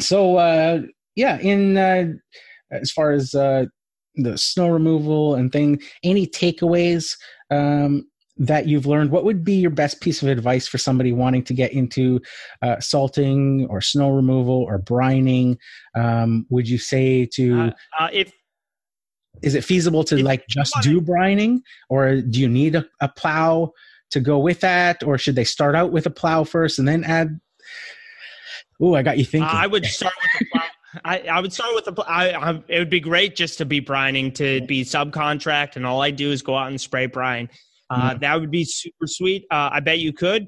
So 0.00 0.36
uh, 0.36 0.82
yeah, 1.16 1.38
in 1.38 1.76
uh, 1.76 2.12
as 2.70 2.90
far 2.90 3.12
as 3.12 3.34
uh, 3.34 3.66
the 4.14 4.36
snow 4.38 4.68
removal 4.68 5.34
and 5.34 5.52
thing, 5.52 5.80
any 6.02 6.26
takeaways 6.26 7.16
um, 7.50 8.06
that 8.38 8.66
you've 8.66 8.86
learned? 8.86 9.10
What 9.10 9.24
would 9.24 9.44
be 9.44 9.54
your 9.54 9.70
best 9.70 10.00
piece 10.00 10.22
of 10.22 10.28
advice 10.28 10.68
for 10.68 10.78
somebody 10.78 11.12
wanting 11.12 11.42
to 11.44 11.54
get 11.54 11.72
into 11.72 12.20
uh, 12.62 12.80
salting 12.80 13.66
or 13.68 13.80
snow 13.80 14.10
removal 14.10 14.64
or 14.68 14.78
brining? 14.78 15.56
Um, 15.94 16.46
would 16.50 16.68
you 16.68 16.78
say 16.78 17.26
to 17.34 17.60
uh, 17.60 17.70
uh, 17.98 18.08
if 18.12 18.32
is 19.42 19.54
it 19.54 19.64
feasible 19.64 20.02
to 20.04 20.22
like 20.22 20.46
just 20.48 20.74
do 20.82 21.00
brining, 21.00 21.60
or 21.88 22.20
do 22.20 22.40
you 22.40 22.48
need 22.48 22.74
a, 22.74 22.86
a 23.00 23.08
plow? 23.08 23.72
To 24.10 24.20
go 24.20 24.38
with 24.38 24.60
that, 24.60 25.02
or 25.02 25.18
should 25.18 25.34
they 25.34 25.44
start 25.44 25.74
out 25.74 25.92
with 25.92 26.06
a 26.06 26.10
plow 26.10 26.44
first 26.44 26.78
and 26.78 26.88
then 26.88 27.04
add? 27.04 27.40
Oh, 28.80 28.94
I 28.94 29.02
got 29.02 29.18
you 29.18 29.24
thinking. 29.24 29.48
Uh, 29.48 29.52
I 29.52 29.66
would 29.66 29.84
start 29.84 30.14
with 30.22 30.42
a 30.42 30.50
plow. 30.52 30.64
I, 31.04 31.18
I 31.20 31.40
would 31.40 31.52
start 31.52 31.74
with 31.74 31.86
a. 31.86 32.04
I, 32.08 32.50
I, 32.50 32.62
it 32.68 32.78
would 32.78 32.90
be 32.90 33.00
great 33.00 33.36
just 33.36 33.58
to 33.58 33.64
be 33.64 33.80
brining 33.80 34.34
to 34.36 34.64
be 34.66 34.84
subcontract, 34.84 35.76
and 35.76 35.84
all 35.86 36.00
I 36.00 36.10
do 36.10 36.30
is 36.30 36.42
go 36.42 36.56
out 36.56 36.68
and 36.68 36.80
spray 36.80 37.06
brine. 37.06 37.48
Uh, 37.90 38.14
mm 38.14 38.20
That 38.20 38.40
would 38.40 38.50
be 38.50 38.64
super 38.64 39.06
sweet. 39.06 39.46
Uh, 39.50 39.70
I 39.72 39.80
bet 39.80 39.98
you 39.98 40.12
could 40.12 40.46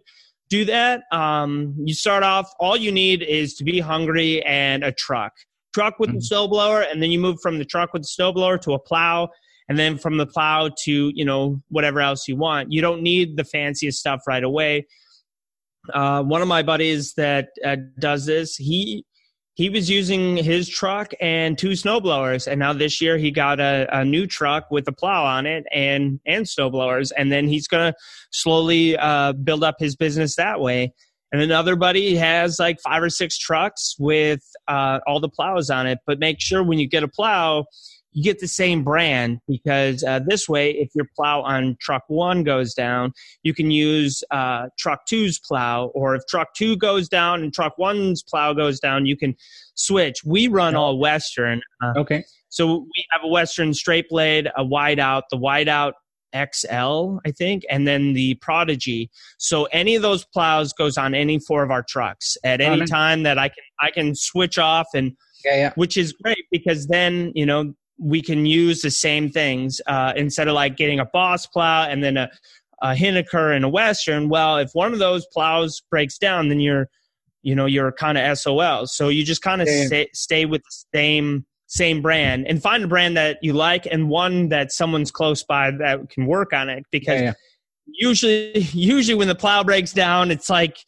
do 0.49 0.65
that. 0.67 1.03
Um, 1.13 1.75
you 1.85 1.95
start 1.95 2.23
off. 2.23 2.51
All 2.59 2.77
you 2.77 2.93
need 2.93 3.23
is 3.23 3.55
to 3.55 3.65
be 3.65 3.81
hungry 3.81 4.43
and 4.45 4.83
a 4.85 4.93
truck. 4.93 5.33
Truck 5.75 5.99
with 5.99 6.11
mm 6.11 6.15
the 6.15 6.21
snowblower, 6.21 6.91
and 6.91 7.03
then 7.03 7.11
you 7.11 7.19
move 7.19 7.39
from 7.43 7.59
the 7.59 7.65
truck 7.65 7.93
with 7.93 8.03
the 8.03 8.09
snowblower 8.09 8.61
to 8.63 8.73
a 8.73 8.79
plow, 8.79 9.29
and 9.71 9.79
then 9.79 9.97
from 9.97 10.19
the 10.19 10.27
plow 10.27 10.69
to 10.83 11.13
you 11.15 11.25
know 11.25 11.63
whatever 11.69 12.01
else 12.01 12.29
you 12.29 12.37
want 12.37 12.71
you 12.71 12.83
don't 12.83 13.03
need 13.03 13.39
the 13.39 13.45
fanciest 13.45 13.99
stuff 13.99 14.21
right 14.27 14.45
away. 14.45 14.87
Uh, 15.95 16.23
one 16.23 16.43
of 16.43 16.49
my 16.49 16.63
buddies 16.63 17.15
that 17.15 17.49
uh, 17.65 17.77
does 17.99 18.27
this 18.27 18.57
he 18.57 19.07
he 19.55 19.71
was 19.71 19.89
using 19.89 20.37
his 20.37 20.69
truck 20.69 21.13
and 21.21 21.57
two 21.57 21.71
snowblowers 21.71 22.47
and 22.47 22.59
now 22.59 22.73
this 22.73 23.01
year 23.01 23.17
he 23.17 23.31
got 23.31 23.61
a, 23.61 23.87
a 23.93 24.05
new 24.05 24.27
truck 24.27 24.71
with 24.71 24.87
a 24.89 24.93
plow 24.93 25.25
on 25.25 25.47
it 25.47 25.65
and 25.73 26.21
and 26.27 26.45
snowblowers 26.45 27.13
and 27.17 27.33
then 27.33 27.49
he's 27.49 27.67
to 27.69 27.95
slowly 28.33 28.97
uh, 28.99 29.33
build 29.33 29.65
up 29.65 29.77
his 29.79 29.97
business 29.97 30.37
that 30.37 30.61
way. 30.61 30.93
And 31.33 31.41
another 31.41 31.77
buddy 31.77 32.17
has 32.17 32.59
like 32.59 32.81
five 32.81 33.05
or 33.05 33.09
six 33.09 33.39
trucks 33.39 33.95
with 34.01 34.43
uh, 34.67 34.99
all 35.07 35.21
the 35.21 35.29
plows 35.29 35.71
on 35.71 35.87
it. 35.87 35.99
But 36.05 36.19
make 36.19 36.41
sure 36.41 36.65
when 36.65 36.81
you 36.81 36.89
get 36.89 37.05
a 37.05 37.09
plow 37.09 37.67
you 38.13 38.25
get 38.25 38.41
the 38.41 38.49
same 38.49 38.83
brand 38.83 39.41
because 39.47 40.03
uh, 40.03 40.21
this 40.27 40.49
way, 40.49 40.71
if 40.73 40.91
your 40.95 41.07
plow 41.17 41.43
on 41.43 41.77
truck 41.81 42.03
one 42.09 42.43
goes 42.43 42.75
down, 42.75 43.13
you 43.43 43.55
can 43.55 43.71
use 43.71 44.25
uh, 44.31 44.67
truck 44.79 45.07
two's 45.07 45.39
plow. 45.39 45.87
Or 45.95 46.15
if 46.15 46.23
truck 46.29 46.55
two 46.55 46.77
goes 46.77 47.09
down 47.09 47.43
and 47.43 47.55
truck 47.55 47.79
one's 47.79 48.23
plow 48.23 48.53
goes 48.53 48.81
down, 48.81 49.07
you 49.07 49.17
can 49.17 49.37
switch. 49.75 50.25
We 50.25 50.49
run 50.49 50.75
all 50.75 50.99
Western. 50.99 51.63
Uh, 51.83 51.93
okay. 51.99 52.25
So 52.49 52.79
we 52.79 53.05
have 53.13 53.23
a 53.23 53.29
Western 53.29 53.73
straight 53.75 54.09
blade, 54.09 54.49
a 54.57 54.65
Wideout, 54.65 55.23
the 55.31 55.39
Wideout 55.39 55.93
XL, 56.35 57.19
I 57.25 57.31
think, 57.31 57.65
and 57.71 57.87
then 57.87 58.13
the 58.13 58.35
Prodigy. 58.35 59.11
So 59.39 59.65
any 59.67 59.95
of 59.95 60.03
those 60.03 60.25
plows 60.25 60.73
goes 60.73 60.99
on 60.99 61.15
any 61.15 61.39
four 61.39 61.63
of 61.63 61.71
our 61.71 61.83
trucks 61.83 62.37
at 62.45 62.61
any 62.61 62.85
time 62.87 63.23
that 63.25 63.39
I 63.39 63.49
can 63.49 63.65
I 63.81 63.91
can 63.91 64.15
switch 64.15 64.59
off 64.59 64.89
and 64.95 65.17
yeah, 65.45 65.57
yeah. 65.57 65.73
which 65.75 65.97
is 65.97 66.13
great 66.13 66.45
because 66.51 66.87
then 66.89 67.33
you 67.35 67.47
know 67.47 67.73
we 68.01 68.23
can 68.23 68.47
use 68.47 68.81
the 68.81 68.91
same 68.91 69.31
things 69.31 69.81
uh, 69.87 70.13
instead 70.17 70.49
of 70.49 70.55
like 70.55 70.77
getting 70.77 70.99
a 70.99 71.05
boss 71.05 71.47
plow 71.47 71.85
and 71.85 72.03
then 72.03 72.17
a, 72.17 72.31
a 72.83 72.89
Hiniker 72.89 73.55
and 73.55 73.65
a 73.65 73.69
Western. 73.69 74.29
Well, 74.29 74.57
if 74.57 74.71
one 74.73 74.93
of 74.93 74.99
those 74.99 75.27
plows 75.33 75.83
breaks 75.91 76.17
down, 76.17 76.49
then 76.49 76.61
you're, 76.61 76.89
you 77.43 77.55
know, 77.55 77.67
you're 77.67 77.93
kind 77.93 78.17
of 78.17 78.39
SOL. 78.39 78.87
So 78.87 79.09
you 79.09 79.23
just 79.25 79.43
kind 79.43 79.61
of 79.61 79.69
stay, 79.69 80.09
stay 80.15 80.47
with 80.47 80.63
the 80.63 80.99
same 80.99 81.45
same 81.71 82.03
brand 82.03 82.49
and 82.49 82.61
find 82.61 82.83
a 82.83 82.89
brand 82.89 83.17
that 83.17 83.39
you 83.43 83.53
like 83.53 83.87
and 83.89 84.09
one 84.09 84.49
that 84.49 84.73
someone's 84.73 85.13
close 85.13 85.45
by 85.45 85.71
that 85.71 86.11
can 86.11 86.27
work 86.27 86.53
on 86.53 86.69
it 86.69 86.85
because 86.91 87.21
yeah, 87.21 87.27
yeah. 87.27 87.33
usually 87.87 88.59
usually 88.73 89.15
when 89.15 89.29
the 89.29 89.37
plow 89.37 89.63
breaks 89.63 89.93
down 89.93 90.33
it's 90.33 90.51
like 90.51 90.79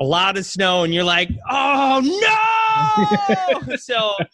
a 0.00 0.04
lot 0.04 0.36
of 0.36 0.44
snow 0.44 0.82
and 0.82 0.92
you're 0.92 1.04
like 1.04 1.30
oh 1.48 2.00
no 2.02 3.76
so 3.76 3.94
i 3.94 4.26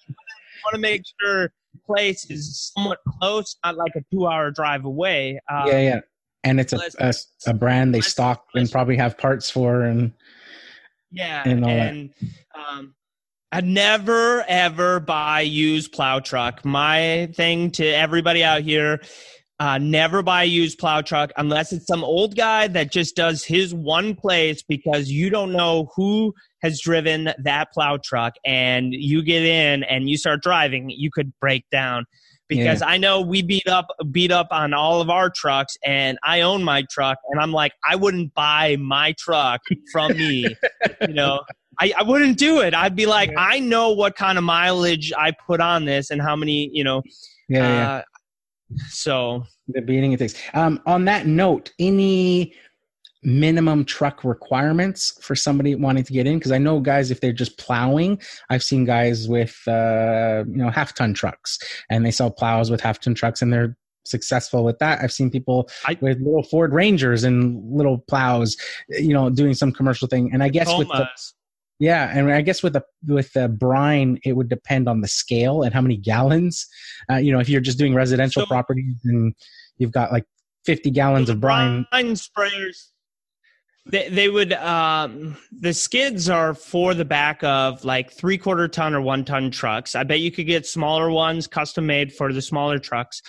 want 0.65 0.73
to 0.73 0.79
make 0.79 1.03
sure 1.21 1.53
place 1.89 2.31
is 2.31 2.73
somewhat 2.77 2.99
close, 3.19 3.57
not 3.65 3.77
like 3.77 3.93
a 3.97 4.03
two 4.13 4.27
hour 4.27 4.51
drive 4.51 4.85
away. 4.85 5.41
Um, 5.51 5.67
yeah, 5.67 5.81
yeah. 5.81 6.01
And 6.45 6.61
it's 6.61 6.73
a, 6.73 6.81
a, 7.01 7.13
a 7.49 7.55
brand 7.55 7.95
they 7.95 8.01
stock 8.01 8.45
and 8.55 8.71
probably 8.71 8.97
have 8.97 9.19
parts 9.19 9.51
for 9.51 9.83
and 9.83 10.13
yeah, 11.11 11.43
and, 11.45 11.67
and 11.67 12.11
um, 12.55 12.95
I 13.51 13.61
never 13.63 14.45
ever 14.47 15.01
buy 15.01 15.41
used 15.41 15.93
plow 15.93 16.21
truck. 16.21 16.65
My 16.65 17.31
thing 17.35 17.71
to 17.73 17.87
everybody 17.87 18.45
out 18.45 18.63
here 18.63 19.01
uh, 19.61 19.79
never 19.79 20.23
buy 20.23 20.45
a 20.45 20.47
used 20.47 20.79
plow 20.79 21.01
truck 21.01 21.31
unless 21.37 21.73
it's 21.73 21.87
some 21.87 22.05
old 22.05 22.37
guy 22.37 22.69
that 22.69 22.93
just 22.93 23.17
does 23.17 23.45
his 23.45 23.75
one 23.75 24.15
place 24.15 24.63
because 24.63 25.11
you 25.11 25.31
don't 25.31 25.53
know 25.53 25.91
who 25.97 26.33
has 26.63 26.81
driven 26.81 27.31
that 27.43 27.73
plow 27.73 27.99
truck 28.03 28.35
and 28.45 28.93
you 28.93 29.23
get 29.23 29.43
in 29.43 29.83
and 29.85 30.09
you 30.09 30.17
start 30.17 30.43
driving, 30.43 30.91
you 30.91 31.11
could 31.11 31.33
break 31.41 31.65
down. 31.71 32.05
Because 32.49 32.81
yeah. 32.81 32.89
I 32.89 32.97
know 32.97 33.21
we 33.21 33.43
beat 33.43 33.69
up 33.69 33.89
beat 34.11 34.33
up 34.33 34.47
on 34.51 34.73
all 34.73 35.03
of 35.03 35.11
our 35.11 35.29
trucks 35.29 35.77
and 35.85 36.19
I 36.23 36.41
own 36.41 36.65
my 36.65 36.83
truck 36.91 37.19
and 37.29 37.39
I'm 37.39 37.53
like, 37.53 37.73
I 37.87 37.97
wouldn't 37.97 38.33
buy 38.33 38.77
my 38.77 39.15
truck 39.19 39.61
from 39.93 40.17
me. 40.17 40.57
you 41.03 41.15
know. 41.15 41.43
I, 41.81 41.93
I 41.97 42.03
wouldn't 42.03 42.39
do 42.39 42.61
it. 42.61 42.75
I'd 42.75 42.97
be 42.97 43.07
like, 43.07 43.31
yeah. 43.31 43.39
I 43.39 43.61
know 43.61 43.91
what 43.91 44.17
kind 44.17 44.37
of 44.37 44.43
mileage 44.43 45.13
I 45.17 45.31
put 45.31 45.61
on 45.61 45.85
this 45.85 46.11
and 46.11 46.21
how 46.21 46.35
many, 46.35 46.71
you 46.73 46.83
know, 46.83 47.03
yeah, 47.49 47.61
uh, 47.61 47.69
yeah. 47.69 48.03
So 48.89 49.45
the 49.69 49.81
beating 49.81 50.13
it 50.13 50.19
takes. 50.19 50.35
Um, 50.55 50.81
on 50.87 51.05
that 51.07 51.27
note, 51.27 51.73
any 51.79 52.55
minimum 53.23 53.85
truck 53.85 54.25
requirements 54.25 55.19
for 55.21 55.35
somebody 55.35 55.75
wanting 55.75 56.05
to 56.05 56.13
get 56.13 56.27
in? 56.27 56.39
Because 56.39 56.53
I 56.53 56.59
know 56.59 56.81
guys, 56.81 57.11
if 57.11 57.21
they're 57.21 57.33
just 57.33 57.59
plowing, 57.59 58.21
I've 58.51 58.63
seen 58.63 58.85
guys 58.85 59.29
with 59.29 59.61
uh, 59.67 60.45
you 60.47 60.59
know 60.59 60.71
half 60.71 60.95
ton 60.95 61.15
trucks, 61.15 61.59
and 61.91 62.05
they 62.05 62.11
sell 62.11 62.31
plows 62.31 62.71
with 62.71 62.81
half 62.81 63.01
ton 63.01 63.15
trucks, 63.15 63.43
and 63.43 63.53
they're 63.53 63.77
successful 64.05 64.65
with 64.65 64.79
that. 64.79 65.01
I've 65.03 65.13
seen 65.13 65.31
people 65.31 65.69
I, 65.87 65.97
with 66.01 66.19
little 66.21 66.43
Ford 66.43 66.73
Rangers 66.73 67.25
and 67.25 67.63
little 67.71 67.99
plows, 67.99 68.57
you 68.89 69.13
know, 69.13 69.31
doing 69.31 69.55
some 69.55 69.73
commercial 69.73 70.09
thing. 70.09 70.31
And 70.33 70.43
I 70.43 70.49
guess 70.49 70.69
with 70.77 70.89
the, 70.89 71.07
yeah, 71.79 72.11
and 72.13 72.33
I 72.33 72.41
guess 72.41 72.63
with 72.63 72.73
the 72.73 72.83
with 73.07 73.33
the 73.35 73.49
brine, 73.49 74.19
it 74.25 74.33
would 74.33 74.49
depend 74.49 74.89
on 74.89 75.01
the 75.01 75.09
scale 75.09 75.63
and 75.63 75.73
how 75.73 75.81
many 75.81 75.97
gallons. 75.97 76.67
Uh, 77.11 77.17
you 77.17 77.33
know, 77.33 77.39
if 77.39 77.49
you're 77.49 77.61
just 77.61 77.79
doing 77.79 77.95
residential 77.95 78.43
so, 78.43 78.47
properties 78.47 78.97
and 79.05 79.35
you've 79.77 79.93
got 79.93 80.11
like 80.11 80.25
50 80.65 80.91
gallons 80.91 81.31
of 81.31 81.41
brine. 81.41 81.87
Brine 81.91 82.15
sprayers. 82.15 82.89
They, 83.87 84.09
they 84.09 84.29
would 84.29 84.53
um, 84.55 85.37
the 85.51 85.73
skids 85.73 86.29
are 86.29 86.53
for 86.53 86.95
the 86.95 87.07
back 87.07 87.43
of 87.43 87.85
like 87.85 88.13
three 88.13 88.37
quarter 88.37 88.69
ton 88.69 88.95
or 88.95 89.01
one 89.01 89.25
ton 89.25 89.51
trucks. 89.51 89.95
I 89.95 90.03
bet 90.03 90.21
you 90.21 90.31
could 90.31 90.47
get 90.47 90.67
smaller 90.67 91.11
ones 91.11 91.47
custom 91.47 91.87
made 91.87 92.13
for 92.13 92.33
the 92.33 92.43
smaller 92.43 92.79
trucks. 92.79 93.23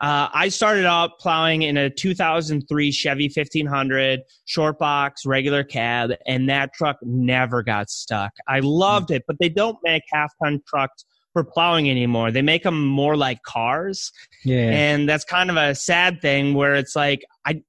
Uh, 0.00 0.28
I 0.32 0.48
started 0.48 0.84
out 0.84 1.18
plowing 1.18 1.62
in 1.62 1.76
a 1.76 1.90
2003 1.90 2.92
Chevy 2.92 3.24
1500 3.34 4.20
short 4.44 4.78
box 4.78 5.26
regular 5.26 5.64
cab, 5.64 6.12
and 6.26 6.48
that 6.48 6.72
truck 6.72 6.98
never 7.02 7.62
got 7.62 7.90
stuck. 7.90 8.32
I 8.46 8.60
loved 8.60 9.10
it, 9.10 9.24
but 9.26 9.36
they 9.40 9.48
don't 9.48 9.76
make 9.82 10.04
half 10.12 10.32
ton 10.42 10.62
trucks 10.68 11.04
for 11.32 11.42
plowing 11.42 11.90
anymore. 11.90 12.30
They 12.30 12.42
make 12.42 12.62
them 12.62 12.86
more 12.86 13.16
like 13.16 13.42
cars. 13.42 14.12
Yeah. 14.44 14.70
And 14.70 15.08
that's 15.08 15.24
kind 15.24 15.50
of 15.50 15.56
a 15.56 15.74
sad 15.74 16.20
thing 16.20 16.54
where 16.54 16.74
it's 16.74 16.94
like 16.94 17.24
I 17.44 17.62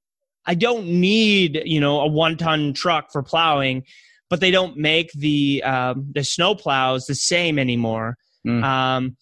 I 0.46 0.54
don't 0.54 0.86
need, 0.86 1.62
you 1.64 1.80
know, 1.80 2.00
a 2.00 2.08
1-ton 2.08 2.72
truck 2.72 3.12
for 3.12 3.22
plowing, 3.22 3.84
but 4.28 4.40
they 4.40 4.50
don't 4.50 4.76
make 4.76 5.12
the 5.12 5.62
um, 5.64 6.06
the 6.14 6.24
snow 6.24 6.54
plows 6.54 7.06
the 7.06 7.14
same 7.14 7.58
anymore. 7.58 8.16
Mm. 8.46 8.64
Um, 8.64 9.16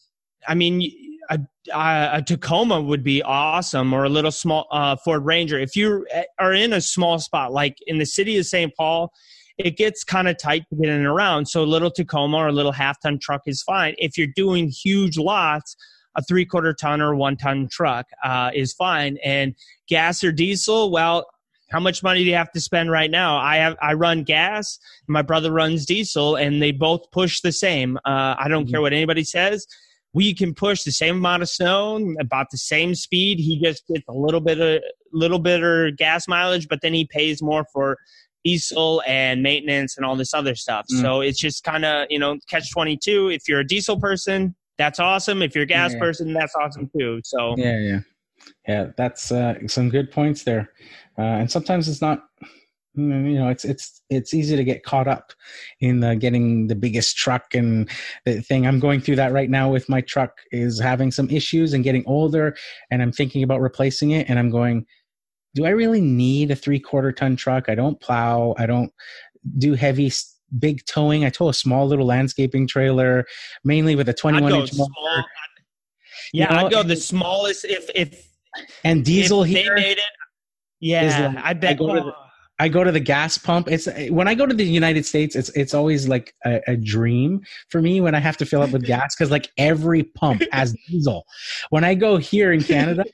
I 0.47 0.55
mean, 0.55 0.91
a, 1.31 1.41
a, 1.75 2.23
Tacoma 2.23 2.81
would 2.81 3.05
be 3.05 3.23
awesome, 3.23 3.93
or 3.93 4.05
a 4.05 4.09
little 4.09 4.31
small 4.31 4.67
uh, 4.71 4.97
Ford 4.97 5.25
Ranger. 5.25 5.59
If 5.59 5.77
you 5.77 6.07
are 6.39 6.53
in 6.53 6.73
a 6.73 6.81
small 6.81 7.19
spot, 7.19 7.53
like 7.53 7.77
in 7.87 7.99
the 7.99 8.07
city 8.07 8.39
of 8.39 8.47
St. 8.47 8.75
Paul, 8.77 9.13
it 9.59 9.77
gets 9.77 10.05
kind 10.05 10.29
of 10.29 10.39
tight 10.39 10.65
to 10.71 10.77
get 10.77 10.89
in 10.89 10.97
and 10.97 11.07
around. 11.07 11.47
So 11.47 11.63
a 11.63 11.67
little 11.67 11.91
Tacoma 11.91 12.37
or 12.37 12.49
a 12.49 12.53
little 12.53 12.73
half 12.73 13.01
ton 13.01 13.19
truck 13.21 13.43
is 13.47 13.63
fine. 13.63 13.95
If 13.99 14.17
you're 14.17 14.29
doing 14.35 14.69
huge 14.69 15.19
lots, 15.19 15.77
a 16.17 16.23
three 16.23 16.45
quarter 16.45 16.73
ton 16.73 17.01
or 17.01 17.15
one 17.15 17.37
ton 17.37 17.69
truck 17.71 18.07
uh, 18.25 18.51
is 18.55 18.73
fine. 18.73 19.19
And 19.25 19.55
gas 19.89 20.23
or 20.25 20.33
diesel, 20.33 20.91
well, 20.91 21.27
how 21.71 21.81
much 21.81 22.03
money 22.03 22.21
do 22.25 22.31
you 22.31 22.37
have 22.37 22.51
to 22.53 22.61
spend 22.61 22.91
right 22.91 23.11
now? 23.11 23.37
I 23.37 23.57
have 23.57 23.77
I 23.83 23.93
run 23.93 24.23
gas, 24.23 24.79
my 25.07 25.23
brother 25.23 25.53
runs 25.53 25.85
diesel, 25.85 26.37
and 26.37 26.63
they 26.63 26.73
both 26.73 27.11
push 27.11 27.41
the 27.41 27.53
same. 27.53 27.99
Uh, 28.05 28.37
I 28.39 28.49
don't 28.49 28.65
mm-hmm. 28.65 28.71
care 28.71 28.81
what 28.81 28.93
anybody 28.93 29.25
says. 29.25 29.67
We 30.15 30.35
can 30.35 30.55
push 30.55 30.83
the 30.83 30.93
same 30.93 31.17
amount 31.17 31.43
of 31.43 31.49
snow 31.49 32.15
about 32.19 32.47
the 32.51 32.59
same 32.59 32.95
speed. 32.95 33.39
He 33.39 33.61
just 33.61 33.87
gets 33.87 34.05
a 34.09 34.13
little 34.13 34.41
bit 34.41 34.61
of 34.61 34.83
little 35.13 35.39
bit 35.39 35.63
of 35.63 35.97
gas 35.97 36.27
mileage, 36.29 36.69
but 36.69 36.81
then 36.83 36.95
he 36.95 37.07
pays 37.07 37.43
more 37.43 37.65
for 37.73 37.99
diesel 38.45 39.03
and 39.07 39.43
maintenance 39.43 39.97
and 39.97 40.07
all 40.07 40.17
this 40.17 40.33
other 40.33 40.55
stuff. 40.55 40.87
Mm. 40.93 41.01
So 41.01 41.21
it's 41.21 41.39
just 41.39 41.65
kind 41.65 41.85
of, 41.85 42.07
you 42.11 42.19
know, 42.19 42.39
catch 42.49 42.71
22. 42.73 43.31
If 43.31 43.49
you're 43.49 43.61
a 43.61 43.67
diesel 43.67 44.01
person, 44.01 44.55
that's 44.79 44.99
awesome. 44.99 45.43
If 45.43 45.55
you're 45.55 45.65
a 45.65 45.67
gas 45.67 45.93
yeah. 45.93 45.99
person, 45.99 46.33
that's 46.33 46.55
awesome 46.55 46.91
too. 46.97 47.21
So, 47.25 47.55
yeah, 47.59 47.79
yeah. 47.79 48.01
Yeah, 48.67 48.87
that's 48.97 49.33
uh, 49.33 49.55
some 49.67 49.91
good 49.91 50.11
points 50.11 50.45
there. 50.45 50.71
Uh, 51.19 51.23
and 51.23 51.51
sometimes 51.51 51.89
it's 51.89 52.01
not, 52.01 52.25
you 52.99 53.39
know, 53.39 53.49
it's 53.49 53.65
it's 53.65 54.03
it's 54.11 54.35
easy 54.35 54.57
to 54.57 54.65
get 54.65 54.83
caught 54.83 55.07
up 55.07 55.33
in 55.81 56.01
the 56.01 56.17
getting 56.17 56.67
the 56.67 56.75
biggest 56.75 57.17
truck 57.17 57.55
and 57.55 57.89
the 58.25 58.41
thing. 58.43 58.67
I'm 58.67 58.81
going 58.81 59.01
through 59.01 59.17
that 59.17 59.33
right 59.33 59.49
now 59.49 59.71
with 59.71 59.89
my 59.89 60.01
truck 60.01 60.39
is 60.51 60.81
having 60.81 61.11
some 61.11 61.31
issues 61.31 61.73
and 61.73 61.85
getting 61.85 62.05
older, 62.07 62.57
and 62.91 63.03
I'm 63.03 63.13
thinking 63.13 63.43
about 63.43 63.61
replacing 63.61 64.11
it. 64.11 64.29
And 64.29 64.39
I'm 64.39 64.51
going, 64.51 64.85
do 65.55 65.65
I 65.65 65.71
really 65.71 66.01
need 66.01 66.51
a 66.51 66.57
three 66.57 66.81
quarter 66.81 67.13
ton 67.13 67.37
truck? 67.37 67.69
I 67.69 67.75
don't 67.75 68.01
plow. 68.01 68.55
I 68.59 68.67
don't 68.67 68.93
do 69.59 69.75
heavy, 69.75 70.11
big 70.59 70.85
towing. 70.87 71.25
I 71.25 71.31
tow 71.31 71.49
a 71.49 71.55
small 71.55 71.87
little 71.87 72.07
landscaping 72.07 72.67
trailer, 72.67 73.27
mainly 73.65 73.95
with 73.95 74.09
a 74.09 74.15
21 74.15 74.53
inch 74.53 74.73
motor. 74.75 74.93
Yeah, 76.33 76.53
you 76.53 76.61
know, 76.61 76.67
I'd 76.67 76.73
go 76.73 76.83
the 76.83 76.97
smallest 76.97 77.65
if 77.65 77.89
if 77.95 78.29
and 78.83 79.05
diesel 79.05 79.45
if 79.45 79.51
here. 79.51 79.75
They 79.77 79.83
made 79.83 79.99
it, 79.99 80.05
yeah, 80.81 81.41
I 81.43 81.55
bet. 81.55 81.81
I 81.81 82.28
I 82.59 82.69
go, 82.69 82.85
to 82.85 82.91
the, 82.91 83.01
gas 83.01 83.39
pump. 83.39 83.69
It's 83.69 83.89
when 84.11 84.27
I 84.29 84.35
go 84.35 84.45
to 84.47 84.55
the 84.55 84.65
United 84.65 85.07
States, 85.07 85.37
it's 85.37 85.49
it's 85.51 85.75
always 85.75 86.09
like 86.09 86.35
a, 86.45 86.61
a 86.67 86.77
dream 86.77 87.41
for 87.69 87.81
me 87.81 88.01
when 88.01 88.15
I 88.15 88.19
have 88.19 88.37
to 88.39 88.47
fill 88.47 88.63
up 88.63 88.71
with 88.71 88.85
gas 88.85 89.15
because 89.15 89.31
like 89.31 89.49
every 89.57 90.03
pump 90.03 90.43
has 90.53 90.75
diesel. 90.89 91.25
When 91.71 91.85
I 91.85 91.95
go 91.95 92.17
here 92.17 92.53
in 92.53 92.63
Canada, 92.63 93.05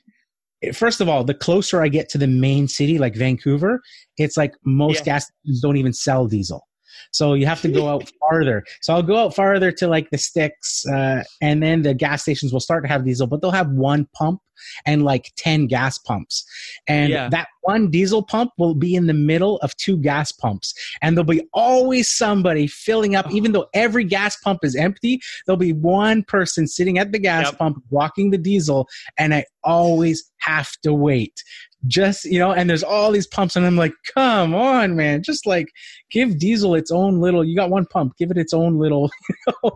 first 0.73 1.01
of 1.01 1.09
all, 1.09 1.23
the 1.23 1.33
closer 1.33 1.81
I 1.81 1.87
get 1.87 2.09
to 2.09 2.17
the 2.17 2.27
main 2.27 2.67
city, 2.67 2.97
like 2.97 3.15
Vancouver, 3.15 3.81
it's 4.17 4.37
like 4.37 4.53
most 4.65 4.99
yeah. 4.99 5.13
gas 5.13 5.25
stations 5.25 5.61
don't 5.61 5.77
even 5.77 5.93
sell 5.93 6.27
diesel. 6.27 6.65
So 7.11 7.33
you 7.33 7.45
have 7.45 7.61
to 7.61 7.69
go 7.69 7.87
out 7.87 8.11
farther. 8.19 8.63
So 8.81 8.93
I'll 8.93 9.03
go 9.03 9.17
out 9.17 9.35
farther 9.35 9.71
to 9.73 9.87
like 9.87 10.09
the 10.11 10.17
sticks, 10.17 10.85
uh, 10.87 11.23
and 11.41 11.61
then 11.61 11.81
the 11.81 11.93
gas 11.93 12.23
stations 12.23 12.53
will 12.53 12.59
start 12.59 12.83
to 12.83 12.89
have 12.89 13.05
diesel, 13.05 13.27
but 13.27 13.41
they'll 13.41 13.51
have 13.51 13.69
one 13.69 14.07
pump 14.13 14.41
and 14.85 15.03
like 15.03 15.31
10 15.37 15.67
gas 15.67 15.97
pumps. 15.97 16.45
And 16.87 17.09
yeah. 17.09 17.29
that 17.29 17.47
one 17.61 17.89
diesel 17.89 18.23
pump 18.23 18.51
will 18.57 18.75
be 18.75 18.95
in 18.95 19.07
the 19.07 19.13
middle 19.13 19.57
of 19.57 19.75
two 19.77 19.97
gas 19.97 20.31
pumps. 20.31 20.73
And 21.01 21.15
there'll 21.15 21.25
be 21.25 21.47
always 21.53 22.09
somebody 22.09 22.67
filling 22.67 23.15
up, 23.15 23.31
even 23.31 23.51
though 23.51 23.67
every 23.73 24.03
gas 24.03 24.37
pump 24.37 24.59
is 24.63 24.75
empty, 24.75 25.19
there'll 25.45 25.57
be 25.57 25.73
one 25.73 26.23
person 26.23 26.67
sitting 26.67 26.97
at 26.97 27.11
the 27.11 27.19
gas 27.19 27.47
yep. 27.47 27.57
pump 27.57 27.83
walking 27.89 28.31
the 28.31 28.37
diesel. 28.37 28.87
And 29.17 29.33
I 29.33 29.45
always 29.63 30.31
have 30.39 30.71
to 30.83 30.93
wait 30.93 31.41
just 31.87 32.25
you 32.25 32.39
know 32.39 32.51
and 32.51 32.69
there's 32.69 32.83
all 32.83 33.11
these 33.11 33.27
pumps 33.27 33.55
and 33.55 33.65
i'm 33.65 33.75
like 33.75 33.93
come 34.13 34.53
on 34.55 34.95
man 34.95 35.21
just 35.21 35.45
like 35.45 35.67
give 36.11 36.39
diesel 36.39 36.75
its 36.75 36.91
own 36.91 37.19
little 37.19 37.43
you 37.43 37.55
got 37.55 37.69
one 37.69 37.85
pump 37.87 38.13
give 38.17 38.31
it 38.31 38.37
its 38.37 38.53
own 38.53 38.77
little 38.77 39.09
you 39.29 39.53
know, 39.63 39.71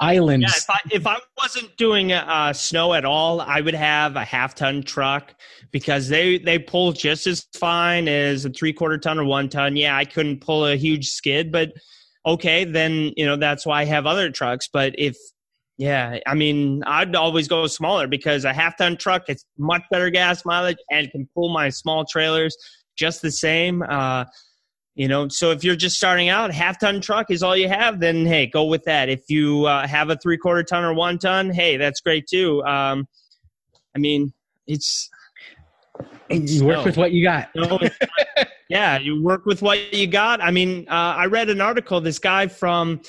island. 0.00 0.42
Yeah, 0.42 0.48
if, 0.50 0.70
I, 0.70 0.78
if 0.90 1.06
I 1.06 1.18
wasn't 1.40 1.76
doing 1.76 2.12
uh, 2.12 2.52
snow 2.52 2.94
at 2.94 3.04
all 3.04 3.40
i 3.40 3.60
would 3.60 3.74
have 3.74 4.16
a 4.16 4.24
half 4.24 4.54
ton 4.54 4.82
truck 4.82 5.34
because 5.70 6.08
they 6.08 6.38
they 6.38 6.58
pull 6.58 6.92
just 6.92 7.26
as 7.26 7.46
fine 7.54 8.08
as 8.08 8.44
a 8.44 8.50
three 8.50 8.72
quarter 8.72 8.98
ton 8.98 9.18
or 9.18 9.24
one 9.24 9.48
ton. 9.48 9.76
Yeah 9.76 9.96
i 9.96 10.04
couldn't 10.04 10.40
pull 10.40 10.66
a 10.66 10.76
huge 10.76 11.08
skid 11.08 11.52
but 11.52 11.72
okay 12.26 12.64
then 12.64 13.12
you 13.16 13.26
know 13.26 13.36
that's 13.36 13.66
why 13.66 13.82
i 13.82 13.84
have 13.84 14.06
other 14.06 14.30
trucks. 14.30 14.68
But 14.72 14.94
if 14.98 15.16
yeah, 15.78 16.18
I 16.26 16.34
mean, 16.34 16.82
I'd 16.84 17.16
always 17.16 17.48
go 17.48 17.66
smaller 17.66 18.06
because 18.06 18.44
a 18.44 18.52
half 18.52 18.76
ton 18.76 18.96
truck 18.96 19.24
it's 19.28 19.44
much 19.58 19.82
better 19.90 20.10
gas 20.10 20.44
mileage 20.44 20.78
and 20.90 21.10
can 21.10 21.28
pull 21.34 21.52
my 21.52 21.70
small 21.70 22.04
trailers 22.04 22.56
just 22.96 23.22
the 23.22 23.30
same. 23.30 23.82
Uh, 23.82 24.24
you 24.94 25.08
know, 25.08 25.28
so 25.28 25.50
if 25.50 25.64
you're 25.64 25.76
just 25.76 25.96
starting 25.96 26.28
out, 26.28 26.52
half 26.52 26.78
ton 26.78 27.00
truck 27.00 27.30
is 27.30 27.42
all 27.42 27.56
you 27.56 27.68
have, 27.68 27.98
then 27.98 28.26
hey, 28.26 28.46
go 28.46 28.64
with 28.64 28.84
that. 28.84 29.08
If 29.08 29.22
you 29.28 29.64
uh, 29.64 29.86
have 29.86 30.10
a 30.10 30.16
three 30.16 30.36
quarter 30.36 30.62
ton 30.62 30.84
or 30.84 30.92
one 30.92 31.18
ton, 31.18 31.50
hey, 31.50 31.78
that's 31.78 32.00
great 32.00 32.26
too. 32.26 32.62
Um, 32.64 33.08
I 33.96 33.98
mean, 33.98 34.32
it's 34.66 35.08
you 36.28 36.64
work 36.64 36.78
no. 36.78 36.84
with 36.84 36.96
what 36.98 37.12
you 37.12 37.24
got. 37.24 37.48
no, 37.56 37.78
yeah, 38.68 38.98
you 38.98 39.22
work 39.22 39.46
with 39.46 39.62
what 39.62 39.94
you 39.94 40.06
got. 40.06 40.42
I 40.42 40.50
mean, 40.50 40.86
uh, 40.88 41.14
I 41.16 41.26
read 41.26 41.48
an 41.48 41.62
article. 41.62 42.00
This 42.00 42.18
guy 42.18 42.46
from 42.46 43.00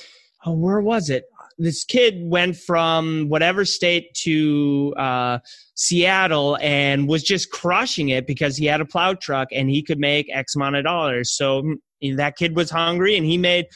oh, 0.46 0.52
where 0.52 0.80
was 0.80 1.10
it? 1.10 1.24
This 1.58 1.84
kid 1.84 2.16
went 2.22 2.56
from 2.56 3.28
whatever 3.28 3.64
state 3.64 4.14
to 4.14 4.94
uh, 4.96 5.38
Seattle 5.74 6.58
and 6.60 7.08
was 7.08 7.22
just 7.22 7.50
crushing 7.50 8.10
it 8.10 8.26
because 8.26 8.56
he 8.56 8.66
had 8.66 8.80
a 8.80 8.84
plow 8.84 9.14
truck 9.14 9.48
and 9.52 9.70
he 9.70 9.82
could 9.82 9.98
make 9.98 10.26
X 10.32 10.54
amount 10.54 10.76
of 10.76 10.84
dollars. 10.84 11.32
So 11.36 11.62
mm, 12.02 12.16
that 12.16 12.36
kid 12.36 12.56
was 12.56 12.70
hungry 12.70 13.16
and 13.16 13.26
he 13.26 13.38
made, 13.38 13.66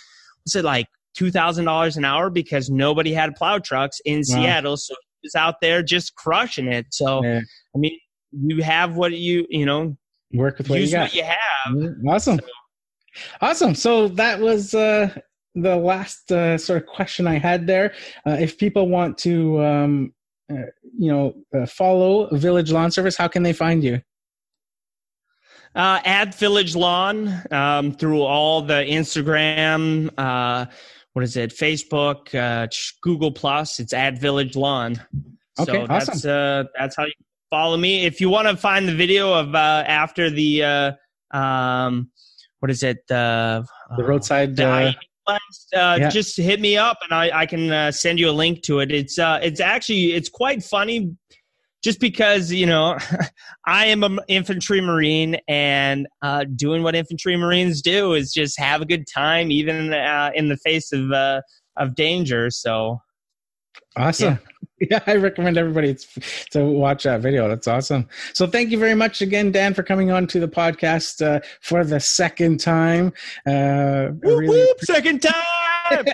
was 0.45 0.55
it 0.55 0.65
like 0.65 0.87
two 1.15 1.31
thousand 1.31 1.65
dollars 1.65 1.97
an 1.97 2.05
hour 2.05 2.31
because 2.31 2.71
nobody 2.71 3.13
had 3.13 3.35
plow 3.35 3.59
trucks 3.59 4.01
in 4.05 4.19
wow. 4.19 4.23
Seattle. 4.23 4.77
So 4.77 4.95
he 5.21 5.27
was 5.27 5.35
out 5.35 5.57
there 5.61 5.83
just 5.83 6.15
crushing 6.15 6.69
it. 6.69 6.87
So 6.91 7.25
yeah. 7.25 7.41
I 7.75 7.79
mean, 7.79 7.99
you 8.33 8.63
have 8.63 8.97
what 8.97 9.13
you 9.13 9.47
you 9.49 9.67
know 9.67 9.97
work 10.33 10.59
with 10.59 10.69
what 10.69 10.81
use 10.81 10.93
you, 10.93 10.99
what 10.99 11.15
you 11.15 11.25
have. 11.25 11.75
Mm-hmm. 11.75 12.09
Awesome. 12.09 12.39
So, 12.39 12.47
Awesome. 13.41 13.75
So 13.75 14.09
that 14.09 14.41
was 14.41 14.75
uh, 14.75 15.13
the 15.63 15.77
last 15.77 16.31
uh, 16.33 16.59
sort 16.59 16.83
of 16.83 16.89
question 16.89 17.27
I 17.27 17.39
had 17.39 17.67
there. 17.67 17.95
Uh, 18.27 18.37
if 18.41 18.59
people 18.59 18.89
want 18.89 19.19
to, 19.19 19.63
um, 19.65 20.15
uh, 20.51 20.67
you 20.99 21.13
know, 21.13 21.35
uh, 21.55 21.67
follow 21.67 22.29
Village 22.35 22.71
Lawn 22.71 22.91
Service, 22.91 23.17
how 23.17 23.29
can 23.29 23.43
they 23.43 23.53
find 23.53 23.83
you? 23.83 24.01
Uh, 25.75 26.01
at 26.05 26.35
Village 26.35 26.75
Lawn 26.75 27.43
um, 27.51 27.93
through 27.93 28.23
all 28.23 28.63
the 28.63 28.75
Instagram, 28.75 30.11
uh, 30.17 30.67
what 31.13 31.25
is 31.25 31.37
it, 31.37 31.51
Facebook, 31.51 32.31
Google 33.03 33.31
Plus. 33.31 33.79
It's 33.79 33.93
at 33.93 34.19
Village 34.19 34.57
Lawn. 34.57 35.01
Okay, 35.61 35.73
so 35.73 35.87
awesome. 35.91 36.19
that's 36.21 36.71
that's 36.79 36.97
how 36.97 37.05
you 37.05 37.13
follow 37.51 37.77
me. 37.77 38.07
If 38.07 38.21
you 38.21 38.31
want 38.31 38.49
to 38.49 38.57
find 38.57 38.89
the 38.89 38.95
video 38.95 39.33
of 39.33 39.55
after 39.55 40.31
the 40.31 40.97
um, 41.33 42.11
what 42.61 42.71
is 42.71 42.83
it? 42.83 42.99
the 43.97 44.05
roadside 44.05 44.59
uh, 44.61 44.93
yeah. 45.73 46.09
just 46.09 46.37
hit 46.37 46.61
me 46.61 46.77
up 46.77 46.99
and 47.03 47.13
I, 47.13 47.41
I 47.41 47.47
can 47.47 47.71
uh, 47.71 47.93
send 47.93 48.19
you 48.19 48.31
a 48.31 48.33
link 48.33 48.63
to 48.63 48.81
it. 48.81 48.91
It's 48.91 49.19
uh, 49.19 49.39
it's 49.43 49.61
actually 49.61 50.13
it's 50.13 50.29
quite 50.29 50.63
funny 50.63 51.17
just 51.83 52.01
because 52.01 52.53
you 52.53 52.67
know 52.67 52.99
I 53.67 53.87
am 53.87 54.03
an 54.03 54.21
infantry 54.29 54.81
marine, 54.81 55.37
and 55.47 56.07
uh, 56.23 56.45
doing 56.57 56.83
what 56.83 56.95
infantry 56.95 57.37
marines 57.37 57.83
do 57.83 58.15
is 58.15 58.33
just 58.33 58.59
have 58.59 58.83
a 58.83 58.87
good 58.87 59.07
time, 59.13 59.51
even 59.51 59.93
uh, 59.93 60.31
in 60.35 60.49
the 60.49 60.57
face 60.57 60.93
of 60.93 61.13
uh, 61.13 61.41
of 61.77 61.95
danger. 61.95 62.51
So 62.51 63.01
awesome. 63.97 64.35
Yeah. 64.35 64.37
yeah. 64.91 65.01
I 65.07 65.17
recommend 65.17 65.59
everybody 65.59 65.97
to 66.51 66.65
watch 66.65 67.05
that 67.05 67.21
video. 67.21 67.49
That's 67.49 67.67
awesome. 67.67 68.09
So 68.33 68.47
thank 68.47 68.71
you 68.71 68.79
very 68.79 68.95
much 68.95 69.21
again, 69.21 69.53
Dan, 69.53 69.75
for 69.75 69.83
coming 69.83 70.11
on 70.11 70.27
to 70.29 70.41
the 70.41 70.49
podcast 70.49 71.25
uh, 71.25 71.41
for 71.61 71.85
the 71.85 72.01
second 72.01 72.61
time. 72.61 73.13
Uh, 73.47 74.09
whoop, 74.09 74.23
really 74.23 74.49
whoop, 74.49 74.81
second 74.81 75.23
time. 75.23 75.35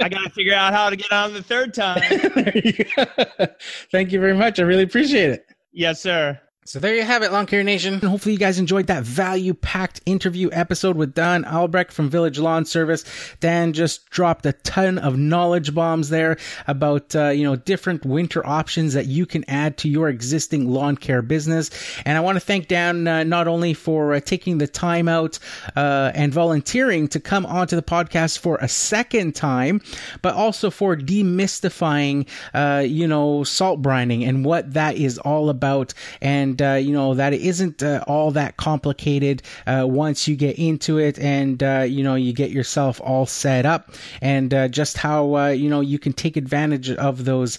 I 0.00 0.08
got 0.08 0.24
to 0.24 0.30
figure 0.30 0.54
out 0.54 0.72
how 0.72 0.90
to 0.90 0.96
get 0.96 1.12
on 1.12 1.32
the 1.32 1.42
third 1.42 1.74
time. 1.74 2.00
thank 3.90 4.12
you 4.12 4.20
very 4.20 4.34
much. 4.34 4.58
I 4.58 4.62
really 4.62 4.84
appreciate 4.84 5.30
it. 5.30 5.46
Yes, 5.72 6.00
sir. 6.00 6.40
So 6.68 6.80
there 6.80 6.94
you 6.94 7.02
have 7.02 7.22
it, 7.22 7.32
Lawn 7.32 7.46
Care 7.46 7.64
Nation. 7.64 7.94
And 7.94 8.02
hopefully 8.02 8.34
you 8.34 8.38
guys 8.38 8.58
enjoyed 8.58 8.88
that 8.88 9.02
value-packed 9.02 10.02
interview 10.04 10.50
episode 10.52 10.98
with 10.98 11.14
Dan 11.14 11.46
Albrecht 11.46 11.90
from 11.90 12.10
Village 12.10 12.38
Lawn 12.38 12.66
Service. 12.66 13.06
Dan 13.40 13.72
just 13.72 14.10
dropped 14.10 14.44
a 14.44 14.52
ton 14.52 14.98
of 14.98 15.16
knowledge 15.16 15.74
bombs 15.74 16.10
there 16.10 16.36
about, 16.66 17.16
uh, 17.16 17.28
you 17.30 17.44
know, 17.44 17.56
different 17.56 18.04
winter 18.04 18.46
options 18.46 18.92
that 18.92 19.06
you 19.06 19.24
can 19.24 19.48
add 19.48 19.78
to 19.78 19.88
your 19.88 20.10
existing 20.10 20.68
lawn 20.68 20.98
care 20.98 21.22
business. 21.22 21.70
And 22.04 22.18
I 22.18 22.20
want 22.20 22.36
to 22.36 22.40
thank 22.40 22.68
Dan 22.68 23.08
uh, 23.08 23.24
not 23.24 23.48
only 23.48 23.72
for 23.72 24.12
uh, 24.12 24.20
taking 24.20 24.58
the 24.58 24.66
time 24.66 25.08
out 25.08 25.38
uh, 25.74 26.12
and 26.14 26.34
volunteering 26.34 27.08
to 27.08 27.18
come 27.18 27.46
onto 27.46 27.76
the 27.76 27.82
podcast 27.82 28.40
for 28.40 28.58
a 28.58 28.68
second 28.68 29.34
time, 29.34 29.80
but 30.20 30.34
also 30.34 30.68
for 30.68 30.94
demystifying, 30.98 32.28
uh, 32.52 32.84
you 32.86 33.08
know, 33.08 33.42
salt 33.42 33.80
brining 33.80 34.28
and 34.28 34.44
what 34.44 34.74
that 34.74 34.96
is 34.98 35.16
all 35.16 35.48
about. 35.48 35.94
And 36.20 36.57
uh, 36.62 36.74
you 36.74 36.92
know 36.92 37.14
that 37.14 37.32
it 37.32 37.40
isn't 37.40 37.82
uh, 37.82 38.04
all 38.06 38.30
that 38.32 38.56
complicated 38.56 39.42
uh, 39.66 39.84
once 39.88 40.28
you 40.28 40.36
get 40.36 40.58
into 40.58 40.98
it 40.98 41.18
and 41.18 41.62
uh, 41.62 41.84
you 41.88 42.02
know 42.02 42.14
you 42.14 42.32
get 42.32 42.50
yourself 42.50 43.00
all 43.02 43.26
set 43.26 43.66
up 43.66 43.92
and 44.20 44.52
uh, 44.52 44.68
just 44.68 44.96
how 44.96 45.36
uh, 45.36 45.48
you 45.48 45.68
know 45.68 45.80
you 45.80 45.98
can 45.98 46.12
take 46.12 46.36
advantage 46.36 46.90
of 46.90 47.24
those 47.24 47.58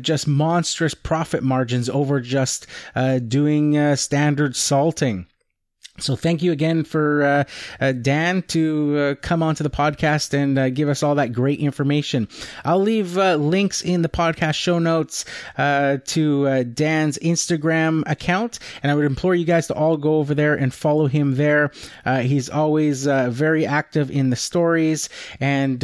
just 0.00 0.26
monstrous 0.26 0.94
profit 0.94 1.42
margins 1.42 1.88
over 1.88 2.20
just 2.20 2.66
doing 3.28 3.96
standard 3.96 4.56
salting. 4.56 5.26
So 5.98 6.16
thank 6.16 6.42
you 6.42 6.50
again 6.50 6.82
for 6.82 7.22
uh, 7.22 7.44
uh, 7.80 7.92
Dan 7.92 8.42
to 8.48 8.98
uh, 8.98 9.14
come 9.22 9.44
onto 9.44 9.62
the 9.62 9.70
podcast 9.70 10.34
and 10.34 10.58
uh, 10.58 10.68
give 10.70 10.88
us 10.88 11.04
all 11.04 11.14
that 11.14 11.32
great 11.32 11.60
information. 11.60 12.26
I'll 12.64 12.80
leave 12.80 13.16
uh, 13.16 13.36
links 13.36 13.80
in 13.80 14.02
the 14.02 14.08
podcast 14.08 14.56
show 14.56 14.80
notes 14.80 15.24
uh, 15.56 15.98
to 16.06 16.64
Dan's 16.64 17.16
Instagram 17.18 18.02
account, 18.06 18.58
and 18.82 18.90
I 18.90 18.96
would 18.96 19.04
implore 19.04 19.36
you 19.36 19.44
guys 19.44 19.68
to 19.68 19.74
all 19.74 19.96
go 19.96 20.16
over 20.16 20.34
there 20.34 20.56
and 20.56 20.74
follow 20.74 21.06
him 21.06 21.36
there. 21.36 21.70
he's 22.04 22.50
always 22.50 23.04
very 23.06 23.64
active 23.64 24.10
in 24.10 24.30
the 24.30 24.36
stories 24.36 25.08
and 25.38 25.80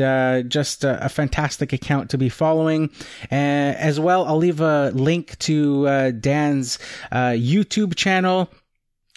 just 0.51 0.83
a, 0.83 1.05
a, 1.05 1.09
fantastic 1.09 1.73
account 1.73 2.11
to 2.11 2.19
be 2.19 2.29
following. 2.29 2.91
as 3.31 4.01
well, 4.01 4.27
I'll 4.27 4.39
leave 4.39 4.61
a 4.61 4.91
link 4.91 5.39
to 5.41 6.11
Dan's 6.13 6.79
YouTube 7.13 7.95
channel 7.95 8.51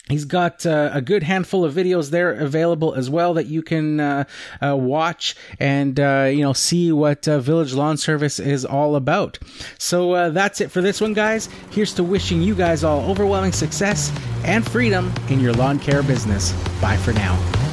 He's 0.09 0.25
got 0.25 0.65
uh, 0.65 0.89
a 0.91 1.01
good 1.01 1.23
handful 1.23 1.63
of 1.63 1.73
videos 1.73 2.09
there 2.09 2.33
available 2.33 2.93
as 2.93 3.09
well 3.09 3.35
that 3.35 3.45
you 3.45 3.61
can 3.61 4.01
uh, 4.01 4.25
uh, 4.61 4.75
watch 4.75 5.33
and 5.59 5.97
uh, 5.97 6.29
you 6.29 6.41
know 6.41 6.51
see 6.51 6.91
what 6.91 7.25
uh, 7.25 7.39
Village 7.39 7.73
Lawn 7.73 7.95
Service 7.95 8.37
is 8.37 8.65
all 8.65 8.97
about. 8.97 9.39
So 9.77 10.11
uh, 10.11 10.29
that's 10.29 10.59
it 10.59 10.71
for 10.71 10.81
this 10.81 10.99
one, 10.99 11.13
guys. 11.13 11.47
Here's 11.71 11.93
to 11.93 12.03
wishing 12.03 12.41
you 12.41 12.53
guys 12.53 12.83
all 12.83 13.09
overwhelming 13.09 13.53
success 13.53 14.11
and 14.43 14.69
freedom 14.69 15.13
in 15.29 15.39
your 15.39 15.53
lawn 15.53 15.79
care 15.79 16.03
business. 16.03 16.51
Bye 16.81 16.97
for 16.97 17.13
now. 17.13 17.72